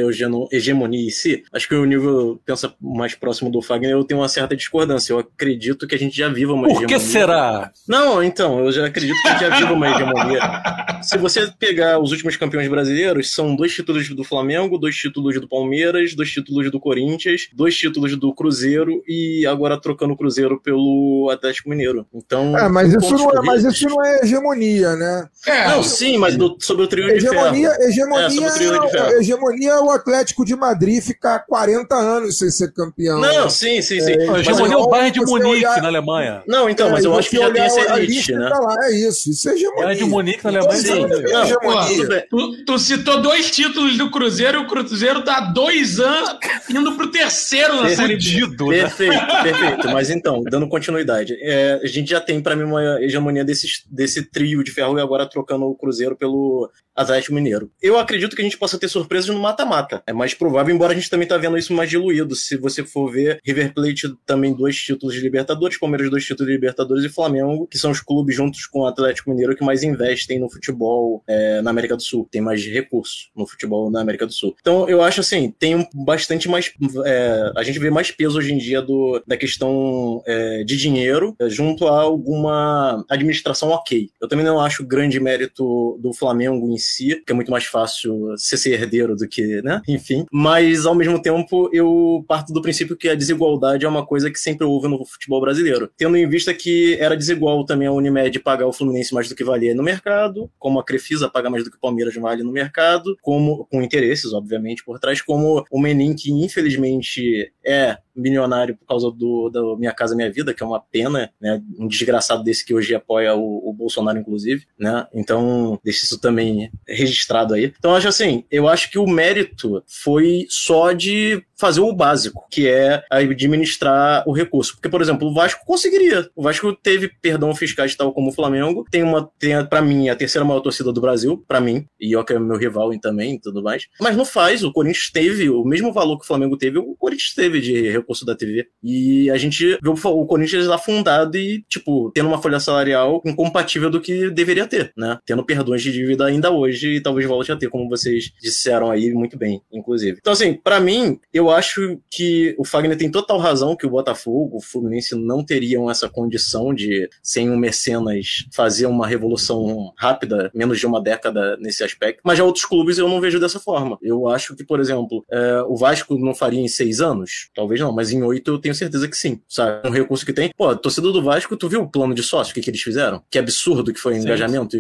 hegemonia 0.53 1.07
em 1.07 1.11
si, 1.11 1.45
acho 1.53 1.69
que 1.69 1.75
o 1.75 1.85
nível 1.85 2.41
pensa 2.45 2.75
mais 2.81 3.15
próximo 3.15 3.51
do 3.51 3.63
Fagner, 3.63 3.91
eu 3.91 4.05
tenho 4.05 4.21
uma 4.21 4.29
certa 4.29 4.57
discordância. 4.57 5.13
Eu 5.13 5.19
acredito 5.19 5.87
que 5.87 5.95
a 5.95 5.99
gente 5.99 6.17
já 6.17 6.29
viva 6.29 6.53
uma 6.53 6.69
Por 6.69 6.71
hegemonia. 6.71 6.97
Por 6.97 7.05
que 7.05 7.11
será? 7.11 7.73
Não, 7.89 8.23
então, 8.23 8.61
eu 8.61 8.73
já 8.73 8.87
acredito 8.87 9.21
que 9.21 9.29
a 9.29 9.31
gente 9.33 9.41
já 9.41 9.57
viva 9.57 9.73
uma 9.73 9.89
hegemonia. 9.89 10.41
Se 11.03 11.19
você 11.19 11.51
pegar 11.59 11.99
os 11.99 12.11
últimos 12.13 12.37
campeões 12.37 12.66
brasileiros, 12.69 13.33
são 13.33 13.55
dois 13.55 13.73
títulos 13.73 14.09
do 14.09 14.25
Flamengo, 14.25 14.79
dois 14.79 14.97
títulos 14.97 15.41
do 15.41 15.49
Palmeiras, 15.49 16.15
dois 16.15 16.31
títulos 16.31 16.71
do 16.71 16.81
Corinthians, 16.81 17.49
dois 17.53 17.77
títulos 17.77 18.17
do 18.17 18.35
Cruzeiro 18.35 19.03
e 19.07 19.47
agora 19.47 19.81
trocando 19.81 20.15
o 20.15 20.17
Cruzeiro 20.17 20.61
pelo 20.61 21.29
Atlético 21.33 21.71
Mineiro. 21.71 22.07
Então, 22.15 22.57
é, 22.57 22.69
mas 22.69 22.93
isso 22.93 23.15
não 23.17 23.31
é, 23.31 23.43
mas 23.43 23.65
isso 23.65 23.89
não 23.89 24.05
é 24.05 24.21
hegemonia, 24.23 24.97
né? 24.97 25.29
É, 25.47 25.69
não, 25.69 25.83
sim, 25.83 26.19
mas 26.19 26.37
do, 26.37 26.57
sobre 26.61 26.85
o 26.85 26.89
trio 26.89 27.09
hegemonia, 27.09 27.71
de 27.71 27.77
ferro. 27.77 27.89
Hegemonia, 27.89 28.47
é, 28.47 29.19
hegemonia 29.19 29.71
é 29.71 29.81
o 29.81 29.91
Atlético 29.91 30.45
de 30.45 30.57
Madrid 30.57 31.03
ficar 31.03 31.41
40 31.41 31.95
anos 31.95 32.39
sem 32.39 32.51
ser 32.51 32.73
campeão. 32.73 33.21
Não, 33.21 33.45
né? 33.45 33.51
sim, 33.51 33.81
sim, 33.83 34.01
sim. 34.01 34.13
É, 34.13 34.41
hegemonia 34.41 34.75
é 34.75 34.79
o 34.79 34.89
Bayern 34.89 35.13
de 35.13 35.21
Munique 35.21 35.49
olhar... 35.49 35.83
na 35.83 35.89
Alemanha. 35.89 36.43
Não, 36.47 36.69
então, 36.69 36.91
mas 36.91 37.05
eu 37.05 37.17
acho 37.17 37.31
que 37.31 37.37
já 37.37 37.51
tem 37.51 37.63
essa 37.63 37.99
elite, 37.99 38.33
né? 38.33 38.49
Tá 38.49 38.59
lá, 38.59 38.77
é 38.87 38.93
isso, 38.93 39.31
isso 39.31 39.49
é 39.49 39.55
hegemonia. 39.55 39.85
Bayern 39.85 40.05
de 40.05 40.11
Munique 40.11 40.45
na 40.45 40.51
Alemanha. 40.51 40.79
Sim, 40.79 41.07
é 41.07 41.43
hegemonia. 41.43 42.27
Tu, 42.29 42.56
tu, 42.65 42.79
citou 42.79 43.21
dois 43.21 43.51
títulos 43.51 43.97
do 43.99 44.11
Cruzeiro, 44.11 44.63
o 44.63 44.67
Cruzeiro 44.67 45.23
tá 45.23 45.41
dois 45.41 46.01
anos 46.01 46.39
indo 46.69 46.93
pro 46.93 47.11
terceiro 47.11 47.83
na 47.83 47.89
Série 47.89 48.17
B. 48.17 48.21
Né? 48.67 48.83
Perfeito, 48.83 49.43
perfeito. 49.43 49.89
Mas 49.89 50.11
então, 50.11 50.43
dando 50.43 50.69
continuidade, 50.69 51.37
é, 51.41 51.81
a 51.83 51.87
gente 51.87 52.11
já 52.11 52.21
tem 52.21 52.41
para 52.41 52.57
mim 52.57 52.65
uma 52.65 53.03
hegemonia 53.03 53.45
desse, 53.45 53.67
desse 53.91 54.31
trio 54.31 54.63
de 54.63 54.71
ferro 54.71 54.99
e 54.99 55.03
agora 55.03 55.29
trocando 55.29 55.67
o 55.67 55.75
Cruzeiro 55.75 56.17
pelo 56.17 56.71
Atlético 56.97 57.35
Mineiro. 57.35 57.71
Eu 57.83 57.99
acredito 57.99 58.35
que 58.35 58.43
a 58.43 58.45
gente 58.45 58.59
possa 58.59 58.79
ter 58.79 58.89
surpresas 58.89 59.29
no 59.29 59.41
mata-mata. 59.41 60.03
É 60.07 60.13
mais 60.13 60.35
provável, 60.35 60.75
embora 60.75 60.93
a 60.93 60.97
gente 60.97 61.11
também 61.11 61.29
tá 61.29 61.37
vendo 61.37 61.59
isso 61.59 61.73
mais 61.73 61.91
diluído. 61.91 62.35
Se 62.35 62.57
você 62.57 62.85
for 62.85 63.11
ver, 63.11 63.41
River 63.45 63.75
Plate 63.75 64.15
também 64.25 64.55
dois 64.55 64.77
títulos 64.77 65.15
de 65.15 65.21
Libertadores, 65.21 65.79
Palmeiras 65.79 66.11
dois 66.11 66.25
títulos 66.25 66.47
de 66.47 66.55
Libertadores 66.55 67.05
e 67.05 67.09
Flamengo, 67.09 67.67
que 67.67 67.79
são 67.79 67.91
os 67.91 68.01
clubes 68.01 68.35
juntos 68.35 68.67
com 68.67 68.81
o 68.81 68.87
Atlético 68.87 69.31
Mineiro 69.31 69.55
que 69.55 69.65
mais 69.65 69.83
investem 69.83 70.39
no 70.39 70.51
futebol 70.51 71.23
é, 71.27 71.61
na 71.61 71.71
América 71.71 71.97
do 71.97 72.03
Sul. 72.03 72.29
Tem 72.31 72.41
mais 72.41 72.65
recursos 72.65 73.31
no 73.37 73.47
futebol 73.47 73.91
na 73.91 74.01
América 74.01 74.27
do 74.27 74.33
Sul. 74.33 74.57
Então 74.61 74.89
eu 74.89 75.03
acho 75.03 75.21
assim, 75.21 75.53
tem 75.59 75.87
bastante 75.95 76.49
mais. 76.49 76.73
É, 77.05 77.53
a 77.57 77.63
gente 77.63 77.79
vê 77.79 77.91
mais 77.91 78.11
peso 78.11 78.39
hoje 78.39 78.53
em 78.53 78.59
dia 78.59 78.81
do, 78.81 79.23
da 79.27 79.37
questão 79.37 80.23
é, 80.27 80.65
de 80.65 80.77
dinheiro 80.77 81.35
é, 81.41 81.49
junto 81.49 81.87
a 81.87 82.01
alguma 82.01 83.05
administração 83.09 83.71
ok. 83.71 84.09
Eu 84.21 84.29
também 84.29 84.45
não 84.45 84.61
acho 84.61 84.87
grande 84.87 85.21
mérito 85.21 85.99
do 86.01 86.13
Flamengo 86.13 86.71
em 86.71 86.79
si, 86.87 87.23
que 87.25 87.33
é 87.33 87.35
muito 87.35 87.51
mais 87.51 87.65
fácil 87.65 88.35
ser, 88.37 88.57
ser 88.57 88.73
herdeiro 88.75 89.17
do 89.17 89.29
que, 89.29 89.63
né? 89.63 89.81
Enfim. 89.89 90.25
Mas, 90.31 90.87
ao 90.87 90.95
mesmo 90.95 91.21
tempo, 91.21 91.69
eu 91.73 92.25
parto 92.27 92.53
do 92.53 92.63
princípio 92.63 92.97
que 92.97 93.09
a 93.09 93.15
desigualdade 93.15 93.85
é 93.85 93.89
uma 93.89 94.07
coisa 94.07 94.31
que 94.31 94.39
sempre 94.39 94.67
houve 94.67 94.89
no 94.89 95.05
futebol 95.05 95.41
brasileiro. 95.41 95.91
Tendo 95.97 96.17
em 96.17 96.29
vista 96.29 96.55
que 96.55 96.97
era 97.01 97.17
desigual 97.17 97.65
também 97.65 97.89
a 97.89 97.93
Unimed 97.93 98.39
pagar 98.41 98.67
o 98.67 98.73
Fluminense 98.73 99.15
mais 99.15 99.29
do 99.29 99.35
que 99.35 99.45
valia 99.45 99.75
no 99.75 99.83
mercado, 99.83 100.51
como 100.59 100.79
a 100.79 100.85
Crefisa 100.85 101.29
paga 101.29 101.51
mais 101.51 101.65
do 101.65 101.71
que 101.71 101.77
o 101.77 101.81
Palmeiras 101.81 102.15
vale 102.15 102.43
no 102.43 102.53
mercado, 102.53 103.17
como 103.21 103.67
com 103.67 103.83
interesses, 103.83 104.33
obviamente, 104.33 104.85
por 104.85 104.99
trás, 104.99 105.21
como 105.21 105.65
o 105.71 105.81
Menin, 105.81 106.15
que 106.15 106.31
infelizmente 106.31 107.53
é 107.65 107.99
milionário 108.17 108.77
por 108.77 108.87
causa 108.87 109.11
do, 109.11 109.49
do 109.49 109.77
Minha 109.77 109.93
Casa 109.93 110.17
Minha 110.17 110.31
Vida, 110.31 110.55
que 110.55 110.63
é 110.63 110.67
uma 110.67 110.81
pena, 110.81 111.31
né? 111.41 111.63
Um 111.79 111.87
desgraçado 111.87 112.43
desse 112.43 112.65
que 112.65 112.75
hoje 112.75 112.95
apoia 112.95 113.35
o, 113.35 113.69
o 113.69 113.73
Bolsonaro, 113.73 114.19
inclusive, 114.19 114.67
né? 114.79 115.07
Então, 115.13 115.79
deixa 115.85 116.05
isso 116.05 116.21
também 116.21 116.71
registrado 116.87 117.55
aí. 117.55 117.73
Então, 117.79 117.95
acho 117.95 118.09
assim, 118.09 118.45
eu 118.51 118.69
acho 118.69 118.91
que 118.91 118.99
o 118.99 119.07
mérito 119.07 119.83
foi 119.87 120.47
só 120.49 120.93
de 120.93 121.43
fazer 121.59 121.81
o 121.81 121.93
básico, 121.93 122.47
que 122.51 122.69
é 122.69 123.03
administrar 123.11 124.23
o 124.27 124.33
recurso. 124.33 124.75
Porque, 124.75 124.89
por 124.89 125.01
exemplo, 125.01 125.29
o 125.29 125.35
Vasco 125.35 125.65
conseguiria. 125.65 126.29
O 126.35 126.43
Vasco 126.43 126.73
teve 126.75 127.09
perdão 127.21 127.55
fiscais 127.55 127.95
tal 127.95 128.13
como 128.13 128.31
o 128.31 128.33
Flamengo, 128.33 128.85
tem 128.91 129.03
uma, 129.03 129.31
tem 129.39 129.65
para 129.67 129.83
mim 129.83 130.09
a 130.09 130.17
terceira 130.17 130.45
maior 130.45 130.61
torcida 130.61 130.93
do 130.93 131.01
Brasil, 131.01 131.43
para 131.47 131.61
mim, 131.61 131.87
e 132.01 132.13
eu 132.13 132.25
que 132.25 132.33
é 132.33 132.39
meu 132.39 132.57
rival 132.57 132.93
e 132.93 133.01
também 133.01 133.35
e 133.35 133.41
tudo 133.41 133.63
mais. 133.63 133.87
Mas 134.01 134.17
não 134.17 134.25
faz, 134.25 134.63
o 134.63 134.73
Corinthians 134.73 135.11
teve 135.11 135.49
o 135.49 135.65
mesmo 135.65 135.93
valor 135.93 136.19
que 136.19 136.25
o 136.25 136.27
Flamengo 136.27 136.57
teve, 136.57 136.79
o 136.79 136.95
Corinthians 136.97 137.35
teve 137.35 137.61
de 137.61 137.91
recurso 137.91 138.25
da 138.25 138.35
TV. 138.35 138.69
E 138.83 139.31
a 139.31 139.37
gente 139.37 139.79
viu 139.83 139.93
o 139.93 140.27
Corinthians 140.27 140.69
afundado 140.69 141.37
e, 141.37 141.65
tipo, 141.69 142.11
tendo 142.15 142.29
uma 142.29 142.41
folha 142.41 142.61
salarial 142.61 143.23
incompatível 143.25 143.91
do 143.91 144.01
que 144.01 144.31
deveria 144.31 144.67
ter, 144.67 144.93
né? 144.97 145.19
Tendo 145.25 145.45
perdões 145.45 145.83
de 145.83 145.93
dívida 145.93 146.27
ainda 146.27 146.51
hoje 146.51 146.97
e 146.97 147.01
talvez 147.01 147.27
volte 147.27 147.53
a 147.53 147.57
ter, 147.57 147.69
como 147.69 147.89
vocês 147.89 148.33
disseram 148.41 148.91
aí 148.91 149.13
muito 149.13 149.39
bem, 149.39 149.63
inclusive. 149.73 150.19
Então, 150.21 150.33
assim, 150.33 150.55
para 150.55 150.81
mim, 150.81 151.19
eu 151.33 151.46
acho 151.51 151.99
que 152.11 152.55
o 152.59 152.65
Fagner 152.65 152.97
tem 152.97 153.11
total 153.11 153.39
razão 153.39 153.77
que 153.77 153.87
o 153.87 153.91
Botafogo, 153.91 154.57
o 154.57 154.61
Fluminense 154.61 155.15
não 155.15 155.45
teriam 155.45 155.91
essa 155.91 156.09
condição 156.09 156.75
de, 156.75 157.09
sem 157.23 157.51
um 157.51 157.57
mecenas, 157.57 158.47
fazer 158.53 158.87
uma 158.87 159.07
revolução 159.07 159.93
rápida, 159.97 160.51
menos 160.55 160.79
de 160.79 160.87
uma 160.87 161.01
década 161.01 161.57
nesse 161.59 161.83
aspecto. 161.85 162.21
Mas 162.25 162.39
já 162.39 162.45
outros 162.45 162.65
clubes 162.65 162.99
eu 162.99 163.09
não 163.09 163.21
vejo 163.21 163.41
dessa 163.41 163.59
forma. 163.59 163.99
Eu 164.03 164.29
acho 164.29 164.55
que, 164.55 164.65
por 164.65 164.81
exemplo, 164.81 165.25
é, 165.31 165.63
o 165.63 165.77
Vasco 165.77 166.19
não 166.19 166.35
faria 166.35 166.61
em 166.61 166.69
seis 166.69 167.01
anos? 167.01 167.51
Talvez 167.55 167.81
não, 167.81 167.93
mas 167.93 168.13
em 168.13 168.23
oito 168.23 168.51
eu 168.51 168.59
tenho 168.59 168.75
certeza 168.75 169.09
que 169.09 169.17
sim. 169.17 169.41
Sabe? 169.49 169.89
Um 169.89 169.93
recurso 169.93 170.25
que 170.25 170.33
tem. 170.33 170.51
Pô, 170.57 170.75
torcedor 170.77 171.13
do 171.13 171.23
Vasco, 171.23 171.57
tu 171.57 171.69
viu 171.69 171.83
o 171.83 171.91
plano 171.91 172.15
de 172.15 172.23
sócio, 172.23 172.53
o 172.53 172.55
que, 172.55 172.61
que 172.61 172.71
eles 172.71 172.83
fizeram? 172.83 173.23
Que 173.31 173.39
absurdo 173.39 173.93
que 173.93 174.01
foi 174.01 174.15
o 174.15 174.17
engajamento. 174.17 174.77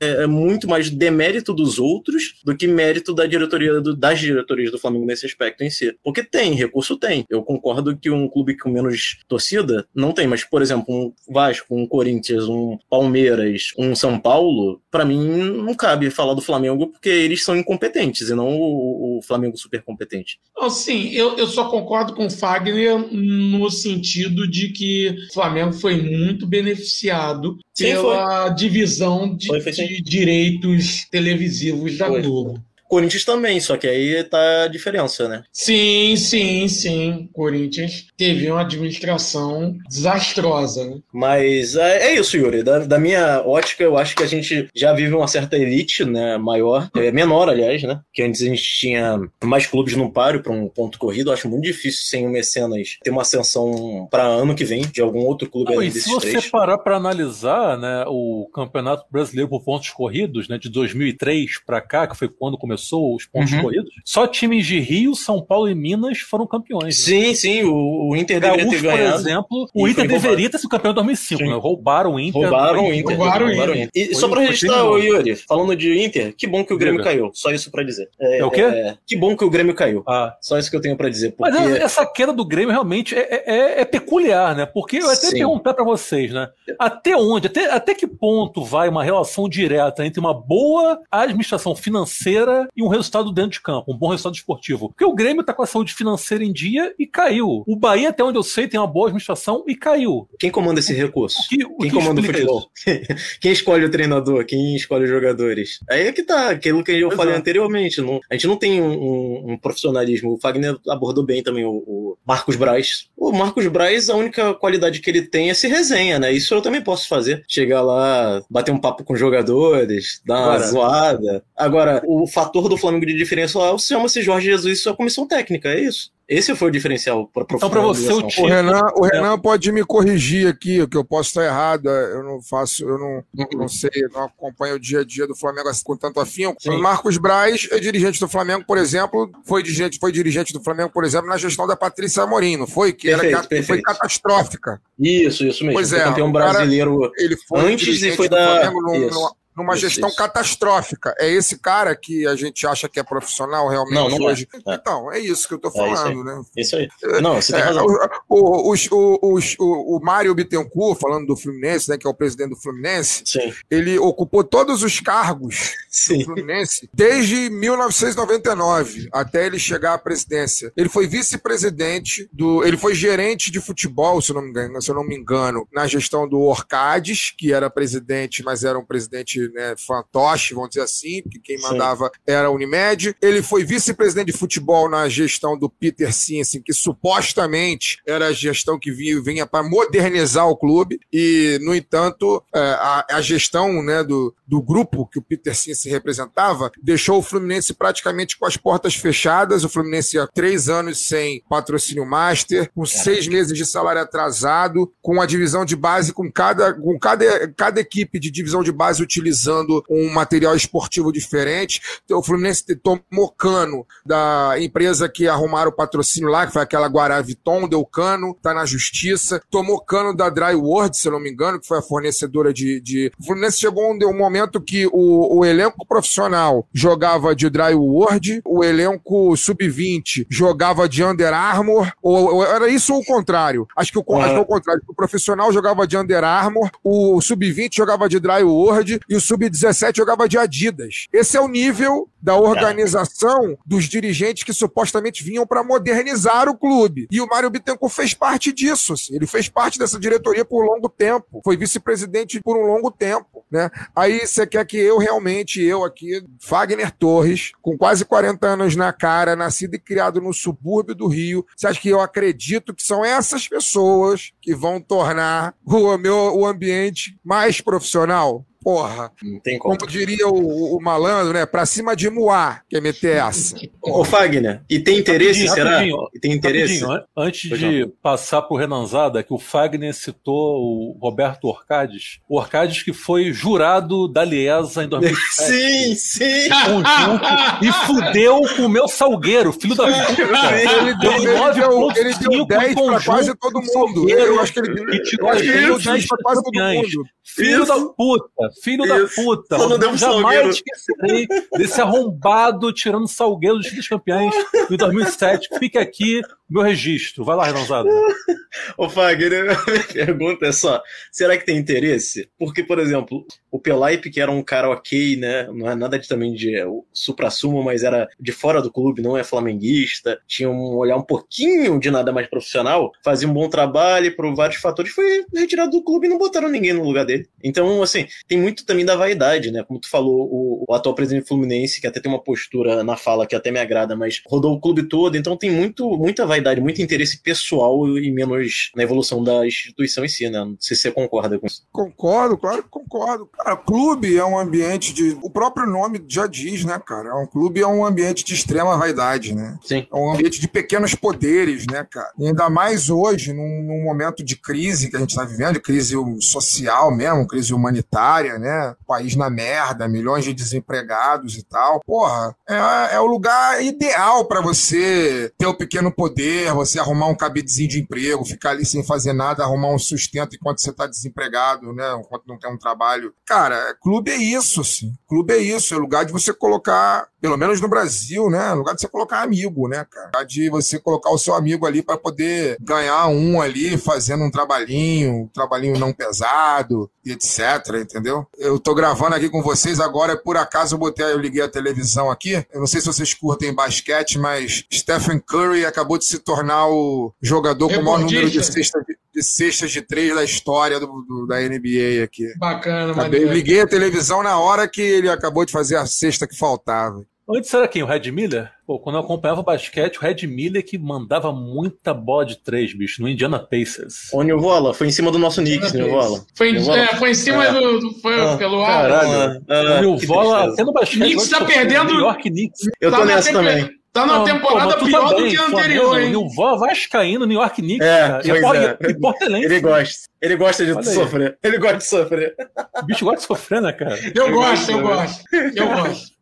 É, 0.00 0.26
muito 0.26 0.66
mais 0.66 0.90
demérito 0.90 1.52
dos 1.52 1.78
outros 1.78 2.34
do 2.44 2.56
que 2.56 2.66
mérito 2.66 3.14
da 3.14 3.26
diretoria 3.26 3.80
do, 3.80 3.94
das 3.94 4.18
diretorias 4.18 4.70
do 4.70 4.78
Flamengo 4.78 5.06
nesse 5.06 5.26
aspecto 5.26 5.62
em 5.62 5.70
si. 5.70 5.94
Porque 6.02 6.22
tem, 6.22 6.54
recurso 6.54 6.96
tem. 6.96 7.26
Eu 7.28 7.42
concordo 7.42 7.96
que 7.96 8.10
um 8.10 8.28
clube 8.28 8.56
com 8.56 8.70
menos 8.70 9.18
torcida 9.28 9.86
não 9.94 10.12
tem, 10.12 10.26
mas, 10.26 10.42
por 10.44 10.62
exemplo, 10.62 10.86
um 10.88 11.12
Vasco, 11.32 11.76
um 11.76 11.86
Corinthians, 11.86 12.48
um 12.48 12.78
Palmeiras, 12.88 13.72
um 13.76 13.94
São 13.94 14.18
Paulo, 14.18 14.80
para 14.90 15.04
mim 15.04 15.20
não 15.20 15.74
cabe 15.74 16.10
falar 16.10 16.34
do 16.34 16.40
Flamengo 16.40 16.88
porque 16.88 17.08
eles 17.08 17.44
são 17.44 17.56
incompetentes 17.56 18.28
e 18.30 18.34
não 18.34 18.48
o, 18.48 19.18
o 19.18 19.22
Flamengo 19.22 19.56
super 19.56 19.82
competente. 19.82 20.40
Oh, 20.56 20.70
sim, 20.70 21.10
eu, 21.10 21.36
eu 21.36 21.46
só 21.46 21.68
concordo 21.68 22.14
com 22.14 22.26
o 22.26 22.30
Fagner 22.30 22.98
no 23.12 23.70
sentido 23.70 24.48
de 24.48 24.68
que 24.68 25.16
o 25.30 25.34
Flamengo 25.34 25.72
foi 25.72 26.00
muito 26.00 26.46
beneficiado 26.46 27.58
sim, 27.74 27.84
pela 27.84 28.46
foi. 28.46 28.54
divisão 28.54 29.34
de, 29.36 29.46
foi, 29.46 29.60
foi, 29.60 29.72
de 29.90 30.02
direitos 30.02 31.06
televisivos 31.10 31.98
da 31.98 32.08
Globo. 32.08 32.62
Corinthians 32.90 33.24
também, 33.24 33.60
só 33.60 33.76
que 33.76 33.86
aí 33.86 34.24
tá 34.24 34.64
a 34.64 34.68
diferença, 34.68 35.28
né? 35.28 35.44
Sim, 35.52 36.16
sim, 36.16 36.66
sim. 36.66 37.28
Corinthians 37.32 38.08
teve 38.16 38.50
uma 38.50 38.62
administração 38.62 39.78
desastrosa, 39.88 40.84
né? 40.84 40.98
Mas 41.12 41.76
é, 41.76 42.08
é 42.08 42.14
isso, 42.16 42.36
Yuri. 42.36 42.64
Da, 42.64 42.80
da, 42.80 42.98
minha 42.98 43.42
ótica, 43.46 43.84
eu 43.84 43.96
acho 43.96 44.16
que 44.16 44.24
a 44.24 44.26
gente 44.26 44.66
já 44.74 44.92
vive 44.92 45.14
uma 45.14 45.28
certa 45.28 45.56
elite, 45.56 46.04
né? 46.04 46.36
Maior, 46.36 46.90
é, 46.96 47.12
menor, 47.12 47.48
aliás, 47.48 47.80
né? 47.84 48.00
Que 48.12 48.24
antes 48.24 48.42
a 48.42 48.46
gente 48.46 48.62
tinha 48.62 49.20
mais 49.44 49.68
clubes 49.68 49.94
no 49.94 50.10
páreo 50.10 50.42
para 50.42 50.52
um 50.52 50.68
ponto 50.68 50.98
corrido. 50.98 51.30
Eu 51.30 51.34
acho 51.34 51.48
muito 51.48 51.62
difícil 51.62 52.02
sem 52.02 52.26
o 52.26 52.30
Mecenas 52.30 52.98
ter 53.04 53.10
uma 53.10 53.22
ascensão 53.22 54.08
para 54.10 54.24
ano 54.24 54.52
que 54.52 54.64
vem 54.64 54.82
de 54.82 55.00
algum 55.00 55.20
outro 55.20 55.48
clube 55.48 55.76
Não, 55.76 55.80
e 55.82 55.92
se 55.92 56.10
você 56.10 56.30
três. 56.30 56.50
parar 56.50 56.78
para 56.78 56.96
analisar, 56.96 57.78
né, 57.78 58.04
o 58.08 58.50
Campeonato 58.52 59.04
Brasileiro 59.12 59.48
por 59.48 59.62
pontos 59.62 59.90
corridos, 59.90 60.48
né, 60.48 60.58
de 60.58 60.68
2003 60.68 61.60
para 61.64 61.80
cá, 61.80 62.08
que 62.08 62.16
foi 62.16 62.28
quando 62.28 62.58
começou 62.58 62.79
começou 62.80 63.14
os 63.14 63.26
pontos 63.26 63.52
uhum. 63.52 63.62
corridos, 63.62 63.90
só 64.04 64.26
times 64.26 64.66
de 64.66 64.80
Rio, 64.80 65.14
São 65.14 65.42
Paulo 65.42 65.68
e 65.68 65.74
Minas 65.74 66.18
foram 66.20 66.46
campeões. 66.46 66.84
Né? 66.84 66.92
Sim, 66.92 67.34
sim, 67.34 67.62
o, 67.64 68.10
o 68.10 68.16
Inter 68.16 68.40
deveria 68.40 68.68
ter 68.68 68.82
ganhado. 68.82 69.12
por 69.12 69.20
exemplo, 69.20 69.70
o 69.74 69.88
Inter 69.88 70.08
deveria 70.08 70.50
ter 70.50 70.58
sido 70.58 70.70
campeão 70.70 70.92
em 70.92 70.94
2005, 70.94 71.42
né? 71.42 71.54
Roubaram 71.54 72.14
o 72.14 72.20
Inter. 72.20 72.42
Roubaram 72.42 72.88
o 72.88 72.94
Inter. 72.94 73.16
Roubaram 73.16 73.46
o 73.46 73.52
Inter. 73.52 73.70
Inter. 73.70 73.90
E 73.94 74.14
só 74.14 74.28
pra 74.28 74.40
registrar, 74.40 74.84
o 74.84 74.98
Yuri, 74.98 75.36
falando 75.36 75.76
de 75.76 76.02
Inter, 76.02 76.34
que 76.36 76.46
bom 76.46 76.64
que 76.64 76.72
o 76.72 76.78
Grêmio 76.78 76.98
Diga. 76.98 77.10
caiu. 77.10 77.30
Só 77.34 77.50
isso 77.50 77.70
pra 77.70 77.82
dizer. 77.82 78.08
É, 78.18 78.38
é 78.38 78.44
o 78.44 78.50
quê? 78.50 78.62
É, 78.62 78.96
que 79.06 79.16
bom 79.16 79.36
que 79.36 79.44
o 79.44 79.50
Grêmio 79.50 79.74
caiu. 79.74 80.02
Ah. 80.06 80.36
Só 80.40 80.58
isso 80.58 80.70
que 80.70 80.76
eu 80.76 80.80
tenho 80.80 80.96
pra 80.96 81.08
dizer. 81.08 81.32
Porque... 81.32 81.52
Mas 81.52 81.76
essa 81.76 82.06
queda 82.06 82.32
do 82.32 82.44
Grêmio 82.44 82.72
realmente 82.72 83.14
é, 83.14 83.20
é, 83.20 83.42
é, 83.46 83.80
é 83.82 83.84
peculiar, 83.84 84.54
né? 84.56 84.66
Porque 84.66 84.98
eu 84.98 85.06
até 85.06 85.28
sim. 85.28 85.38
perguntar 85.38 85.74
pra 85.74 85.84
vocês, 85.84 86.32
né? 86.32 86.48
Até 86.78 87.16
onde, 87.16 87.46
até, 87.46 87.70
até 87.70 87.94
que 87.94 88.06
ponto 88.06 88.64
vai 88.64 88.88
uma 88.88 89.04
relação 89.04 89.48
direta 89.48 90.04
entre 90.04 90.20
uma 90.20 90.34
boa 90.34 91.00
administração 91.10 91.74
financeira 91.74 92.68
e 92.76 92.82
um 92.82 92.88
resultado 92.88 93.32
dentro 93.32 93.52
de 93.52 93.60
campo, 93.60 93.92
um 93.92 93.96
bom 93.96 94.08
resultado 94.08 94.34
esportivo. 94.34 94.88
Porque 94.88 95.04
o 95.04 95.14
Grêmio 95.14 95.44
tá 95.44 95.52
com 95.52 95.62
a 95.62 95.66
saúde 95.66 95.94
financeira 95.94 96.44
em 96.44 96.52
dia 96.52 96.94
e 96.98 97.06
caiu. 97.06 97.64
O 97.66 97.76
Bahia, 97.76 98.10
até 98.10 98.22
onde 98.22 98.38
eu 98.38 98.42
sei, 98.42 98.68
tem 98.68 98.78
uma 98.78 98.86
boa 98.86 99.06
administração 99.06 99.64
e 99.66 99.74
caiu. 99.74 100.28
Quem 100.38 100.50
comanda 100.50 100.80
esse 100.80 100.92
recurso? 100.92 101.38
O 101.40 101.48
que, 101.48 101.64
o 101.64 101.76
Quem 101.78 101.90
que 101.90 101.96
comanda 101.96 102.20
o 102.20 102.24
futebol? 102.24 102.70
Quem 103.40 103.52
escolhe 103.52 103.84
o 103.84 103.90
treinador? 103.90 104.44
Quem 104.44 104.76
escolhe 104.76 105.04
os 105.04 105.10
jogadores? 105.10 105.80
Aí 105.88 106.06
é 106.06 106.12
que 106.12 106.22
tá, 106.22 106.50
aquilo 106.50 106.84
que 106.84 106.92
eu 106.92 107.08
Exato. 107.08 107.16
falei 107.16 107.34
anteriormente. 107.34 108.00
Não, 108.00 108.20
a 108.30 108.34
gente 108.34 108.46
não 108.46 108.56
tem 108.56 108.80
um, 108.80 108.92
um, 108.92 109.52
um, 109.52 109.58
profissionalismo. 109.58 110.32
O 110.32 110.38
Fagner 110.38 110.76
abordou 110.88 111.24
bem 111.24 111.42
também 111.42 111.64
o, 111.64 111.70
o 111.70 112.16
Marcos 112.26 112.56
Braz. 112.56 113.08
O 113.16 113.32
Marcos 113.32 113.66
Braz, 113.66 114.08
a 114.08 114.16
única 114.16 114.54
qualidade 114.54 115.00
que 115.00 115.10
ele 115.10 115.22
tem 115.22 115.50
é 115.50 115.54
se 115.54 115.68
resenha, 115.68 116.18
né? 116.18 116.32
Isso 116.32 116.54
eu 116.54 116.62
também 116.62 116.82
posso 116.82 117.08
fazer. 117.08 117.44
Chegar 117.48 117.82
lá, 117.82 118.42
bater 118.50 118.72
um 118.72 118.80
papo 118.80 119.04
com 119.04 119.14
os 119.14 119.20
jogadores, 119.20 120.20
dar 120.24 120.36
uma 120.36 120.54
Agora, 120.54 120.66
zoada. 120.66 121.44
Agora, 121.56 122.02
o 122.06 122.26
fator 122.26 122.59
do 122.68 122.76
Flamengo 122.76 123.06
de 123.06 123.16
diferencial 123.16 123.78
chama-se 123.78 124.22
Jorge 124.22 124.46
Jesus 124.46 124.78
e 124.78 124.82
sua 124.82 124.96
comissão 124.96 125.26
técnica, 125.26 125.70
é 125.70 125.80
isso. 125.80 126.10
Esse 126.30 126.54
foi 126.54 126.68
o 126.68 126.70
diferencial 126.70 127.26
para 127.26 127.44
Então, 127.56 127.68
para 127.68 127.80
você, 127.80 128.12
o, 128.12 128.18
o 128.18 128.46
Renan, 128.46 128.82
o 128.94 129.04
Renan 129.04 129.36
pode 129.36 129.72
me 129.72 129.84
corrigir 129.84 130.46
aqui, 130.46 130.86
que 130.86 130.96
eu 130.96 131.04
posso 131.04 131.30
estar 131.30 131.44
errado. 131.44 131.88
Eu 131.88 132.22
não 132.22 132.40
faço, 132.40 132.84
eu 132.84 132.96
não, 132.96 133.24
não 133.52 133.66
sei, 133.66 133.90
não 134.14 134.26
acompanho 134.26 134.76
o 134.76 134.78
dia 134.78 135.00
a 135.00 135.04
dia 135.04 135.26
do 135.26 135.34
Flamengo 135.34 135.68
assim, 135.68 135.82
com 135.82 135.96
tanto 135.96 136.20
afinco. 136.20 136.54
Sim. 136.60 136.78
Marcos 136.78 137.18
Braz 137.18 137.66
é 137.72 137.80
dirigente 137.80 138.20
do 138.20 138.28
Flamengo, 138.28 138.64
por 138.64 138.78
exemplo, 138.78 139.28
foi 139.44 139.60
dirigente, 139.60 139.98
foi 139.98 140.12
dirigente 140.12 140.52
do 140.52 140.62
Flamengo, 140.62 140.90
por 140.90 141.02
exemplo, 141.02 141.26
na 141.26 141.36
gestão 141.36 141.66
da 141.66 141.74
Patrícia 141.74 142.22
Amorim, 142.22 142.56
não 142.56 142.66
foi? 142.68 142.92
Que 142.92 143.08
perfeito, 143.08 143.36
era, 143.36 143.46
perfeito. 143.48 143.66
foi 143.66 143.82
catastrófica. 143.82 144.80
Isso, 144.96 145.44
isso 145.44 145.64
mesmo. 145.64 145.80
Pois 145.80 145.92
é, 145.92 146.06
um 146.22 146.30
brasileiro 146.30 147.00
cara, 147.00 147.12
ele 147.18 147.36
foi 147.48 147.60
antes 147.72 148.02
e 148.02 148.12
foi 148.12 148.28
da. 148.28 148.70
Flamengo, 148.70 149.36
numa 149.60 149.74
isso, 149.74 149.82
gestão 149.82 150.08
isso. 150.08 150.18
catastrófica. 150.18 151.14
É 151.18 151.30
esse 151.30 151.58
cara 151.58 151.94
que 151.94 152.26
a 152.26 152.34
gente 152.34 152.66
acha 152.66 152.88
que 152.88 152.98
é 152.98 153.02
profissional 153.02 153.68
realmente 153.68 153.94
não, 153.94 154.08
não 154.08 154.26
hoje. 154.26 154.48
É. 154.66 154.74
Então, 154.74 155.12
é 155.12 155.18
isso 155.18 155.46
que 155.46 155.54
eu 155.54 155.58
tô 155.58 155.68
é 155.68 155.72
falando, 155.72 156.20
é 156.20 156.24
né? 156.24 156.42
Isso 156.56 156.76
aí. 156.76 156.88
Não, 157.22 157.40
você 157.40 157.52
tem 157.52 157.60
é, 157.60 157.64
razão. 157.64 157.86
O, 158.28 158.72
o, 158.72 158.74
o, 158.74 159.38
o, 159.58 159.96
o 159.96 160.00
Mário 160.02 160.34
Bittencourt, 160.34 160.98
falando 160.98 161.26
do 161.26 161.36
Fluminense, 161.36 161.88
né, 161.88 161.98
que 161.98 162.06
é 162.06 162.10
o 162.10 162.14
presidente 162.14 162.50
do 162.50 162.56
Fluminense, 162.56 163.22
Sim. 163.24 163.52
ele 163.70 163.98
ocupou 163.98 164.42
todos 164.42 164.82
os 164.82 165.00
cargos 165.00 165.74
Sim. 165.88 166.18
do 166.18 166.24
Fluminense 166.26 166.88
desde 166.92 167.50
1999, 167.50 169.08
até 169.12 169.46
ele 169.46 169.58
chegar 169.58 169.94
à 169.94 169.98
presidência. 169.98 170.72
Ele 170.76 170.88
foi 170.88 171.06
vice-presidente 171.06 172.28
do. 172.32 172.64
Ele 172.64 172.76
foi 172.76 172.94
gerente 172.94 173.50
de 173.50 173.60
futebol, 173.60 174.20
se 174.20 174.30
eu 174.30 174.36
não 174.36 174.42
me 174.42 174.50
engano, 174.50 174.82
se 174.82 174.90
eu 174.90 174.94
não 174.94 175.04
me 175.04 175.16
engano 175.16 175.66
na 175.72 175.86
gestão 175.86 176.28
do 176.28 176.40
Orcades, 176.40 177.32
que 177.36 177.52
era 177.52 177.70
presidente, 177.70 178.42
mas 178.42 178.64
era 178.64 178.78
um 178.78 178.84
presidente 178.84 179.49
né, 179.52 179.74
fantoche, 179.76 180.54
vamos 180.54 180.70
dizer 180.70 180.82
assim, 180.82 181.22
porque 181.22 181.38
quem 181.38 181.60
mandava 181.60 182.06
Sim. 182.06 182.20
era 182.26 182.48
a 182.48 182.50
Unimed. 182.50 183.14
Ele 183.20 183.42
foi 183.42 183.64
vice-presidente 183.64 184.32
de 184.32 184.38
futebol 184.38 184.88
na 184.88 185.08
gestão 185.08 185.58
do 185.58 185.68
Peter 185.68 186.12
Sinsen, 186.12 186.62
que 186.62 186.72
supostamente 186.72 188.00
era 188.06 188.28
a 188.28 188.32
gestão 188.32 188.78
que 188.78 188.90
vinha, 188.90 189.20
vinha 189.22 189.46
para 189.46 189.68
modernizar 189.68 190.48
o 190.48 190.56
clube, 190.56 191.00
e, 191.12 191.58
no 191.62 191.74
entanto, 191.74 192.42
é, 192.54 192.60
a, 192.60 193.06
a 193.10 193.20
gestão 193.20 193.82
né, 193.82 194.02
do, 194.02 194.34
do 194.46 194.62
grupo 194.62 195.06
que 195.06 195.18
o 195.18 195.22
Peter 195.22 195.54
Sinsen 195.54 195.92
representava 195.92 196.70
deixou 196.82 197.18
o 197.18 197.22
Fluminense 197.22 197.74
praticamente 197.74 198.38
com 198.38 198.46
as 198.46 198.56
portas 198.56 198.94
fechadas. 198.94 199.64
O 199.64 199.68
Fluminense 199.68 200.18
há 200.18 200.26
três 200.26 200.68
anos 200.68 201.06
sem 201.06 201.42
patrocínio 201.48 202.04
master, 202.06 202.70
com 202.74 202.84
seis 202.84 203.26
meses 203.28 203.56
de 203.56 203.64
salário 203.64 204.02
atrasado, 204.02 204.92
com 205.00 205.20
a 205.20 205.26
divisão 205.26 205.64
de 205.64 205.76
base, 205.76 206.12
com 206.12 206.30
cada, 206.30 206.74
com 206.74 206.98
cada, 206.98 207.48
cada 207.54 207.80
equipe 207.80 208.18
de 208.18 208.30
divisão 208.30 208.62
de 208.62 208.72
base 208.72 209.02
utilizando 209.02 209.39
utilizando 209.40 209.82
um 209.88 210.12
material 210.12 210.54
esportivo 210.54 211.12
diferente. 211.12 211.80
Então, 212.04 212.18
o 212.18 212.22
Fluminense 212.22 212.64
tomou 212.76 213.30
cano 213.30 213.86
da 214.04 214.54
empresa 214.58 215.08
que 215.08 215.26
arrumaram 215.26 215.70
o 215.70 215.74
patrocínio 215.74 216.28
lá, 216.28 216.46
que 216.46 216.52
foi 216.52 216.62
aquela 216.62 216.86
Guaraviton, 216.86 217.68
deu 217.68 217.84
cano, 217.84 218.36
tá 218.42 218.52
na 218.52 218.66
justiça. 218.66 219.40
Tomou 219.50 219.80
cano 219.80 220.14
da 220.14 220.28
Dry 220.28 220.54
World, 220.54 220.96
se 220.96 221.08
eu 221.08 221.12
não 221.12 221.20
me 221.20 221.30
engano, 221.30 221.60
que 221.60 221.66
foi 221.66 221.78
a 221.78 221.82
fornecedora 221.82 222.52
de. 222.52 222.80
de... 222.80 223.12
O 223.18 223.24
Fluminense 223.24 223.58
chegou 223.58 223.90
um, 223.90 223.98
um 224.08 224.16
momento 224.16 224.60
que 224.60 224.86
o, 224.86 225.38
o 225.38 225.44
elenco 225.44 225.86
profissional 225.86 226.66
jogava 226.72 227.34
de 227.34 227.48
Dry 227.48 227.74
World, 227.74 228.42
o 228.44 228.62
elenco 228.62 229.36
sub-20 229.36 230.26
jogava 230.28 230.88
de 230.88 231.02
Under 231.04 231.32
Armour, 231.32 231.90
ou, 232.02 232.36
ou, 232.36 232.44
era 232.44 232.68
isso 232.68 232.92
ou 232.92 233.00
o 233.00 233.04
contrário? 233.04 233.66
Acho 233.76 233.92
que 233.92 233.98
o, 233.98 234.16
acho 234.16 234.32
que 234.32 234.38
é 234.38 234.40
o 234.40 234.46
contrário. 234.46 234.82
O 234.88 234.94
profissional 234.94 235.52
jogava 235.52 235.86
de 235.86 235.96
Under 235.96 236.24
Armour, 236.24 236.70
o 236.82 237.20
sub-20 237.20 237.76
jogava 237.76 238.08
de 238.08 238.18
Dry 238.18 238.42
World 238.42 239.00
e 239.08 239.16
o 239.16 239.19
o 239.20 239.22
Sub-17 239.22 239.96
jogava 239.96 240.28
de 240.28 240.38
Adidas. 240.38 241.06
Esse 241.12 241.36
é 241.36 241.40
o 241.40 241.46
nível 241.46 242.08
da 242.20 242.36
organização 242.36 243.56
dos 243.64 243.84
dirigentes 243.84 244.42
que 244.42 244.52
supostamente 244.52 245.22
vinham 245.22 245.46
para 245.46 245.62
modernizar 245.62 246.48
o 246.48 246.56
clube. 246.56 247.06
E 247.10 247.20
o 247.20 247.26
Mário 247.26 247.50
Bittencourt 247.50 247.92
fez 247.92 248.14
parte 248.14 248.52
disso. 248.52 248.94
Assim. 248.94 249.14
Ele 249.14 249.26
fez 249.26 249.48
parte 249.48 249.78
dessa 249.78 249.98
diretoria 249.98 250.44
por 250.44 250.64
um 250.64 250.74
longo 250.74 250.88
tempo. 250.88 251.40
Foi 251.44 251.56
vice-presidente 251.56 252.40
por 252.40 252.56
um 252.56 252.66
longo 252.66 252.90
tempo. 252.90 253.44
Né? 253.50 253.70
Aí 253.94 254.26
você 254.26 254.46
quer 254.46 254.64
que 254.64 254.76
eu 254.76 254.98
realmente, 254.98 255.62
eu 255.62 255.84
aqui, 255.84 256.22
Fagner 256.40 256.90
Torres, 256.92 257.52
com 257.60 257.76
quase 257.76 258.04
40 258.04 258.46
anos 258.46 258.76
na 258.76 258.92
cara, 258.92 259.34
nascido 259.34 259.74
e 259.74 259.78
criado 259.78 260.20
no 260.20 260.32
subúrbio 260.32 260.94
do 260.94 261.08
Rio, 261.08 261.44
você 261.56 261.66
acha 261.66 261.80
que 261.80 261.88
eu 261.88 262.00
acredito 262.00 262.74
que 262.74 262.82
são 262.82 263.04
essas 263.04 263.48
pessoas 263.48 264.32
que 264.40 264.54
vão 264.54 264.80
tornar 264.80 265.54
o 265.64 265.96
meu 265.98 266.36
o 266.36 266.46
ambiente 266.46 267.16
mais 267.24 267.60
profissional? 267.60 268.44
Porra. 268.62 269.10
Não 269.22 269.40
tem 269.40 269.58
como. 269.58 269.76
Como 269.76 269.90
diria 269.90 270.28
o, 270.28 270.76
o 270.76 270.82
malandro, 270.82 271.32
né? 271.32 271.46
Pra 271.46 271.64
cima 271.64 271.96
de 271.96 272.10
Moá, 272.10 272.60
que 272.68 272.76
é 272.76 272.80
meter 272.80 273.16
essa. 273.16 273.56
Ô, 273.82 274.04
Fagner, 274.04 274.60
e 274.68 274.78
tem 274.78 274.98
interesse, 274.98 275.46
Rapidinho, 275.46 275.54
será? 275.54 275.70
rapidinho, 275.70 275.96
E 276.14 276.20
tem 276.20 276.32
interesse? 276.32 276.84
Antes 277.16 277.48
Pois 277.48 277.58
de 277.60 277.86
passar 278.02 278.42
por 278.42 278.56
Renanzada, 278.56 279.22
que 279.22 279.32
o 279.32 279.38
Fagner 279.38 279.94
citou 279.94 280.58
o 280.60 280.98
Roberto 281.00 281.46
Orcades. 281.46 282.20
O 282.28 282.36
Orcades 282.36 282.82
que 282.82 282.92
foi 282.92 283.32
jurado 283.32 284.06
da 284.06 284.22
Liesa 284.24 284.84
em 284.84 284.88
2007. 284.88 285.30
Sim, 285.50 285.94
sim. 285.94 286.48
Conjunto, 286.50 287.24
e 287.62 287.72
fudeu 287.86 288.40
com 288.56 288.66
o 288.66 288.68
meu 288.68 288.86
Salgueiro, 288.88 289.52
filho 289.52 289.74
da 289.74 289.84
puta. 289.84 290.12
Ele 290.20 290.94
deu, 290.98 291.12
ele 291.12 291.24
deu, 291.54 291.90
ele 291.96 292.14
deu 292.18 292.46
10 292.46 292.74
pra 292.74 293.00
quase 293.02 293.34
todo 293.36 293.62
mundo. 293.62 294.08
Eu 294.30 294.40
acho 294.40 294.52
que 294.52 294.60
ele, 294.60 294.96
E 294.96 295.02
tirou 295.02 295.28
acho 295.30 295.42
que 295.42 295.48
ele 295.48 295.66
deu 295.66 295.78
10 295.78 295.84
10 295.84 296.06
pra 296.06 296.18
quase 296.22 296.42
todo 296.42 296.54
mundo. 296.54 296.88
Filho 297.22 297.66
da 297.66 297.80
puta, 297.86 298.50
filho 298.62 298.86
da 298.86 299.06
puta. 299.14 299.58
Só 299.58 299.68
não 299.68 299.78
deu 299.78 299.96
jamais 299.96 300.56
esquecerei 300.56 301.26
desse 301.56 301.80
arrombado 301.80 302.72
tirando 302.72 303.06
Salgueiro 303.06 303.58
dos 303.58 303.66
filhos 303.66 303.88
campeões 303.88 304.34
em 304.70 304.76
2007. 304.76 305.48
Fica 305.58 305.80
aqui 305.80 306.20
meu 306.50 306.62
registro. 306.62 307.24
Vai 307.24 307.36
lá, 307.36 307.44
Renanzada. 307.44 307.88
Ô, 308.76 308.88
Fagner, 308.88 309.50
a 309.50 309.64
pergunta 309.92 310.46
é 310.46 310.52
só: 310.52 310.82
será 311.12 311.36
que 311.36 311.46
tem 311.46 311.56
interesse? 311.56 312.28
Porque, 312.38 312.62
por 312.62 312.78
exemplo, 312.78 313.24
o 313.50 313.58
Pelaipe, 313.58 314.10
que 314.10 314.20
era 314.20 314.30
um 314.30 314.42
cara 314.42 314.70
ok, 314.70 315.16
né? 315.16 315.48
Não 315.52 315.70
é 315.70 315.74
nada 315.74 315.98
de, 315.98 316.08
também 316.08 316.32
de 316.32 316.56
é, 316.56 316.64
supra-sumo, 316.92 317.62
mas 317.62 317.82
era 317.82 318.08
de 318.18 318.32
fora 318.32 318.60
do 318.60 318.72
clube, 318.72 319.02
não 319.02 319.16
é 319.16 319.24
flamenguista, 319.24 320.20
tinha 320.26 320.48
um 320.48 320.76
olhar 320.76 320.96
um 320.96 321.02
pouquinho 321.02 321.78
de 321.78 321.90
nada 321.90 322.12
mais 322.12 322.28
profissional, 322.28 322.92
fazia 323.04 323.28
um 323.28 323.32
bom 323.32 323.48
trabalho 323.48 324.14
por 324.16 324.34
vários 324.34 324.60
fatores 324.60 324.92
foi 324.92 325.24
retirado 325.34 325.70
do 325.70 325.82
clube 325.82 326.06
e 326.06 326.10
não 326.10 326.18
botaram 326.18 326.48
ninguém 326.48 326.72
no 326.72 326.84
lugar 326.84 327.04
dele. 327.04 327.28
Então, 327.42 327.82
assim, 327.82 328.06
tem 328.26 328.38
muito 328.38 328.64
também 328.64 328.84
da 328.84 328.96
vaidade, 328.96 329.50
né? 329.50 329.62
Como 329.62 329.80
tu 329.80 329.88
falou, 329.88 330.28
o, 330.30 330.64
o 330.68 330.74
atual 330.74 330.94
presidente 330.94 331.26
Fluminense, 331.26 331.80
que 331.80 331.86
até 331.86 332.00
tem 332.00 332.10
uma 332.10 332.22
postura 332.22 332.82
na 332.82 332.96
fala 332.96 333.26
que 333.26 333.34
até 333.34 333.50
me 333.50 333.58
agrada, 333.58 333.96
mas 333.96 334.22
rodou 334.26 334.54
o 334.54 334.60
clube 334.60 334.84
todo, 334.84 335.16
então 335.16 335.36
tem 335.36 335.50
muito, 335.50 335.88
muita 335.96 336.26
vaidade, 336.26 336.39
muito 336.60 336.82
interesse 336.82 337.22
pessoal 337.22 337.86
e 337.98 338.10
menos 338.10 338.70
na 338.74 338.82
evolução 338.82 339.22
da 339.22 339.46
instituição 339.46 340.04
em 340.04 340.08
si, 340.08 340.28
né? 340.28 340.38
Não 340.40 340.56
sei 340.58 340.76
se 340.76 340.82
você 340.82 340.90
concorda 340.90 341.38
com 341.38 341.46
isso. 341.46 341.62
Concordo, 341.72 342.36
claro 342.36 342.62
que 342.62 342.68
concordo. 342.68 343.26
Cara, 343.26 343.56
clube 343.56 344.16
é 344.16 344.24
um 344.24 344.38
ambiente 344.38 344.92
de. 344.92 345.16
O 345.22 345.30
próprio 345.30 345.66
nome 345.66 346.04
já 346.08 346.26
diz, 346.26 346.64
né, 346.64 346.80
cara? 346.84 347.16
Um 347.16 347.26
clube 347.26 347.60
é 347.60 347.66
um 347.66 347.84
ambiente 347.84 348.24
de 348.24 348.34
extrema 348.34 348.76
vaidade, 348.76 349.34
né? 349.34 349.58
Sim. 349.62 349.86
É 349.92 349.96
um 349.96 350.12
ambiente 350.12 350.40
de 350.40 350.48
pequenos 350.48 350.94
poderes, 350.94 351.66
né, 351.70 351.86
cara? 351.90 352.10
E 352.18 352.26
ainda 352.26 352.48
mais 352.50 352.90
hoje, 352.90 353.32
num, 353.32 353.62
num 353.62 353.84
momento 353.84 354.24
de 354.24 354.36
crise 354.36 354.90
que 354.90 354.96
a 354.96 355.00
gente 355.00 355.10
está 355.10 355.24
vivendo, 355.24 355.60
crise 355.60 355.94
social 356.20 356.94
mesmo, 356.94 357.26
crise 357.26 357.54
humanitária, 357.54 358.38
né? 358.38 358.74
País 358.86 359.14
na 359.16 359.30
merda, 359.30 359.88
milhões 359.88 360.24
de 360.24 360.32
desempregados 360.32 361.36
e 361.36 361.42
tal. 361.42 361.80
Porra, 361.86 362.34
é, 362.48 362.96
é 362.96 363.00
o 363.00 363.06
lugar 363.06 363.62
ideal 363.62 364.24
para 364.24 364.40
você 364.40 365.32
ter 365.38 365.46
o 365.46 365.56
pequeno 365.56 365.90
poder, 365.90 366.29
você 366.54 366.78
arrumar 366.78 367.06
um 367.06 367.16
cabidezinho 367.16 367.68
de 367.68 367.80
emprego, 367.80 368.24
ficar 368.24 368.50
ali 368.50 368.64
sem 368.64 368.84
fazer 368.84 369.12
nada, 369.12 369.42
arrumar 369.42 369.72
um 369.72 369.78
sustento 369.78 370.34
enquanto 370.34 370.60
você 370.60 370.72
tá 370.72 370.86
desempregado, 370.86 371.72
né? 371.72 371.96
Enquanto 371.98 372.26
não 372.26 372.38
tem 372.38 372.50
um 372.52 372.58
trabalho. 372.58 373.14
Cara, 373.26 373.76
clube 373.80 374.10
é 374.10 374.16
isso, 374.16 374.60
assim. 374.60 374.92
Clube 375.08 375.32
é 375.32 375.38
isso, 375.38 375.74
é 375.74 375.78
lugar 375.78 376.04
de 376.04 376.12
você 376.12 376.32
colocar, 376.32 377.08
pelo 377.20 377.36
menos 377.36 377.60
no 377.60 377.68
Brasil, 377.68 378.30
né? 378.30 378.52
Lugar 378.52 378.74
de 378.74 378.80
você 378.80 378.88
colocar 378.88 379.22
amigo, 379.22 379.68
né, 379.68 379.86
cara? 379.90 380.06
Lugar 380.06 380.26
de 380.26 380.48
você 380.48 380.78
colocar 380.78 381.10
o 381.10 381.18
seu 381.18 381.34
amigo 381.34 381.66
ali 381.66 381.82
para 381.82 381.96
poder 381.96 382.56
ganhar 382.60 383.06
um 383.08 383.40
ali 383.40 383.76
fazendo 383.76 384.24
um 384.24 384.30
trabalhinho, 384.30 385.12
um 385.12 385.26
trabalhinho 385.28 385.78
não 385.78 385.92
pesado, 385.92 386.90
e 387.04 387.12
etc, 387.12 387.40
entendeu? 387.80 388.26
Eu 388.36 388.58
tô 388.58 388.74
gravando 388.74 389.14
aqui 389.14 389.28
com 389.28 389.42
vocês 389.42 389.80
agora, 389.80 390.16
por 390.16 390.36
acaso 390.36 390.74
eu 390.74 390.78
botei, 390.78 391.06
eu 391.06 391.18
liguei 391.18 391.42
a 391.42 391.48
televisão 391.48 392.10
aqui. 392.10 392.44
Eu 392.52 392.60
não 392.60 392.66
sei 392.66 392.80
se 392.80 392.86
vocês 392.86 393.14
curtem 393.14 393.54
basquete, 393.54 394.18
mas 394.18 394.64
Stephen 394.72 395.18
Curry 395.18 395.64
acabou 395.64 395.98
de 395.98 396.04
se 396.04 396.18
tornar 396.18 396.68
o 396.68 397.12
jogador 397.20 397.68
com 397.68 397.80
o 397.80 397.84
maior 397.84 398.00
número 398.00 398.30
de 398.30 398.44
cestas 398.44 398.84
de, 398.86 398.96
de 399.20 399.26
cestas 399.26 399.70
de 399.70 399.82
três 399.82 400.14
da 400.14 400.24
história 400.24 400.80
do, 400.80 400.86
do- 400.86 401.26
da 401.26 401.36
NBA 401.40 402.02
aqui. 402.04 402.24
Bacana, 402.38 402.92
Acabei, 402.92 403.20
eu 403.20 403.26
maneiro. 403.26 403.32
liguei 403.32 403.60
a 403.60 403.66
televisão 403.66 404.22
na 404.22 404.38
hora 404.38 404.66
que 404.68 404.80
ele 404.80 405.08
acabou 405.08 405.44
de 405.44 405.52
fazer 405.52 405.76
a 405.76 405.86
cesta 405.86 406.26
que 406.26 406.36
faltava. 406.36 407.04
Antes 407.32 407.54
era 407.54 407.68
quem? 407.68 407.80
O 407.82 407.86
Red 407.86 408.10
Miller? 408.10 408.50
Pô, 408.66 408.80
quando 408.80 408.96
eu 408.96 409.02
acompanhava 409.02 409.40
o 409.40 409.44
basquete, 409.44 409.98
o 409.98 410.00
Red 410.00 410.26
Miller 410.26 410.64
que 410.64 410.76
mandava 410.76 411.30
muita 411.32 411.94
bola 411.94 412.26
de 412.26 412.36
três, 412.42 412.76
bicho, 412.76 413.00
no 413.00 413.08
Indiana 413.08 413.38
Pacers. 413.38 414.12
Ô, 414.12 414.22
Nilvola, 414.22 414.74
foi 414.74 414.88
em 414.88 414.90
cima 414.90 415.12
do 415.12 415.18
nosso 415.18 415.40
Knicks, 415.40 415.72
Nilvola. 415.72 416.24
Foi, 416.36 416.48
em- 416.50 416.52
Nilvola. 416.54 416.78
é, 416.78 416.86
foi 416.96 417.10
em 417.10 417.14
cima 417.14 417.44
É. 417.44 417.52
do, 417.52 417.78
do- 417.78 417.94
Foi 418.00 418.20
Ah, 418.20 418.36
pelo 418.36 418.64
ar. 418.64 418.82
caralho. 418.88 419.44
Ah, 419.48 419.78
o 419.78 419.80
New 419.80 419.96
que 419.98 420.06
Vola, 420.06 420.28
tristeza. 420.38 420.52
até 420.54 420.64
no 420.64 420.72
basquete. 420.72 420.98
Knicks 420.98 421.28
tá 421.28 421.44
perdendo- 421.44 421.92
New 421.92 422.00
York 422.00 422.30
Knicks. 422.30 422.60
Eu 422.80 422.90
tô 422.90 422.96
Tá 422.98 423.04
nessa 423.04 423.32
também. 423.32 423.70
Tá 423.92 424.06
numa 424.06 424.18
Não, 424.18 424.24
temporada 424.24 424.76
pô, 424.76 424.84
pior 424.84 425.08
do 425.08 425.16
também, 425.16 425.30
que 425.30 425.36
a 425.36 425.38
Flamengo, 425.40 425.58
anterior, 425.58 426.00
hein? 426.00 426.10
New 426.10 426.28
Vola 426.28 426.58
Vascaíno, 426.58 427.26
New 427.26 427.38
York 427.40 427.60
Knicks, 427.60 427.84
É, 427.84 428.08
cara. 428.08 428.22
E, 428.24 428.40
porra, 428.40 428.56
é. 428.56 428.78
e, 428.80 428.90
e 428.90 429.00
Portelense. 429.00 429.44
Ele 429.46 429.60
gosta. 429.60 430.08
Ele 430.22 430.36
gosta 430.36 430.64
de 430.66 430.84
sofrer. 430.94 431.38
Ele 431.42 431.58
gosta 431.58 431.76
de 431.78 431.84
sofrer. 431.86 432.36
O 432.76 432.82
bicho 432.84 433.04
gosta 433.04 433.20
de 433.20 433.26
sofrer, 433.26 433.60
né, 433.62 433.72
cara? 433.72 433.98
Eu 434.14 434.30
gosto, 434.32 434.70
eu 434.70 434.80
gosto. 434.80 435.24
Eu 435.34 435.68
gosto. 435.68 436.12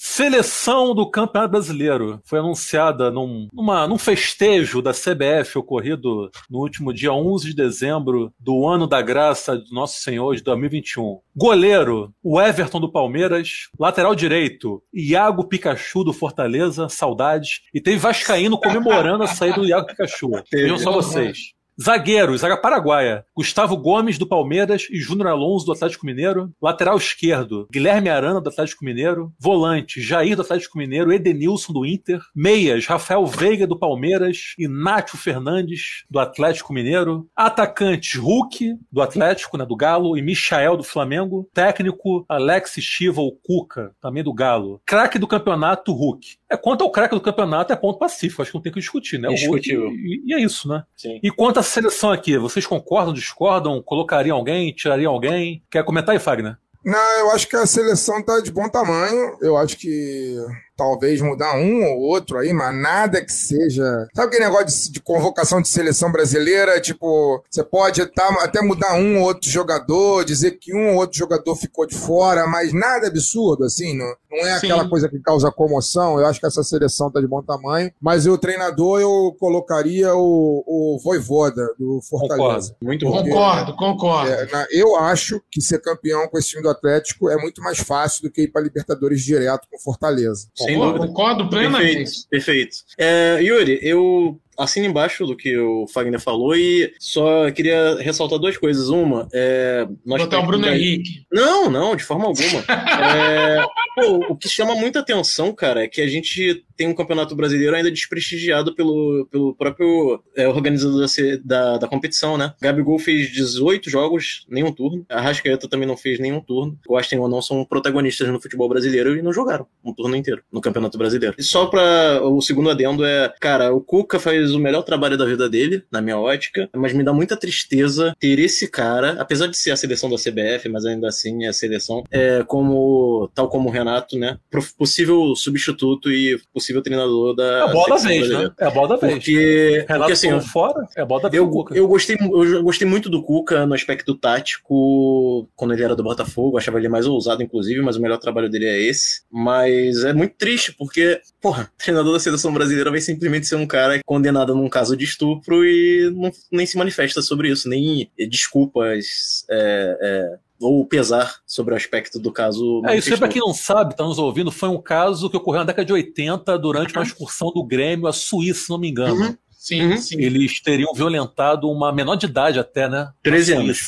Seleção 0.00 0.94
do 0.94 1.10
Campeonato 1.10 1.50
Brasileiro 1.50 2.20
foi 2.24 2.38
anunciada 2.38 3.10
num, 3.10 3.48
numa- 3.52 3.84
num 3.88 3.98
festejo 3.98 4.80
da 4.80 4.92
CBF 4.92 5.58
ocorrido 5.58 6.30
no 6.48 6.60
último 6.60 6.94
dia 6.94 7.12
11 7.12 7.48
de 7.48 7.54
dezembro 7.56 8.32
do 8.38 8.64
ano 8.68 8.86
da 8.86 9.02
graça 9.02 9.56
do 9.58 9.74
Nosso 9.74 10.00
Senhor 10.00 10.36
de 10.36 10.42
2021. 10.44 11.18
Goleiro, 11.36 12.14
o 12.22 12.40
Everton 12.40 12.78
do 12.78 12.92
Palmeiras. 12.92 13.68
Lateral 13.76 14.14
direito, 14.14 14.80
Iago 14.94 15.42
Pikachu 15.48 16.04
do 16.04 16.12
Fortaleza, 16.12 16.88
saudades. 16.88 17.62
E 17.74 17.80
teve 17.80 17.96
Vascaíno 17.98 18.56
comemorando 18.56 19.24
a 19.24 19.26
saída 19.26 19.56
do 19.60 19.66
Iago 19.66 19.88
Pikachu. 19.88 20.30
Vejam 20.52 20.78
só 20.78 20.92
vocês. 20.92 21.57
Zagueiros, 21.80 22.40
zaga 22.40 22.56
paraguaia. 22.56 23.24
Gustavo 23.36 23.76
Gomes, 23.76 24.18
do 24.18 24.26
Palmeiras, 24.26 24.88
e 24.90 24.98
Júnior 24.98 25.28
Alonso, 25.28 25.64
do 25.64 25.72
Atlético 25.72 26.06
Mineiro. 26.06 26.52
Lateral 26.60 26.96
esquerdo, 26.96 27.68
Guilherme 27.72 28.08
Arana, 28.08 28.40
do 28.40 28.48
Atlético 28.48 28.84
Mineiro. 28.84 29.32
Volante, 29.38 30.00
Jair, 30.00 30.34
do 30.34 30.42
Atlético 30.42 30.76
Mineiro. 30.76 31.12
Edenilson, 31.12 31.72
do 31.72 31.86
Inter. 31.86 32.20
Meias, 32.34 32.84
Rafael 32.86 33.24
Veiga, 33.26 33.64
do 33.64 33.78
Palmeiras. 33.78 34.54
E 34.58 34.66
Nátio 34.66 35.16
Fernandes, 35.16 36.02
do 36.10 36.18
Atlético 36.18 36.72
Mineiro. 36.72 37.28
Atacantes, 37.36 38.18
Hulk, 38.18 38.76
do 38.90 39.00
Atlético, 39.00 39.56
né, 39.56 39.64
do 39.64 39.76
Galo. 39.76 40.18
E 40.18 40.22
Michael, 40.22 40.76
do 40.76 40.82
Flamengo. 40.82 41.48
Técnico, 41.54 42.24
Alex 42.28 42.72
Chiva, 42.80 43.20
ou 43.20 43.30
Cuca, 43.40 43.92
também 44.00 44.24
do 44.24 44.34
Galo. 44.34 44.80
Craque 44.84 45.16
do 45.16 45.28
campeonato, 45.28 45.92
Hulk. 45.92 46.37
É, 46.50 46.56
quanto 46.56 46.82
ao 46.82 46.90
craque 46.90 47.14
do 47.14 47.20
campeonato, 47.20 47.72
é 47.72 47.76
ponto 47.76 47.98
pacífico. 47.98 48.40
Acho 48.40 48.50
que 48.50 48.56
não 48.56 48.62
tem 48.62 48.72
que 48.72 48.80
discutir, 48.80 49.18
né? 49.18 49.28
E, 49.30 50.22
e 50.26 50.34
é 50.34 50.40
isso, 50.40 50.68
né? 50.68 50.82
Sim. 50.96 51.20
E 51.22 51.30
quanto 51.30 51.60
à 51.60 51.62
seleção 51.62 52.10
aqui, 52.10 52.38
vocês 52.38 52.66
concordam, 52.66 53.12
discordam? 53.12 53.82
Colocariam 53.82 54.36
alguém? 54.36 54.72
Tirariam 54.72 55.12
alguém? 55.12 55.62
Quer 55.70 55.84
comentar 55.84 56.14
aí, 56.14 56.18
Fagner? 56.18 56.56
Não, 56.84 57.18
eu 57.20 57.30
acho 57.32 57.46
que 57.46 57.56
a 57.56 57.66
seleção 57.66 58.22
tá 58.22 58.40
de 58.40 58.50
bom 58.50 58.68
tamanho. 58.68 59.36
Eu 59.42 59.56
acho 59.58 59.76
que 59.76 60.36
talvez 60.78 61.20
mudar 61.20 61.56
um 61.56 61.84
ou 61.84 61.98
outro 62.02 62.38
aí, 62.38 62.52
mas 62.52 62.72
nada 62.80 63.22
que 63.22 63.32
seja. 63.32 63.82
Sabe 64.14 64.28
aquele 64.28 64.44
negócio 64.44 64.66
de, 64.66 64.92
de 64.92 65.00
convocação 65.02 65.60
de 65.60 65.68
seleção 65.68 66.10
brasileira? 66.12 66.80
Tipo, 66.80 67.42
você 67.50 67.64
pode 67.64 68.06
tá- 68.06 68.38
até 68.42 68.62
mudar 68.62 68.94
um 68.94 69.18
ou 69.18 69.24
outro 69.24 69.50
jogador, 69.50 70.24
dizer 70.24 70.52
que 70.52 70.72
um 70.74 70.90
ou 70.92 70.96
outro 70.98 71.18
jogador 71.18 71.56
ficou 71.56 71.84
de 71.84 71.96
fora, 71.96 72.46
mas 72.46 72.72
nada 72.72 73.08
absurdo, 73.08 73.64
assim, 73.64 73.92
não, 73.96 74.06
não 74.30 74.38
é 74.46 74.60
Sim. 74.60 74.66
aquela 74.70 74.88
coisa 74.88 75.08
que 75.08 75.18
causa 75.18 75.50
comoção. 75.50 76.18
Eu 76.20 76.26
acho 76.26 76.38
que 76.38 76.46
essa 76.46 76.62
seleção 76.62 77.10
tá 77.10 77.20
de 77.20 77.26
bom 77.26 77.42
tamanho. 77.42 77.90
Mas 78.00 78.26
o 78.26 78.38
treinador 78.38 79.00
eu 79.00 79.34
colocaria 79.40 80.14
o, 80.14 80.62
o 80.66 80.98
Voivoda, 81.02 81.66
do 81.78 82.00
Fortaleza. 82.08 82.76
Muito 82.80 83.04
bom. 83.06 83.22
Concordo, 83.24 83.76
concordo. 83.76 84.30
É, 84.30 84.46
na- 84.52 84.66
eu 84.70 84.94
acho 84.96 85.42
que 85.50 85.60
ser 85.60 85.80
campeão 85.80 86.28
com 86.28 86.38
esse 86.38 86.50
time 86.50 86.62
do 86.62 86.70
Atlético 86.70 87.28
é 87.28 87.36
muito 87.36 87.60
mais 87.62 87.78
fácil 87.78 88.22
do 88.22 88.30
que 88.30 88.42
ir 88.42 88.48
para 88.52 88.62
Libertadores 88.62 89.22
direto 89.22 89.66
com 89.70 89.78
Fortaleza. 89.78 90.46
Sem 90.68 90.78
dúvida. 90.78 91.06
concordo 91.06 91.48
plenamente. 91.48 91.94
Perfeito, 91.94 92.28
perfeito. 92.28 92.76
É, 92.98 93.40
Yuri, 93.42 93.78
eu 93.82 94.38
assino 94.58 94.86
embaixo 94.86 95.24
do 95.24 95.36
que 95.36 95.56
o 95.56 95.86
Fagner 95.86 96.20
falou 96.20 96.54
e 96.54 96.92
só 96.98 97.50
queria 97.50 97.96
ressaltar 98.00 98.38
duas 98.38 98.56
coisas. 98.56 98.88
Uma, 98.88 99.28
é. 99.32 99.86
Nós 100.04 100.20
Botar 100.20 100.40
o 100.40 100.46
Bruno 100.46 100.66
da... 100.66 100.76
Henrique. 100.76 101.22
Não, 101.32 101.70
não, 101.70 101.96
de 101.96 102.04
forma 102.04 102.26
alguma. 102.26 102.64
é, 102.68 103.64
pô, 103.94 104.32
o 104.32 104.36
que 104.36 104.48
chama 104.48 104.74
muita 104.74 105.00
atenção, 105.00 105.54
cara, 105.54 105.84
é 105.84 105.88
que 105.88 106.00
a 106.00 106.08
gente 106.08 106.64
tem 106.78 106.88
um 106.88 106.94
campeonato 106.94 107.34
brasileiro 107.34 107.74
ainda 107.74 107.90
desprestigiado 107.90 108.72
pelo, 108.72 109.26
pelo 109.30 109.52
próprio 109.54 110.22
é, 110.36 110.46
organizador 110.46 111.04
da, 111.44 111.76
da, 111.76 111.88
competição, 111.88 112.38
né? 112.38 112.54
Gabigol 112.62 112.98
fez 113.00 113.30
18 113.32 113.90
jogos, 113.90 114.46
nenhum 114.48 114.72
turno. 114.72 115.04
A 115.08 115.20
Rascaeta 115.20 115.68
também 115.68 115.88
não 115.88 115.96
fez 115.96 116.20
nenhum 116.20 116.40
turno. 116.40 116.78
Gostem 116.86 117.18
ou 117.18 117.28
não, 117.28 117.42
são 117.42 117.64
protagonistas 117.64 118.28
no 118.28 118.40
futebol 118.40 118.68
brasileiro 118.68 119.16
e 119.16 119.22
não 119.22 119.32
jogaram 119.32 119.66
um 119.84 119.92
turno 119.92 120.14
inteiro 120.14 120.42
no 120.52 120.60
Campeonato 120.60 120.96
Brasileiro. 120.96 121.34
E 121.36 121.42
só 121.42 121.66
pra. 121.66 122.22
O 122.22 122.40
segundo 122.40 122.70
adendo 122.70 123.04
é, 123.04 123.32
cara, 123.40 123.74
o 123.74 123.80
Cuca 123.80 124.20
faz 124.20 124.54
o 124.54 124.58
melhor 124.58 124.82
trabalho 124.82 125.18
da 125.18 125.24
vida 125.24 125.48
dele, 125.48 125.82
na 125.90 126.00
minha 126.00 126.18
ótica, 126.18 126.70
mas 126.76 126.92
me 126.92 127.02
dá 127.02 127.12
muita 127.12 127.36
tristeza 127.36 128.14
ter 128.20 128.38
esse 128.38 128.68
cara, 128.68 129.16
apesar 129.20 129.48
de 129.48 129.56
ser 129.56 129.72
a 129.72 129.76
seleção 129.76 130.08
da 130.08 130.16
CBF, 130.16 130.68
mas 130.68 130.84
ainda 130.84 131.08
assim 131.08 131.44
é 131.44 131.48
a 131.48 131.52
seleção, 131.52 132.04
é 132.10 132.44
como, 132.44 133.28
tal 133.34 133.48
como 133.48 133.68
o 133.68 133.72
Renato, 133.72 134.16
né? 134.16 134.38
Possível 134.76 135.34
substituto 135.34 136.12
e 136.12 136.40
possível 136.52 136.67
possível 136.68 136.82
treinador 136.82 137.34
da. 137.34 137.44
É 137.44 137.62
a 137.62 137.68
bola 137.68 137.88
da 137.88 137.96
vez, 137.96 138.28
né? 138.28 138.50
É 138.58 138.66
a 138.66 138.70
bola 138.70 138.88
da 138.88 138.96
vez. 138.96 139.14
Porque, 139.14 139.84
Renato 139.88 139.98
porque 139.98 140.12
assim, 140.12 140.40
fora, 140.40 140.86
é 140.96 141.00
a 141.00 141.06
bola 141.06 141.22
da 141.22 141.28
vez. 141.28 141.42
Eu, 141.42 141.66
eu, 141.72 141.88
gostei, 141.88 142.16
eu 142.20 142.62
gostei 142.62 142.86
muito 142.86 143.08
do 143.08 143.22
Cuca 143.22 143.66
no 143.66 143.74
aspecto 143.74 144.14
tático, 144.14 145.48
quando 145.56 145.72
ele 145.72 145.82
era 145.82 145.96
do 145.96 146.02
Botafogo, 146.02 146.58
achava 146.58 146.78
ele 146.78 146.88
mais 146.88 147.06
ousado, 147.06 147.42
inclusive, 147.42 147.80
mas 147.80 147.96
o 147.96 148.00
melhor 148.00 148.18
trabalho 148.18 148.50
dele 148.50 148.66
é 148.66 148.82
esse. 148.82 149.22
Mas 149.30 150.04
é 150.04 150.12
muito 150.12 150.34
triste, 150.36 150.72
porque, 150.72 151.20
porra, 151.40 151.70
treinador 151.78 152.12
da 152.12 152.20
seleção 152.20 152.52
brasileira 152.52 152.90
vai 152.90 153.00
simplesmente 153.00 153.46
ser 153.46 153.56
um 153.56 153.66
cara 153.66 154.00
condenado 154.04 154.54
num 154.54 154.68
caso 154.68 154.96
de 154.96 155.04
estupro 155.04 155.64
e 155.64 156.10
não, 156.14 156.30
nem 156.52 156.66
se 156.66 156.76
manifesta 156.76 157.22
sobre 157.22 157.50
isso, 157.50 157.68
nem 157.68 158.10
desculpas. 158.28 159.44
É, 159.50 159.98
é, 160.00 160.47
ou 160.60 160.84
pesar 160.86 161.36
sobre 161.46 161.74
o 161.74 161.76
aspecto 161.76 162.18
do 162.18 162.32
caso. 162.32 162.82
É, 162.86 162.96
isso 162.96 163.16
para 163.16 163.28
quem 163.28 163.40
não 163.40 163.54
sabe, 163.54 163.92
está 163.92 164.04
nos 164.04 164.18
ouvindo, 164.18 164.50
foi 164.50 164.68
um 164.68 164.80
caso 164.80 165.30
que 165.30 165.36
ocorreu 165.36 165.60
na 165.60 165.66
década 165.66 165.84
de 165.84 165.92
80 165.92 166.58
durante 166.58 166.94
uma 166.94 167.02
excursão 167.02 167.52
do 167.52 167.64
Grêmio 167.64 168.06
à 168.06 168.12
Suíça, 168.12 168.64
se 168.64 168.70
não 168.70 168.78
me 168.78 168.88
engano. 168.88 169.14
Uhum. 169.14 169.36
Sim, 169.50 169.82
uhum. 169.82 169.96
sim. 169.96 170.16
Eles 170.18 170.60
teriam 170.62 170.92
violentado 170.94 171.68
uma 171.70 171.92
menor 171.92 172.16
de 172.16 172.26
idade 172.26 172.58
até, 172.58 172.88
né? 172.88 173.10
13 173.22 173.52
anos. 173.54 173.86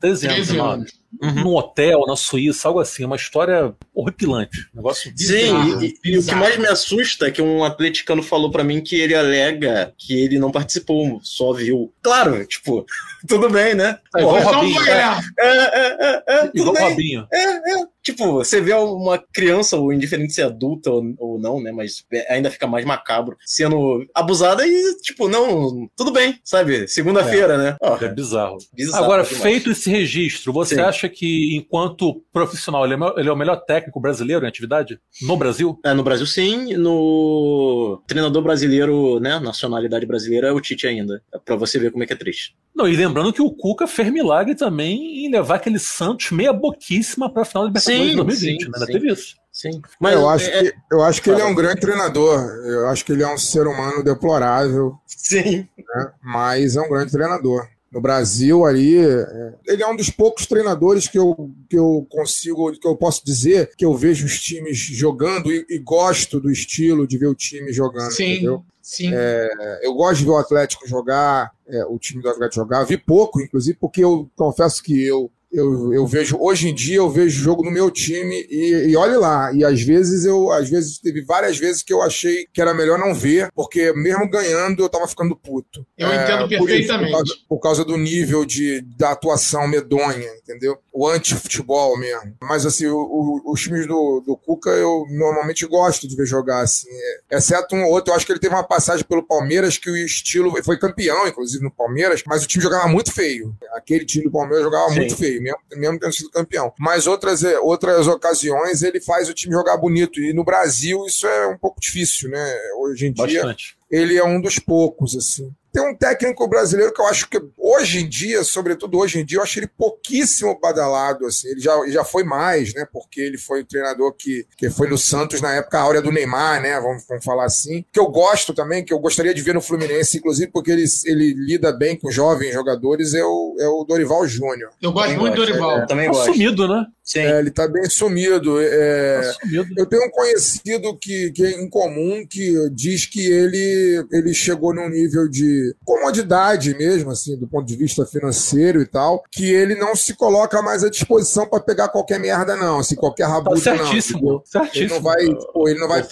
13 0.00 0.26
anos. 0.26 0.38
13 0.38 0.60
anos. 0.60 1.01
Uhum. 1.20 1.44
Num 1.44 1.54
hotel, 1.54 2.04
na 2.06 2.16
Suíça, 2.16 2.68
algo 2.68 2.80
assim. 2.80 3.04
Uma 3.04 3.16
história 3.16 3.74
horripilante. 3.94 4.58
Um 4.72 4.76
negócio 4.76 5.12
bizarro, 5.14 5.80
Sim, 5.80 5.94
e, 6.04 6.10
e, 6.10 6.18
o 6.18 6.24
que 6.24 6.34
mais 6.34 6.56
me 6.56 6.66
assusta 6.66 7.26
é 7.26 7.30
que 7.30 7.42
um 7.42 7.64
atleticano 7.64 8.22
falou 8.22 8.50
para 8.50 8.64
mim 8.64 8.80
que 8.80 9.00
ele 9.00 9.14
alega 9.14 9.92
que 9.98 10.14
ele 10.14 10.38
não 10.38 10.50
participou, 10.50 11.20
só 11.22 11.52
viu. 11.52 11.92
Claro, 12.02 12.44
tipo, 12.46 12.86
tudo 13.28 13.48
bem, 13.50 13.74
né? 13.74 13.98
É, 14.16 14.20
igual 14.20 14.36
o 14.36 14.40
Robinho. 14.40 14.82
É, 14.84 15.20
é, 15.38 15.48
é, 15.48 16.22
é, 16.28 16.50
igual 16.54 16.74
o 16.74 16.78
Robinho. 16.78 17.26
É, 17.32 17.44
é. 17.44 17.92
Tipo, 18.02 18.32
você 18.32 18.60
vê 18.60 18.72
uma 18.74 19.16
criança, 19.16 19.76
ou 19.76 19.92
indiferente 19.92 20.32
se 20.32 20.40
é 20.40 20.44
adulta 20.44 20.90
ou, 20.90 21.14
ou 21.18 21.38
não, 21.38 21.60
né? 21.62 21.70
Mas 21.70 22.04
ainda 22.28 22.50
fica 22.50 22.66
mais 22.66 22.84
macabro, 22.84 23.36
sendo 23.46 24.04
abusada 24.12 24.66
e, 24.66 24.96
tipo, 25.02 25.28
não, 25.28 25.88
tudo 25.96 26.10
bem, 26.10 26.38
sabe? 26.42 26.88
Segunda-feira, 26.88 27.54
é. 27.54 27.58
né? 27.58 27.76
Oh, 27.80 28.04
é 28.04 28.08
bizarro. 28.08 28.58
bizarro. 28.74 29.04
Agora, 29.04 29.22
demais. 29.22 29.42
feito 29.42 29.70
esse 29.70 29.88
registro, 29.88 30.52
você 30.52 30.74
Sim. 30.74 30.80
acha 30.80 31.01
que, 31.08 31.56
enquanto 31.56 32.22
profissional, 32.32 32.84
ele 32.84 32.94
é, 32.94 33.20
ele 33.20 33.28
é, 33.28 33.32
o 33.32 33.36
melhor 33.36 33.56
técnico 33.56 34.00
brasileiro 34.00 34.44
em 34.44 34.48
atividade? 34.48 35.00
No 35.22 35.36
Brasil? 35.36 35.78
É, 35.84 35.92
no 35.94 36.02
Brasil 36.02 36.26
sim. 36.26 36.76
No 36.76 38.02
treinador 38.06 38.42
brasileiro, 38.42 39.20
né? 39.20 39.38
Nacionalidade 39.38 40.06
brasileira 40.06 40.48
é 40.48 40.52
o 40.52 40.60
Tite 40.60 40.86
ainda. 40.86 41.22
É 41.32 41.38
pra 41.38 41.56
você 41.56 41.78
ver 41.78 41.90
como 41.90 42.02
é 42.04 42.06
que 42.06 42.12
é 42.12 42.16
triste. 42.16 42.56
Não, 42.74 42.88
e 42.88 42.96
lembrando 42.96 43.32
que 43.32 43.42
o 43.42 43.50
Cuca 43.50 43.86
fez 43.86 44.10
milagre 44.10 44.54
também 44.54 45.26
em 45.26 45.30
levar 45.30 45.56
aquele 45.56 45.78
Santos 45.78 46.30
meia 46.30 46.52
boquíssima 46.52 47.32
pra 47.32 47.44
final 47.44 47.64
da 47.64 47.68
Libertadores 47.68 48.10
de 48.10 48.16
2020, 48.16 48.58
sim, 48.58 48.70
né? 48.70 48.72
Ainda 48.74 48.86
teve 48.86 49.12
isso. 49.12 49.42
Sim. 49.52 49.82
Mas 50.00 50.14
eu 50.14 50.28
acho 50.28 50.48
é... 50.48 50.62
que, 50.62 50.74
eu 50.90 51.02
acho 51.02 51.20
que 51.22 51.30
ele 51.30 51.42
é 51.42 51.44
um 51.44 51.54
grande 51.54 51.80
treinador. 51.80 52.40
Eu 52.64 52.88
acho 52.88 53.04
que 53.04 53.12
ele 53.12 53.22
é 53.22 53.28
um 53.28 53.36
ser 53.36 53.66
humano 53.66 54.02
deplorável. 54.02 54.94
Sim. 55.06 55.68
Né? 55.76 56.12
Mas 56.22 56.74
é 56.74 56.80
um 56.80 56.88
grande 56.88 57.12
treinador. 57.12 57.68
No 57.92 58.00
Brasil, 58.00 58.64
ali, 58.64 58.96
é, 58.96 59.54
ele 59.66 59.82
é 59.82 59.86
um 59.86 59.94
dos 59.94 60.08
poucos 60.08 60.46
treinadores 60.46 61.06
que 61.06 61.18
eu, 61.18 61.50
que 61.68 61.76
eu 61.76 62.06
consigo, 62.08 62.72
que 62.72 62.88
eu 62.88 62.96
posso 62.96 63.22
dizer 63.22 63.70
que 63.76 63.84
eu 63.84 63.94
vejo 63.94 64.24
os 64.24 64.40
times 64.40 64.78
jogando 64.78 65.52
e, 65.52 65.66
e 65.68 65.78
gosto 65.78 66.40
do 66.40 66.50
estilo 66.50 67.06
de 67.06 67.18
ver 67.18 67.26
o 67.26 67.34
time 67.34 67.70
jogando. 67.70 68.10
Sim. 68.10 68.32
Entendeu? 68.32 68.64
Sim. 68.80 69.10
É, 69.12 69.80
eu 69.82 69.92
gosto 69.92 70.20
de 70.20 70.24
ver 70.24 70.30
o 70.30 70.38
Atlético 70.38 70.88
jogar, 70.88 71.52
é, 71.68 71.84
o 71.84 71.98
time 71.98 72.22
do 72.22 72.30
Atlético 72.30 72.62
jogar. 72.62 72.84
Vi 72.84 72.96
pouco, 72.96 73.42
inclusive, 73.42 73.76
porque 73.78 74.02
eu 74.02 74.28
confesso 74.34 74.82
que 74.82 75.06
eu 75.06 75.30
eu, 75.52 75.92
eu 75.92 76.06
vejo 76.06 76.36
hoje 76.40 76.68
em 76.68 76.74
dia 76.74 76.96
eu 76.96 77.10
vejo 77.10 77.42
jogo 77.42 77.64
no 77.64 77.70
meu 77.70 77.90
time 77.90 78.46
e, 78.48 78.90
e 78.90 78.96
olhe 78.96 79.16
lá 79.16 79.52
e 79.52 79.64
às 79.64 79.82
vezes 79.82 80.24
eu 80.24 80.50
às 80.50 80.68
vezes 80.68 80.98
teve 80.98 81.22
várias 81.22 81.58
vezes 81.58 81.82
que 81.82 81.92
eu 81.92 82.02
achei 82.02 82.46
que 82.52 82.60
era 82.60 82.72
melhor 82.72 82.98
não 82.98 83.14
ver 83.14 83.50
porque 83.54 83.92
mesmo 83.92 84.28
ganhando 84.28 84.82
eu 84.82 84.88
tava 84.88 85.06
ficando 85.06 85.36
puto. 85.36 85.86
Eu 85.98 86.08
é, 86.08 86.24
entendo 86.24 86.48
perfeitamente 86.48 87.10
por, 87.10 87.18
causa, 87.18 87.34
por 87.48 87.60
causa, 87.60 87.84
do 87.84 87.98
nível 87.98 88.44
de 88.44 88.80
da 88.96 89.12
atuação 89.12 89.68
medonha 89.68 90.28
entendeu 90.42 90.78
o 90.92 91.08
anti-futebol 91.08 91.98
mesmo 91.98 92.36
mas 92.42 92.66
assim 92.66 92.86
o, 92.86 92.96
o, 92.96 93.52
os 93.52 93.60
times 93.60 93.86
do, 93.86 94.22
do 94.26 94.36
Cuca 94.36 94.70
eu 94.70 95.06
normalmente 95.10 95.66
gosto 95.66 96.06
de 96.06 96.16
ver 96.16 96.26
jogar 96.26 96.60
assim 96.60 96.88
exceto 97.30 97.74
um 97.74 97.84
ou 97.84 97.92
outro 97.92 98.12
eu 98.12 98.16
acho 98.16 98.26
que 98.26 98.32
ele 98.32 98.40
teve 98.40 98.54
uma 98.54 98.66
passagem 98.66 99.04
pelo 99.04 99.22
Palmeiras 99.22 99.78
que 99.78 99.90
o 99.90 99.96
estilo 99.96 100.52
foi 100.62 100.78
campeão 100.78 101.26
inclusive 101.26 101.62
no 101.62 101.70
Palmeiras 101.70 102.22
mas 102.26 102.44
o 102.44 102.46
time 102.46 102.62
jogava 102.62 102.88
muito 102.88 103.12
feio 103.12 103.54
aquele 103.72 104.04
time 104.04 104.24
do 104.24 104.30
Palmeiras 104.30 104.64
jogava 104.64 104.90
Sim. 104.90 104.96
muito 104.96 105.16
feio 105.16 105.42
mesmo, 105.42 105.58
mesmo 105.74 105.98
tendo 105.98 106.12
sido 106.12 106.30
campeão. 106.30 106.72
Mas 106.78 107.06
outras, 107.06 107.42
eh, 107.42 107.58
outras 107.58 108.06
ocasiões 108.06 108.82
ele 108.82 109.00
faz 109.00 109.28
o 109.28 109.34
time 109.34 109.52
jogar 109.52 109.76
bonito. 109.76 110.20
E 110.20 110.32
no 110.32 110.44
Brasil 110.44 111.04
isso 111.06 111.26
é 111.26 111.46
um 111.48 111.58
pouco 111.58 111.80
difícil, 111.80 112.30
né? 112.30 112.54
Hoje 112.78 113.06
em 113.06 113.12
dia 113.12 113.42
Bastante. 113.42 113.76
ele 113.90 114.16
é 114.16 114.24
um 114.24 114.40
dos 114.40 114.58
poucos, 114.58 115.16
assim. 115.16 115.52
Tem 115.72 115.82
um 115.82 115.96
técnico 115.96 116.46
brasileiro 116.46 116.92
que 116.92 117.00
eu 117.00 117.06
acho 117.06 117.28
que 117.30 117.40
hoje 117.56 118.00
em 118.00 118.08
dia, 118.08 118.44
sobretudo 118.44 118.98
hoje 118.98 119.18
em 119.18 119.24
dia, 119.24 119.38
eu 119.38 119.42
acho 119.42 119.58
ele 119.58 119.66
pouquíssimo 119.66 120.58
badalado. 120.60 121.26
Assim. 121.26 121.48
Ele 121.48 121.60
já, 121.60 121.72
já 121.88 122.04
foi 122.04 122.24
mais, 122.24 122.74
né? 122.74 122.86
Porque 122.92 123.20
ele 123.20 123.38
foi 123.38 123.62
o 123.62 123.64
treinador 123.64 124.12
que, 124.12 124.46
que 124.56 124.68
foi 124.68 124.88
no 124.88 124.98
Santos 124.98 125.40
na 125.40 125.54
época 125.54 125.80
áurea 125.80 126.02
do 126.02 126.12
Neymar, 126.12 126.60
né? 126.60 126.78
Vamos, 126.78 127.06
vamos 127.08 127.24
falar 127.24 127.46
assim. 127.46 127.84
Que 127.90 127.98
eu 127.98 128.08
gosto 128.08 128.52
também, 128.52 128.84
que 128.84 128.92
eu 128.92 128.98
gostaria 128.98 129.32
de 129.32 129.40
ver 129.40 129.54
no 129.54 129.62
Fluminense, 129.62 130.18
inclusive 130.18 130.50
porque 130.50 130.70
ele, 130.70 130.84
ele 131.06 131.34
lida 131.34 131.72
bem 131.72 131.96
com 131.96 132.10
jovens 132.10 132.52
jogadores, 132.52 133.14
é 133.14 133.24
o, 133.24 133.56
é 133.58 133.66
o 133.66 133.84
Dorival 133.84 134.26
Júnior. 134.28 134.72
Eu 134.80 134.92
gosto 134.92 135.18
muito 135.18 135.34
do 135.34 135.46
Dorival. 135.46 135.78
É, 135.78 135.86
também 135.86 136.06
tá 136.06 136.12
gosto. 136.12 136.32
sumido, 136.32 136.68
né? 136.68 136.86
Sim. 137.02 137.20
É, 137.20 137.38
ele 137.38 137.50
tá 137.50 137.66
bem 137.66 137.88
sumido. 137.88 138.60
É, 138.60 139.22
tá 139.22 139.32
sumido. 139.40 139.74
Eu 139.76 139.86
tenho 139.86 140.06
um 140.06 140.10
conhecido 140.10 140.96
que, 140.98 141.32
que 141.32 141.44
é 141.44 141.50
em 141.62 141.68
comum 141.68 142.26
que 142.28 142.54
diz 142.70 143.06
que 143.06 143.26
ele, 143.26 144.06
ele 144.12 144.34
chegou 144.34 144.74
num 144.74 144.88
nível 144.88 145.28
de 145.28 145.61
comodidade 145.84 146.74
mesmo, 146.76 147.10
assim, 147.10 147.36
do 147.38 147.46
ponto 147.46 147.66
de 147.66 147.76
vista 147.76 148.04
financeiro 148.06 148.80
e 148.80 148.86
tal, 148.86 149.22
que 149.30 149.52
ele 149.52 149.74
não 149.74 149.94
se 149.94 150.14
coloca 150.14 150.60
mais 150.62 150.84
à 150.84 150.90
disposição 150.90 151.46
para 151.46 151.60
pegar 151.60 151.88
qualquer 151.88 152.18
merda, 152.18 152.56
não, 152.56 152.78
assim, 152.78 152.94
qualquer 152.94 153.26
rabuta, 153.26 153.56
tá 153.56 153.76
certíssimo, 153.76 154.20
não. 154.22 154.42
Certíssimo. 154.44 154.84
Ele 154.84 154.94
não 154.94 155.02
vai, 155.02 155.26
tipo, 155.26 155.68
ele 155.68 155.80
não 155.80 155.88
vai, 155.88 156.02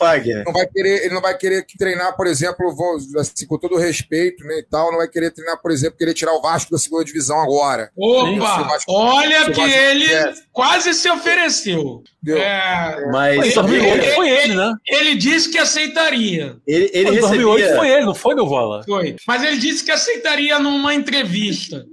não 0.44 0.52
vai 0.52 0.66
querer, 0.66 1.04
ele 1.04 1.14
não 1.14 1.22
vai 1.22 1.36
querer 1.36 1.66
treinar, 1.78 2.16
por 2.16 2.26
exemplo, 2.26 2.74
vou, 2.74 2.96
assim, 3.18 3.46
com 3.46 3.58
todo 3.58 3.76
respeito, 3.76 4.44
né, 4.44 4.58
e 4.58 4.62
tal, 4.62 4.90
não 4.90 4.98
vai 4.98 5.08
querer 5.08 5.30
treinar, 5.30 5.60
por 5.60 5.70
exemplo, 5.70 5.98
querer 5.98 6.14
tirar 6.14 6.32
o 6.34 6.42
Vasco 6.42 6.70
da 6.70 6.78
segunda 6.78 7.04
divisão 7.04 7.40
agora. 7.40 7.90
Opa! 7.96 8.62
Vasco, 8.62 8.92
olha 8.92 9.50
que 9.50 9.60
ele 9.60 10.08
quase 10.52 10.94
se 10.94 11.10
ofereceu. 11.10 12.02
É, 12.28 13.06
mas 13.10 13.46
em 13.46 13.54
2008 13.54 14.14
foi 14.14 14.28
ele, 14.28 14.54
né? 14.54 14.74
Ele 14.86 15.14
disse 15.14 15.50
que 15.50 15.58
aceitaria. 15.58 16.56
Ele, 16.66 16.90
ele 16.92 17.16
em 17.16 17.20
2008 17.20 17.76
foi 17.76 17.88
ele, 17.88 18.04
não 18.04 18.14
foi, 18.14 18.34
meu 18.34 18.46
Vola? 18.46 18.82
Foi. 18.84 19.16
Mas 19.26 19.42
ele 19.42 19.58
disse 19.58 19.84
que 19.84 19.90
aceitaria 19.90 20.58
numa 20.58 20.94
entrevista 20.94 21.84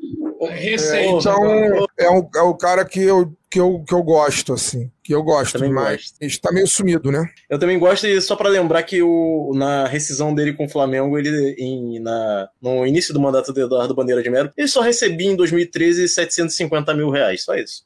recente. 0.45 0.95
É, 0.97 1.09
então, 1.09 1.87
é, 1.97 2.09
um, 2.11 2.29
é 2.35 2.41
o 2.41 2.53
cara 2.55 2.85
que 2.85 3.01
eu, 3.01 3.33
que, 3.49 3.59
eu, 3.59 3.83
que 3.87 3.93
eu 3.93 4.03
gosto, 4.03 4.53
assim. 4.53 4.91
Que 5.03 5.15
eu 5.15 5.23
gosto, 5.23 5.53
também 5.53 5.71
mas 5.71 6.13
está 6.21 6.51
meio 6.51 6.67
sumido, 6.67 7.11
né? 7.11 7.27
Eu 7.49 7.57
também 7.57 7.79
gosto, 7.79 8.05
e 8.05 8.21
só 8.21 8.35
para 8.35 8.49
lembrar 8.49 8.83
que 8.83 9.01
o, 9.01 9.53
na 9.55 9.87
rescisão 9.87 10.33
dele 10.35 10.53
com 10.53 10.65
o 10.65 10.69
Flamengo, 10.69 11.17
ele 11.17 11.55
em, 11.57 11.99
na, 11.99 12.49
no 12.61 12.85
início 12.85 13.13
do 13.13 13.19
mandato 13.19 13.51
do 13.53 13.61
Eduardo 13.61 13.95
Bandeira 13.95 14.21
de 14.21 14.29
Melo, 14.29 14.51
ele 14.55 14.67
só 14.67 14.81
recebia 14.81 15.31
em 15.31 15.35
2013 15.35 16.07
750 16.07 16.93
mil 16.93 17.09
reais, 17.09 17.43
só 17.43 17.55
isso. 17.55 17.83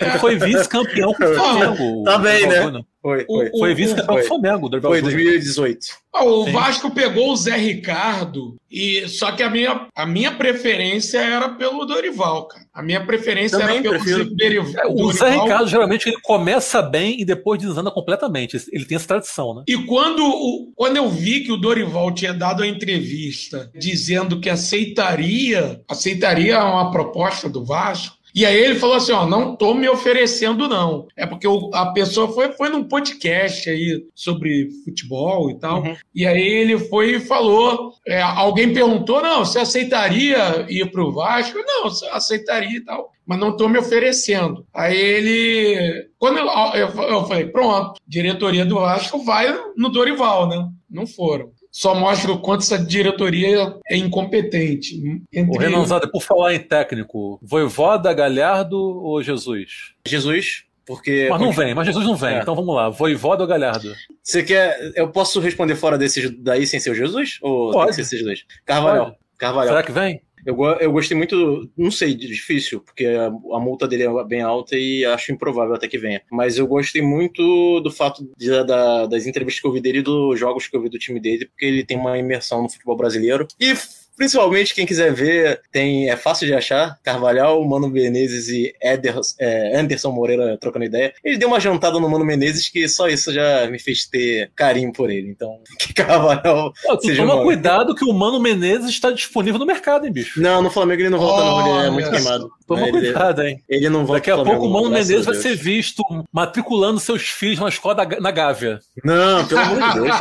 Ele 0.00 0.18
foi 0.18 0.36
vice-campeão 0.36 1.12
com 1.12 1.24
o 1.24 1.34
Flamengo. 1.34 2.04
Tá 2.04 2.18
bem, 2.18 2.46
né? 2.46 2.82
Foi, 3.00 3.24
foi. 3.24 3.50
foi 3.50 3.74
vice-campeão 3.74 4.16
com 4.16 4.22
o 4.22 4.26
Flamengo. 4.26 4.80
Foi, 4.80 5.00
2018. 5.00 5.78
O 6.20 6.44
Sim. 6.44 6.52
Vasco 6.52 6.90
pegou 6.90 7.32
o 7.32 7.36
Zé 7.36 7.56
Ricardo, 7.56 8.56
e 8.70 9.08
só 9.08 9.30
que 9.32 9.42
a 9.42 9.48
minha, 9.48 9.86
a 9.94 10.04
minha 10.04 10.32
preferência 10.32 11.18
era 11.18 11.50
pelo 11.50 11.84
Dorival, 11.84 12.48
cara. 12.48 12.64
A 12.74 12.82
minha 12.82 13.04
preferência 13.04 13.58
Também 13.58 13.78
era 13.78 14.02
pelo 14.02 14.34
Dorival. 14.34 14.94
O 14.94 15.12
Zé 15.12 15.30
Ricardo, 15.30 15.68
geralmente, 15.68 16.08
ele 16.08 16.20
começa 16.22 16.82
bem 16.82 17.20
e 17.20 17.24
depois 17.24 17.60
desanda 17.60 17.90
completamente. 17.90 18.56
Ele 18.72 18.84
tem 18.84 18.96
essa 18.96 19.06
tradição, 19.06 19.54
né? 19.54 19.62
E 19.68 19.76
quando, 19.84 20.24
o, 20.24 20.72
quando 20.74 20.96
eu 20.96 21.08
vi 21.08 21.44
que 21.44 21.52
o 21.52 21.56
Dorival 21.56 22.12
tinha 22.12 22.34
dado 22.34 22.62
a 22.62 22.66
entrevista 22.66 23.70
dizendo 23.74 24.40
que 24.40 24.50
aceitaria, 24.50 25.80
aceitaria 25.88 26.62
uma 26.64 26.90
proposta 26.90 27.48
do 27.48 27.64
Vasco, 27.64 28.17
e 28.38 28.46
aí 28.46 28.56
ele 28.56 28.76
falou 28.76 28.94
assim: 28.94 29.10
ó, 29.10 29.26
não 29.26 29.56
tô 29.56 29.74
me 29.74 29.88
oferecendo, 29.88 30.68
não. 30.68 31.08
É 31.16 31.26
porque 31.26 31.48
a 31.74 31.86
pessoa 31.86 32.32
foi, 32.32 32.52
foi 32.52 32.68
num 32.68 32.84
podcast 32.84 33.68
aí 33.68 34.06
sobre 34.14 34.68
futebol 34.84 35.50
e 35.50 35.58
tal. 35.58 35.82
Uhum. 35.82 35.96
E 36.14 36.24
aí 36.24 36.40
ele 36.40 36.78
foi 36.78 37.16
e 37.16 37.20
falou: 37.20 37.94
é, 38.06 38.22
alguém 38.22 38.72
perguntou: 38.72 39.20
não, 39.20 39.44
você 39.44 39.58
aceitaria 39.58 40.64
ir 40.68 40.88
pro 40.92 41.10
Vasco? 41.12 41.58
Não, 41.66 41.90
aceitaria 42.12 42.76
e 42.76 42.84
tal. 42.84 43.10
Mas 43.26 43.40
não 43.40 43.50
estou 43.50 43.68
me 43.68 43.76
oferecendo. 43.76 44.64
Aí 44.72 44.96
ele. 44.96 46.08
Quando 46.16 46.38
eu, 46.38 46.46
eu, 46.46 47.02
eu 47.10 47.24
falei, 47.26 47.46
pronto, 47.46 48.00
diretoria 48.06 48.64
do 48.64 48.76
Vasco 48.76 49.18
vai 49.24 49.52
no 49.76 49.88
Dorival, 49.88 50.48
né? 50.48 50.68
Não 50.88 51.08
foram 51.08 51.50
só 51.70 51.94
mostra 51.94 52.32
o 52.32 52.40
quanto 52.40 52.62
essa 52.62 52.78
diretoria 52.78 53.76
é 53.88 53.96
incompetente. 53.96 54.96
Entre... 55.32 55.56
O 55.56 55.60
Renanzada, 55.60 56.08
por 56.10 56.22
falar 56.22 56.54
em 56.54 56.60
técnico, 56.60 57.38
Voivoda, 57.42 58.12
Galhardo 58.12 58.76
ou 58.76 59.22
Jesus? 59.22 59.94
Jesus, 60.06 60.64
porque. 60.86 61.28
Mas 61.30 61.40
não 61.40 61.52
vem, 61.52 61.74
mas 61.74 61.86
Jesus 61.86 62.06
não 62.06 62.16
vem. 62.16 62.36
É. 62.36 62.40
Então 62.40 62.54
vamos 62.54 62.74
lá, 62.74 62.88
Voivoda 62.88 63.42
ou 63.42 63.48
Galhardo? 63.48 63.94
Você 64.22 64.42
quer. 64.42 64.92
Eu 64.94 65.10
posso 65.10 65.40
responder 65.40 65.76
fora 65.76 65.98
desses 65.98 66.30
daí 66.40 66.66
sem 66.66 66.80
ser 66.80 66.90
o 66.90 66.94
Jesus? 66.94 67.38
Ou 67.42 67.72
Pode. 67.72 67.86
tem 67.86 67.88
que 67.90 67.94
ser 67.96 68.16
esses 68.16 68.24
dois? 68.24 68.44
Carvalhal. 68.64 69.16
Carvalhal. 69.36 69.68
Será 69.68 69.82
que 69.82 69.92
vem? 69.92 70.22
Eu, 70.48 70.64
eu 70.80 70.90
gostei 70.90 71.14
muito, 71.14 71.70
não 71.76 71.90
sei, 71.90 72.14
difícil, 72.14 72.80
porque 72.80 73.04
a, 73.04 73.26
a, 73.26 73.60
multa 73.60 73.86
dele 73.86 74.04
é 74.04 74.24
bem 74.24 74.40
alta 74.40 74.76
e 74.76 75.04
acho 75.04 75.30
improvável 75.30 75.74
até 75.74 75.86
que 75.86 75.98
venha. 75.98 76.22
Mas 76.32 76.56
eu 76.56 76.66
gostei 76.66 77.02
muito 77.02 77.80
do 77.80 77.90
fato 77.90 78.26
de, 78.34 78.48
da, 78.64 79.04
das 79.04 79.26
entrevistas 79.26 79.60
que 79.60 79.66
eu 79.66 79.72
vi 79.72 79.82
dele 79.82 79.98
e 79.98 80.02
dos 80.02 80.40
jogos 80.40 80.66
que 80.66 80.74
eu 80.74 80.80
vi 80.80 80.88
do 80.88 80.98
time 80.98 81.20
dele, 81.20 81.44
porque 81.44 81.66
ele 81.66 81.84
tem 81.84 81.98
uma 81.98 82.16
imersão 82.16 82.62
no 82.62 82.70
futebol 82.70 82.96
brasileiro. 82.96 83.46
E 83.60 83.74
Principalmente 84.18 84.74
quem 84.74 84.84
quiser 84.84 85.14
ver, 85.14 85.60
tem 85.70 86.10
é 86.10 86.16
fácil 86.16 86.44
de 86.44 86.52
achar. 86.52 86.98
Carvalhal, 87.04 87.64
Mano 87.64 87.88
Menezes 87.88 88.48
e 88.48 88.74
Eder, 88.82 89.14
é, 89.38 89.78
Anderson 89.78 90.10
Moreira 90.10 90.58
trocando 90.58 90.86
ideia. 90.86 91.14
Ele 91.22 91.38
deu 91.38 91.46
uma 91.46 91.60
jantada 91.60 92.00
no 92.00 92.10
Mano 92.10 92.24
Menezes 92.24 92.68
que 92.68 92.88
só 92.88 93.06
isso 93.06 93.32
já 93.32 93.68
me 93.70 93.78
fez 93.78 94.06
ter 94.06 94.50
carinho 94.56 94.92
por 94.92 95.08
ele. 95.08 95.30
Então, 95.30 95.60
que 95.78 95.94
Carvalhal. 95.94 96.72
Pô, 96.82 96.96
tu 96.96 97.14
toma 97.14 97.36
uma... 97.36 97.44
cuidado 97.44 97.94
que 97.94 98.04
o 98.04 98.12
Mano 98.12 98.40
Menezes 98.40 98.90
está 98.90 99.12
disponível 99.12 99.60
no 99.60 99.64
mercado, 99.64 100.04
hein, 100.04 100.12
bicho? 100.12 100.42
Não, 100.42 100.60
no 100.60 100.70
Flamengo 100.70 101.02
ele 101.02 101.10
não 101.10 101.18
volta, 101.18 101.44
oh, 101.44 101.60
não. 101.60 101.78
Ele 101.78 101.86
é 101.86 101.90
muito 101.90 102.10
queimado. 102.10 102.50
Toma 102.66 102.88
ele, 102.88 102.90
cuidado, 102.90 103.42
hein? 103.42 103.62
Ele 103.68 103.88
não 103.88 104.04
volta 104.04 104.14
Daqui 104.14 104.30
a 104.32 104.36
pouco 104.42 104.66
o 104.66 104.70
Mano 104.70 104.90
Menezes 104.90 105.26
vai 105.26 105.36
ser 105.36 105.54
visto 105.54 106.02
matriculando 106.32 106.98
seus 106.98 107.22
filhos 107.28 107.60
na 107.60 107.68
escola 107.68 107.94
da, 107.94 108.20
na 108.20 108.32
Gávea. 108.32 108.80
Não, 109.04 109.46
pelo 109.46 109.60
amor 109.60 109.82
de 109.82 109.94
Deus. 109.94 110.16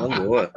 Não, 0.00 0.26
boa. 0.26 0.50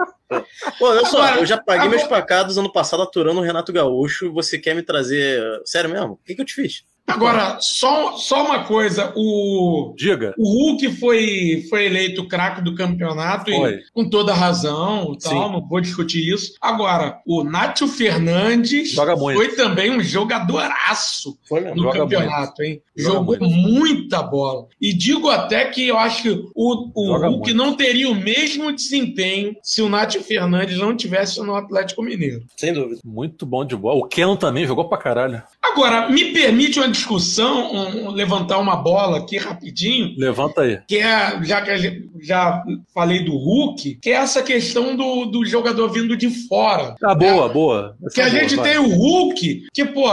Pô, 0.78 0.90
olha 0.90 1.06
só, 1.06 1.22
Agora, 1.22 1.42
eu 1.42 1.46
já 1.46 1.58
paguei 1.58 1.88
agora... 1.88 1.98
meus 1.98 2.08
pacados 2.08 2.58
ano 2.58 2.72
passado 2.72 3.02
aturando 3.02 3.40
o 3.40 3.44
Renato 3.44 3.74
Gaúcho. 3.74 4.32
Você 4.34 4.60
quer 4.60 4.76
me 4.76 4.84
trazer. 4.84 5.42
Sério 5.66 5.90
mesmo? 5.90 6.14
O 6.14 6.18
que, 6.18 6.36
que 6.36 6.42
eu 6.42 6.46
te 6.46 6.54
fiz? 6.54 6.86
Agora, 7.10 7.58
só, 7.60 8.18
só 8.18 8.46
uma 8.46 8.64
coisa, 8.64 9.12
o, 9.16 9.94
Diga. 9.98 10.34
o 10.38 10.48
Hulk 10.48 10.96
foi, 10.96 11.66
foi 11.70 11.86
eleito 11.86 12.28
craque 12.28 12.62
do 12.62 12.76
campeonato 12.76 13.52
foi. 13.52 13.74
e 13.76 13.84
com 13.94 14.10
toda 14.10 14.34
razão 14.34 15.16
tal, 15.22 15.52
não 15.52 15.68
vou 15.68 15.82
discutir 15.82 16.28
isso. 16.34 16.54
Agora, 16.62 17.20
o 17.26 17.44
Nátio 17.44 17.88
Fernandes 17.88 18.94
foi 18.94 19.50
também 19.56 19.92
um 19.92 20.02
jogadoraço 20.02 21.38
no 21.76 21.84
Joga 21.84 22.00
campeonato, 22.00 22.54
muito. 22.60 22.64
hein? 22.64 22.82
Joga 22.96 23.16
Jogou 23.20 23.40
muito. 23.40 23.56
muita 23.56 24.22
bola. 24.24 24.68
E 24.80 24.94
digo 24.94 25.30
até 25.30 25.66
que 25.66 25.88
eu 25.88 25.98
acho 25.98 26.24
que 26.24 26.30
o, 26.56 26.92
o 26.94 27.18
Hulk 27.18 27.30
muito. 27.30 27.54
não 27.54 27.76
teria 27.76 28.10
o 28.10 28.16
mesmo 28.16 28.72
desempenho 28.72 29.56
se 29.64 29.82
o 29.82 29.90
Nátio 29.90 30.22
Fernandes 30.24 30.78
não 30.78 30.96
tivesse 30.96 31.40
no 31.42 31.56
Atlético 31.56 32.02
Mineiro. 32.02 32.44
Sem 32.58 32.74
dúvida. 32.74 33.02
Muito 33.04 33.46
bom 33.46 33.66
de 33.66 33.76
bola. 33.76 34.00
O 34.00 34.08
Ken 34.08 34.36
também 34.36 34.66
jogou 34.66 34.88
pra 34.88 34.98
caralho. 34.98 35.42
Agora, 35.62 36.10
me 36.10 36.32
permite 36.32 36.80
uma 36.80 36.88
discussão, 36.88 37.74
um, 37.74 38.12
levantar 38.12 38.60
uma 38.60 38.78
bola 38.78 39.18
aqui 39.20 39.38
rapidinho. 39.38 40.16
Levanta 40.18 40.62
aí. 40.62 40.80
Que 40.88 40.98
é, 40.98 41.44
já 41.44 41.62
que 41.62 42.10
já 42.22 42.64
falei 42.94 43.24
do 43.24 43.36
Hulk, 43.36 44.00
que 44.02 44.10
é 44.10 44.14
essa 44.14 44.42
questão 44.42 44.96
do, 44.96 45.26
do 45.26 45.46
jogador 45.46 45.90
vindo 45.90 46.16
de 46.16 46.30
fora. 46.48 46.96
Ah, 47.04 47.14
boa, 47.14 47.48
né? 47.48 47.54
boa. 47.54 47.98
Essa 48.06 48.16
que 48.16 48.22
a 48.22 48.30
boa, 48.30 48.40
gente 48.40 48.56
vai. 48.56 48.70
tem 48.70 48.80
o 48.80 48.88
Hulk, 48.88 49.68
que, 49.74 49.86
pô, 49.86 50.04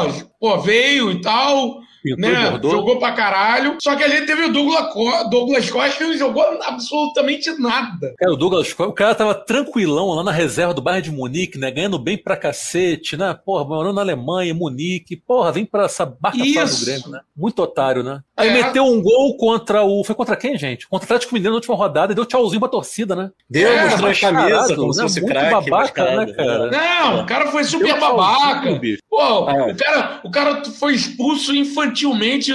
pô, 0.40 0.58
veio 0.60 1.12
e 1.12 1.20
tal, 1.20 1.80
né? 2.16 2.60
Jogou 2.62 2.98
pra 2.98 3.12
caralho. 3.12 3.76
Só 3.80 3.96
que 3.96 4.04
ali 4.04 4.26
teve 4.26 4.44
o 4.44 4.52
Douglas, 4.52 4.92
Co 4.92 5.24
Douglas 5.30 5.70
Costa 5.70 5.96
que 5.96 6.04
não 6.04 6.16
jogou 6.16 6.44
absolutamente 6.62 7.50
nada. 7.58 8.14
Cara, 8.18 8.32
o 8.32 8.36
Douglas 8.36 8.72
Costa, 8.72 8.90
o 8.90 8.94
cara 8.94 9.14
tava 9.14 9.34
tranquilão 9.34 10.10
lá 10.10 10.22
na 10.22 10.32
reserva 10.32 10.74
do 10.74 10.82
bairro 10.82 11.02
de 11.02 11.10
Munique, 11.10 11.58
né? 11.58 11.70
Ganhando 11.70 11.98
bem 11.98 12.16
pra 12.16 12.36
cacete, 12.36 13.16
né? 13.16 13.38
Porra, 13.44 13.64
morando 13.64 13.94
na 13.96 14.02
Alemanha, 14.02 14.54
Munique. 14.54 15.16
Porra, 15.16 15.52
vem 15.52 15.64
pra 15.64 15.84
essa 15.84 16.04
barca 16.04 16.38
do 16.38 16.44
Grêmio, 16.84 17.08
né? 17.08 17.20
Muito 17.36 17.62
otário, 17.62 18.02
né? 18.02 18.20
Aí 18.36 18.50
é. 18.50 18.52
meteu 18.52 18.84
um 18.84 19.00
gol 19.00 19.34
contra 19.36 19.82
o. 19.82 20.04
Foi 20.04 20.14
contra 20.14 20.36
quem, 20.36 20.58
gente? 20.58 20.86
Contra 20.86 21.04
o 21.04 21.06
Atlético 21.06 21.32
Mineiro 21.32 21.52
na 21.52 21.56
última 21.56 21.74
rodada 21.74 22.12
e 22.12 22.14
deu 22.14 22.26
tchauzinho 22.26 22.60
pra 22.60 22.68
torcida, 22.68 23.16
né? 23.16 23.30
Deu, 23.48 23.72
é, 23.72 23.84
mostrou 23.84 24.10
a 24.10 24.14
camisa, 24.14 24.76
como 24.76 24.88
né? 24.88 24.92
se 24.92 25.00
fosse 25.00 25.20
Muito 25.22 25.32
craque, 25.32 25.70
babaca, 25.70 26.16
né, 26.16 26.32
cara? 26.34 26.70
Não, 26.70 27.22
o 27.22 27.26
cara 27.26 27.50
foi 27.50 27.64
super 27.64 27.98
babaca. 27.98 28.78
Pô, 29.08 29.50
é. 29.50 29.72
o, 29.72 29.76
cara, 29.76 30.20
o 30.22 30.30
cara 30.30 30.64
foi 30.66 30.94
expulso 30.94 31.54
infantilmente 31.54 32.52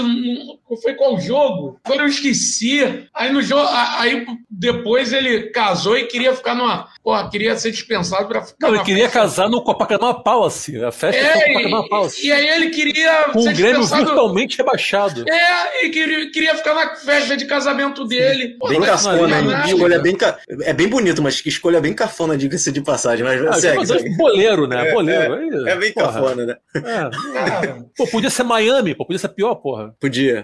foi 0.78 0.94
qual 0.96 1.20
jogo? 1.20 1.80
Agora 1.84 2.04
eu 2.04 2.08
esqueci. 2.08 3.08
Aí 3.14 3.32
no 3.32 3.42
jogo, 3.42 3.68
aí 3.98 4.26
depois 4.50 5.14
ele 5.14 5.50
casou 5.50 5.98
e 5.98 6.06
queria 6.06 6.36
ficar 6.36 6.56
numa. 6.56 6.88
Porra, 7.04 7.30
queria 7.30 7.58
ser 7.58 7.72
dispensado 7.72 8.28
pra 8.28 8.44
ficar. 8.44 8.68
Não, 8.68 8.76
ele 8.76 8.84
queria 8.84 9.06
festa. 9.06 9.20
casar 9.20 9.50
no 9.50 9.64
Copacabana 9.64 10.14
Palace. 10.14 10.84
A 10.84 10.92
festa 10.92 11.20
é, 11.20 11.34
do 11.34 11.54
Copacabana 11.54 11.90
Palace. 11.90 12.26
E 12.26 12.32
aí 12.32 12.48
ele 12.48 12.70
queria. 12.70 13.30
Com 13.34 13.40
o 13.40 13.54
Grêmio 13.54 13.86
virtualmente 13.86 14.58
rebaixado. 14.58 15.26
É, 15.28 15.86
e 15.86 15.90
queria, 15.90 16.32
queria 16.32 16.56
ficar 16.56 16.74
na 16.74 16.96
festa 16.96 17.36
de 17.36 17.46
casamento 17.46 18.06
dele. 18.06 18.58
Bem 18.68 18.82
cafona, 18.82 19.40
hein? 19.40 19.74
Escolha 19.74 20.00
bem 20.00 20.16
ca... 20.16 20.38
É 20.62 20.74
bem 20.74 20.88
bonito, 20.88 21.22
mas 21.22 21.42
que 21.42 21.50
escolha 21.50 21.82
bem 21.82 21.94
cafona, 21.94 22.38
diga-se 22.38 22.72
de 22.72 22.82
passagem. 22.82 23.26
Mas 23.26 23.42
ah, 23.46 23.54
segue, 23.54 23.86
segue. 23.86 24.16
Boleiro, 24.16 24.68
né? 24.68 24.90
É, 24.90 24.94
boleiro. 24.94 25.68
É, 25.68 25.72
é 25.72 25.76
bem 25.76 25.92
porra. 25.94 26.14
cafona, 26.14 26.46
né? 26.46 26.56
É. 26.76 27.76
Pô, 27.98 28.08
podia 28.08 28.30
ser 28.30 28.44
Miami, 28.44 28.96
pô, 28.96 29.06
podia 29.06 29.20
ser 29.20 29.30
pior, 29.30 29.56
porra. 29.56 29.94
Podia. 30.00 30.44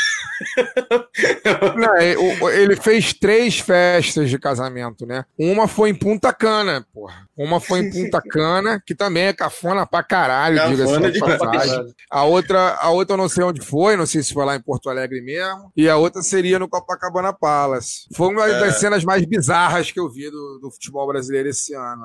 Não, 1.75 1.95
é, 1.97 2.15
ele 2.61 2.75
fez 2.75 3.13
três 3.13 3.59
festas 3.59 4.29
de 4.29 4.37
casamento, 4.39 5.05
né? 5.05 5.25
Uma 5.37 5.67
foi 5.67 5.89
em 5.89 5.95
Punta 5.95 6.33
Cana, 6.33 6.85
porra. 6.93 7.27
Uma 7.37 7.59
foi 7.59 7.79
em 7.79 7.91
Punta 7.91 8.21
Cana, 8.29 8.81
que 8.85 8.93
também 8.93 9.23
é 9.23 9.33
cafona 9.33 9.85
pra 9.85 10.03
caralho, 10.03 10.67
diga-se 10.69 11.11
de 11.11 11.19
passagem. 11.19 11.93
A 12.09 12.23
outra, 12.23 12.77
a 12.79 12.89
outra 12.89 13.13
eu 13.13 13.17
não 13.17 13.29
sei 13.29 13.43
onde 13.43 13.61
foi, 13.61 13.95
não 13.95 14.05
sei 14.05 14.21
se 14.21 14.33
foi 14.33 14.45
lá 14.45 14.55
em 14.55 14.61
Porto 14.61 14.89
Alegre 14.89 15.21
mesmo. 15.21 15.71
E 15.75 15.89
a 15.89 15.97
outra 15.97 16.21
seria 16.21 16.59
no 16.59 16.67
Copacabana 16.67 17.33
Palace. 17.33 18.07
Foi 18.15 18.29
uma 18.29 18.47
é. 18.47 18.59
das 18.59 18.79
cenas 18.79 19.03
mais 19.03 19.25
bizarras 19.25 19.91
que 19.91 19.99
eu 19.99 20.09
vi 20.09 20.29
do, 20.29 20.59
do 20.61 20.71
futebol 20.71 21.07
brasileiro 21.07 21.49
esse 21.49 21.73
ano. 21.73 22.03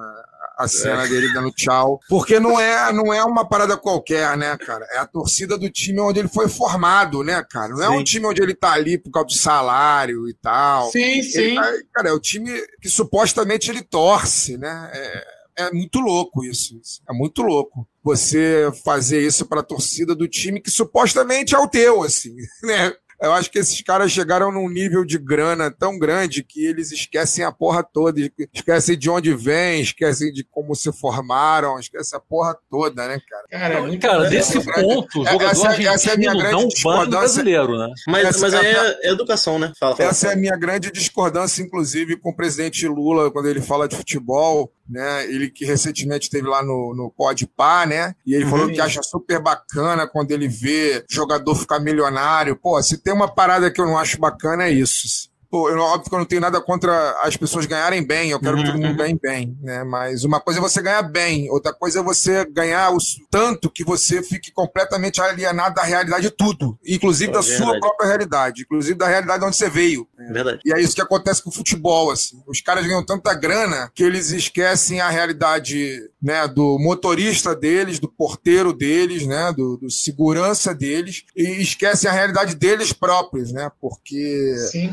A 0.59 0.67
cena 0.67 1.05
é. 1.05 1.09
dele 1.09 1.33
dando 1.33 1.51
tchau. 1.51 2.01
Porque 2.09 2.41
não 2.41 2.59
é, 2.59 2.93
não 2.93 3.13
é 3.13 3.23
uma 3.25 3.47
parada 3.47 3.77
qualquer, 3.77 4.37
né, 4.37 4.57
cara? 4.57 4.87
É 4.93 4.99
a 4.99 5.07
torcida 5.07 5.59
do 5.59 5.69
time 5.69 6.01
onde 6.01 6.19
ele 6.19 6.29
foi 6.29 6.49
formado, 6.49 7.23
né, 7.23 7.45
cara? 7.49 7.69
Não 7.69 7.83
é 7.83 7.89
sim. 7.89 7.97
um 7.99 8.05
time 8.05 8.26
onde 8.27 8.43
ele 8.43 8.55
tá 8.55 8.73
ali 8.73 8.99
por 8.99 9.11
causa 9.11 9.29
do 9.29 9.35
salário 9.35 10.29
e 10.29 10.35
tal. 10.35 10.91
Sim, 10.91 11.23
sim. 11.23 11.55
Tá, 11.55 11.73
cara, 11.95 12.09
é 12.11 12.13
o 12.13 12.21
time 12.21 12.51
que 12.81 12.89
supostamente 12.89 13.71
ele 13.71 13.83
torce, 13.83 14.57
né? 14.57 14.91
É, 14.93 15.65
é 15.67 15.73
muito 15.73 16.01
louco 16.01 16.45
isso. 16.45 16.81
É 17.09 17.13
muito 17.13 17.43
louco 17.43 17.89
você 18.03 18.71
fazer 18.85 19.21
isso 19.27 19.47
para 19.47 19.61
a 19.61 19.65
torcida 19.65 20.15
do 20.15 20.29
time 20.29 20.61
que 20.61 20.71
supostamente 20.71 21.55
é 21.55 21.59
o 21.59 21.69
teu, 21.69 22.03
assim, 22.03 22.37
né? 22.63 22.93
Eu 23.21 23.33
acho 23.33 23.51
que 23.51 23.59
esses 23.59 23.81
caras 23.81 24.13
chegaram 24.13 24.53
num 24.53 24.69
nível 24.69 25.05
de 25.05 25.19
grana 25.19 25.71
tão 25.71 25.99
grande 25.99 26.43
que 26.43 26.65
eles 26.65 26.93
esquecem 26.93 27.45
a 27.45 27.53
porra 27.53 27.83
toda, 27.83 28.21
esquecem 28.53 28.99
de 28.99 29.09
onde 29.09 29.35
vem, 29.35 29.81
esquecem 29.81 30.33
de 30.33 30.45
como 30.45 30.75
se 30.75 30.93
formaram, 30.93 31.79
esquecem 31.79 32.17
a 32.17 32.21
porra 32.21 32.57
toda, 32.71 33.09
né, 33.09 33.21
cara? 33.29 33.45
Cara, 33.51 33.75
é 33.75 33.81
muito 33.81 34.03
cara 34.03 34.29
desse 34.29 34.61
ponto, 34.61 35.21
o 35.21 35.25
jogador 35.25 35.51
essa, 35.51 35.83
essa 35.83 36.11
é 36.11 36.15
a 36.15 36.17
minha 36.17 36.35
grande 36.35 36.69
discordância 36.69 37.19
brasileiro, 37.21 37.79
né? 37.79 37.93
Mas, 38.07 38.27
essa, 38.27 38.41
mas 38.41 38.55
é, 38.55 38.99
é, 39.03 39.11
educação, 39.11 39.59
né? 39.59 39.73
Fala, 39.79 39.97
fala, 39.97 40.11
essa 40.11 40.27
fala. 40.27 40.33
é 40.33 40.37
a 40.37 40.39
minha 40.39 40.57
grande 40.57 40.91
discordância, 40.91 41.63
inclusive, 41.63 42.17
com 42.17 42.31
o 42.31 42.37
presidente 42.37 42.87
Lula, 42.87 43.31
quando 43.31 43.49
ele 43.49 43.61
fala 43.61 43.89
de 43.89 43.97
futebol, 43.97 44.71
né? 44.89 45.25
Ele 45.25 45.51
que 45.51 45.65
recentemente 45.65 46.25
esteve 46.25 46.47
lá 46.47 46.63
no, 46.63 46.95
no 46.95 47.11
Podpah, 47.11 47.87
né? 47.87 48.15
E 48.25 48.35
ele 48.35 48.45
uhum. 48.45 48.51
falou 48.51 48.69
que 48.69 48.81
acha 48.81 49.03
super 49.03 49.41
bacana 49.41 50.07
quando 50.07 50.31
ele 50.31 50.49
vê 50.49 51.05
jogador 51.11 51.55
ficar 51.55 51.81
milionário. 51.81 52.57
Pô, 52.57 52.81
se 52.83 52.99
tem 52.99 53.13
uma 53.13 53.33
parada 53.33 53.71
que 53.71 53.81
eu 53.81 53.87
não 53.87 53.99
acho 53.99 54.19
bacana 54.19 54.65
é 54.65 54.71
isso. 54.71 55.29
Pô, 55.57 55.71
eu, 55.71 55.79
óbvio 55.79 56.11
que 56.11 56.15
eu 56.15 56.19
não 56.19 56.27
tenho 56.27 56.43
nada 56.43 56.61
contra 56.61 57.19
as 57.23 57.35
pessoas 57.35 57.65
ganharem 57.65 58.07
bem, 58.07 58.29
eu 58.29 58.39
quero 58.39 58.59
uhum, 58.59 58.63
que 58.63 58.71
todo 58.71 58.79
mundo 58.79 58.91
uhum. 58.91 58.97
ganhe 58.97 59.19
bem, 59.19 59.57
né? 59.63 59.85
Mas 59.85 60.23
uma 60.23 60.39
coisa 60.39 60.61
é 60.61 60.63
você 60.63 60.83
ganhar 60.83 61.01
bem, 61.01 61.49
outra 61.51 61.73
coisa 61.73 62.01
é 62.01 62.03
você 62.03 62.45
ganhar 62.45 62.93
o 62.93 62.99
tanto 63.31 63.71
que 63.71 63.83
você 63.83 64.23
fique 64.23 64.53
completamente 64.53 65.19
alienado 65.19 65.77
da 65.77 65.83
realidade 65.83 66.25
de 66.25 66.31
tudo, 66.31 66.79
inclusive 66.87 67.33
da 67.33 67.41
sua 67.41 67.81
própria 67.81 68.07
realidade, 68.07 68.65
inclusive 68.65 68.99
da 68.99 69.07
realidade 69.07 69.41
de 69.41 69.47
onde 69.47 69.57
você 69.57 69.71
veio. 69.71 70.07
Verdade. 70.31 70.61
E 70.63 70.75
é 70.75 70.79
isso 70.79 70.95
que 70.95 71.01
acontece 71.01 71.43
com 71.43 71.49
o 71.49 71.53
futebol, 71.53 72.11
assim. 72.11 72.43
Os 72.47 72.61
caras 72.61 72.87
ganham 72.87 73.03
tanta 73.03 73.33
grana 73.33 73.91
que 73.95 74.03
eles 74.03 74.33
esquecem 74.33 75.01
a 75.01 75.09
realidade, 75.09 76.03
né, 76.23 76.47
do 76.47 76.79
motorista 76.79 77.57
deles, 77.57 77.99
do 77.99 78.09
porteiro 78.09 78.75
deles, 78.75 79.27
né, 79.27 79.55
do, 79.57 79.79
do 79.79 79.91
segurança 79.91 80.75
deles 80.75 81.25
e 81.35 81.63
esquecem 81.63 82.11
a 82.11 82.13
realidade 82.13 82.55
deles 82.55 82.93
próprios, 82.93 83.53
né? 83.53 83.71
Porque 83.81 84.55
Sim. 84.71 84.93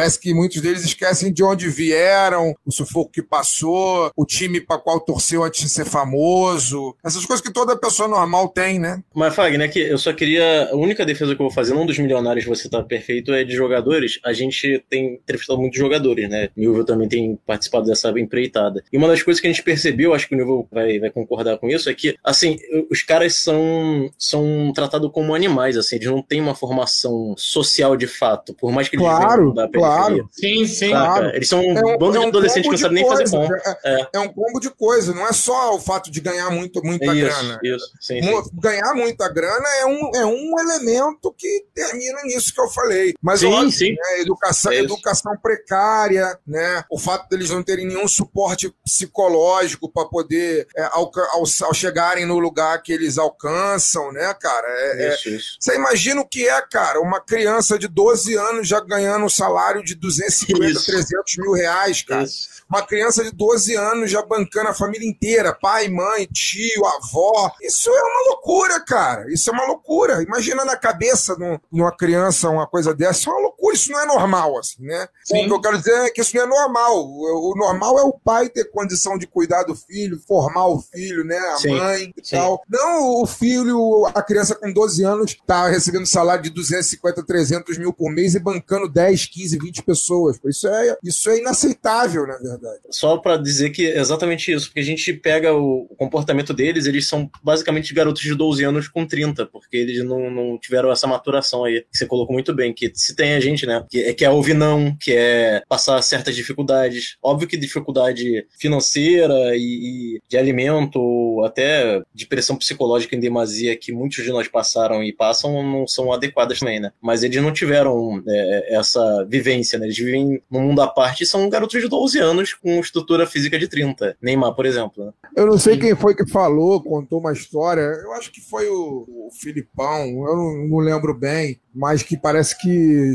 Parece 0.00 0.18
que 0.18 0.32
muitos 0.32 0.62
deles 0.62 0.82
esquecem 0.82 1.30
de 1.30 1.44
onde 1.44 1.68
vieram, 1.68 2.54
o 2.64 2.72
sufoco 2.72 3.10
que 3.12 3.22
passou, 3.22 4.10
o 4.16 4.24
time 4.24 4.58
para 4.58 4.78
qual 4.78 4.98
torceu 4.98 5.44
antes 5.44 5.60
de 5.60 5.68
ser 5.68 5.84
famoso, 5.84 6.96
essas 7.04 7.26
coisas 7.26 7.44
que 7.44 7.52
toda 7.52 7.76
pessoa 7.76 8.08
normal 8.08 8.48
tem, 8.48 8.78
né? 8.78 9.02
Mas 9.14 9.34
Fagner, 9.34 9.70
que 9.70 9.78
eu 9.78 9.98
só 9.98 10.14
queria 10.14 10.70
a 10.72 10.74
única 10.74 11.04
defesa 11.04 11.34
que 11.34 11.42
eu 11.42 11.46
vou 11.46 11.54
fazer, 11.54 11.74
não 11.74 11.84
dos 11.84 11.98
milionários 11.98 12.46
você 12.46 12.66
tá 12.66 12.82
perfeito, 12.82 13.34
é 13.34 13.44
de 13.44 13.54
jogadores. 13.54 14.18
A 14.24 14.32
gente 14.32 14.82
tem 14.88 15.16
entrevistado 15.16 15.60
muitos 15.60 15.78
jogadores, 15.78 16.30
né? 16.30 16.48
Milvio 16.56 16.84
também 16.84 17.06
tem 17.06 17.38
participado 17.46 17.84
dessa 17.84 18.08
empreitada. 18.18 18.82
E 18.90 18.96
uma 18.96 19.06
das 19.06 19.22
coisas 19.22 19.38
que 19.38 19.46
a 19.46 19.50
gente 19.50 19.62
percebeu, 19.62 20.14
acho 20.14 20.26
que 20.26 20.34
o 20.34 20.38
Milvio 20.38 20.66
vai, 20.72 20.98
vai 20.98 21.10
concordar 21.10 21.58
com 21.58 21.68
isso, 21.68 21.90
é 21.90 21.94
que, 21.94 22.16
assim, 22.24 22.56
os 22.90 23.02
caras 23.02 23.34
são, 23.36 24.10
são 24.16 24.72
tratados 24.74 25.10
como 25.12 25.34
animais, 25.34 25.76
assim, 25.76 25.96
eles 25.96 26.08
não 26.08 26.22
têm 26.22 26.40
uma 26.40 26.54
formação 26.54 27.34
social 27.36 27.98
de 27.98 28.06
fato, 28.06 28.54
por 28.54 28.72
mais 28.72 28.88
que 28.88 28.96
eles 28.96 29.06
claro, 29.06 29.52
da 29.52 29.68
Claro. 29.68 29.89
Sim, 30.32 30.66
sim. 30.66 30.90
Claro. 30.90 31.28
Eles 31.34 31.48
são 31.48 31.60
um, 31.60 31.76
é 31.76 31.94
um 31.94 31.98
bando 31.98 32.16
é 32.16 32.20
um 32.20 32.22
de 32.22 32.28
adolescentes 32.28 32.62
que 32.62 32.70
não 32.70 32.78
sabem 32.78 33.02
nem 33.02 33.08
fazer 33.08 33.28
bom. 33.30 33.48
É, 33.52 33.78
é. 33.84 34.08
é, 34.14 34.20
um 34.20 34.28
combo 34.28 34.60
de 34.60 34.70
coisa, 34.70 35.14
não 35.14 35.26
é 35.26 35.32
só 35.32 35.74
o 35.74 35.80
fato 35.80 36.10
de 36.10 36.20
ganhar 36.20 36.50
muito, 36.50 36.82
muita 36.84 37.06
isso, 37.06 37.16
grana. 37.16 37.60
Isso, 37.62 37.86
sim, 38.00 38.22
sim. 38.22 38.42
Ganhar 38.54 38.94
muita 38.94 39.28
grana 39.28 39.68
é 39.80 39.86
um, 39.86 40.10
é 40.16 40.26
um 40.26 40.58
elemento 40.58 41.34
que 41.36 41.66
termina 41.74 42.22
nisso 42.24 42.52
que 42.52 42.60
eu 42.60 42.68
falei. 42.68 43.14
Mas 43.22 43.40
sim, 43.40 43.46
óbvio, 43.46 43.70
sim. 43.70 43.90
Né, 43.90 44.20
educação, 44.20 44.72
educação 44.72 45.36
precária, 45.36 46.38
né? 46.46 46.84
O 46.90 46.98
fato 46.98 47.28
deles 47.28 47.50
não 47.50 47.62
terem 47.62 47.86
nenhum 47.86 48.08
suporte 48.08 48.72
psicológico 48.84 49.90
para 49.90 50.08
poder, 50.08 50.66
é, 50.76 50.82
ao, 50.84 51.10
ao, 51.32 51.44
ao, 51.62 51.74
chegarem 51.74 52.26
no 52.26 52.38
lugar 52.38 52.82
que 52.82 52.92
eles 52.92 53.18
alcançam, 53.18 54.12
né, 54.12 54.34
cara? 54.34 54.66
É, 54.68 55.14
isso, 55.14 55.28
isso. 55.28 55.56
Você 55.60 55.74
imagina 55.76 56.20
o 56.20 56.28
que 56.28 56.48
é, 56.48 56.60
cara, 56.62 57.00
uma 57.00 57.20
criança 57.20 57.78
de 57.78 57.88
12 57.88 58.34
anos 58.34 58.68
já 58.68 58.80
ganhando 58.80 59.24
um 59.24 59.28
salário 59.28 59.69
de 59.78 59.94
250, 59.94 60.66
isso. 60.66 60.86
300 60.86 61.36
mil 61.38 61.52
reais, 61.52 62.02
cara. 62.02 62.24
Isso. 62.24 62.48
Uma 62.68 62.82
criança 62.82 63.24
de 63.24 63.32
12 63.32 63.74
anos 63.74 64.10
já 64.10 64.22
bancando 64.22 64.68
a 64.68 64.74
família 64.74 65.08
inteira, 65.08 65.52
pai, 65.52 65.88
mãe, 65.88 66.26
tio, 66.32 66.86
avó. 66.86 67.52
Isso 67.62 67.90
é 67.90 68.02
uma 68.02 68.30
loucura, 68.30 68.80
cara. 68.80 69.32
Isso 69.32 69.50
é 69.50 69.52
uma 69.52 69.66
loucura. 69.66 70.22
Imagina 70.22 70.64
na 70.64 70.76
cabeça 70.76 71.36
de 71.36 71.60
uma 71.72 71.90
criança 71.90 72.48
uma 72.48 72.66
coisa 72.66 72.94
dessa. 72.94 73.20
Isso 73.20 73.30
é 73.30 73.32
uma 73.32 73.42
loucura. 73.42 73.74
Isso 73.74 73.92
não 73.92 74.00
é 74.00 74.06
normal, 74.06 74.58
assim, 74.58 74.84
né? 74.84 75.08
Sim. 75.24 75.44
O 75.44 75.48
que 75.48 75.52
eu 75.54 75.60
quero 75.60 75.78
dizer 75.78 75.94
é 75.94 76.10
que 76.10 76.20
isso 76.20 76.36
não 76.36 76.44
é 76.44 76.46
normal. 76.46 77.04
O, 77.04 77.54
normal 77.56 77.98
é 77.98 78.02
o 78.02 78.12
pai 78.12 78.48
ter 78.48 78.70
condição 78.70 79.18
de 79.18 79.26
cuidar 79.26 79.64
do 79.64 79.74
filho, 79.74 80.20
formar 80.26 80.66
o 80.68 80.80
filho, 80.80 81.24
né? 81.24 81.38
A 81.38 81.56
Sim. 81.56 81.76
mãe 81.76 82.14
e 82.16 82.26
Sim. 82.26 82.36
tal. 82.36 82.62
Não 82.68 83.22
o 83.22 83.26
filho, 83.26 84.06
a 84.14 84.22
criança 84.22 84.54
com 84.54 84.72
12 84.72 85.04
anos, 85.04 85.36
tá 85.46 85.68
recebendo 85.68 86.06
salário 86.06 86.42
de 86.42 86.50
250, 86.50 87.24
300 87.24 87.78
mil 87.78 87.92
por 87.92 88.10
mês 88.10 88.34
e 88.34 88.40
bancando 88.40 88.88
10, 88.88 89.26
15, 89.26 89.58
20 89.60 89.82
pessoas. 89.82 90.38
Isso 90.44 90.68
é, 90.68 90.96
isso 91.04 91.30
é 91.30 91.38
inaceitável, 91.38 92.26
na 92.26 92.36
verdade. 92.38 92.80
Só 92.90 93.16
para 93.18 93.36
dizer 93.36 93.70
que 93.70 93.86
é 93.86 93.98
exatamente 93.98 94.52
isso, 94.52 94.66
porque 94.66 94.80
a 94.80 94.84
gente 94.84 95.12
pega 95.12 95.52
o 95.54 95.88
comportamento 95.96 96.52
deles, 96.52 96.86
eles 96.86 97.06
são 97.06 97.30
basicamente 97.42 97.94
garotos 97.94 98.22
de 98.22 98.34
12 98.34 98.64
anos 98.64 98.88
com 98.88 99.06
30, 99.06 99.46
porque 99.46 99.76
eles 99.76 100.04
não, 100.04 100.30
não 100.30 100.58
tiveram 100.58 100.90
essa 100.90 101.06
maturação 101.06 101.64
aí, 101.64 101.82
que 101.90 101.98
você 101.98 102.06
colocou 102.06 102.32
muito 102.32 102.54
bem, 102.54 102.72
que 102.72 102.90
se 102.94 103.14
tem 103.14 103.34
a 103.34 103.40
gente, 103.40 103.66
né, 103.66 103.84
que, 103.88 104.14
que 104.14 104.24
é 104.24 104.30
ouvir 104.30 104.54
não, 104.54 104.96
que 105.00 105.12
é 105.12 105.62
passar 105.68 106.00
certas 106.02 106.34
dificuldades. 106.34 107.16
Óbvio 107.22 107.48
que 107.48 107.56
dificuldade 107.56 108.46
financeira 108.58 109.56
e, 109.56 110.16
e 110.16 110.22
de 110.28 110.36
alimento, 110.36 111.42
até 111.44 112.02
de 112.14 112.26
pressão 112.26 112.56
psicológica 112.56 113.14
em 113.14 113.20
demasia 113.20 113.76
que 113.76 113.92
muitos 113.92 114.24
de 114.24 114.30
nós 114.30 114.48
passaram 114.48 115.02
e 115.02 115.12
passam, 115.12 115.62
não 115.62 115.86
são 115.86 116.12
adequadas 116.12 116.60
também, 116.60 116.80
né? 116.80 116.92
Mas 117.00 117.22
eles 117.22 117.42
não 117.42 117.52
tiveram 117.52 118.22
é, 118.26 118.76
essa 118.76 119.24
vivência, 119.28 119.49
né? 119.78 119.86
Eles 119.86 119.96
vivem 119.96 120.42
num 120.50 120.62
mundo 120.62 120.82
à 120.82 120.88
parte 120.88 121.24
e 121.24 121.26
são 121.26 121.48
garotos 121.48 121.80
de 121.80 121.88
12 121.88 122.18
anos 122.18 122.54
com 122.54 122.80
estrutura 122.80 123.26
física 123.26 123.58
de 123.58 123.68
30. 123.68 124.16
Neymar, 124.20 124.54
por 124.54 124.66
exemplo. 124.66 125.06
Né? 125.06 125.12
Eu 125.36 125.46
não 125.46 125.58
sei 125.58 125.76
quem 125.76 125.94
foi 125.94 126.14
que 126.14 126.26
falou, 126.26 126.82
contou 126.82 127.20
uma 127.20 127.32
história. 127.32 127.80
Eu 127.80 128.12
acho 128.12 128.30
que 128.30 128.40
foi 128.40 128.68
o, 128.68 129.06
o 129.08 129.30
Filipão, 129.32 130.06
eu 130.06 130.36
não, 130.36 130.68
não 130.68 130.78
lembro 130.78 131.14
bem, 131.14 131.60
mas 131.74 132.02
que 132.02 132.16
parece 132.16 132.58
que 132.58 133.12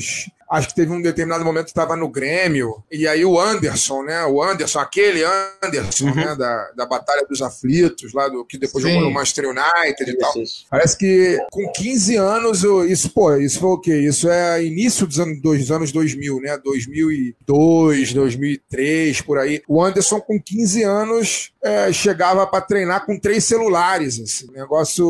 acho 0.50 0.70
que 0.70 0.76
teve 0.76 0.92
um 0.92 1.02
determinado 1.02 1.44
momento 1.44 1.66
que 1.66 1.72
estava 1.72 1.96
no 1.96 2.08
Grêmio, 2.08 2.84
e 2.92 3.08
aí 3.08 3.26
o 3.26 3.40
Anderson, 3.40 4.04
né? 4.04 4.24
O 4.26 4.42
Anderson, 4.42 4.80
aquele 4.80 5.24
Anderson, 5.64 6.06
uhum. 6.06 6.16
né? 6.16 6.36
Da, 6.36 6.72
da 6.76 6.86
Batalha 6.86 7.26
dos 7.28 7.42
Aflitos, 7.42 8.14
lá 8.14 8.28
do 8.28 8.46
que 8.46 8.58
depois 8.58 8.84
Sim. 8.84 8.92
jogou 8.92 9.08
no 9.08 9.14
Manchester 9.14 9.46
United 9.50 10.12
e 10.12 10.18
tal. 10.18 10.42
Isso. 10.42 10.66
Parece 10.70 10.98
que 10.98 11.40
com 11.52 11.72
15 11.72 12.16
anos, 12.16 12.64
isso, 12.90 13.10
pô, 13.10 13.36
isso 13.36 13.60
foi 13.60 13.70
o 13.70 13.80
quê? 13.80 13.96
Isso 13.96 14.30
é 14.30 14.64
início 14.64 15.08
dos 15.08 15.20
anos, 15.20 15.42
dos 15.42 15.72
anos 15.72 15.92
2000, 15.92 16.42
né? 16.42 16.58
2002, 16.64 18.14
2003, 18.14 19.22
por 19.22 19.40
aí. 19.40 19.62
O 19.68 19.84
Anderson, 19.84 20.22
com 20.22 20.40
15 20.40 20.84
anos, 20.84 21.52
é, 21.64 21.92
chegava 21.92 22.46
para 22.46 22.62
treinar 22.62 23.06
com 23.06 23.20
três 23.20 23.44
celulares, 23.44 24.20
assim, 24.20 24.52
negócio. 24.52 25.06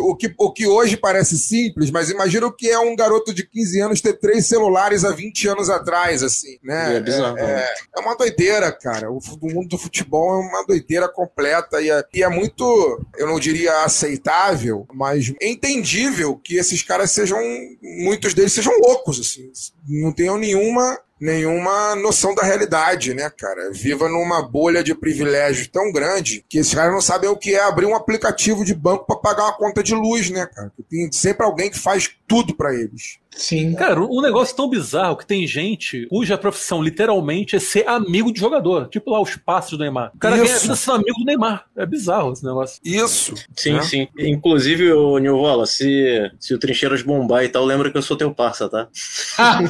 O 0.00 0.14
que, 0.14 0.32
o 0.38 0.52
que 0.52 0.66
hoje 0.66 0.96
parece 0.96 1.38
simples, 1.38 1.90
mas 1.90 2.10
imagina 2.10 2.46
o 2.46 2.52
que 2.52 2.68
é 2.68 2.78
um 2.78 2.94
garoto 2.94 3.34
de 3.34 3.44
15 3.44 3.80
anos 3.80 4.00
ter 4.00 4.12
três 4.14 4.46
celulares 4.46 4.67
celulares 4.68 5.04
há 5.04 5.10
20 5.10 5.48
anos 5.48 5.70
atrás, 5.70 6.22
assim, 6.22 6.58
né? 6.62 6.96
É, 6.96 7.00
bizarro, 7.00 7.38
é, 7.38 7.42
é, 7.42 7.74
é 7.96 8.00
uma 8.00 8.16
doideira, 8.16 8.70
cara. 8.70 9.10
O, 9.10 9.18
o, 9.18 9.52
mundo 9.52 9.68
do 9.68 9.78
futebol 9.78 10.34
é 10.34 10.46
uma 10.46 10.64
doideira 10.64 11.08
completa 11.08 11.80
e 11.80 11.90
é, 11.90 12.04
e 12.12 12.22
é 12.22 12.28
muito, 12.28 13.04
eu 13.16 13.26
não 13.26 13.40
diria 13.40 13.84
aceitável, 13.84 14.86
mas 14.92 15.32
entendível 15.40 16.36
que 16.36 16.56
esses 16.56 16.82
caras 16.82 17.10
sejam, 17.10 17.38
muitos 17.82 18.34
deles 18.34 18.52
sejam 18.52 18.72
loucos, 18.80 19.18
assim. 19.20 19.50
Não 19.88 20.12
tenham 20.12 20.36
nenhuma 20.36 20.98
nenhuma 21.20 21.96
noção 21.96 22.34
da 22.34 22.42
realidade, 22.42 23.12
né, 23.12 23.28
cara? 23.28 23.72
Viva 23.72 24.08
numa 24.08 24.40
bolha 24.42 24.84
de 24.84 24.94
privilégio 24.94 25.68
tão 25.68 25.90
grande 25.90 26.44
que 26.48 26.58
esses 26.58 26.72
caras 26.72 26.92
não 26.92 27.00
sabem 27.00 27.28
o 27.28 27.36
que 27.36 27.54
é 27.54 27.62
abrir 27.62 27.86
um 27.86 27.96
aplicativo 27.96 28.64
de 28.64 28.74
banco 28.74 29.04
para 29.04 29.16
pagar 29.16 29.44
uma 29.44 29.56
conta 29.56 29.82
de 29.82 29.94
luz, 29.94 30.30
né, 30.30 30.46
cara? 30.46 30.72
Tem 30.88 31.10
sempre 31.10 31.44
alguém 31.44 31.70
que 31.70 31.78
faz 31.78 32.08
tudo 32.26 32.54
para 32.54 32.72
eles. 32.74 33.18
Sim. 33.30 33.74
Cara, 33.74 34.00
um 34.00 34.20
negócio 34.20 34.56
tão 34.56 34.68
bizarro 34.68 35.16
que 35.16 35.26
tem 35.26 35.46
gente 35.46 36.06
cuja 36.06 36.36
profissão 36.36 36.82
literalmente 36.82 37.54
é 37.54 37.60
ser 37.60 37.88
amigo 37.88 38.32
de 38.32 38.40
jogador. 38.40 38.88
Tipo 38.88 39.12
lá 39.12 39.20
os 39.20 39.36
passos 39.36 39.70
do 39.72 39.78
Neymar. 39.78 40.10
O 40.14 40.18
cara 40.18 40.36
Isso. 40.36 40.44
ganha 40.44 40.58
vida 40.58 40.76
sendo 40.76 40.96
amigo 40.96 41.18
do 41.18 41.24
Neymar. 41.24 41.64
É 41.76 41.86
bizarro 41.86 42.32
esse 42.32 42.44
negócio. 42.44 42.80
Isso. 42.84 43.34
Sim, 43.54 43.74
né? 43.74 43.82
sim. 43.82 44.08
Inclusive, 44.18 44.90
o 44.92 45.18
Nilvola, 45.18 45.66
se, 45.66 46.28
se 46.40 46.52
o 46.52 46.58
Trincheiras 46.58 47.02
bombar 47.02 47.44
e 47.44 47.48
tal, 47.48 47.64
lembra 47.64 47.90
que 47.90 47.98
eu 47.98 48.02
sou 48.02 48.16
teu 48.16 48.34
parça, 48.34 48.68
tá? 48.68 48.88
tá 49.36 49.60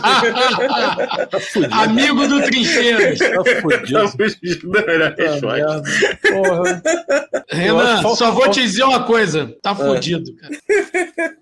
amigo 1.83 2.27
do 2.27 2.41
Trincheiras. 2.43 3.19
Tá 3.19 3.45
fudido. 3.61 3.93
Tá 3.93 4.09
fudido. 4.09 4.73
Tá 4.73 4.83
Porra. 6.33 6.83
Renan, 7.51 8.03
só 8.15 8.31
vou 8.31 8.49
te 8.51 8.63
dizer 8.63 8.85
uma 8.85 9.03
coisa. 9.05 9.55
Tá 9.63 9.73
é. 9.73 9.75
fudido, 9.75 10.35
cara. 10.37 10.57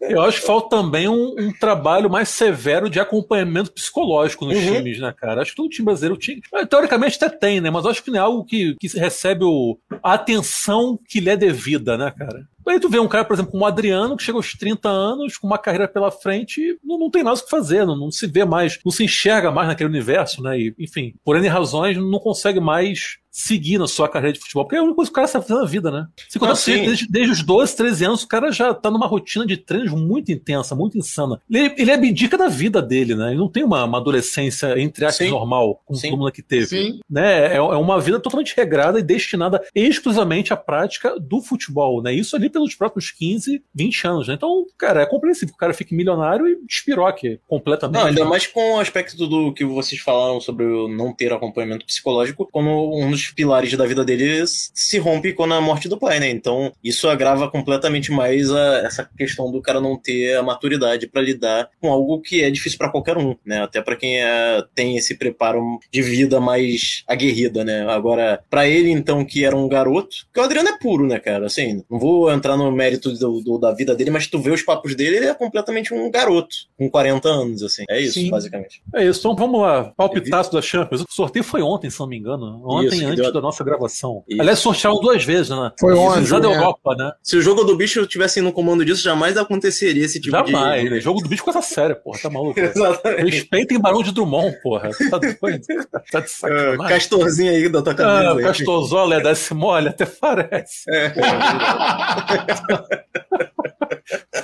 Eu 0.00 0.22
acho 0.22 0.40
que 0.40 0.46
falta 0.46 0.76
também 0.76 1.08
um, 1.08 1.36
um 1.38 1.52
trabalho 1.52 2.05
mais 2.08 2.28
severo 2.28 2.88
de 2.88 3.00
acompanhamento 3.00 3.72
psicológico 3.72 4.46
nos 4.46 4.56
uhum. 4.56 4.76
times, 4.76 4.98
né, 4.98 5.12
cara? 5.16 5.42
Acho 5.42 5.50
que 5.50 5.56
todo 5.56 5.68
time 5.68 5.86
brasileiro, 5.86 6.16
tinha, 6.16 6.40
teoricamente 6.68 7.16
até 7.16 7.28
tem, 7.28 7.60
né? 7.60 7.70
Mas 7.70 7.86
acho 7.86 8.02
que 8.02 8.10
não 8.10 8.18
é 8.18 8.22
algo 8.22 8.44
que, 8.44 8.74
que 8.80 8.88
recebe 8.98 9.44
o, 9.44 9.78
a 10.02 10.14
atenção 10.14 10.98
que 11.08 11.20
lhe 11.20 11.30
é 11.30 11.36
devida, 11.36 11.96
né, 11.96 12.12
cara? 12.16 12.46
Aí 12.68 12.80
tu 12.80 12.88
vê 12.88 12.98
um 12.98 13.06
cara, 13.06 13.24
por 13.24 13.34
exemplo, 13.34 13.52
como 13.52 13.62
o 13.62 13.66
Adriano, 13.66 14.16
que 14.16 14.24
chega 14.24 14.38
aos 14.38 14.52
30 14.52 14.88
anos, 14.88 15.38
com 15.38 15.46
uma 15.46 15.58
carreira 15.58 15.86
pela 15.86 16.10
frente 16.10 16.60
e 16.60 16.76
não, 16.82 16.98
não 16.98 17.10
tem 17.10 17.22
mais 17.22 17.38
o 17.38 17.44
que 17.44 17.50
fazer, 17.50 17.86
não, 17.86 17.96
não, 17.96 18.10
se 18.10 18.26
vê 18.26 18.44
mais, 18.44 18.78
não 18.84 18.90
se 18.90 19.04
enxerga 19.04 19.52
mais 19.52 19.68
naquele 19.68 19.88
universo, 19.88 20.42
né? 20.42 20.58
E, 20.58 20.74
enfim, 20.76 21.14
por 21.24 21.36
N 21.36 21.46
razões, 21.46 21.96
não 21.96 22.18
consegue 22.18 22.58
mais 22.58 23.18
seguir 23.36 23.76
na 23.76 23.86
sua 23.86 24.08
carreira 24.08 24.32
de 24.32 24.40
futebol, 24.40 24.64
porque 24.64 24.76
é 24.76 24.78
a 24.78 24.82
única 24.82 24.96
coisa 24.96 25.10
que 25.10 25.12
o 25.12 25.14
cara 25.14 25.28
sabe 25.28 25.46
fazer 25.46 25.60
na 25.60 25.66
vida, 25.66 25.90
né? 25.90 26.08
Se 26.26 26.38
ah, 26.40 26.54
desde, 26.82 27.06
desde 27.06 27.32
os 27.32 27.42
12, 27.42 27.76
13 27.76 28.04
anos, 28.06 28.22
o 28.22 28.28
cara 28.28 28.50
já 28.50 28.72
tá 28.72 28.90
numa 28.90 29.06
rotina 29.06 29.44
de 29.44 29.58
treinos 29.58 29.92
muito 29.92 30.32
intensa, 30.32 30.74
muito 30.74 30.96
insana. 30.96 31.38
Ele, 31.50 31.74
ele 31.76 31.92
abdica 31.92 32.38
da 32.38 32.48
vida 32.48 32.80
dele, 32.80 33.14
né? 33.14 33.28
Ele 33.28 33.38
não 33.38 33.50
tem 33.50 33.62
uma, 33.62 33.84
uma 33.84 33.98
adolescência, 33.98 34.80
entre 34.80 35.04
aspas, 35.04 35.28
normal, 35.28 35.82
como 35.84 36.00
todo 36.00 36.16
mundo 36.16 36.32
que 36.32 36.40
teve. 36.40 36.66
Sim. 36.66 37.00
Né? 37.10 37.52
É, 37.52 37.56
é 37.56 37.60
uma 37.60 38.00
vida 38.00 38.18
totalmente 38.18 38.54
regrada 38.56 38.98
e 38.98 39.02
destinada 39.02 39.62
exclusivamente 39.74 40.54
à 40.54 40.56
prática 40.56 41.20
do 41.20 41.42
futebol, 41.42 42.02
né? 42.02 42.14
Isso 42.14 42.34
ali 42.36 42.48
pelos 42.48 42.74
próprios 42.74 43.10
15, 43.10 43.62
20 43.74 44.06
anos, 44.06 44.28
né? 44.28 44.34
Então, 44.34 44.64
cara, 44.78 45.02
é 45.02 45.06
compreensível 45.06 45.48
que 45.48 45.56
o 45.56 45.58
cara 45.58 45.74
fique 45.74 45.94
milionário 45.94 46.48
e 46.48 46.66
despiroque 46.66 47.38
completamente. 47.46 48.00
Não, 48.00 48.06
ainda 48.06 48.24
mais 48.24 48.46
com 48.46 48.76
o 48.76 48.80
aspecto 48.80 49.26
do 49.26 49.52
que 49.52 49.64
vocês 49.64 50.00
falaram 50.00 50.40
sobre 50.40 50.64
o 50.64 50.88
não 50.88 51.12
ter 51.12 51.34
acompanhamento 51.34 51.84
psicológico, 51.84 52.48
como 52.50 52.98
um 52.98 53.10
dos 53.10 53.25
pilares 53.30 53.76
da 53.76 53.86
vida 53.86 54.04
dele 54.04 54.44
se 54.46 54.98
rompe 54.98 55.32
com 55.32 55.44
a 55.44 55.60
morte 55.60 55.88
do 55.88 55.98
pai, 55.98 56.20
né? 56.20 56.30
Então, 56.30 56.72
isso 56.82 57.08
agrava 57.08 57.50
completamente 57.50 58.10
mais 58.10 58.50
a, 58.50 58.78
essa 58.78 59.08
questão 59.16 59.50
do 59.50 59.60
cara 59.60 59.80
não 59.80 59.96
ter 59.96 60.36
a 60.36 60.42
maturidade 60.42 61.06
para 61.06 61.22
lidar 61.22 61.68
com 61.80 61.90
algo 61.90 62.20
que 62.20 62.42
é 62.42 62.50
difícil 62.50 62.78
para 62.78 62.90
qualquer 62.90 63.16
um, 63.16 63.34
né? 63.44 63.62
Até 63.62 63.80
para 63.80 63.96
quem 63.96 64.20
é, 64.20 64.62
tem 64.74 64.96
esse 64.96 65.16
preparo 65.16 65.78
de 65.90 66.02
vida 66.02 66.40
mais 66.40 67.02
aguerrida, 67.06 67.64
né? 67.64 67.86
Agora, 67.88 68.42
para 68.50 68.68
ele, 68.68 68.90
então, 68.90 69.24
que 69.24 69.44
era 69.44 69.56
um 69.56 69.68
garoto, 69.68 70.26
que 70.32 70.40
o 70.40 70.42
Adriano 70.42 70.68
é 70.68 70.78
puro, 70.78 71.06
né, 71.06 71.18
cara? 71.18 71.46
Assim, 71.46 71.82
não 71.90 71.98
vou 71.98 72.30
entrar 72.30 72.56
no 72.56 72.70
mérito 72.70 73.12
do, 73.12 73.40
do, 73.40 73.58
da 73.58 73.72
vida 73.72 73.94
dele, 73.94 74.10
mas 74.10 74.26
tu 74.26 74.38
vê 74.40 74.50
os 74.50 74.62
papos 74.62 74.94
dele, 74.94 75.16
ele 75.16 75.26
é 75.26 75.34
completamente 75.34 75.92
um 75.92 76.10
garoto, 76.10 76.56
com 76.78 76.88
40 76.90 77.28
anos, 77.28 77.62
assim. 77.62 77.84
É 77.88 78.00
isso, 78.00 78.14
Sim. 78.14 78.30
basicamente. 78.30 78.82
É 78.94 79.04
isso, 79.04 79.20
então 79.20 79.34
vamos 79.34 79.60
lá. 79.60 79.92
Palpitaço 79.96 80.52
da 80.52 80.62
Champions. 80.62 81.02
O 81.02 81.06
sorteio 81.08 81.44
foi 81.44 81.62
ontem, 81.62 81.90
se 81.90 81.98
não 82.00 82.06
me 82.06 82.16
engano. 82.16 82.60
Ontem, 82.64 82.96
isso, 82.96 83.06
antes 83.06 83.15
deu... 83.22 83.32
da 83.32 83.40
nossa 83.40 83.64
gravação. 83.64 84.22
Isso. 84.28 84.40
Aliás, 84.40 84.58
sortearam 84.58 85.00
duas 85.00 85.24
vezes, 85.24 85.50
né? 85.50 85.72
Foi 85.78 85.94
ontem. 85.94 86.24
Já 86.26 86.38
da 86.38 86.48
Europa, 86.48 86.94
né? 86.96 87.12
Se 87.22 87.36
o 87.36 87.42
jogo 87.42 87.64
do 87.64 87.76
bicho 87.76 88.06
tivesse 88.06 88.40
no 88.40 88.52
comando 88.52 88.84
disso, 88.84 89.02
jamais 89.02 89.36
aconteceria 89.36 90.04
esse 90.04 90.20
tipo 90.20 90.32
jamais. 90.32 90.46
de. 90.46 90.52
Jamais. 90.52 90.90
Né? 90.90 91.00
Jogo 91.00 91.22
do 91.22 91.28
bicho 91.28 91.44
coisa 91.44 91.62
séria, 91.62 91.94
porra. 91.94 92.18
Tá 92.18 92.30
maluco? 92.30 92.58
Exatamente. 92.60 93.30
Respeitem 93.30 93.80
Barão 93.80 94.02
de 94.02 94.12
Drummond, 94.12 94.56
porra. 94.62 94.90
Tá 95.10 95.18
doido? 95.18 95.66
Tá 96.10 96.20
de 96.20 96.30
sacanagem. 96.30 96.74
Uh, 96.74 96.88
castorzinho 96.88 97.50
aí 97.52 97.68
da 97.68 97.82
tua 97.82 97.94
camisa. 97.94 98.32
Ah, 98.32 98.42
Castorzola, 98.42 99.20
desce 99.20 99.54
mole, 99.54 99.88
até 99.88 100.06
parece. 100.06 100.84
É. 100.90 101.12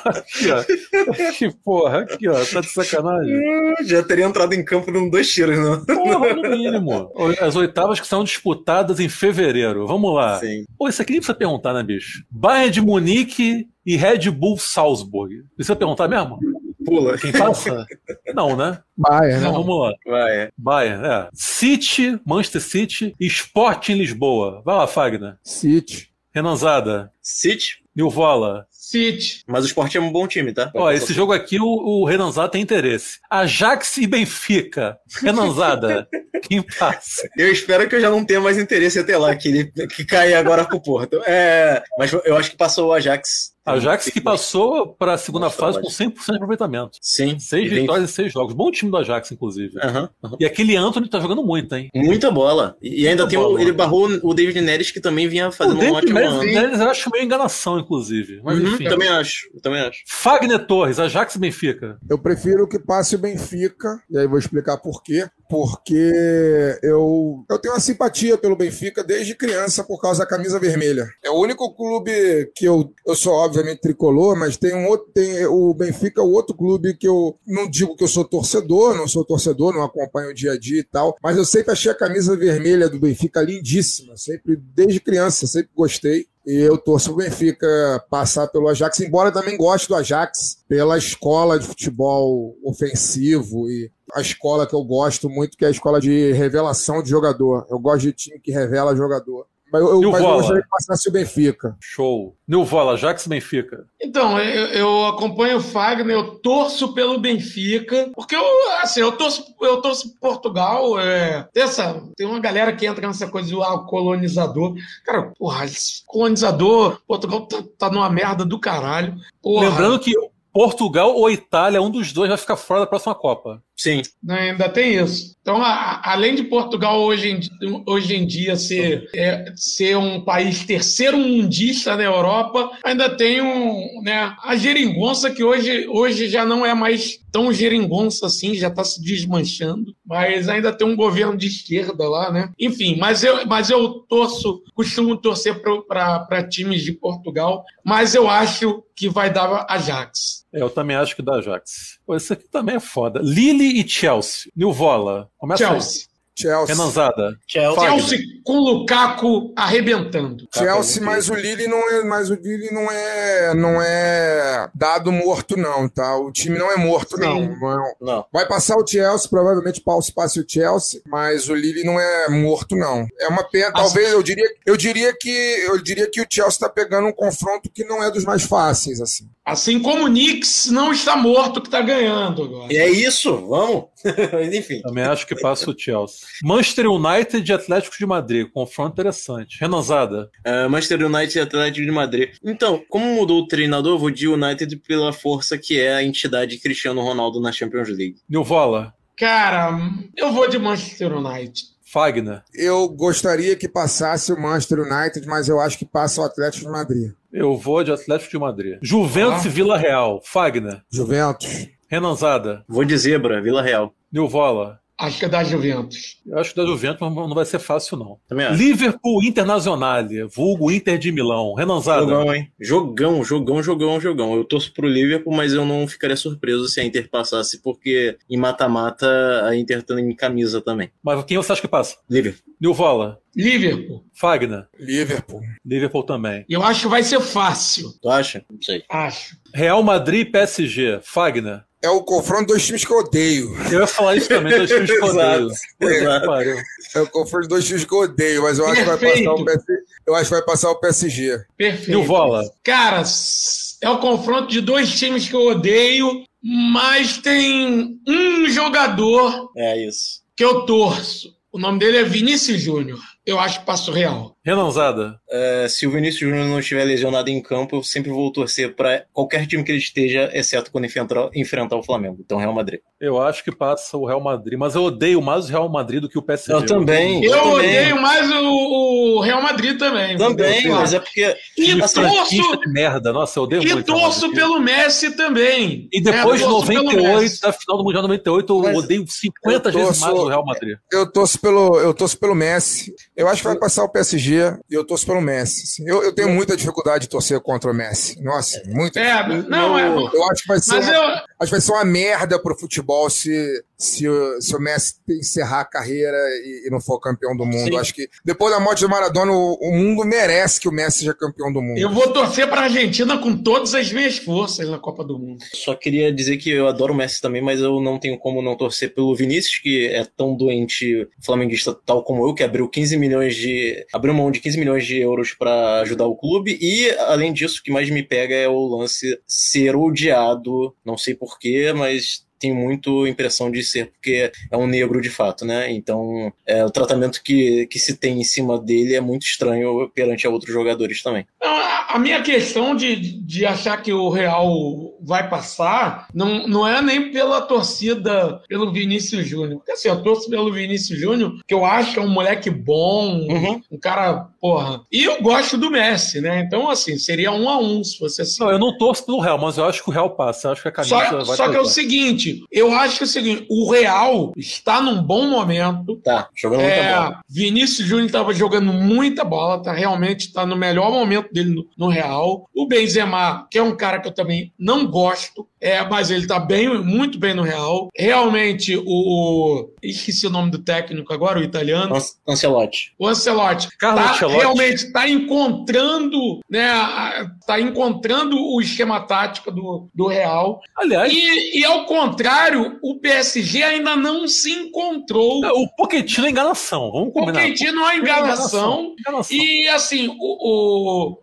Aqui, 0.05 0.51
ó. 0.51 1.33
Que 1.33 1.51
porra, 1.65 2.01
aqui, 2.01 2.29
ó. 2.29 2.45
Tá 2.45 2.61
de 2.61 2.69
sacanagem. 2.69 3.41
Já 3.85 4.03
teria 4.03 4.25
entrado 4.25 4.53
em 4.55 4.65
campo 4.65 4.91
dando 4.91 5.11
dois 5.11 5.31
tiros, 5.31 5.59
não? 5.59 5.85
Porra, 5.85 6.35
no 6.35 6.43
mínimo. 6.43 7.13
As 7.41 7.55
oitavas 7.57 8.01
que 8.01 8.07
são 8.07 8.25
disputadas 8.25 8.62
em 9.01 9.09
fevereiro. 9.09 9.87
Vamos 9.87 10.15
lá. 10.15 10.39
Sim. 10.39 10.65
Pô, 10.79 10.89
isso 10.89 11.03
aqui 11.03 11.13
nem 11.13 11.21
precisa 11.21 11.37
perguntar, 11.37 11.73
né, 11.73 11.83
bicho? 11.83 12.25
Bayern 12.31 12.71
de 12.71 12.81
Munique 12.81 13.69
e 13.85 13.97
Red 13.97 14.31
Bull 14.31 14.59
Salzburg. 14.59 15.45
Precisa 15.57 15.77
perguntar 15.77 16.09
mesmo? 16.09 16.39
Pula. 16.85 17.17
Quem 17.17 17.33
passa? 17.33 17.87
Não, 18.35 18.57
né? 18.57 18.81
Bayern, 18.97 19.45
Não, 19.45 19.53
vamos 19.53 19.81
lá. 19.81 19.93
Bayern. 20.07 20.53
Bayern, 20.57 21.07
é. 21.07 21.29
City, 21.33 22.21
Manchester 22.27 22.61
City 22.61 23.15
e 23.21 23.27
Sport 23.27 23.91
em 23.91 23.95
Lisboa. 23.95 24.63
Vai 24.65 24.77
lá, 24.77 24.87
Fagner. 24.87 25.37
City. 25.43 26.11
Renanzada. 26.35 27.13
City. 27.21 27.83
Nilvola. 27.95 28.67
City. 28.83 29.45
Mas 29.47 29.63
o 29.63 29.69
Sport 29.69 29.95
é 29.95 30.01
um 30.01 30.11
bom 30.11 30.27
time, 30.27 30.53
tá? 30.53 30.73
Ó, 30.75 30.91
esse 30.91 31.13
jogo 31.13 31.33
aqui 31.33 31.61
o, 31.61 31.65
o 31.65 32.05
Renanzada 32.05 32.51
tem 32.51 32.61
interesse. 32.61 33.21
Ajax 33.31 33.97
e 33.99 34.09
Benfica. 34.09 34.99
Renanzada. 35.21 36.09
quem 36.43 36.61
passa? 36.61 37.29
Eu 37.39 37.53
espero 37.53 37.89
que 37.89 37.95
eu 37.95 38.01
já 38.01 38.11
não 38.11 38.25
tenha 38.25 38.41
mais 38.41 38.59
interesse 38.59 38.99
até 38.99 39.17
lá, 39.17 39.37
que 39.37 39.49
ele 39.49 39.87
que 39.87 40.05
caia 40.05 40.37
agora 40.37 40.65
pro 40.65 40.83
Porto. 40.83 41.23
É, 41.25 41.81
mas 41.97 42.13
eu 42.13 42.37
acho 42.37 42.51
que 42.51 42.57
passou 42.57 42.89
o 42.89 42.93
Ajax 42.93 43.52
Ajax 43.65 44.11
que 44.11 44.21
passou 44.21 44.89
para 44.89 45.15
a 45.15 45.19
segunda 45.19 45.51
fase 45.51 45.81
com 45.81 45.89
100% 45.89 46.15
de 46.27 46.35
aproveitamento. 46.35 46.99
Sim. 47.01 47.39
Seis 47.39 47.71
vitórias 47.71 48.11
e 48.11 48.13
seis 48.13 48.33
jogos. 48.33 48.55
Bom 48.55 48.71
time 48.71 48.91
do 48.91 48.97
Ajax, 48.97 49.31
inclusive. 49.31 49.79
Uhum, 49.79 50.09
uhum. 50.23 50.37
E 50.41 50.45
aquele 50.45 50.77
Anthony 50.77 51.09
tá 51.09 51.21
jogando 51.21 51.45
muito, 51.45 51.75
hein? 51.75 51.91
Muita 51.95 52.31
bola. 52.31 52.77
E, 52.83 53.07
ainda 53.07 53.27
tem 53.29 53.39
bola, 53.39 53.55
o, 53.55 53.59
ele 53.59 53.73
barrou 53.73 54.09
o 54.23 54.35
David 54.35 54.61
Neres, 54.61 54.91
que 54.91 55.01
também 55.01 55.29
vinha 55.29 55.51
fazendo 55.53 55.81
um 55.81 55.93
ótimo 55.93 56.15
Neres, 56.15 56.33
ano. 56.33 56.45
Neres 56.45 56.81
eu 56.81 56.89
acho 56.89 57.11
meio 57.11 57.25
enganação, 57.25 57.79
inclusive. 57.79 58.41
Mas 58.43 58.59
uhum, 58.59 58.75
enfim. 58.75 58.85
Também 58.85 59.09
acho. 59.09 59.49
Também 59.63 59.81
acho. 59.81 60.03
Fagner 60.07 60.67
Torres, 60.67 60.99
Ajax 60.99 61.37
e 61.37 61.39
Benfica. 61.39 61.99
Eu 62.09 62.19
prefiro 62.19 62.69
que 62.69 62.79
passe 62.79 63.15
o 63.15 63.19
Benfica, 63.19 64.03
e 64.11 64.19
aí 64.19 64.27
vou 64.27 64.39
explicar 64.39 64.79
por 64.79 65.03
quê 65.03 65.29
porque 65.53 66.79
eu, 66.83 67.45
eu 67.51 67.59
tenho 67.59 67.75
uma 67.75 67.81
simpatia 67.81 68.39
pelo 68.39 68.57
Benfica 68.57 69.05
desde 69.05 69.35
criança 69.35 69.85
por 69.85 70.01
causa 70.01 70.21
da 70.21 70.27
camisa 70.27 70.59
vermelha. 70.59 71.07
É 71.23 71.29
o 71.29 71.39
único 71.39 71.75
clube 71.75 72.51
que 72.57 72.65
eu, 72.65 72.91
eu 73.07 73.15
sou 73.15 73.35
obviamente 73.53 73.81
tricolor, 73.81 74.37
mas 74.37 74.57
tem 74.57 74.75
um 74.75 74.87
outro, 74.87 75.11
tem 75.13 75.45
o 75.47 75.75
Benfica, 75.75 76.23
o 76.23 76.33
outro 76.33 76.57
clube 76.57 76.97
que 76.97 77.07
eu 77.07 77.39
não 77.47 77.69
digo 77.69 77.95
que 77.95 78.03
eu 78.03 78.09
sou 78.09 78.25
torcedor, 78.25 78.97
não 78.97 79.07
sou 79.07 79.25
torcedor, 79.25 79.75
não 79.75 79.83
acompanho 79.83 80.31
o 80.31 80.35
dia 80.35 80.53
a 80.53 80.59
dia 80.59 80.81
e 80.81 80.85
tal, 80.85 81.17
mas 81.23 81.37
eu 81.37 81.45
sempre 81.45 81.73
achei 81.73 81.93
a 81.93 81.95
camisa 81.95 82.37
vermelha 82.37 82.89
do 82.89 82.99
Benfica 82.99 83.43
lindíssima, 83.43 84.17
sempre 84.17 84.57
desde 84.57 85.01
criança, 85.01 85.47
sempre 85.47 85.71
gostei. 85.77 86.27
E 86.45 86.55
eu 86.55 86.77
torço 86.77 87.13
o 87.13 87.17
Benfica 87.17 88.05
passar 88.11 88.49
pelo 88.49 88.69
Ajax, 88.69 88.99
embora 88.99 89.31
também 89.31 89.57
goste 89.57 89.87
do 89.87 89.95
Ajax 89.95 90.59
pela 90.69 90.99
escola 90.99 91.57
de 91.57 91.67
futebol 91.67 92.57
ofensivo 92.65 93.69
e 93.69 93.93
a 94.13 94.21
escola 94.21 94.67
que 94.67 94.75
eu 94.75 94.83
gosto 94.83 95.31
muito, 95.31 95.57
que 95.57 95.65
é 95.65 95.69
a 95.69 95.71
escola 95.71 96.01
de 96.01 96.33
revelação 96.33 97.01
de 97.01 97.11
jogador. 97.11 97.65
Eu 97.71 97.79
gosto 97.79 98.03
de 98.03 98.13
time 98.13 98.41
que 98.41 98.51
revela 98.51 98.97
jogador. 98.97 99.47
Mas 99.73 99.81
eu, 99.81 100.11
mas 100.11 100.23
eu 100.23 100.33
gostaria 100.35 100.63
que 100.63 100.69
passasse 100.69 101.09
o 101.09 101.13
Benfica. 101.13 101.77
Show. 101.81 102.37
Nilvola, 102.47 102.97
Jax 102.97 103.27
Benfica. 103.27 103.87
Então, 104.01 104.39
eu, 104.39 104.67
eu, 104.67 105.07
acompanho 105.07 105.57
o 105.57 105.63
Fagner, 105.63 106.15
eu 106.15 106.35
torço 106.41 106.93
pelo 106.93 107.19
Benfica, 107.19 108.11
porque 108.15 108.37
eu, 108.37 108.45
assim, 108.83 109.01
eu 109.01 109.13
torço, 109.13 109.43
eu 109.63 109.81
torço 109.81 110.15
Portugal. 110.21 111.01
É, 111.01 111.49
essa, 111.55 112.03
tem 112.15 112.27
uma 112.27 112.39
galera 112.39 112.75
que 112.75 112.85
entra 112.85 113.07
nessa 113.07 113.27
coisa 113.29 113.51
do 113.51 113.63
ah, 113.63 113.87
colonizador. 113.87 114.75
Cara, 115.07 115.33
porra, 115.39 115.65
colonizador, 116.07 117.01
Portugal 117.07 117.47
tá, 117.47 117.65
tá 117.79 117.91
numa 117.91 118.11
merda 118.11 118.45
do 118.45 118.61
caralho. 118.61 119.17
Porra. 119.41 119.71
Lembrando 119.71 119.99
que 119.99 120.13
Portugal 120.53 121.15
ou 121.17 121.31
Itália, 121.31 121.81
um 121.81 121.89
dos 121.89 122.13
dois 122.13 122.29
vai 122.29 122.37
ficar 122.37 122.57
fora 122.57 122.81
da 122.81 122.87
próxima 122.87 123.15
Copa. 123.15 123.63
Sim. 123.77 124.03
Ainda 124.29 124.69
tem 124.69 124.95
isso. 124.95 125.33
Então, 125.43 125.61
a, 125.61 126.01
além 126.05 126.37
de 126.37 126.45
Portugal 126.45 127.01
hoje 127.03 127.31
em, 127.31 127.83
hoje 127.85 128.15
em 128.15 128.25
dia 128.25 128.55
ser, 128.55 129.11
é, 129.13 129.53
ser 129.57 129.97
um 129.97 130.21
país 130.25 130.65
terceiro 130.65 131.19
mundista 131.19 131.97
na 131.97 132.05
Europa, 132.05 132.71
ainda 132.85 133.11
tem 133.11 133.43
um, 133.43 134.03
né, 134.03 134.37
a 134.41 134.55
geringonça 134.55 135.33
que 135.33 135.43
hoje, 135.43 135.89
hoje 135.89 136.29
já 136.29 136.45
não 136.45 136.65
é 136.65 136.73
mais 136.75 137.19
tão 137.33 137.53
geringonça 137.53 138.27
assim, 138.27 138.55
já 138.55 138.69
está 138.69 138.85
se 138.85 139.03
desmanchando, 139.03 139.97
mas 140.07 140.49
ainda 140.49 140.73
tem 140.73 140.87
um 140.87 140.95
governo 140.95 141.37
de 141.37 141.49
esquerda 141.49 142.09
lá, 142.09 142.31
né? 142.31 142.51
Enfim, 142.61 142.97
mas 143.01 143.25
eu, 143.25 143.45
mas 143.47 143.69
eu 143.69 143.95
torço, 144.09 144.63
costumo 144.75 145.17
torcer 145.17 145.61
para 145.89 146.49
times 146.49 146.83
de 146.83 146.93
Portugal, 146.93 147.65
mas 147.85 148.15
eu 148.15 148.31
acho 148.31 148.85
que 148.95 149.09
vai 149.09 149.33
dar 149.33 149.67
Ajax. 149.69 150.42
Eu 150.53 150.69
também 150.69 150.97
acho 150.97 151.17
que 151.17 151.23
dá 151.23 151.37
Ajax. 151.37 151.99
Pô, 152.07 152.15
esse 152.15 152.33
aqui 152.33 152.49
também 152.49 152.77
é 152.77 152.81
foda. 152.81 153.21
Lille 153.23 153.81
e 153.81 153.89
Chelsea. 153.89 154.51
Nilvola. 154.55 155.31
Começa 155.39 155.67
Chelsea. 155.67 156.07
Chelsea. 156.43 156.75
Renanzada. 156.75 157.39
Chelsea. 157.47 157.83
Chelsea 157.83 158.19
com 158.45 158.59
Lukaku 158.59 159.53
arrebentando. 159.57 160.47
Chelsea, 160.53 161.03
mas 161.03 161.29
o 161.29 161.35
Lille 161.35 161.67
não 161.69 161.89
é, 161.91 162.05
mas 162.05 162.31
o 162.31 162.35
Lille 162.35 162.71
não 162.73 162.91
é, 162.91 163.55
não 163.55 163.81
é 163.81 164.69
dado 164.75 165.13
morto 165.13 165.57
não, 165.57 165.89
tá? 165.89 166.17
O 166.17 166.33
time 166.33 166.59
não 166.59 166.71
é 166.71 166.77
morto 166.77 167.17
não. 167.17 167.57
não. 167.59 167.95
não. 168.01 168.27
Vai 168.33 168.47
passar 168.47 168.77
o 168.77 168.87
Chelsea, 168.87 169.29
provavelmente 169.29 169.81
passe 169.81 170.13
passe 170.13 170.41
o 170.41 170.45
Chelsea, 170.47 171.01
mas 171.07 171.49
o 171.49 171.55
Lille 171.55 171.85
não 171.85 171.99
é 171.99 172.29
morto 172.29 172.77
não. 172.77 173.07
É 173.21 173.29
uma 173.29 173.45
pena, 173.45 173.73
talvez 173.73 174.13
eu 174.13 174.23
diria, 174.23 174.49
eu 174.67 174.77
diria 174.77 175.15
que 175.17 175.31
eu 175.67 175.81
diria 175.81 176.11
que 176.11 176.21
o 176.21 176.27
Chelsea 176.29 176.53
está 176.53 176.69
pegando 176.69 177.09
um 177.09 177.13
confronto 177.13 177.71
que 177.71 177.85
não 177.85 178.03
é 178.03 178.11
dos 178.11 178.25
mais 178.25 178.43
fáceis 178.43 179.01
assim. 179.01 179.29
Assim 179.45 179.81
como 179.81 180.05
o 180.05 180.09
Knicks 180.09 180.71
não 180.71 180.93
está 180.93 181.17
morto 181.17 181.61
que 181.61 181.67
está 181.67 181.81
ganhando 181.81 182.45
agora. 182.45 182.73
E 182.73 182.77
é 182.77 182.89
isso, 182.89 183.45
vamos. 183.47 183.85
Enfim. 184.53 184.81
Também 184.83 185.05
acho 185.05 185.27
que 185.27 185.35
passa 185.35 185.71
o 185.71 185.79
Chelsea. 185.79 186.27
Manchester 186.43 186.91
United 186.91 187.51
e 187.51 187.55
Atlético 187.55 187.97
de 187.99 188.07
Madrid. 188.07 188.49
Confronto 188.53 188.93
interessante. 188.93 189.59
Renanzada. 189.61 190.31
Uh, 190.47 190.69
Manchester 190.69 191.05
United 191.05 191.39
e 191.39 191.41
Atlético 191.41 191.87
de 191.87 191.93
Madrid. 191.93 192.31
Então, 192.45 192.83
como 192.89 193.15
mudou 193.15 193.41
o 193.41 193.47
treinador, 193.47 193.95
eu 193.95 193.99
vou 193.99 194.11
de 194.11 194.29
United 194.29 194.77
pela 194.77 195.13
força 195.13 195.59
que 195.59 195.79
é 195.79 195.95
a 195.95 196.03
entidade 196.03 196.59
Cristiano 196.59 197.01
Ronaldo 197.01 197.41
na 197.41 197.53
Champions 197.53 197.89
League. 197.89 198.17
Nilvola. 198.29 198.95
Cara, 199.17 199.79
eu 200.17 200.33
vou 200.33 200.49
de 200.49 200.59
Manchester 200.59 201.13
United. 201.17 201.73
Fagner. 201.93 202.43
Eu 202.55 202.89
gostaria 202.89 203.55
que 203.55 203.69
passasse 203.69 204.33
o 204.33 204.41
Manchester 204.41 204.81
United, 204.81 205.27
mas 205.27 205.47
eu 205.47 205.61
acho 205.61 205.79
que 205.79 205.85
passa 205.85 206.23
o 206.23 206.25
Atlético 206.25 206.65
de 206.65 206.73
Madrid. 206.73 207.13
Eu 207.31 207.57
vou 207.59 207.85
de 207.85 207.93
Atlético 207.93 208.31
de 208.31 208.39
Madrid. 208.39 208.79
Juventus 208.81 209.45
ah. 209.45 209.47
e 209.47 209.51
Vila 209.51 209.77
Real. 209.77 210.23
Fagner. 210.25 210.83
Juventus. 210.91 211.69
Renanzada. 211.93 212.65
Vou 212.67 212.87
de 212.87 212.97
Zebra, 212.97 213.43
Vila 213.43 213.61
Real. 213.61 213.95
Nilvola. 214.11 214.81
Acho 214.99 215.19
que 215.19 215.25
é 215.27 215.29
da 215.29 215.45
Juventus. 215.45 216.23
Eu 216.25 216.39
acho 216.39 216.55
que 216.55 216.57
da 216.57 216.65
Juventus 216.65 217.01
não 217.03 217.35
vai 217.35 217.45
ser 217.45 217.59
fácil, 217.59 217.99
não. 217.99 218.19
Também 218.27 218.47
acho. 218.47 218.57
Liverpool 218.57 219.23
Internacional, 219.23 220.03
vulgo 220.35 220.71
Inter 220.71 220.97
de 220.97 221.13
Milão. 221.13 221.53
Renanzada. 221.53 222.01
Jogão, 222.01 222.35
hein? 222.35 222.51
Jogão, 222.59 223.23
jogão, 223.23 223.63
jogão, 223.63 224.01
jogão. 224.01 224.35
Eu 224.35 224.45
torço 224.45 224.73
pro 224.73 224.89
Liverpool, 224.89 225.35
mas 225.35 225.53
eu 225.53 225.67
não 225.67 225.87
ficaria 225.87 226.17
surpreso 226.17 226.67
se 226.67 226.81
a 226.81 226.85
Inter 226.85 227.11
passasse, 227.11 227.61
porque 227.61 228.17
em 228.31 228.39
mata-mata 228.39 229.45
a 229.45 229.55
Inter 229.55 229.83
tá 229.83 230.01
em 230.01 230.17
camisa 230.17 230.63
também. 230.63 230.91
Mas 231.03 231.23
quem 231.25 231.37
você 231.37 231.53
acha 231.53 231.61
que 231.61 231.69
passa? 231.69 231.99
Liverpool. 232.09 232.55
Nilvola. 232.59 233.19
Liverpool. 233.37 234.03
Fagner. 234.15 234.67
Liverpool. 234.81 235.43
Liverpool 235.63 236.05
também. 236.05 236.47
Eu 236.49 236.63
acho 236.63 236.83
que 236.85 236.89
vai 236.89 237.03
ser 237.03 237.21
fácil. 237.21 237.93
Tu 238.01 238.09
acha? 238.09 238.43
Não 238.51 238.63
sei. 238.63 238.83
Acho. 238.89 239.37
Real 239.53 239.83
Madrid 239.83 240.31
PSG. 240.31 241.01
Fagner. 241.03 241.65
É 241.83 241.91
o 241.91 242.01
confronto 242.03 242.53
dos 242.55 242.65
times 242.65 242.85
que 242.85 242.93
eu 242.93 242.99
odeio. 242.99 243.57
Eu 243.71 243.81
ia 243.81 243.87
falar 243.89 244.15
isso 244.17 244.29
também, 244.29 244.57
dois 244.57 244.71
times 244.71 244.89
que 244.91 244.97
eu 244.97 245.05
odeio. 245.11 245.49
Exato. 245.81 246.27
Pariu. 246.27 246.57
É 246.95 247.01
o 247.01 247.07
confronto 247.09 247.49
dos 247.49 247.65
times 247.67 247.85
que 247.85 247.93
eu 247.93 247.99
odeio, 247.99 248.43
mas 248.43 248.59
eu 248.59 248.67
acho 248.67 248.83
que 248.83 248.87
vai 248.89 248.99
passar 248.99 249.33
o 249.33 249.45
PSG. 249.45 249.73
Eu 250.07 250.15
acho 250.15 250.25
que 250.25 250.31
vai 250.31 250.43
passar 250.45 250.71
o 250.71 250.77
PSG. 250.77 251.45
Perfeito. 251.57 251.91
Nilvola. 251.91 252.45
Cara, 252.63 253.01
s- 253.01 253.77
é 253.81 253.91
o 253.91 253.99
confronto 253.99 254.49
de 254.49 254.61
dois 254.61 254.91
times 254.95 255.29
que 255.29 255.35
eu 255.35 255.47
odeio, 255.49 256.25
mas 256.43 257.19
tem 257.19 257.99
um 258.07 258.49
jogador 258.49 259.51
É 259.57 259.85
isso. 259.87 260.23
que 260.37 260.45
eu 260.45 260.63
torço. 260.67 261.35
O 261.51 261.59
nome 261.59 261.79
dele 261.81 261.99
é 261.99 262.05
Vinícius 262.05 262.61
Júnior. 262.61 262.99
Eu 263.27 263.39
acho 263.39 263.61
que 263.61 263.67
passa 263.67 263.91
o 263.91 263.95
Real. 263.95 264.32
Renanzada. 264.45 265.21
É, 265.31 265.67
se 265.69 265.87
o 265.87 265.91
Vinícius 265.91 266.21
Júnior 266.31 266.47
não 266.47 266.59
estiver 266.59 266.85
lesionado 266.85 267.31
em 267.31 267.41
campo, 267.41 267.77
eu 267.77 267.83
sempre 267.83 268.11
vou 268.11 268.31
torcer 268.33 268.75
pra 268.75 269.05
qualquer 269.13 269.47
time 269.47 269.63
que 269.63 269.71
ele 269.71 269.79
esteja, 269.79 270.29
exceto 270.33 270.71
quando 270.71 270.85
enfrentar, 270.85 271.31
enfrentar 271.35 271.77
o 271.77 271.83
Flamengo. 271.83 272.19
Então, 272.21 272.39
Real 272.39 272.53
Madrid. 272.53 272.81
Eu 273.01 273.21
acho 273.23 273.43
que 273.45 273.53
passa 273.55 273.97
o 273.97 274.05
Real 274.07 274.21
Madrid, 274.21 274.59
mas 274.59 274.75
eu 274.75 274.83
odeio 274.83 275.23
mais 275.23 275.47
o 275.47 275.49
Real 275.49 275.69
Madrid 275.69 276.01
do 276.01 276.09
que 276.09 276.19
o 276.19 276.23
PSG. 276.23 276.53
Eu 276.53 276.67
também. 276.67 277.25
Eu, 277.25 277.33
também. 277.33 277.53
odeio 277.55 278.01
mais 278.01 278.31
o, 278.31 279.17
o 279.17 279.21
Real 279.21 279.43
Madrid 279.43 279.79
também. 279.79 280.17
Também, 280.17 280.69
mas 280.69 280.93
é 280.93 280.99
porque. 281.01 281.37
E 281.59 281.65
Time 281.65 281.81
torço, 281.81 282.61
merda. 282.69 283.13
Nossa, 283.13 283.39
eu 283.39 283.45
odeio 283.45 283.63
e 283.63 283.73
muito. 283.73 283.93
Real 283.95 284.01
torço 284.03 284.33
pelo 284.33 284.59
Messi 284.61 285.17
também. 285.17 285.89
E 285.93 286.01
depois 286.01 286.41
É, 286.41 286.45
de 286.45 286.49
pelo 286.51 286.61
98, 286.61 287.21
Messi. 287.23 287.41
da 287.41 287.53
final 287.53 287.79
do 287.79 287.85
Mundial 287.85 288.03
98, 288.03 288.53
eu 288.53 288.59
Mas 288.61 288.77
odeio 288.79 289.05
50 289.09 289.69
eu 289.69 289.73
vezes 289.73 289.87
torço- 289.89 290.01
mais 290.01 290.15
o 290.19 290.29
Real 290.29 290.45
Madrid. 290.45 290.77
Eu 290.93 291.11
torço 291.11 291.41
pelo, 291.41 291.79
eu 291.81 291.95
torço 291.95 292.19
pelo 292.19 292.35
Messi. 292.35 292.93
Eu 293.17 293.29
acho 293.29 293.41
que 293.43 293.49
vai 293.49 293.57
passar 293.59 293.85
o 293.85 293.89
PSG 293.89 294.32
e 294.39 294.75
eu 294.75 294.85
torço 294.85 295.07
pelo 295.07 295.21
Messi. 295.21 295.63
assim. 295.65 295.89
Eu, 295.89 296.03
eu 296.03 296.15
tenho 296.15 296.29
muita 296.31 296.57
dificuldade 296.57 297.03
de 297.05 297.09
torcer 297.09 297.41
contra 297.41 297.71
o 297.71 297.75
Messi. 297.75 298.23
Nossa, 298.23 298.63
muito. 298.67 298.99
É, 298.99 299.27
não, 299.49 299.79
é. 299.79 299.87
Eu 299.89 300.31
acho 300.31 300.43
que 300.43 300.49
vai 300.49 300.59
ser, 300.59 300.75
Mas 300.75 300.89
uma, 300.89 300.95
eu, 300.95 301.21
acho 301.43 301.51
que 301.51 301.57
vai 301.57 301.61
ser 301.61 301.73
uma 301.73 301.85
merda 301.85 302.39
pro 302.41 302.59
futebol 302.59 303.09
se, 303.11 303.63
se, 303.77 304.09
o- 304.09 304.41
se 304.41 304.55
o 304.57 304.61
Messi 304.61 304.95
encerrar 305.11 305.61
a 305.61 305.65
carreira 305.65 306.17
e, 306.45 306.67
e 306.67 306.71
não 306.71 306.81
for 306.81 306.99
campeão 307.01 307.37
do 307.37 307.45
mundo. 307.45 307.65
Sim. 307.73 307.77
Acho 307.77 307.95
que 307.95 308.09
depois 308.25 308.53
da 308.55 308.61
morte 308.61 308.81
do 308.81 308.89
Maradona, 308.89 309.33
o, 309.33 309.55
o 309.61 309.73
mundo 309.73 310.05
merece 310.05 310.61
que 310.61 310.69
o 310.69 310.73
Messi 310.73 311.01
seja 311.01 311.15
campeão 311.15 311.53
do 311.53 311.61
mundo. 311.61 311.79
eu 311.79 311.91
vou 311.93 312.13
torcer 312.13 312.49
para 312.49 312.63
a 312.63 312.65
Argentina 312.65 313.19
com 313.19 313.37
todas 313.37 313.75
as 313.75 313.93
minhas 313.93 314.19
forças 314.19 314.69
na 314.69 314.79
Copa 314.79 315.05
do 315.05 315.19
Mundo. 315.19 315.45
Só 315.53 315.75
queria 315.75 316.13
dizer 316.13 316.37
que 316.39 316.51
eu 316.51 316.67
adoro 316.69 316.93
o 316.93 316.97
Messi 316.97 317.21
também, 317.21 317.43
mas 317.43 317.61
eu 317.61 317.81
não 317.81 317.99
tenho 317.99 318.19
como 318.19 318.41
não 318.43 318.57
torcer 318.57 318.95
pelo 318.95 319.15
Vinícius, 319.15 319.59
que 319.59 319.87
é 319.89 320.05
tão 320.17 320.35
doente 320.37 321.09
flamenguista 321.25 321.75
tal 321.85 322.05
como 322.05 322.27
eu, 322.29 322.35
que 322.35 322.43
abriu 322.43 322.69
15 322.69 322.97
milhões 322.97 323.35
de. 323.35 323.85
abriu 323.93 324.15
mão 324.15 324.31
de 324.31 324.41
15 324.41 324.59
milhões 324.59 324.87
de 324.87 324.99
euros 324.99 325.33
pra 325.35 325.81
ajudar 325.81 326.07
o 326.07 326.17
clube. 326.17 326.57
E, 326.61 326.91
além 327.01 327.33
disso, 327.33 327.59
o 327.61 327.63
que 327.63 327.71
mais 327.73 327.89
me 327.91 328.03
pega 328.03 328.35
é 328.35 328.49
o 328.49 328.65
lance 328.77 329.19
ser 329.27 329.75
odiado. 329.77 330.75
Não 330.85 330.97
sei 330.97 331.15
porquê, 331.33 331.73
mas. 331.73 332.31
Tenho 332.43 332.57
muito 332.57 333.07
impressão 333.07 333.53
de 333.53 333.63
ser 333.63 333.93
porque 333.93 334.33
é 334.51 334.57
um 334.57 334.67
negro 334.67 335.01
de 335.01 335.09
fato, 335.09 335.45
né? 335.45 335.71
Então, 335.71 336.33
é, 336.45 336.65
o 336.65 336.71
tratamento 336.73 337.23
que, 337.23 337.69
que 337.69 337.79
se 337.79 337.97
tem 337.97 338.21
em 338.21 338.25
cima 338.25 338.61
dele 338.61 338.97
é 338.97 339.01
muito 339.01 339.23
estranho 339.23 339.89
perante 339.95 340.27
a 340.27 340.31
outros 340.31 340.53
jogadores 340.53 341.05
também. 341.05 341.25
A 341.41 341.73
a 341.93 341.99
minha 341.99 342.23
questão 342.23 342.75
de, 342.75 342.97
de 342.97 343.45
achar 343.45 343.83
que 343.83 343.93
o 343.93 344.09
Real 344.09 344.92
vai 345.05 345.29
passar 345.29 346.07
não, 346.15 346.47
não 346.47 346.67
é 346.67 346.81
nem 346.81 347.11
pela 347.13 347.41
torcida 347.41 348.41
pelo 348.49 348.73
Vinícius 348.73 349.27
Júnior. 349.27 349.59
Porque 349.59 349.73
assim, 349.73 349.89
eu 349.89 350.03
torço 350.03 350.29
pelo 350.29 350.53
Vinícius 350.53 350.99
Júnior, 350.99 351.39
que 351.47 351.55
eu 351.55 351.65
acho 351.65 351.93
que 351.95 351.99
é 351.99 352.03
um 352.03 352.09
moleque 352.09 352.51
bom, 352.51 353.13
Uhum. 353.13 353.61
um 353.71 353.79
cara, 353.79 354.29
porra. 354.41 354.81
E 354.91 355.05
eu 355.05 355.23
gosto 355.23 355.57
do 355.57 355.71
Messi, 355.71 356.21
né? 356.21 356.41
Então, 356.41 356.69
assim, 356.71 356.97
seria 356.99 357.31
um 357.33 357.49
a 357.49 357.59
um 357.59 357.83
se 357.85 357.99
fosse 357.99 358.23
assim. 358.23 358.43
Não, 358.43 358.51
eu 358.51 358.59
não 358.59 358.77
torço 358.77 359.05
pelo 359.07 359.21
Real, 359.21 359.39
mas 359.39 359.59
eu 359.59 359.65
acho 359.65 359.83
que 359.83 359.91
o 359.91 359.93
Real 359.93 360.11
passa. 360.11 360.49
Eu 360.49 360.53
acho 360.53 360.63
que 360.63 360.69
a 360.69 360.73
camisa 360.73 360.97
Só, 360.97 361.25
vai 361.25 361.37
só 361.37 361.49
que 361.49 361.57
é 361.57 361.61
o 361.61 361.65
seguinte, 361.67 362.45
eu 362.51 362.73
acho 362.75 362.99
que 362.99 363.05
é 363.05 363.07
o 363.07 363.11
seguinte, 363.11 363.47
o 363.51 363.71
Real 363.71 364.33
está 364.37 364.81
num 364.81 365.03
bom 365.03 365.27
momento. 365.29 365.97
Tá, 366.03 366.29
jogando 366.35 366.61
muita 366.63 366.75
É, 366.77 366.95
bola. 366.95 367.21
Vinícius 367.29 367.87
Júnior 367.89 368.07
estava 368.07 368.33
jogando 368.35 368.73
muita 368.73 369.25
bola, 369.25 369.63
tá 369.63 369.73
realmente 369.73 370.27
está 370.27 370.45
no 370.47 370.57
melhor 370.57 370.91
momento 370.91 371.33
dele 371.33 371.51
no, 371.55 371.67
no 371.77 371.89
Real. 371.89 372.49
O 372.55 372.67
Benzema, 372.67 373.47
que 373.51 373.59
é 373.59 373.63
um 373.63 373.77
cara 373.77 374.01
que 374.01 374.09
eu 374.09 374.13
também 374.15 374.53
não 374.59 374.87
gosto, 374.93 375.49
é, 375.61 375.83
mas 375.89 376.11
ele 376.11 376.27
tá 376.27 376.39
bem, 376.39 376.69
muito 376.85 377.19
bem 377.19 377.35
no 377.35 377.43
Real. 377.43 377.89
Realmente 377.97 378.77
o 378.87 379.71
esqueci 379.83 380.27
o 380.27 380.31
nome 380.31 380.51
do 380.51 380.59
técnico 380.59 381.13
agora, 381.13 381.41
o 381.41 381.43
italiano. 381.43 381.95
An- 381.97 382.33
Ancelotti. 382.33 382.93
O 382.99 383.07
Ancelotti 383.09 383.69
Carlo 383.79 383.99
tá, 383.99 384.11
Ancelotti. 384.13 384.39
realmente 384.39 384.75
está 384.87 385.09
encontrando, 385.09 386.41
né, 386.51 386.71
a- 386.71 387.27
tá 387.47 387.61
encontrando 387.61 388.37
o 388.39 388.61
esquema 388.61 389.01
tático 389.01 389.51
do, 389.51 389.89
do 389.95 390.07
Real. 390.07 390.61
Aliás, 390.77 391.13
E, 391.13 391.59
e 391.61 391.65
ao 391.65 391.87
contrário, 391.87 392.79
o 392.83 392.97
PSG 393.01 393.63
ainda 393.63 393.97
não 393.97 394.29
se 394.29 394.51
encontrou. 394.53 395.41
o 395.45 395.69
Pochettino 395.77 396.27
é 396.27 396.31
enganação. 396.31 396.91
Vamos 396.93 397.13
combinar. 397.13 397.41
Pochettino 397.41 397.81
é 397.81 397.83
uma 397.85 397.97
enganação. 397.97 398.95
Enganação. 398.99 399.37
E 399.37 399.69
assim, 399.69 400.09
o, 400.09 400.15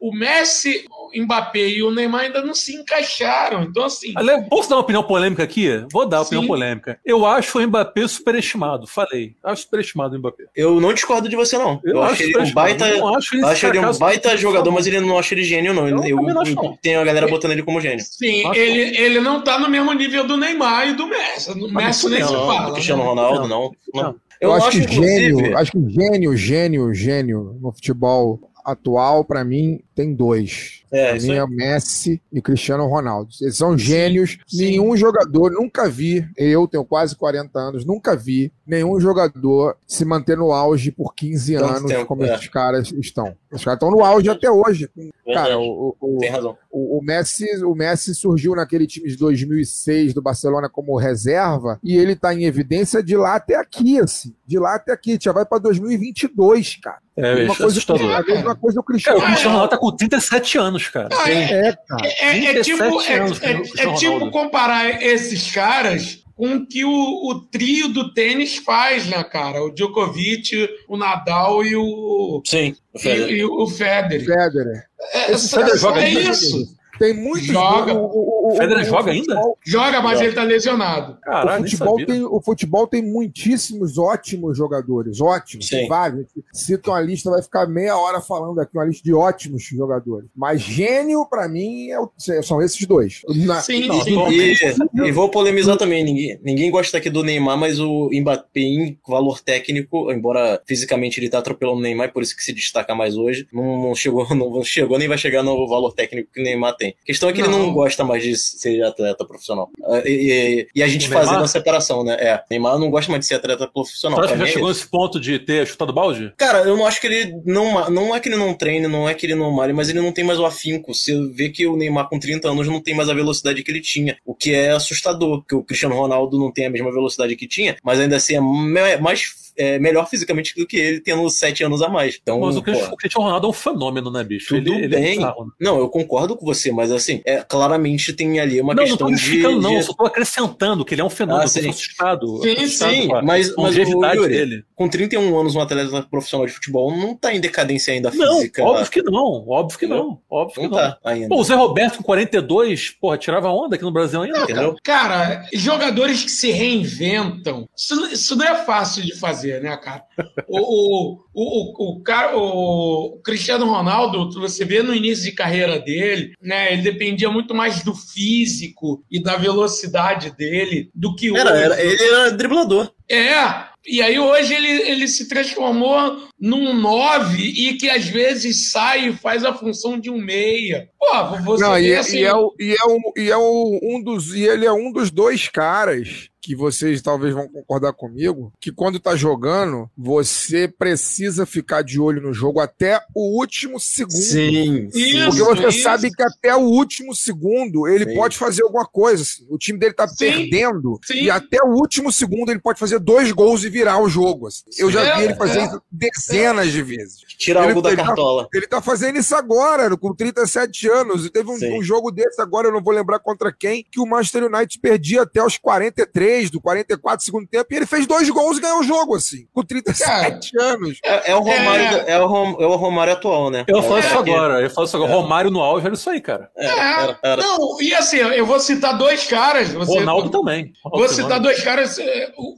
o, 0.01 0.09
o 0.09 0.15
Messi, 0.15 0.85
Mbappé 1.15 1.67
e 1.67 1.83
o 1.83 1.91
Neymar 1.91 2.21
ainda 2.21 2.41
não 2.43 2.53
se 2.53 2.75
encaixaram. 2.75 3.63
Então, 3.63 3.83
assim, 3.85 4.13
posso 4.49 4.69
dar 4.69 4.75
uma 4.75 4.81
opinião 4.81 5.03
polêmica 5.03 5.43
aqui? 5.43 5.67
Vou 5.91 6.05
dar 6.07 6.17
uma 6.17 6.23
opinião 6.25 6.47
polêmica. 6.47 6.99
Eu 7.05 7.25
acho 7.25 7.57
o 7.59 7.61
Mbappé 7.67 8.07
superestimado. 8.07 8.87
Falei. 8.87 9.35
Acho 9.43 9.63
superestimado 9.63 10.15
o 10.15 10.19
Mbappé. 10.19 10.45
Eu 10.55 10.79
não 10.81 10.93
discordo 10.93 11.27
de 11.29 11.35
você, 11.35 11.57
não. 11.57 11.79
Eu, 11.83 12.01
acho 12.03 12.23
ele 12.23 12.37
um 12.37 12.53
baita. 12.53 12.87
Eu 12.89 12.99
não 12.99 13.15
acho 13.15 13.35
ele 13.35 13.43
Eu 13.43 13.47
acho 13.47 13.65
ele 13.67 13.79
um 13.79 13.97
baita 13.97 14.31
do 14.31 14.37
jogador, 14.37 14.71
mas 14.71 14.87
ele 14.87 14.99
não 14.99 15.17
acha 15.17 15.33
ele 15.33 15.43
gênio, 15.43 15.73
não. 15.73 15.87
Eu 15.87 16.03
Eu, 16.03 16.15
não 16.21 16.41
acho, 16.41 16.55
não. 16.55 16.77
tenho 16.81 16.99
a 17.01 17.03
galera 17.03 17.27
botando 17.27 17.51
ele 17.51 17.63
como 17.63 17.79
gênio. 17.81 18.03
sim, 18.03 18.45
Acho 18.45 18.59
ele, 18.59 18.97
ele 18.97 19.19
não 19.19 19.43
tá 19.43 19.59
no 19.59 19.69
mesmo 19.69 19.91
nível 19.93 20.25
do 20.25 20.37
Neymar 20.37 20.89
e 20.89 20.93
do 20.93 21.07
Messi. 21.07 21.51
O 21.51 21.71
Messi 21.71 21.99
isso 21.99 22.09
nem 22.09 22.19
não, 22.21 22.27
se 22.27 22.33
Não, 22.33 22.47
fala. 22.47 22.65
do 22.67 22.73
Cristiano 22.73 23.03
né? 23.03 23.09
Ronaldo, 23.09 23.47
não. 23.47 23.71
Não. 23.93 24.03
não. 24.03 24.15
Eu, 24.41 24.49
Eu, 24.49 24.53
acho, 24.53 24.67
acho, 24.69 24.87
que 24.87 24.93
gênio, 24.95 25.29
inclusive. 25.31 25.55
acho 25.55 25.71
que 25.71 25.89
gênio, 25.89 26.37
gênio, 26.37 26.93
gênio 26.93 27.57
no 27.61 27.71
futebol 27.73 28.39
atual, 28.63 29.25
pra 29.25 29.43
mim, 29.43 29.79
tem 29.95 30.13
dois. 30.13 30.78
É, 30.91 31.13
pra 31.15 31.21
mim 31.21 31.33
é 31.33 31.43
o 31.43 31.47
Messi 31.47 32.21
e 32.33 32.41
Cristiano 32.41 32.85
Ronaldo. 32.87 33.29
Eles 33.41 33.55
são 33.57 33.77
gênios. 33.77 34.37
sim. 34.47 34.57
Nenhum 34.57 34.95
jogador, 34.97 35.51
nunca 35.51 35.87
vi, 35.89 36.27
eu 36.37 36.67
tenho 36.67 36.83
quase 36.85 37.15
40 37.15 37.59
anos, 37.59 37.85
nunca 37.85 38.15
vi 38.15 38.51
nenhum 38.65 38.99
jogador 38.99 39.75
se 39.87 40.05
manter 40.05 40.37
no 40.37 40.51
auge 40.51 40.91
por 40.91 41.13
15 41.15 41.53
Tanto 41.55 41.65
anos 41.65 41.91
tempo, 41.91 42.05
como 42.05 42.23
é. 42.23 42.33
esses 42.35 42.47
caras 42.47 42.91
estão. 42.91 43.35
Os 43.51 43.63
caras 43.63 43.77
estão 43.77 43.89
no 43.91 44.03
auge 44.03 44.29
até 44.29 44.49
hoje. 44.49 44.89
Verdade. 44.95 45.13
Cara, 45.33 45.57
o, 45.59 45.95
o- 45.99 46.17
Tem 46.19 46.29
razão. 46.29 46.55
o, 46.71 46.97
o 46.99 47.03
Messi, 47.03 47.45
o 47.63 47.73
Messi 47.75 48.13
surgiu 48.15 48.55
naquele 48.55 48.85
time 48.87 49.07
de 49.09 49.15
2006 49.17 50.13
do 50.13 50.21
Barcelona 50.21 50.69
como 50.69 50.95
reserva 50.97 51.79
e 51.83 51.95
ele 51.97 52.15
tá 52.15 52.33
em 52.33 52.45
evidência 52.45 53.01
de 53.03 53.15
lá 53.15 53.35
até 53.35 53.55
aqui, 53.55 53.99
assim. 53.99 54.33
De 54.45 54.57
lá 54.59 54.75
até 54.75 54.91
aqui. 54.91 55.17
Já 55.21 55.31
vai 55.31 55.45
pra 55.45 55.57
2022, 55.59 56.77
cara. 56.81 56.97
É, 57.17 57.33
uma 57.33 57.43
isso 57.43 57.43
é 57.43 57.45
coisa, 57.57 57.65
assustador. 57.67 58.11
a 58.15 58.23
mesma 58.23 58.55
coisa 58.55 58.75
do 58.75 58.81
Cara, 58.81 58.81
o 58.81 58.83
Cristiano. 58.85 59.21
Cristiano 59.21 59.49
Ronaldo 59.55 59.69
tá 59.71 59.77
com 59.77 59.91
37 59.95 60.57
anos, 60.57 60.78
cara. 60.87 61.09
Ah, 61.11 61.29
é, 61.31 61.43
É, 61.67 61.77
cara. 61.87 62.07
é, 62.07 62.37
é 62.45 62.53
37 62.61 62.63
tipo, 62.63 62.83
é, 63.01 63.13
anos, 63.19 63.41
é- 63.41 63.83
é 63.83 63.93
tipo 63.95 64.31
comparar 64.31 65.01
esses 65.03 65.51
caras 65.51 66.23
com 66.35 66.55
o 66.55 66.65
que 66.65 66.85
o, 66.85 66.89
o 67.29 67.41
trio 67.51 67.89
do 67.89 68.13
tênis 68.13 68.55
faz, 68.55 69.05
né, 69.07 69.21
cara? 69.25 69.61
O 69.61 69.71
Djokovic, 69.71 70.69
o 70.87 70.95
Nadal 70.95 71.65
e 71.65 71.75
o, 71.75 72.41
Sim, 72.45 72.73
o 72.93 72.97
e, 72.97 73.01
Federer. 73.01 73.35
e 73.37 73.43
o 73.45 73.67
Federer. 73.67 74.25
Federer. 74.25 74.83
É, 75.13 75.31
Esse 75.33 75.53
é 75.53 75.59
cara 75.59 75.77
joga 75.77 76.01
é 76.01 76.09
isso. 76.09 76.78
Tem 76.99 77.13
muitos. 77.13 77.47
Joga. 77.47 77.93
O, 77.93 78.05
o, 78.05 78.53
o, 78.53 78.55
Federer 78.57 78.83
o- 78.83 78.85
joga 78.85 79.07
o 79.07 79.09
ainda? 79.13 79.33
futebol- 79.35 79.57
Joga, 79.65 80.01
mas 80.01 80.13
Joga. 80.13 80.25
ele 80.25 80.35
tá 80.35 80.43
lesionado. 80.43 81.17
Caralho, 81.21 81.63
o, 81.65 81.69
futebol 81.69 82.05
tem, 82.05 82.23
o 82.23 82.41
futebol 82.41 82.87
tem 82.87 83.01
muitíssimos 83.01 83.97
ótimos 83.97 84.57
jogadores, 84.57 85.21
ótimos, 85.21 85.67
Sim. 85.67 85.77
tem 85.77 85.87
vários. 85.87 86.25
Cito 86.53 86.91
uma 86.91 86.99
lista, 87.01 87.29
vai 87.29 87.41
ficar 87.41 87.65
meia 87.67 87.97
hora 87.97 88.19
falando 88.21 88.59
aqui, 88.59 88.77
uma 88.77 88.85
lista 88.85 89.03
de 89.03 89.13
ótimos 89.13 89.63
jogadores. 89.63 90.27
Mas 90.35 90.61
gênio, 90.61 91.25
pra 91.25 91.47
mim, 91.47 91.89
é 91.89 91.99
o- 91.99 92.09
são 92.43 92.61
esses 92.61 92.85
dois. 92.85 93.21
Na- 93.27 93.61
Sim, 93.61 93.87
Não, 93.87 94.01
sim. 94.01 94.15
E, 94.31 95.07
e 95.07 95.11
vou 95.11 95.29
polemizar 95.29 95.77
também. 95.77 96.03
Ninguém, 96.03 96.39
ninguém 96.43 96.69
gosta 96.71 96.97
aqui 96.97 97.09
do 97.09 97.23
Neymar, 97.23 97.57
mas 97.57 97.79
o 97.79 98.09
Mbappé, 98.11 98.59
em 98.61 98.97
valor 99.07 99.39
técnico, 99.39 100.11
embora 100.11 100.61
fisicamente 100.67 101.19
ele 101.19 101.29
tá 101.29 101.39
atropelando 101.39 101.77
o 101.77 101.81
Neymar, 101.81 102.11
por 102.11 102.21
isso 102.23 102.35
que 102.35 102.43
se 102.43 102.51
destaca 102.53 102.93
mais 102.95 103.15
hoje, 103.15 103.47
não, 103.53 103.81
não 103.87 103.95
chegou, 103.95 104.27
não 104.35 104.63
chegou 104.63 104.97
nem 104.97 105.07
vai 105.07 105.17
chegar 105.17 105.43
no 105.43 105.67
valor 105.67 105.93
técnico 105.93 106.29
que 106.33 106.41
o 106.41 106.43
Neymar 106.43 106.75
tem. 106.75 106.88
Assim. 106.89 106.97
A 107.01 107.05
questão 107.05 107.29
é 107.29 107.33
que 107.33 107.41
não. 107.41 107.49
ele 107.49 107.57
não 107.57 107.73
gosta 107.73 108.03
mais 108.03 108.23
de 108.23 108.35
ser 108.37 108.83
atleta 108.83 109.25
profissional. 109.25 109.69
Ah, 109.83 110.01
e, 110.05 110.11
e, 110.11 110.67
e 110.75 110.83
a 110.83 110.87
gente 110.87 111.07
fazendo 111.07 111.43
a 111.43 111.47
separação, 111.47 112.03
né? 112.03 112.13
É, 112.19 112.43
Neymar 112.49 112.77
não 112.77 112.89
gosta 112.89 113.11
mais 113.11 113.21
de 113.21 113.27
ser 113.27 113.35
atleta 113.35 113.67
profissional. 113.67 114.19
Você 114.19 114.25
acha 114.25 114.33
que 114.33 114.39
já 114.39 114.45
é 114.45 114.51
chegou 114.51 114.69
nesse 114.69 114.87
ponto 114.87 115.19
de 115.19 115.39
ter 115.39 115.67
chutado 115.67 115.93
balde? 115.93 116.33
Cara, 116.37 116.59
eu 116.59 116.75
não 116.75 116.85
acho 116.85 116.99
que 116.99 117.07
ele 117.07 117.41
não. 117.45 117.89
Não 117.89 118.15
é 118.15 118.19
que 118.19 118.29
ele 118.29 118.37
não 118.37 118.53
treine, 118.53 118.87
não 118.87 119.07
é 119.07 119.13
que 119.13 119.25
ele 119.25 119.35
não 119.35 119.51
malhe, 119.51 119.73
mas 119.73 119.89
ele 119.89 120.01
não 120.01 120.11
tem 120.11 120.23
mais 120.23 120.39
o 120.39 120.45
afinco. 120.45 120.93
Você 120.93 121.19
vê 121.31 121.49
que 121.49 121.65
o 121.67 121.75
Neymar 121.75 122.09
com 122.09 122.19
30 122.19 122.49
anos 122.49 122.67
não 122.67 122.81
tem 122.81 122.95
mais 122.95 123.09
a 123.09 123.13
velocidade 123.13 123.63
que 123.63 123.71
ele 123.71 123.81
tinha. 123.81 124.17
O 124.25 124.33
que 124.33 124.53
é 124.53 124.71
assustador, 124.71 125.39
porque 125.39 125.55
o 125.55 125.63
Cristiano 125.63 125.95
Ronaldo 125.95 126.37
não 126.37 126.51
tem 126.51 126.65
a 126.65 126.69
mesma 126.69 126.91
velocidade 126.91 127.35
que 127.35 127.47
tinha, 127.47 127.77
mas 127.83 127.99
ainda 127.99 128.15
assim 128.15 128.35
é 128.35 128.97
mais 128.97 129.48
é, 129.57 129.79
melhor 129.79 130.09
fisicamente 130.09 130.55
do 130.55 130.65
que 130.65 130.77
ele, 130.77 130.99
tendo 130.99 131.29
sete 131.29 131.63
anos 131.63 131.81
a 131.81 131.89
mais. 131.89 132.19
Então, 132.21 132.39
mas 132.39 132.55
o 132.55 132.61
Cristiano, 132.61 133.25
Ronaldo 133.25 133.47
é 133.47 133.49
um 133.49 133.53
fenômeno, 133.53 134.11
né, 134.11 134.23
bicho? 134.23 134.55
Tudo 134.55 134.73
ele, 134.73 134.87
bem. 134.87 135.15
Ele 135.15 135.23
é 135.23 135.33
não, 135.59 135.79
eu 135.79 135.89
concordo 135.89 136.35
com 136.35 136.45
você, 136.45 136.71
mas 136.71 136.91
assim, 136.91 137.21
é, 137.25 137.41
claramente 137.41 138.13
tem 138.13 138.39
ali 138.39 138.61
uma 138.61 138.73
não, 138.73 138.83
questão 138.83 139.09
não 139.09 139.15
tô 139.15 139.21
de. 139.21 139.41
Não, 139.41 139.69
de... 139.69 139.75
eu 139.75 139.83
só 139.83 139.93
tô 139.93 140.05
acrescentando 140.05 140.85
que 140.85 140.93
ele 140.93 141.01
é 141.01 141.05
um 141.05 141.09
fenômeno, 141.09 141.43
ah, 141.43 141.47
sim. 141.47 141.59
eu 141.59 141.65
tô 141.65 141.69
assustado. 141.71 142.41
Sim, 142.41 142.51
assustado 142.51 142.91
sim, 142.91 143.07
mas, 143.23 143.55
mas 143.55 143.77
o 143.77 144.05
Yuri, 144.05 144.29
dele. 144.29 144.63
com 144.75 144.89
31 144.89 145.39
anos, 145.39 145.55
um 145.55 145.61
atleta 145.61 146.01
profissional 146.03 146.45
de 146.45 146.53
futebol 146.53 146.95
não 146.95 147.15
tá 147.15 147.33
em 147.33 147.39
decadência 147.39 147.93
ainda 147.93 148.11
física. 148.11 148.61
Não, 148.61 148.69
óbvio 148.69 148.91
que 148.91 149.01
não, 149.03 149.47
óbvio 149.47 149.79
que 149.79 149.87
não. 149.87 150.19
Óbvio 150.29 150.63
não 150.63 150.69
que 150.69 150.75
tá 150.75 150.97
não. 151.03 151.11
ainda. 151.11 151.29
Pô, 151.29 151.39
o 151.39 151.43
Zé 151.43 151.55
Roberto 151.55 151.97
com 151.97 152.03
42, 152.03 152.91
porra, 152.91 153.17
tirava 153.17 153.49
onda 153.49 153.75
aqui 153.75 153.83
no 153.83 153.91
Brasil 153.91 154.21
ainda, 154.21 154.39
entendeu? 154.39 154.75
Cara, 154.83 155.45
jogadores 155.53 156.23
que 156.23 156.31
se 156.31 156.51
reinventam, 156.51 157.67
isso, 157.75 158.05
isso 158.11 158.35
não 158.35 158.45
é 158.45 158.63
fácil 158.63 159.03
de 159.03 159.15
fazer, 159.15 159.48
né, 159.59 159.75
cara? 159.77 160.03
o, 160.47 161.13
o, 161.13 161.19
o, 161.33 161.93
o, 161.97 162.03
cara, 162.03 162.37
o 162.37 163.19
Cristiano 163.23 163.65
Ronaldo, 163.65 164.31
você 164.39 164.65
vê 164.65 164.83
no 164.83 164.93
início 164.93 165.23
de 165.23 165.31
carreira 165.31 165.79
dele, 165.79 166.33
né? 166.41 166.73
Ele 166.73 166.81
dependia 166.81 167.29
muito 167.29 167.55
mais 167.55 167.83
do 167.83 167.95
físico 167.95 169.03
e 169.09 169.21
da 169.21 169.37
velocidade 169.37 170.35
dele 170.35 170.89
do 170.93 171.15
que 171.15 171.35
era, 171.35 171.51
hoje. 171.51 171.63
Era, 171.63 171.83
ele 171.83 172.03
era 172.03 172.31
driblador. 172.31 172.91
É, 173.09 173.69
e 173.87 174.01
aí 174.01 174.19
hoje 174.19 174.53
ele, 174.53 174.67
ele 174.67 175.07
se 175.07 175.27
transformou 175.27 176.27
num 176.39 176.73
9 176.73 177.41
e 177.41 177.73
que 177.75 177.89
às 177.89 178.05
vezes 178.05 178.71
sai 178.71 179.07
e 179.07 179.13
faz 179.13 179.43
a 179.43 179.53
função 179.53 179.99
de 179.99 180.09
um 180.09 180.17
meia. 180.17 180.89
Pô, 180.99 181.37
você 181.43 181.63
Não, 181.63 181.79
e, 181.79 181.91
é, 181.91 181.97
assim... 181.97 182.19
e, 182.19 182.23
é, 182.23 182.35
o, 182.35 182.53
e, 182.59 182.71
é, 182.71 182.85
o, 182.85 183.13
e 183.17 183.31
é 183.31 183.37
o, 183.37 183.79
um 183.81 184.03
dos 184.03 184.33
e 184.33 184.43
ele 184.43 184.65
é 184.65 184.71
um 184.71 184.91
dos 184.91 185.09
dois 185.09 185.47
caras 185.47 186.28
que 186.41 186.55
vocês 186.55 187.01
talvez 187.01 187.33
vão 187.33 187.47
concordar 187.47 187.93
comigo, 187.93 188.53
que 188.59 188.71
quando 188.71 188.99
tá 188.99 189.15
jogando, 189.15 189.89
você 189.97 190.67
precisa 190.67 191.45
ficar 191.45 191.81
de 191.81 191.99
olho 191.99 192.21
no 192.21 192.33
jogo 192.33 192.59
até 192.59 192.99
o 193.13 193.37
último 193.37 193.79
segundo. 193.79 194.13
Sim. 194.13 194.89
Isso, 194.93 195.25
porque 195.25 195.43
você 195.43 195.67
isso. 195.67 195.83
sabe 195.83 196.09
que 196.11 196.23
até 196.23 196.55
o 196.55 196.61
último 196.61 197.13
segundo 197.13 197.87
ele 197.87 198.05
Sim. 198.05 198.15
pode 198.15 198.37
fazer 198.37 198.63
alguma 198.63 198.85
coisa. 198.85 199.23
Assim. 199.23 199.45
O 199.49 199.57
time 199.57 199.77
dele 199.77 199.93
tá 199.93 200.07
Sim. 200.07 200.17
perdendo 200.17 200.99
Sim. 201.03 201.23
e 201.23 201.29
até 201.29 201.61
o 201.61 201.71
último 201.73 202.11
segundo 202.11 202.51
ele 202.51 202.59
pode 202.59 202.79
fazer 202.79 202.99
dois 202.99 203.31
gols 203.31 203.63
e 203.63 203.69
virar 203.69 204.01
o 204.01 204.07
jogo. 204.07 204.47
Assim. 204.47 204.63
Eu 204.77 204.89
já 204.89 205.17
vi 205.17 205.23
ele 205.25 205.35
fazer 205.35 205.59
é. 205.59 205.65
isso 205.65 205.81
dezenas 205.91 206.71
de 206.71 206.81
vezes. 206.81 207.19
Tirar 207.37 207.63
algo 207.63 207.81
da 207.81 207.95
cartola. 207.95 208.43
Tá, 208.43 208.49
ele 208.53 208.67
tá 208.67 208.81
fazendo 208.81 209.17
isso 209.17 209.35
agora, 209.35 209.95
com 209.97 210.15
37 210.15 210.89
anos. 210.89 211.25
E 211.25 211.29
teve 211.29 211.49
um, 211.49 211.77
um 211.77 211.83
jogo 211.83 212.11
desse 212.11 212.41
agora, 212.41 212.67
eu 212.67 212.71
não 212.71 212.81
vou 212.81 212.93
lembrar 212.93 213.19
contra 213.19 213.51
quem, 213.51 213.85
que 213.89 213.99
o 213.99 214.05
Manchester 214.05 214.45
United 214.45 214.79
perdia 214.79 215.23
até 215.23 215.43
os 215.43 215.57
43 215.57 216.28
43, 216.29 216.49
do 216.49 216.61
44 216.61 217.25
segundo 217.25 217.47
tempo, 217.47 217.65
e 217.71 217.75
ele 217.75 217.85
fez 217.85 218.05
dois 218.05 218.29
gols 218.29 218.57
e 218.57 218.61
ganhou 218.61 218.79
o 218.79 218.83
jogo, 218.83 219.15
assim, 219.15 219.47
com 219.51 219.63
37 219.63 220.51
Cara, 220.51 220.73
anos. 220.73 220.99
É, 221.03 221.31
é, 221.31 221.35
o 221.35 221.39
Romário, 221.39 221.85
é... 221.85 222.11
é, 222.11 222.19
o, 222.19 222.27
Rom, 222.27 222.57
é 222.59 222.65
o 222.65 222.75
Romário 222.75 223.13
atual, 223.13 223.49
né? 223.49 223.65
Eu 223.67 223.81
falo 223.81 223.97
é, 223.97 223.99
isso 224.01 224.17
agora, 224.17 224.61
eu 224.61 224.69
falo 224.69 224.87
isso 224.87 224.95
agora. 224.95 225.11
Romário 225.11 225.51
no 225.51 225.61
auge 225.61 225.85
era 225.85 225.95
isso 225.95 226.09
aí, 226.09 226.21
cara. 226.21 226.49
É, 226.55 226.65
era, 226.65 227.19
era. 227.23 227.41
Não, 227.41 227.81
e 227.81 227.93
assim, 227.93 228.17
eu 228.17 228.45
vou 228.45 228.59
citar 228.59 228.97
dois 228.97 229.25
caras. 229.25 229.69
Você, 229.69 229.99
Ronaldo 229.99 230.29
também. 230.29 230.71
Vou 230.83 231.07
citar 231.09 231.39
dois 231.39 231.61
caras, 231.63 231.97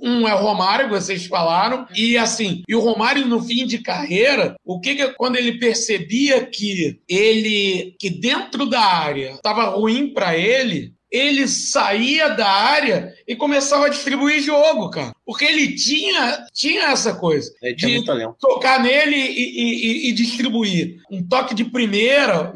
um 0.01 0.27
é 0.27 0.33
o 0.33 0.41
Romário, 0.41 0.89
vocês 0.89 1.25
falaram, 1.25 1.85
e 1.95 2.17
assim, 2.17 2.63
e 2.67 2.75
o 2.75 2.79
Romário 2.79 3.25
no 3.25 3.41
fim 3.41 3.65
de 3.65 3.79
carreira, 3.79 4.55
o 4.65 4.79
que 4.79 4.95
que 4.95 5.07
quando 5.13 5.37
ele 5.37 5.59
percebia 5.59 6.45
que 6.45 6.99
ele, 7.07 7.95
que 7.99 8.09
dentro 8.09 8.65
da 8.65 8.81
área 8.81 9.31
estava 9.33 9.65
ruim 9.65 10.13
para 10.13 10.37
ele, 10.37 10.93
ele 11.11 11.47
saía 11.47 12.29
da 12.29 12.47
área 12.47 13.13
e 13.31 13.35
começava 13.35 13.85
a 13.85 13.89
distribuir 13.89 14.41
jogo, 14.41 14.89
cara. 14.89 15.13
Porque 15.25 15.45
ele 15.45 15.73
tinha, 15.75 16.45
tinha 16.53 16.87
essa 16.87 17.13
coisa 17.13 17.49
ele 17.61 17.75
de 17.75 18.03
tocar 18.37 18.83
nele 18.83 19.15
e, 19.15 20.07
e, 20.07 20.09
e, 20.09 20.11
distribuir. 20.11 20.97
Um 21.09 21.23
toque 21.23 21.55
de 21.55 21.63
primeira. 21.63 22.51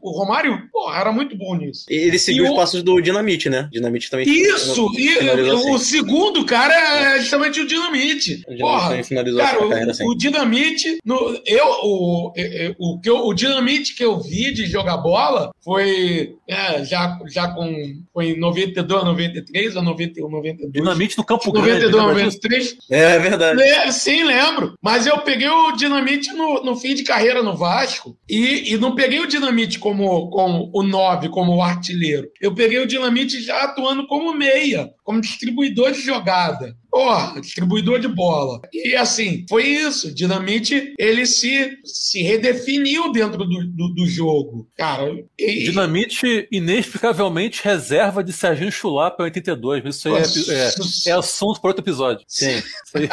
O 0.00 0.10
Romário, 0.16 0.68
pô, 0.70 0.92
era 0.92 1.10
muito 1.10 1.36
bom 1.36 1.56
nisso. 1.56 1.86
Ele 1.88 2.16
seguiu 2.18 2.44
os 2.44 2.54
passos 2.54 2.84
do 2.84 3.00
Dinamite, 3.00 3.50
né? 3.50 3.68
Dinamite 3.72 4.08
também. 4.08 4.28
Isso! 4.28 4.88
E 4.96 5.18
assim. 5.18 5.70
o 5.72 5.78
segundo 5.78 6.44
cara 6.44 6.72
é, 6.72 7.16
é 7.16 7.20
justamente 7.20 7.60
o 7.60 7.66
Dinamite. 7.66 8.44
O 8.46 8.54
Dinamite 8.54 8.60
Porra, 8.60 9.02
finalizou 9.02 9.40
cara, 9.40 9.68
carreira, 9.68 9.90
assim. 9.90 10.06
o, 10.06 10.14
Dinamite, 10.14 10.98
no, 11.04 11.40
eu, 11.44 11.66
o, 11.82 12.28
o, 12.28 12.94
o, 12.94 13.00
que 13.00 13.10
o 13.10 13.34
Dinamite 13.34 13.96
que 13.96 14.04
eu 14.04 14.20
vi 14.20 14.52
de 14.54 14.66
jogar 14.66 14.98
bola 14.98 15.50
foi 15.64 16.36
é, 16.46 16.84
já, 16.84 17.18
já 17.26 17.48
com 17.48 17.70
foi 18.12 18.30
em 18.30 18.38
92, 18.38 19.04
93 19.04 19.76
ou 19.76 19.82
91, 20.20 20.28
92. 20.28 20.72
Dinamite 20.72 21.18
no 21.18 21.24
Campo 21.24 21.52
92, 21.52 21.92
Grande. 21.92 21.96
93. 21.96 22.76
É, 22.90 23.00
é 23.00 23.18
verdade. 23.18 23.58
Le, 23.58 23.92
sim, 23.92 24.24
lembro. 24.24 24.74
Mas 24.82 25.06
eu 25.06 25.18
peguei 25.18 25.48
o 25.48 25.72
Dinamite 25.72 26.32
no, 26.32 26.62
no 26.62 26.76
fim 26.76 26.94
de 26.94 27.02
carreira 27.02 27.42
no 27.42 27.56
Vasco 27.56 28.16
e, 28.28 28.72
e 28.72 28.78
não 28.78 28.94
peguei 28.94 29.20
o 29.20 29.26
Dinamite 29.26 29.78
como, 29.78 30.30
como 30.30 30.70
o 30.72 30.82
9, 30.82 31.28
como 31.28 31.56
o 31.56 31.62
artilheiro. 31.62 32.28
Eu 32.40 32.54
peguei 32.54 32.78
o 32.78 32.86
Dinamite 32.86 33.40
já 33.40 33.62
atuando 33.62 34.06
como 34.06 34.34
meia, 34.34 34.90
como 35.10 35.20
distribuidor 35.20 35.90
de 35.90 36.00
jogada. 36.00 36.76
Porra, 36.88 37.40
distribuidor 37.40 37.98
de 37.98 38.06
bola. 38.06 38.60
E 38.72 38.94
assim, 38.94 39.44
foi 39.48 39.66
isso. 39.66 40.14
Dinamite, 40.14 40.94
ele 40.98 41.26
se, 41.26 41.76
se 41.84 42.22
redefiniu 42.22 43.10
dentro 43.10 43.44
do, 43.44 43.66
do, 43.66 43.88
do 43.94 44.06
jogo. 44.06 44.68
Cara. 44.76 45.12
E... 45.36 45.64
Dinamite, 45.64 46.46
inexplicavelmente, 46.50 47.62
reserva 47.64 48.22
de 48.22 48.32
Serginho 48.32 48.70
Chulapa 48.70 49.24
82. 49.24 49.84
Isso 49.84 50.08
aí 50.08 50.14
é, 50.14 51.08
é, 51.08 51.10
é 51.10 51.12
assunto 51.12 51.60
para 51.60 51.70
outro 51.70 51.82
episódio. 51.82 52.24
Sim. 52.28 52.62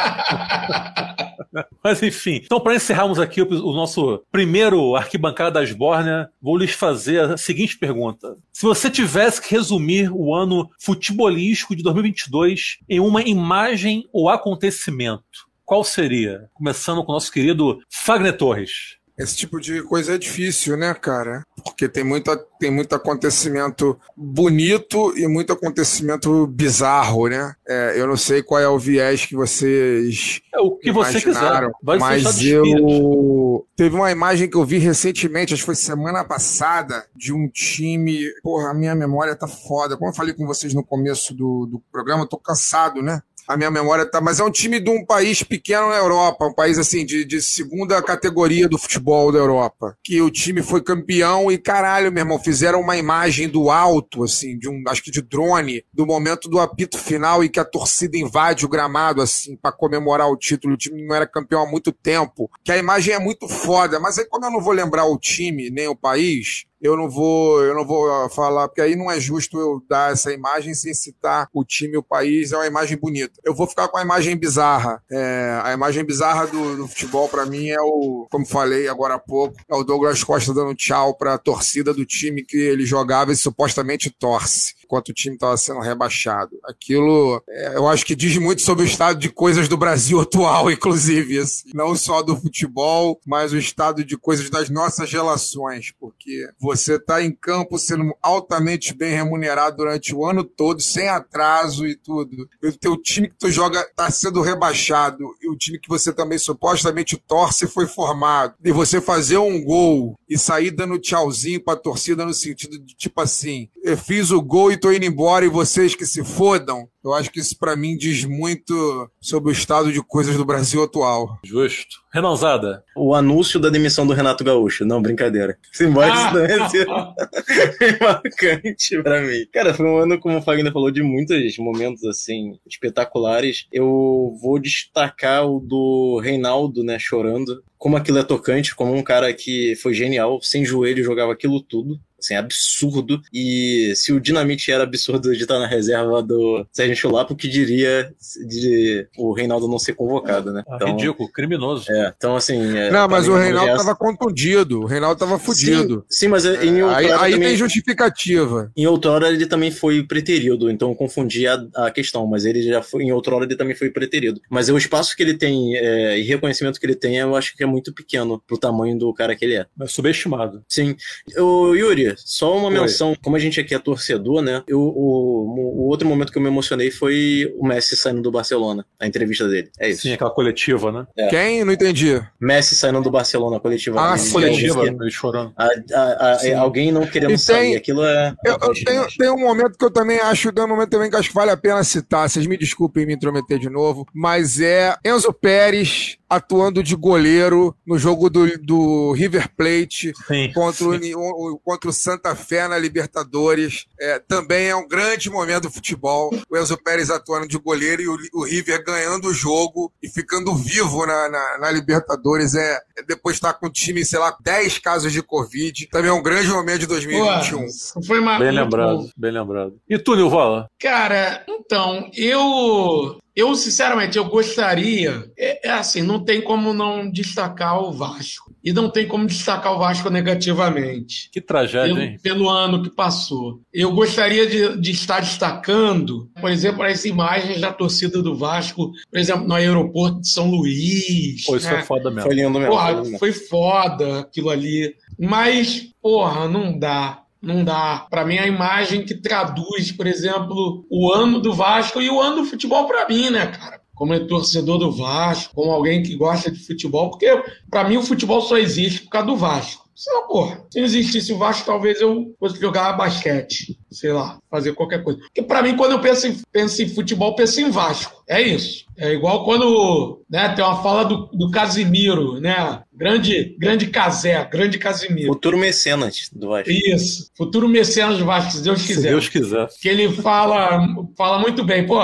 Mas 1.82 2.02
enfim. 2.02 2.40
Então, 2.44 2.60
para 2.60 2.74
encerrarmos 2.74 3.18
aqui 3.18 3.40
o, 3.42 3.48
o, 3.48 3.72
nosso 3.72 4.22
primeiro 4.30 4.94
arquibancada 4.96 5.60
das 5.60 5.72
Bórnia, 5.72 6.28
vou 6.40 6.56
lhes 6.56 6.72
fazer 6.72 7.20
a 7.20 7.36
seguinte 7.36 7.78
pergunta. 7.78 8.36
Se 8.52 8.62
você 8.62 8.90
tivesse 8.90 9.40
que 9.40 9.54
resumir 9.54 10.10
o 10.12 10.34
ano 10.34 10.68
futebolístico 10.80 11.76
de 11.76 11.82
2022 11.92 12.78
em 12.88 13.00
uma 13.00 13.22
imagem 13.22 14.08
ou 14.12 14.28
acontecimento, 14.28 15.48
qual 15.64 15.84
seria? 15.84 16.48
Começando 16.54 17.04
com 17.04 17.12
o 17.12 17.14
nosso 17.14 17.30
querido 17.30 17.80
Fagner 17.90 18.36
Torres. 18.36 18.97
Esse 19.18 19.36
tipo 19.36 19.60
de 19.60 19.82
coisa 19.82 20.14
é 20.14 20.18
difícil, 20.18 20.76
né, 20.76 20.94
cara? 20.94 21.44
Porque 21.64 21.88
tem, 21.88 22.04
muita, 22.04 22.36
tem 22.60 22.70
muito 22.70 22.94
acontecimento 22.94 23.98
bonito 24.16 25.12
e 25.18 25.26
muito 25.26 25.52
acontecimento 25.52 26.46
bizarro, 26.46 27.26
né? 27.26 27.54
É, 27.66 27.94
eu 27.96 28.06
não 28.06 28.16
sei 28.16 28.42
qual 28.42 28.60
é 28.60 28.68
o 28.68 28.78
viés 28.78 29.26
que 29.26 29.34
vocês. 29.34 30.40
É 30.54 30.60
o 30.60 30.76
que 30.76 30.92
você 30.92 31.20
quiser. 31.20 31.70
Vai 31.82 31.98
mas 31.98 32.42
eu. 32.44 33.66
Teve 33.76 33.96
uma 33.96 34.10
imagem 34.10 34.48
que 34.48 34.56
eu 34.56 34.64
vi 34.64 34.78
recentemente, 34.78 35.52
acho 35.52 35.62
que 35.62 35.66
foi 35.66 35.74
semana 35.74 36.24
passada, 36.24 37.04
de 37.14 37.32
um 37.32 37.48
time. 37.48 38.20
Porra, 38.42 38.70
a 38.70 38.74
minha 38.74 38.94
memória 38.94 39.34
tá 39.34 39.48
foda. 39.48 39.96
Como 39.96 40.10
eu 40.10 40.14
falei 40.14 40.32
com 40.32 40.46
vocês 40.46 40.72
no 40.74 40.84
começo 40.84 41.34
do, 41.34 41.66
do 41.66 41.82
programa, 41.90 42.22
eu 42.22 42.28
tô 42.28 42.38
cansado, 42.38 43.02
né? 43.02 43.20
A 43.48 43.56
minha 43.56 43.70
memória 43.70 44.04
tá, 44.04 44.20
mas 44.20 44.38
é 44.38 44.44
um 44.44 44.50
time 44.50 44.78
de 44.78 44.90
um 44.90 45.04
país 45.04 45.42
pequeno 45.42 45.88
na 45.88 45.96
Europa, 45.96 46.46
um 46.46 46.52
país 46.52 46.78
assim 46.78 47.06
de, 47.06 47.24
de 47.24 47.40
segunda 47.40 48.02
categoria 48.02 48.68
do 48.68 48.76
futebol 48.76 49.32
da 49.32 49.38
Europa, 49.38 49.96
que 50.04 50.20
o 50.20 50.30
time 50.30 50.62
foi 50.62 50.82
campeão 50.82 51.50
e 51.50 51.56
caralho, 51.56 52.12
meu 52.12 52.20
irmão, 52.20 52.38
fizeram 52.38 52.80
uma 52.80 52.98
imagem 52.98 53.48
do 53.48 53.70
alto, 53.70 54.22
assim, 54.22 54.58
de 54.58 54.68
um, 54.68 54.82
acho 54.86 55.02
que 55.02 55.10
de 55.10 55.22
drone, 55.22 55.82
do 55.92 56.04
momento 56.04 56.48
do 56.48 56.60
apito 56.60 56.98
final 56.98 57.42
e 57.42 57.48
que 57.48 57.58
a 57.58 57.64
torcida 57.64 58.18
invade 58.18 58.66
o 58.66 58.68
gramado, 58.68 59.22
assim, 59.22 59.56
para 59.56 59.72
comemorar 59.72 60.28
o 60.28 60.36
título. 60.36 60.74
O 60.74 60.78
time 60.78 61.06
não 61.06 61.14
era 61.16 61.26
campeão 61.26 61.62
há 61.62 61.66
muito 61.66 61.90
tempo, 61.90 62.50
que 62.62 62.70
a 62.70 62.76
imagem 62.76 63.14
é 63.14 63.18
muito 63.18 63.48
foda, 63.48 63.98
mas 63.98 64.18
aí 64.18 64.26
como 64.26 64.44
eu 64.44 64.50
não 64.50 64.60
vou 64.60 64.74
lembrar 64.74 65.06
o 65.06 65.18
time 65.18 65.70
nem 65.70 65.88
o 65.88 65.96
país, 65.96 66.67
eu 66.80 66.96
não 66.96 67.10
vou, 67.10 67.62
eu 67.62 67.74
não 67.74 67.84
vou 67.84 68.10
ah, 68.10 68.28
falar, 68.28 68.68
porque 68.68 68.80
aí 68.80 68.94
não 68.94 69.10
é 69.10 69.18
justo 69.18 69.58
eu 69.58 69.82
dar 69.88 70.12
essa 70.12 70.32
imagem 70.32 70.74
sem 70.74 70.94
citar 70.94 71.48
o 71.52 71.64
time, 71.64 71.96
o 71.96 72.02
país, 72.02 72.52
é 72.52 72.56
uma 72.56 72.66
imagem 72.66 72.96
bonita. 72.96 73.32
Eu 73.44 73.54
vou 73.54 73.66
ficar 73.66 73.88
com 73.88 73.98
a 73.98 74.02
imagem 74.02 74.36
bizarra. 74.36 75.02
É, 75.10 75.60
a 75.62 75.72
imagem 75.72 76.04
bizarra 76.04 76.46
do, 76.46 76.76
do 76.76 76.88
futebol 76.88 77.28
para 77.28 77.46
mim 77.46 77.68
é 77.68 77.80
o, 77.80 78.26
como 78.30 78.46
falei 78.46 78.88
agora 78.88 79.14
há 79.14 79.18
pouco, 79.18 79.56
é 79.68 79.74
o 79.74 79.82
Douglas 79.82 80.22
Costa 80.22 80.54
dando 80.54 80.74
tchau 80.74 81.14
para 81.14 81.34
a 81.34 81.38
torcida 81.38 81.92
do 81.92 82.04
time 82.04 82.44
que 82.44 82.56
ele 82.56 82.86
jogava 82.86 83.32
e 83.32 83.36
supostamente 83.36 84.10
torce. 84.10 84.77
Enquanto 84.88 85.10
o 85.10 85.12
time 85.12 85.34
estava 85.34 85.56
sendo 85.58 85.80
rebaixado. 85.80 86.58
Aquilo, 86.64 87.42
é, 87.46 87.76
eu 87.76 87.86
acho 87.86 88.06
que 88.06 88.16
diz 88.16 88.38
muito 88.38 88.62
sobre 88.62 88.84
o 88.84 88.86
estado 88.86 89.18
de 89.18 89.28
coisas 89.28 89.68
do 89.68 89.76
Brasil 89.76 90.18
atual, 90.20 90.70
inclusive. 90.70 91.38
Assim. 91.38 91.70
Não 91.74 91.94
só 91.94 92.22
do 92.22 92.34
futebol, 92.34 93.20
mas 93.26 93.52
o 93.52 93.58
estado 93.58 94.02
de 94.02 94.16
coisas 94.16 94.48
das 94.48 94.70
nossas 94.70 95.12
relações. 95.12 95.92
Porque 96.00 96.48
você 96.58 96.94
está 96.94 97.22
em 97.22 97.30
campo 97.30 97.78
sendo 97.78 98.14
altamente 98.22 98.94
bem 98.94 99.14
remunerado 99.14 99.76
durante 99.76 100.14
o 100.14 100.24
ano 100.24 100.42
todo, 100.42 100.80
sem 100.80 101.08
atraso 101.08 101.86
e 101.86 101.94
tudo. 101.94 102.48
E 102.62 102.68
o 102.68 102.76
teu 102.76 102.96
time 102.96 103.28
que 103.28 103.36
tu 103.36 103.50
joga 103.50 103.80
está 103.80 104.10
sendo 104.10 104.40
rebaixado. 104.40 105.22
E 105.42 105.50
o 105.50 105.56
time 105.56 105.78
que 105.78 105.88
você 105.88 106.12
também 106.12 106.38
supostamente 106.38 107.16
torce 107.16 107.66
foi 107.66 107.86
formado. 107.86 108.54
E 108.64 108.72
você 108.72 109.02
fazer 109.02 109.36
um 109.36 109.62
gol 109.62 110.18
e 110.26 110.38
sair 110.38 110.70
dando 110.70 110.98
tchauzinho 110.98 111.62
pra 111.62 111.76
torcida 111.76 112.24
no 112.24 112.32
sentido 112.32 112.78
de 112.78 112.94
tipo 112.94 113.20
assim, 113.20 113.68
eu 113.82 113.96
fiz 113.96 114.30
o 114.30 114.40
gol 114.40 114.72
e 114.72 114.77
tô 114.78 114.92
indo 114.92 115.04
embora 115.04 115.44
e 115.44 115.48
vocês 115.48 115.94
que 115.94 116.06
se 116.06 116.24
fodam. 116.24 116.88
Eu 117.04 117.14
acho 117.14 117.30
que 117.30 117.40
isso 117.40 117.58
para 117.58 117.76
mim 117.76 117.96
diz 117.96 118.24
muito 118.24 119.10
sobre 119.20 119.50
o 119.50 119.52
estado 119.52 119.92
de 119.92 120.02
coisas 120.02 120.36
do 120.36 120.44
Brasil 120.44 120.82
atual. 120.82 121.38
Justo. 121.44 121.96
Renanzada. 122.12 122.84
O 122.96 123.14
anúncio 123.14 123.60
da 123.60 123.70
demissão 123.70 124.06
do 124.06 124.12
Renato 124.12 124.42
Gaúcho. 124.44 124.84
Não, 124.84 125.00
brincadeira. 125.00 125.56
Simbora 125.72 126.12
ah. 126.12 126.16
isso 126.16 126.32
também 126.32 127.98
marcante 128.00 129.02
pra 129.02 129.22
mim. 129.22 129.46
Cara, 129.52 129.72
foi 129.72 129.86
um 129.86 129.98
ano, 129.98 130.18
como 130.18 130.38
o 130.38 130.42
Fagner 130.42 130.72
falou, 130.72 130.90
de 130.90 131.02
muitos 131.02 131.56
momentos, 131.58 132.04
assim, 132.04 132.58
espetaculares. 132.66 133.66
Eu 133.72 134.36
vou 134.40 134.58
destacar 134.58 135.46
o 135.46 135.60
do 135.60 136.20
Reinaldo, 136.22 136.82
né, 136.82 136.98
chorando. 136.98 137.62
Como 137.76 137.96
aquilo 137.96 138.18
é 138.18 138.24
tocante, 138.24 138.74
como 138.74 138.94
um 138.94 139.02
cara 139.02 139.32
que 139.32 139.76
foi 139.76 139.94
genial, 139.94 140.42
sem 140.42 140.64
joelho, 140.64 141.04
jogava 141.04 141.32
aquilo 141.32 141.62
tudo 141.62 141.98
assim, 142.18 142.34
absurdo. 142.34 143.20
E 143.32 143.92
se 143.96 144.12
o 144.12 144.20
Dinamite 144.20 144.70
era 144.70 144.84
absurdo 144.84 145.34
de 145.34 145.42
estar 145.42 145.58
na 145.58 145.66
reserva 145.66 146.22
do 146.22 146.66
Sérgio 146.72 146.96
Chulapo, 146.96 147.34
o 147.34 147.36
que 147.36 147.48
diria 147.48 148.12
de 148.46 149.06
o 149.16 149.32
Reinaldo 149.32 149.68
não 149.68 149.78
ser 149.78 149.94
convocado, 149.94 150.52
né? 150.52 150.62
Ah, 150.68 150.76
então, 150.76 150.88
ridículo, 150.88 151.30
criminoso. 151.30 151.90
É, 151.90 152.12
então 152.16 152.36
assim... 152.36 152.76
É, 152.76 152.90
não, 152.90 153.08
mas 153.08 153.28
o 153.28 153.34
Reinaldo 153.34 153.72
estava 153.72 153.94
contundido, 153.94 154.80
o 154.80 154.86
Reinaldo 154.86 155.14
estava 155.14 155.38
fudido. 155.38 156.04
Sim, 156.08 156.26
sim, 156.26 156.28
mas 156.28 156.44
em 156.44 156.82
outrora 156.82 156.98
Aí, 156.98 157.12
aí 157.12 157.32
também, 157.32 157.48
tem 157.48 157.56
justificativa. 157.56 158.72
Em 158.76 158.86
outrora 158.86 159.28
ele 159.28 159.46
também 159.46 159.70
foi 159.70 160.02
preterido, 160.02 160.70
então 160.70 160.90
eu 160.90 160.94
confundi 160.94 161.46
a, 161.46 161.64
a, 161.74 161.90
questão, 161.90 162.26
mas 162.26 162.44
ele 162.44 162.62
já 162.62 162.82
foi, 162.82 163.04
em 163.04 163.12
outrora 163.12 163.44
ele 163.44 163.56
também 163.56 163.74
foi 163.74 163.90
preterido. 163.90 164.40
Mas 164.50 164.68
o 164.68 164.76
espaço 164.76 165.16
que 165.16 165.22
ele 165.22 165.34
tem 165.34 165.76
é, 165.76 166.18
e 166.18 166.22
reconhecimento 166.22 166.78
que 166.78 166.86
ele 166.86 166.94
tem, 166.94 167.16
eu 167.16 167.36
acho 167.36 167.56
que 167.56 167.62
é 167.62 167.66
muito 167.66 167.92
pequeno 167.92 168.42
pro 168.46 168.58
tamanho 168.58 168.98
do 168.98 169.12
cara 169.12 169.34
que 169.36 169.44
ele 169.44 169.56
é. 169.56 169.66
É 169.80 169.86
subestimado. 169.86 170.62
Sim. 170.68 170.96
O 171.36 171.74
Yuri, 171.74 172.07
só 172.16 172.56
uma 172.56 172.70
menção, 172.70 173.14
como 173.22 173.36
a 173.36 173.38
gente 173.38 173.60
aqui 173.60 173.74
é 173.74 173.78
torcedor, 173.78 174.42
né? 174.42 174.62
Eu, 174.66 174.80
o, 174.80 175.82
o, 175.82 175.88
outro 175.88 176.06
momento 176.06 176.32
que 176.32 176.38
eu 176.38 176.42
me 176.42 176.48
emocionei 176.48 176.90
foi 176.90 177.52
o 177.58 177.66
Messi 177.66 177.96
saindo 177.96 178.22
do 178.22 178.30
Barcelona, 178.30 178.84
a 178.98 179.06
entrevista 179.06 179.48
dele. 179.48 179.70
É 179.78 179.90
isso. 179.90 180.02
Sim, 180.02 180.12
aquela 180.12 180.30
coletiva, 180.30 180.92
né? 180.92 181.06
É. 181.16 181.28
Quem? 181.28 181.64
Não 181.64 181.72
entendi. 181.72 182.20
Messi 182.40 182.74
saindo 182.74 183.00
do 183.00 183.10
Barcelona, 183.10 183.56
a 183.56 183.60
coletiva. 183.60 184.00
Ah, 184.00 184.16
sim, 184.16 184.32
coletiva, 184.32 184.86
ele 184.86 185.10
chorando. 185.10 185.52
A, 185.56 185.68
a, 185.94 186.32
a, 186.32 186.58
alguém 186.58 186.92
não 186.92 187.06
querendo 187.06 187.30
tem, 187.30 187.38
sair, 187.38 187.76
aquilo 187.76 188.04
é... 188.04 188.34
Eu, 188.44 188.58
eu 188.60 188.72
tenho, 188.84 189.06
tem 189.18 189.30
um 189.30 189.38
momento 189.38 189.78
que 189.78 189.84
eu 189.84 189.90
também 189.90 190.18
acho, 190.20 190.52
tem 190.52 190.64
um 190.64 190.68
momento 190.68 190.90
também 190.90 191.10
que 191.10 191.16
acho 191.16 191.28
que 191.28 191.34
vale 191.34 191.50
a 191.50 191.56
pena 191.56 191.82
citar, 191.84 192.28
vocês 192.28 192.46
me 192.46 192.56
desculpem 192.56 193.06
me 193.06 193.14
intrometer 193.14 193.58
de 193.58 193.70
novo, 193.70 194.06
mas 194.14 194.60
é 194.60 194.94
Enzo 195.04 195.32
Pérez 195.32 196.17
atuando 196.28 196.82
de 196.82 196.94
goleiro 196.94 197.74
no 197.86 197.98
jogo 197.98 198.28
do, 198.28 198.46
do 198.58 199.12
River 199.12 199.48
Plate 199.56 200.12
sim, 200.26 200.52
contra, 200.52 200.98
sim. 200.98 201.14
O, 201.14 201.58
contra 201.64 201.88
o 201.88 201.92
Santa 201.92 202.34
Fé 202.34 202.68
na 202.68 202.78
Libertadores. 202.78 203.86
É, 203.98 204.18
também 204.18 204.68
é 204.68 204.76
um 204.76 204.86
grande 204.86 205.30
momento 205.30 205.62
do 205.62 205.70
futebol. 205.70 206.30
O 206.50 206.56
Enzo 206.56 206.76
Pérez 206.82 207.10
atuando 207.10 207.48
de 207.48 207.58
goleiro 207.58 208.02
e 208.02 208.08
o, 208.08 208.16
o 208.34 208.44
River 208.44 208.84
ganhando 208.84 209.28
o 209.28 209.34
jogo 209.34 209.92
e 210.02 210.08
ficando 210.08 210.54
vivo 210.54 211.06
na, 211.06 211.28
na, 211.28 211.58
na 211.58 211.70
Libertadores. 211.70 212.54
É, 212.54 212.78
é 212.98 213.02
depois 213.02 213.36
estar 213.36 213.54
tá 213.54 213.58
com 213.58 213.66
o 213.66 213.72
time, 213.72 214.04
sei 214.04 214.18
lá, 214.18 214.36
10 214.40 214.78
casos 214.78 215.12
de 215.12 215.22
Covid. 215.22 215.88
Também 215.88 216.10
é 216.10 216.14
um 216.14 216.22
grande 216.22 216.48
momento 216.48 216.80
de 216.80 216.86
2021. 216.86 217.58
Pô, 217.58 218.02
foi 218.02 218.20
uma, 218.20 218.38
bem 218.38 218.50
lembrado, 218.50 218.98
bom. 218.98 219.10
bem 219.16 219.32
lembrado. 219.32 219.78
E 219.88 219.98
tu, 219.98 220.14
Nilvala? 220.14 220.68
Cara, 220.78 221.44
então, 221.48 222.10
eu 222.14 223.18
eu, 223.38 223.54
sinceramente, 223.54 224.18
eu 224.18 224.24
gostaria. 224.24 225.30
É, 225.38 225.68
é, 225.68 225.70
assim, 225.70 226.02
não 226.02 226.18
tem 226.18 226.42
como 226.42 226.74
não 226.74 227.08
destacar 227.08 227.80
o 227.80 227.92
Vasco. 227.92 228.52
E 228.64 228.72
não 228.72 228.90
tem 228.90 229.06
como 229.06 229.28
destacar 229.28 229.72
o 229.72 229.78
Vasco 229.78 230.10
negativamente. 230.10 231.30
Que 231.30 231.40
tragédia, 231.40 231.94
pelo, 231.94 232.00
hein? 232.00 232.18
Pelo 232.20 232.48
ano 232.48 232.82
que 232.82 232.90
passou. 232.90 233.60
Eu 233.72 233.92
gostaria 233.92 234.44
de, 234.44 234.80
de 234.80 234.90
estar 234.90 235.20
destacando, 235.20 236.28
por 236.40 236.50
exemplo, 236.50 236.82
as 236.82 237.04
imagens 237.04 237.60
da 237.60 237.72
torcida 237.72 238.20
do 238.20 238.34
Vasco, 238.34 238.90
por 239.08 239.20
exemplo, 239.20 239.46
no 239.46 239.54
aeroporto 239.54 240.20
de 240.20 240.28
São 240.28 240.50
Luís. 240.50 241.46
Pô, 241.46 241.56
isso 241.56 241.68
né? 241.68 241.76
foi 241.76 241.82
foda 241.84 242.10
mesmo. 242.10 242.22
Foi 242.22 242.34
lindo 242.34 242.58
mesmo. 242.58 242.72
Porra, 242.72 243.04
foi 243.20 243.32
foda 243.32 244.18
aquilo 244.18 244.50
ali. 244.50 244.96
Mas, 245.16 245.90
porra, 246.02 246.48
não 246.48 246.76
dá. 246.76 247.22
Não 247.40 247.64
dá. 247.64 248.06
Para 248.10 248.24
mim, 248.24 248.38
a 248.38 248.46
imagem 248.46 249.04
que 249.04 249.14
traduz, 249.14 249.92
por 249.92 250.06
exemplo, 250.06 250.84
o 250.90 251.12
ano 251.12 251.40
do 251.40 251.54
Vasco 251.54 252.00
e 252.00 252.10
o 252.10 252.20
ano 252.20 252.42
do 252.42 252.44
futebol 252.44 252.86
para 252.86 253.08
mim, 253.08 253.30
né, 253.30 253.46
cara? 253.46 253.80
Como 253.94 254.14
é 254.14 254.20
torcedor 254.20 254.78
do 254.78 254.92
Vasco, 254.92 255.54
como 255.54 255.72
alguém 255.72 256.02
que 256.02 256.16
gosta 256.16 256.50
de 256.50 256.64
futebol, 256.64 257.10
porque 257.10 257.42
para 257.68 257.88
mim 257.88 257.96
o 257.96 258.02
futebol 258.02 258.40
só 258.40 258.56
existe 258.56 259.02
por 259.02 259.10
causa 259.10 259.26
do 259.26 259.36
Vasco. 259.36 259.88
Senão, 259.94 260.28
porra, 260.28 260.64
se 260.70 260.78
não 260.78 260.86
existisse 260.86 261.32
o 261.32 261.38
Vasco, 261.38 261.66
talvez 261.66 262.00
eu 262.00 262.32
fosse 262.38 262.60
jogar 262.60 262.92
basquete, 262.92 263.76
sei 263.90 264.12
lá, 264.12 264.38
fazer 264.48 264.72
qualquer 264.72 265.02
coisa. 265.02 265.18
Porque 265.18 265.42
para 265.42 265.60
mim, 265.60 265.76
quando 265.76 265.90
eu 265.90 266.00
penso 266.00 266.28
em, 266.28 266.40
penso 266.52 266.80
em 266.80 266.88
futebol, 266.88 267.34
penso 267.34 267.60
em 267.60 267.68
Vasco. 267.68 268.22
É 268.28 268.40
isso. 268.40 268.86
É 268.98 269.12
igual 269.12 269.44
quando 269.44 270.24
né, 270.28 270.48
tem 270.50 270.64
uma 270.64 270.82
fala 270.82 271.04
do, 271.04 271.26
do 271.26 271.50
Casimiro, 271.50 272.40
né? 272.40 272.82
Grande, 272.92 273.56
grande 273.58 273.86
Casé, 273.86 274.44
grande 274.50 274.76
Casimiro. 274.76 275.32
Futuro 275.32 275.56
mecenas 275.56 276.28
do 276.32 276.48
Vasco. 276.48 276.70
Isso, 276.70 277.30
futuro 277.36 277.68
mecenas 277.68 278.18
do 278.18 278.24
Vasco, 278.24 278.50
se 278.50 278.62
Deus 278.62 278.82
quiser. 278.82 279.00
Se 279.00 279.08
Deus 279.08 279.28
quiser. 279.28 279.68
Que 279.80 279.88
ele 279.88 280.10
fala, 280.10 280.84
fala 281.16 281.38
muito 281.38 281.62
bem, 281.62 281.86
pô, 281.86 282.00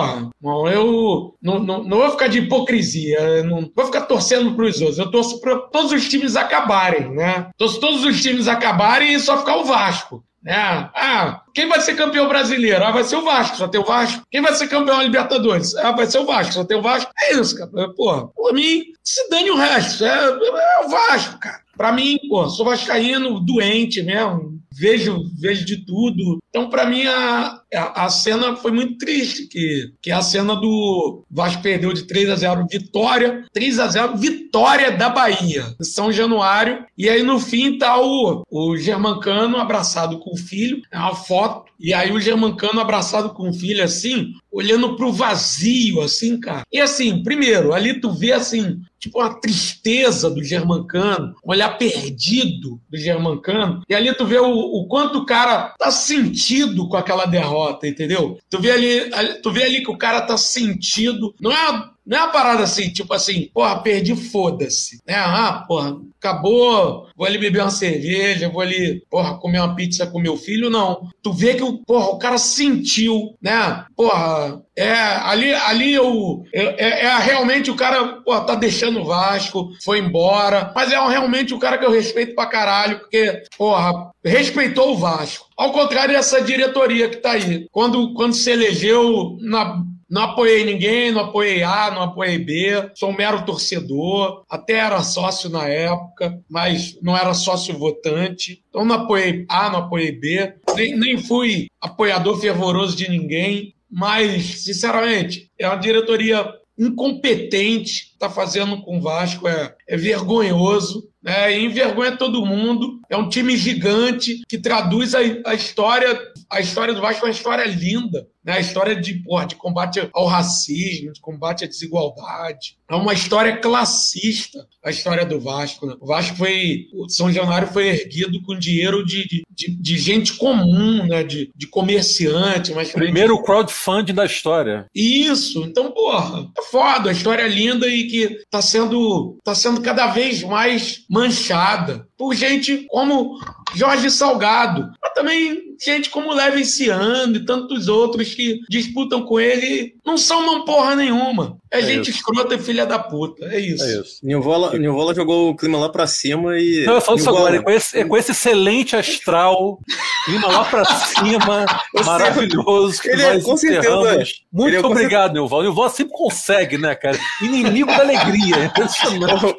eu 0.68 1.34
não, 1.42 1.58
não, 1.58 1.82
não 1.82 1.98
vou 1.98 2.10
ficar 2.12 2.28
de 2.28 2.38
hipocrisia, 2.38 3.42
não 3.42 3.68
vou 3.74 3.86
ficar 3.86 4.02
torcendo 4.02 4.54
para 4.54 4.64
os 4.64 4.80
outros, 4.80 4.98
eu 4.98 5.10
torço 5.10 5.40
para 5.40 5.56
todos 5.56 5.90
os 5.90 6.08
times 6.08 6.36
acabarem, 6.36 7.10
né? 7.12 7.48
Torço 7.58 7.80
todos 7.80 8.04
os 8.04 8.22
times 8.22 8.46
acabarem 8.46 9.14
e 9.14 9.20
só 9.20 9.38
ficar 9.38 9.56
o 9.56 9.64
Vasco. 9.64 10.24
Né? 10.44 10.54
Ah, 10.94 11.42
quem 11.54 11.68
vai 11.68 11.80
ser 11.80 11.94
campeão 11.94 12.28
brasileiro? 12.28 12.84
Ah, 12.84 12.90
vai 12.90 13.02
ser 13.02 13.16
o 13.16 13.24
Vasco, 13.24 13.56
só 13.56 13.66
tem 13.66 13.80
o 13.80 13.84
Vasco. 13.84 14.22
Quem 14.30 14.42
vai 14.42 14.52
ser 14.54 14.68
campeão 14.68 15.02
Libertadores? 15.02 15.74
Ah, 15.76 15.92
vai 15.92 16.06
ser 16.06 16.18
o 16.18 16.26
Vasco, 16.26 16.52
só 16.52 16.64
tem 16.64 16.76
o 16.76 16.82
Vasco. 16.82 17.10
É 17.22 17.34
isso, 17.34 17.56
cara. 17.56 17.88
Porra, 17.94 18.26
por 18.28 18.52
mim, 18.52 18.82
se 19.02 19.28
dane 19.30 19.50
o 19.50 19.56
resto. 19.56 20.04
É, 20.04 20.24
é 20.24 20.84
o 20.84 20.88
Vasco, 20.90 21.38
cara. 21.40 21.64
Pra 21.76 21.90
mim, 21.92 22.18
pô, 22.28 22.48
sou 22.48 22.64
vascaíno 22.64 23.40
doente 23.40 24.00
mesmo, 24.02 24.53
vejo, 24.76 25.22
vejo 25.38 25.64
de 25.64 25.84
tudo. 25.84 26.38
Então, 26.48 26.68
para 26.68 26.86
mim, 26.86 27.04
a, 27.06 27.60
a, 27.72 28.08
cena 28.08 28.56
foi 28.56 28.70
muito 28.70 28.98
triste, 28.98 29.46
que, 29.46 29.92
que 30.00 30.10
é 30.10 30.14
a 30.14 30.22
cena 30.22 30.54
do 30.54 31.24
Vasco 31.30 31.62
perdeu 31.62 31.92
de 31.92 32.06
3 32.06 32.30
a 32.30 32.36
0 32.36 32.66
vitória, 32.70 33.44
3 33.52 33.78
a 33.78 33.86
0 33.88 34.16
vitória 34.16 34.92
da 34.92 35.08
Bahia, 35.08 35.74
São 35.80 36.12
Januário, 36.12 36.84
e 36.96 37.08
aí 37.08 37.22
no 37.22 37.40
fim 37.40 37.78
tá 37.78 38.00
o, 38.00 38.44
o 38.50 38.76
Germancano 38.76 39.56
abraçado 39.56 40.18
com 40.18 40.32
o 40.32 40.38
filho, 40.38 40.82
é 40.92 40.98
uma 40.98 41.14
foto, 41.14 41.72
e 41.78 41.92
aí 41.92 42.12
o 42.12 42.20
Germancano 42.20 42.80
abraçado 42.80 43.30
com 43.30 43.48
o 43.48 43.52
filho 43.52 43.82
assim, 43.82 44.32
olhando 44.50 44.96
pro 44.96 45.12
vazio, 45.12 46.00
assim, 46.00 46.38
cara. 46.38 46.62
E 46.72 46.80
assim, 46.80 47.22
primeiro, 47.22 47.74
ali 47.74 48.00
tu 48.00 48.12
vê 48.12 48.32
assim, 48.32 48.80
tipo 49.04 49.20
uma 49.20 49.34
tristeza 49.34 50.30
do 50.30 50.42
Germancano, 50.42 51.34
um 51.44 51.50
olhar 51.50 51.76
perdido 51.76 52.80
do 52.88 52.96
Germancano, 52.96 53.82
e 53.88 53.94
ali 53.94 54.14
tu 54.14 54.26
vê 54.26 54.38
o, 54.38 54.50
o 54.50 54.86
quanto 54.86 55.18
o 55.18 55.26
cara 55.26 55.74
tá 55.78 55.90
sentido 55.90 56.88
com 56.88 56.96
aquela 56.96 57.26
derrota, 57.26 57.86
entendeu? 57.86 58.38
Tu 58.48 58.60
vê 58.60 58.70
ali, 58.70 59.10
tu 59.42 59.52
vê 59.52 59.64
ali 59.64 59.82
que 59.82 59.90
o 59.90 59.98
cara 59.98 60.22
tá 60.22 60.36
sentido, 60.36 61.34
não 61.40 61.52
é 61.52 61.94
não 62.06 62.18
é 62.18 62.20
uma 62.20 62.32
parada 62.32 62.62
assim, 62.62 62.90
tipo 62.90 63.14
assim, 63.14 63.48
porra, 63.54 63.80
perdi, 63.80 64.14
foda-se. 64.14 65.00
Né? 65.06 65.14
Ah, 65.14 65.64
porra, 65.66 65.96
acabou, 66.24 67.06
vou 67.14 67.26
ali 67.26 67.36
beber 67.36 67.60
uma 67.60 67.70
cerveja, 67.70 68.48
vou 68.48 68.62
ali, 68.62 69.02
porra, 69.10 69.38
comer 69.38 69.60
uma 69.60 69.74
pizza 69.74 70.06
com 70.06 70.18
meu 70.18 70.36
filho, 70.36 70.70
não. 70.70 71.08
Tu 71.22 71.32
vê 71.32 71.54
que 71.54 71.62
o, 71.62 71.78
porra, 71.84 72.06
o 72.06 72.18
cara 72.18 72.38
sentiu, 72.38 73.36
né? 73.42 73.84
Porra, 73.94 74.62
é, 74.76 74.92
ali, 74.92 75.52
ali 75.52 75.92
eu, 75.92 76.42
é, 76.52 77.06
é, 77.06 77.18
realmente 77.18 77.70
o 77.70 77.76
cara, 77.76 78.22
porra, 78.24 78.40
tá 78.40 78.54
deixando 78.54 79.00
o 79.00 79.04
Vasco, 79.04 79.68
foi 79.84 79.98
embora, 79.98 80.72
mas 80.74 80.90
é 80.90 81.08
realmente 81.08 81.52
o 81.52 81.58
cara 81.58 81.76
que 81.76 81.84
eu 81.84 81.92
respeito 81.92 82.34
pra 82.34 82.46
caralho, 82.46 83.00
porque, 83.00 83.42
porra, 83.56 84.10
respeitou 84.24 84.92
o 84.92 84.98
Vasco. 84.98 85.46
Ao 85.56 85.72
contrário 85.72 86.14
dessa 86.14 86.40
diretoria 86.40 87.08
que 87.08 87.18
tá 87.18 87.32
aí. 87.32 87.66
Quando, 87.70 88.14
quando 88.14 88.34
se 88.34 88.50
elegeu 88.50 89.36
na 89.40 89.84
não 90.08 90.22
apoiei 90.22 90.64
ninguém, 90.64 91.10
não 91.10 91.22
apoiei 91.22 91.62
A, 91.62 91.90
não 91.90 92.02
apoiei 92.02 92.38
B, 92.38 92.90
sou 92.94 93.10
um 93.10 93.16
mero 93.16 93.44
torcedor, 93.44 94.42
até 94.48 94.74
era 94.74 95.02
sócio 95.02 95.48
na 95.48 95.66
época, 95.66 96.38
mas 96.48 96.98
não 97.02 97.16
era 97.16 97.34
sócio 97.34 97.76
votante. 97.76 98.62
Então 98.68 98.84
não 98.84 98.96
apoiei 98.96 99.44
A, 99.48 99.70
não 99.70 99.80
apoiei 99.80 100.12
B, 100.12 100.54
nem, 100.74 100.96
nem 100.96 101.18
fui 101.18 101.68
apoiador 101.80 102.38
fervoroso 102.40 102.96
de 102.96 103.08
ninguém, 103.08 103.74
mas, 103.90 104.64
sinceramente, 104.64 105.50
é 105.58 105.68
uma 105.68 105.76
diretoria 105.76 106.52
incompetente, 106.76 108.10
está 108.12 108.28
fazendo 108.28 108.82
com 108.82 108.98
o 108.98 109.00
Vasco, 109.00 109.46
é, 109.46 109.74
é 109.86 109.96
vergonhoso, 109.96 111.08
né? 111.22 111.58
Envergonha 111.58 112.16
todo 112.16 112.44
mundo. 112.44 113.00
É 113.08 113.16
um 113.16 113.28
time 113.28 113.56
gigante 113.56 114.42
que 114.48 114.58
traduz 114.58 115.14
a, 115.14 115.20
a 115.46 115.54
história, 115.54 116.20
a 116.50 116.60
história 116.60 116.94
do 116.94 117.00
Vasco 117.00 117.24
é 117.24 117.28
uma 117.28 117.34
história 117.34 117.64
linda 117.64 118.26
né? 118.44 118.54
A 118.54 118.60
história 118.60 118.94
de, 118.94 119.14
porra, 119.14 119.46
de 119.46 119.56
combate 119.56 120.06
ao 120.12 120.26
racismo, 120.26 121.12
de 121.12 121.20
combate 121.20 121.64
à 121.64 121.66
desigualdade. 121.66 122.76
É 122.88 122.94
uma 122.94 123.14
história 123.14 123.56
classista, 123.56 124.66
a 124.84 124.90
história 124.90 125.24
do 125.24 125.40
Vasco. 125.40 125.86
Né? 125.86 125.94
O 125.98 126.06
Vasco 126.06 126.36
foi. 126.36 126.86
O 126.92 127.08
São 127.08 127.32
Januário 127.32 127.68
foi 127.68 127.88
erguido 127.88 128.42
com 128.42 128.58
dinheiro 128.58 129.04
de, 129.04 129.26
de, 129.50 129.74
de 129.74 129.98
gente 129.98 130.34
comum, 130.34 131.06
né? 131.06 131.24
de, 131.24 131.50
de 131.56 131.66
comerciante. 131.66 132.74
Mas 132.74 132.92
Primeiro 132.92 133.42
crowdfunding 133.42 134.12
da 134.12 134.26
história. 134.26 134.86
Isso. 134.94 135.64
Então, 135.64 135.90
porra, 135.92 136.46
é 136.58 136.62
foda. 136.64 137.08
A 137.08 137.12
história 137.12 137.42
é 137.42 137.48
linda 137.48 137.88
e 137.88 138.06
que 138.06 138.24
está 138.24 138.60
sendo, 138.60 139.38
tá 139.42 139.54
sendo 139.54 139.80
cada 139.80 140.08
vez 140.08 140.42
mais 140.42 141.04
manchada 141.08 142.06
por 142.18 142.34
gente 142.34 142.86
como 142.90 143.38
Jorge 143.74 144.10
Salgado, 144.10 144.90
mas 145.02 145.12
também 145.14 145.73
gente 145.84 146.10
como 146.10 146.32
Levenciano 146.32 147.36
e 147.36 147.44
tantos 147.44 147.88
outros 147.88 148.34
que 148.34 148.60
disputam 148.68 149.22
com 149.22 149.38
ele 149.38 149.93
não 150.04 150.18
são 150.18 150.44
não 150.44 150.64
porra 150.64 150.94
nenhuma. 150.94 151.56
É, 151.72 151.78
é 151.78 151.82
gente 151.82 152.10
isso. 152.10 152.18
escrota 152.18 152.54
e 152.54 152.58
filha 152.58 152.86
da 152.86 152.98
puta. 152.98 153.46
É 153.46 153.58
isso. 153.58 153.82
É 153.82 154.00
isso. 154.00 154.18
Nilvola, 154.22 154.78
Nilvola 154.78 155.14
jogou 155.14 155.50
o 155.50 155.56
clima 155.56 155.78
lá 155.78 155.88
pra 155.88 156.06
cima 156.06 156.58
e. 156.58 156.84
Não, 156.86 156.94
eu 156.94 157.00
falo 157.00 157.18
isso 157.18 157.28
agora, 157.28 157.62
com 157.62 157.70
esse, 157.70 157.98
é 157.98 158.04
com 158.04 158.16
esse 158.16 158.32
excelente 158.32 158.94
astral, 158.94 159.80
clima 160.24 160.46
lá 160.48 160.64
pra 160.64 160.84
cima, 160.84 161.66
maravilhoso. 162.04 163.00
Ele 163.04 163.22
é, 163.22 163.40
com 163.40 163.56
certeza. 163.56 164.22
Muito 164.52 164.76
é, 164.76 164.80
obrigado, 164.80 164.98
certeza... 164.98 165.32
Nilvola. 165.32 165.62
Nilvola 165.64 165.90
sempre 165.90 166.12
consegue, 166.12 166.78
né, 166.78 166.94
cara? 166.94 167.18
Inimigo 167.40 167.90
da 167.90 168.00
alegria. 168.00 168.72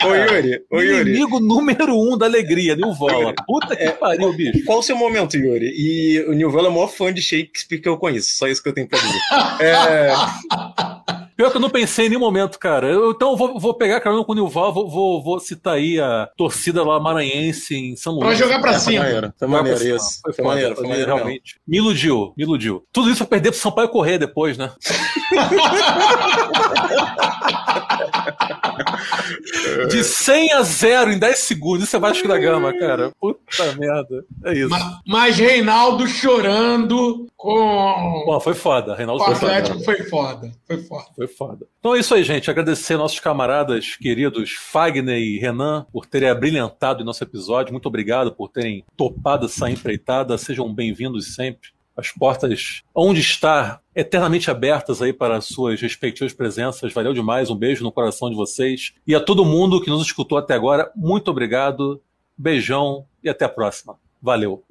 Ô, 0.04 0.14
Yuri, 0.14 0.62
ô, 0.72 0.80
Yuri. 0.80 1.12
Inimigo 1.12 1.40
número 1.40 1.98
um 2.00 2.18
da 2.18 2.28
alegria, 2.28 2.76
Nilvola. 2.76 3.34
Puta 3.46 3.76
que 3.76 3.84
é, 3.84 3.92
pariu, 3.92 4.32
bicho. 4.34 4.64
Qual 4.66 4.80
o 4.80 4.84
seu 4.84 4.96
momento, 4.96 5.36
Yuri? 5.36 5.74
E 5.76 6.24
o 6.28 6.34
Nilvola 6.34 6.68
é 6.68 6.70
o 6.70 6.74
maior 6.74 6.88
fã 6.88 7.14
de 7.14 7.22
Shakespeare 7.22 7.82
que 7.82 7.90
eu 7.90 7.98
conheço. 7.98 8.38
Só 8.38 8.48
isso 8.48 8.62
que 8.62 8.70
eu 8.70 8.74
tenho 8.74 8.88
pra 8.88 9.00
dizer. 9.00 9.20
É. 9.60 10.35
Pior 11.36 11.52
que 11.52 11.58
eu 11.58 11.62
não 11.62 11.70
pensei 11.70 12.06
em 12.06 12.10
nenhum 12.10 12.22
momento, 12.22 12.58
cara. 12.58 12.88
Eu, 12.88 13.12
então 13.12 13.32
eu 13.32 13.38
vou, 13.38 13.60
vou 13.60 13.74
pegar 13.74 14.00
carona 14.00 14.24
com 14.24 14.32
o 14.32 14.36
Nilval, 14.36 14.74
vou, 14.74 14.90
vou, 14.90 15.22
vou, 15.22 15.40
citar 15.40 15.74
aí 15.74 16.00
a 16.00 16.30
torcida 16.38 16.82
lá 16.82 16.98
maranhense 16.98 17.76
em 17.76 17.96
São 17.98 18.14
Luís. 18.14 18.26
Pra 18.26 18.36
jogar 18.36 18.62
pra 18.62 18.72
é, 18.72 18.80
cima. 18.80 19.34
Foi 19.38 19.48
maneiro, 19.48 19.78
foi 19.78 19.96
isso. 19.96 20.20
Foi, 20.22 20.34
foi 20.34 20.46
maneiro, 20.46 20.76
foi 20.76 20.88
maneiro, 20.88 21.14
realmente. 21.14 21.60
Me 21.68 21.78
iludiu, 21.78 22.34
me 22.38 22.46
iludiu. 22.46 22.86
Tudo 22.92 23.10
isso 23.10 23.18
pra 23.18 23.28
perder 23.28 23.52
pro 23.52 23.60
Sampaio 23.60 23.90
correr 23.90 24.18
depois, 24.18 24.58
né? 24.58 24.72
De 29.90 30.04
100 30.04 30.54
a 30.54 30.62
0 30.62 31.12
em 31.12 31.20
10 31.20 31.40
segundos. 31.40 31.86
Isso 31.86 31.96
é 31.96 32.00
Vasco 32.00 32.28
da 32.28 32.38
Gama, 32.38 32.78
cara. 32.78 33.12
Puta 33.20 33.74
merda. 33.78 34.26
É 34.44 34.54
isso. 34.54 34.70
Mas, 34.70 35.00
mas 35.06 35.38
Reinaldo 35.38 36.08
chorando 36.08 37.28
com. 37.36 38.24
Bom, 38.26 38.40
foi 38.40 38.54
foda. 38.54 38.96
Reinaldo 38.96 39.24
foi 39.24 39.34
Atlético 39.34 39.84
foi 39.84 40.04
foda. 40.04 40.52
Foi 40.66 40.78
foda. 40.84 41.06
Foi 41.16 41.28
foda. 41.28 41.68
Então 41.80 41.96
é 41.96 42.00
isso 42.00 42.14
aí, 42.16 42.24
gente. 42.24 42.50
Agradecer 42.50 42.98
nossos 42.98 43.20
camaradas 43.20 43.96
queridos 43.96 44.52
Fagner 44.52 45.20
e 45.20 45.38
Renan 45.38 45.86
por 45.92 46.06
terem 46.06 46.30
abrilhantado 46.30 47.02
o 47.02 47.06
nosso 47.06 47.24
episódio. 47.24 47.72
Muito 47.72 47.88
obrigado 47.88 48.32
por 48.32 48.50
terem 48.50 48.84
topado 48.98 49.46
essa 49.46 49.70
empreitada. 49.70 50.38
Sejam 50.38 50.74
bem-vindos 50.74 51.36
sempre 51.36 51.75
as 51.96 52.12
portas 52.12 52.82
onde 52.94 53.22
está 53.22 53.80
eternamente 53.96 54.52
abertas 54.52 55.02
aí 55.02 55.14
para 55.14 55.40
suas 55.42 55.82
respectivas 55.82 56.34
presenças. 56.34 56.94
Valeu 56.94 57.14
demais, 57.14 57.50
um 57.50 57.56
beijo 57.56 57.84
no 57.84 57.92
coração 57.92 58.30
de 58.30 58.36
vocês. 58.36 58.94
E 59.08 59.16
a 59.16 59.20
todo 59.20 59.46
mundo 59.46 59.82
que 59.82 59.90
nos 59.90 60.06
escutou 60.06 60.38
até 60.38 60.54
agora, 60.54 60.92
muito 60.96 61.32
obrigado, 61.32 62.02
beijão 62.38 63.06
e 63.24 63.30
até 63.30 63.46
a 63.46 63.50
próxima. 63.50 63.98
Valeu. 64.22 64.64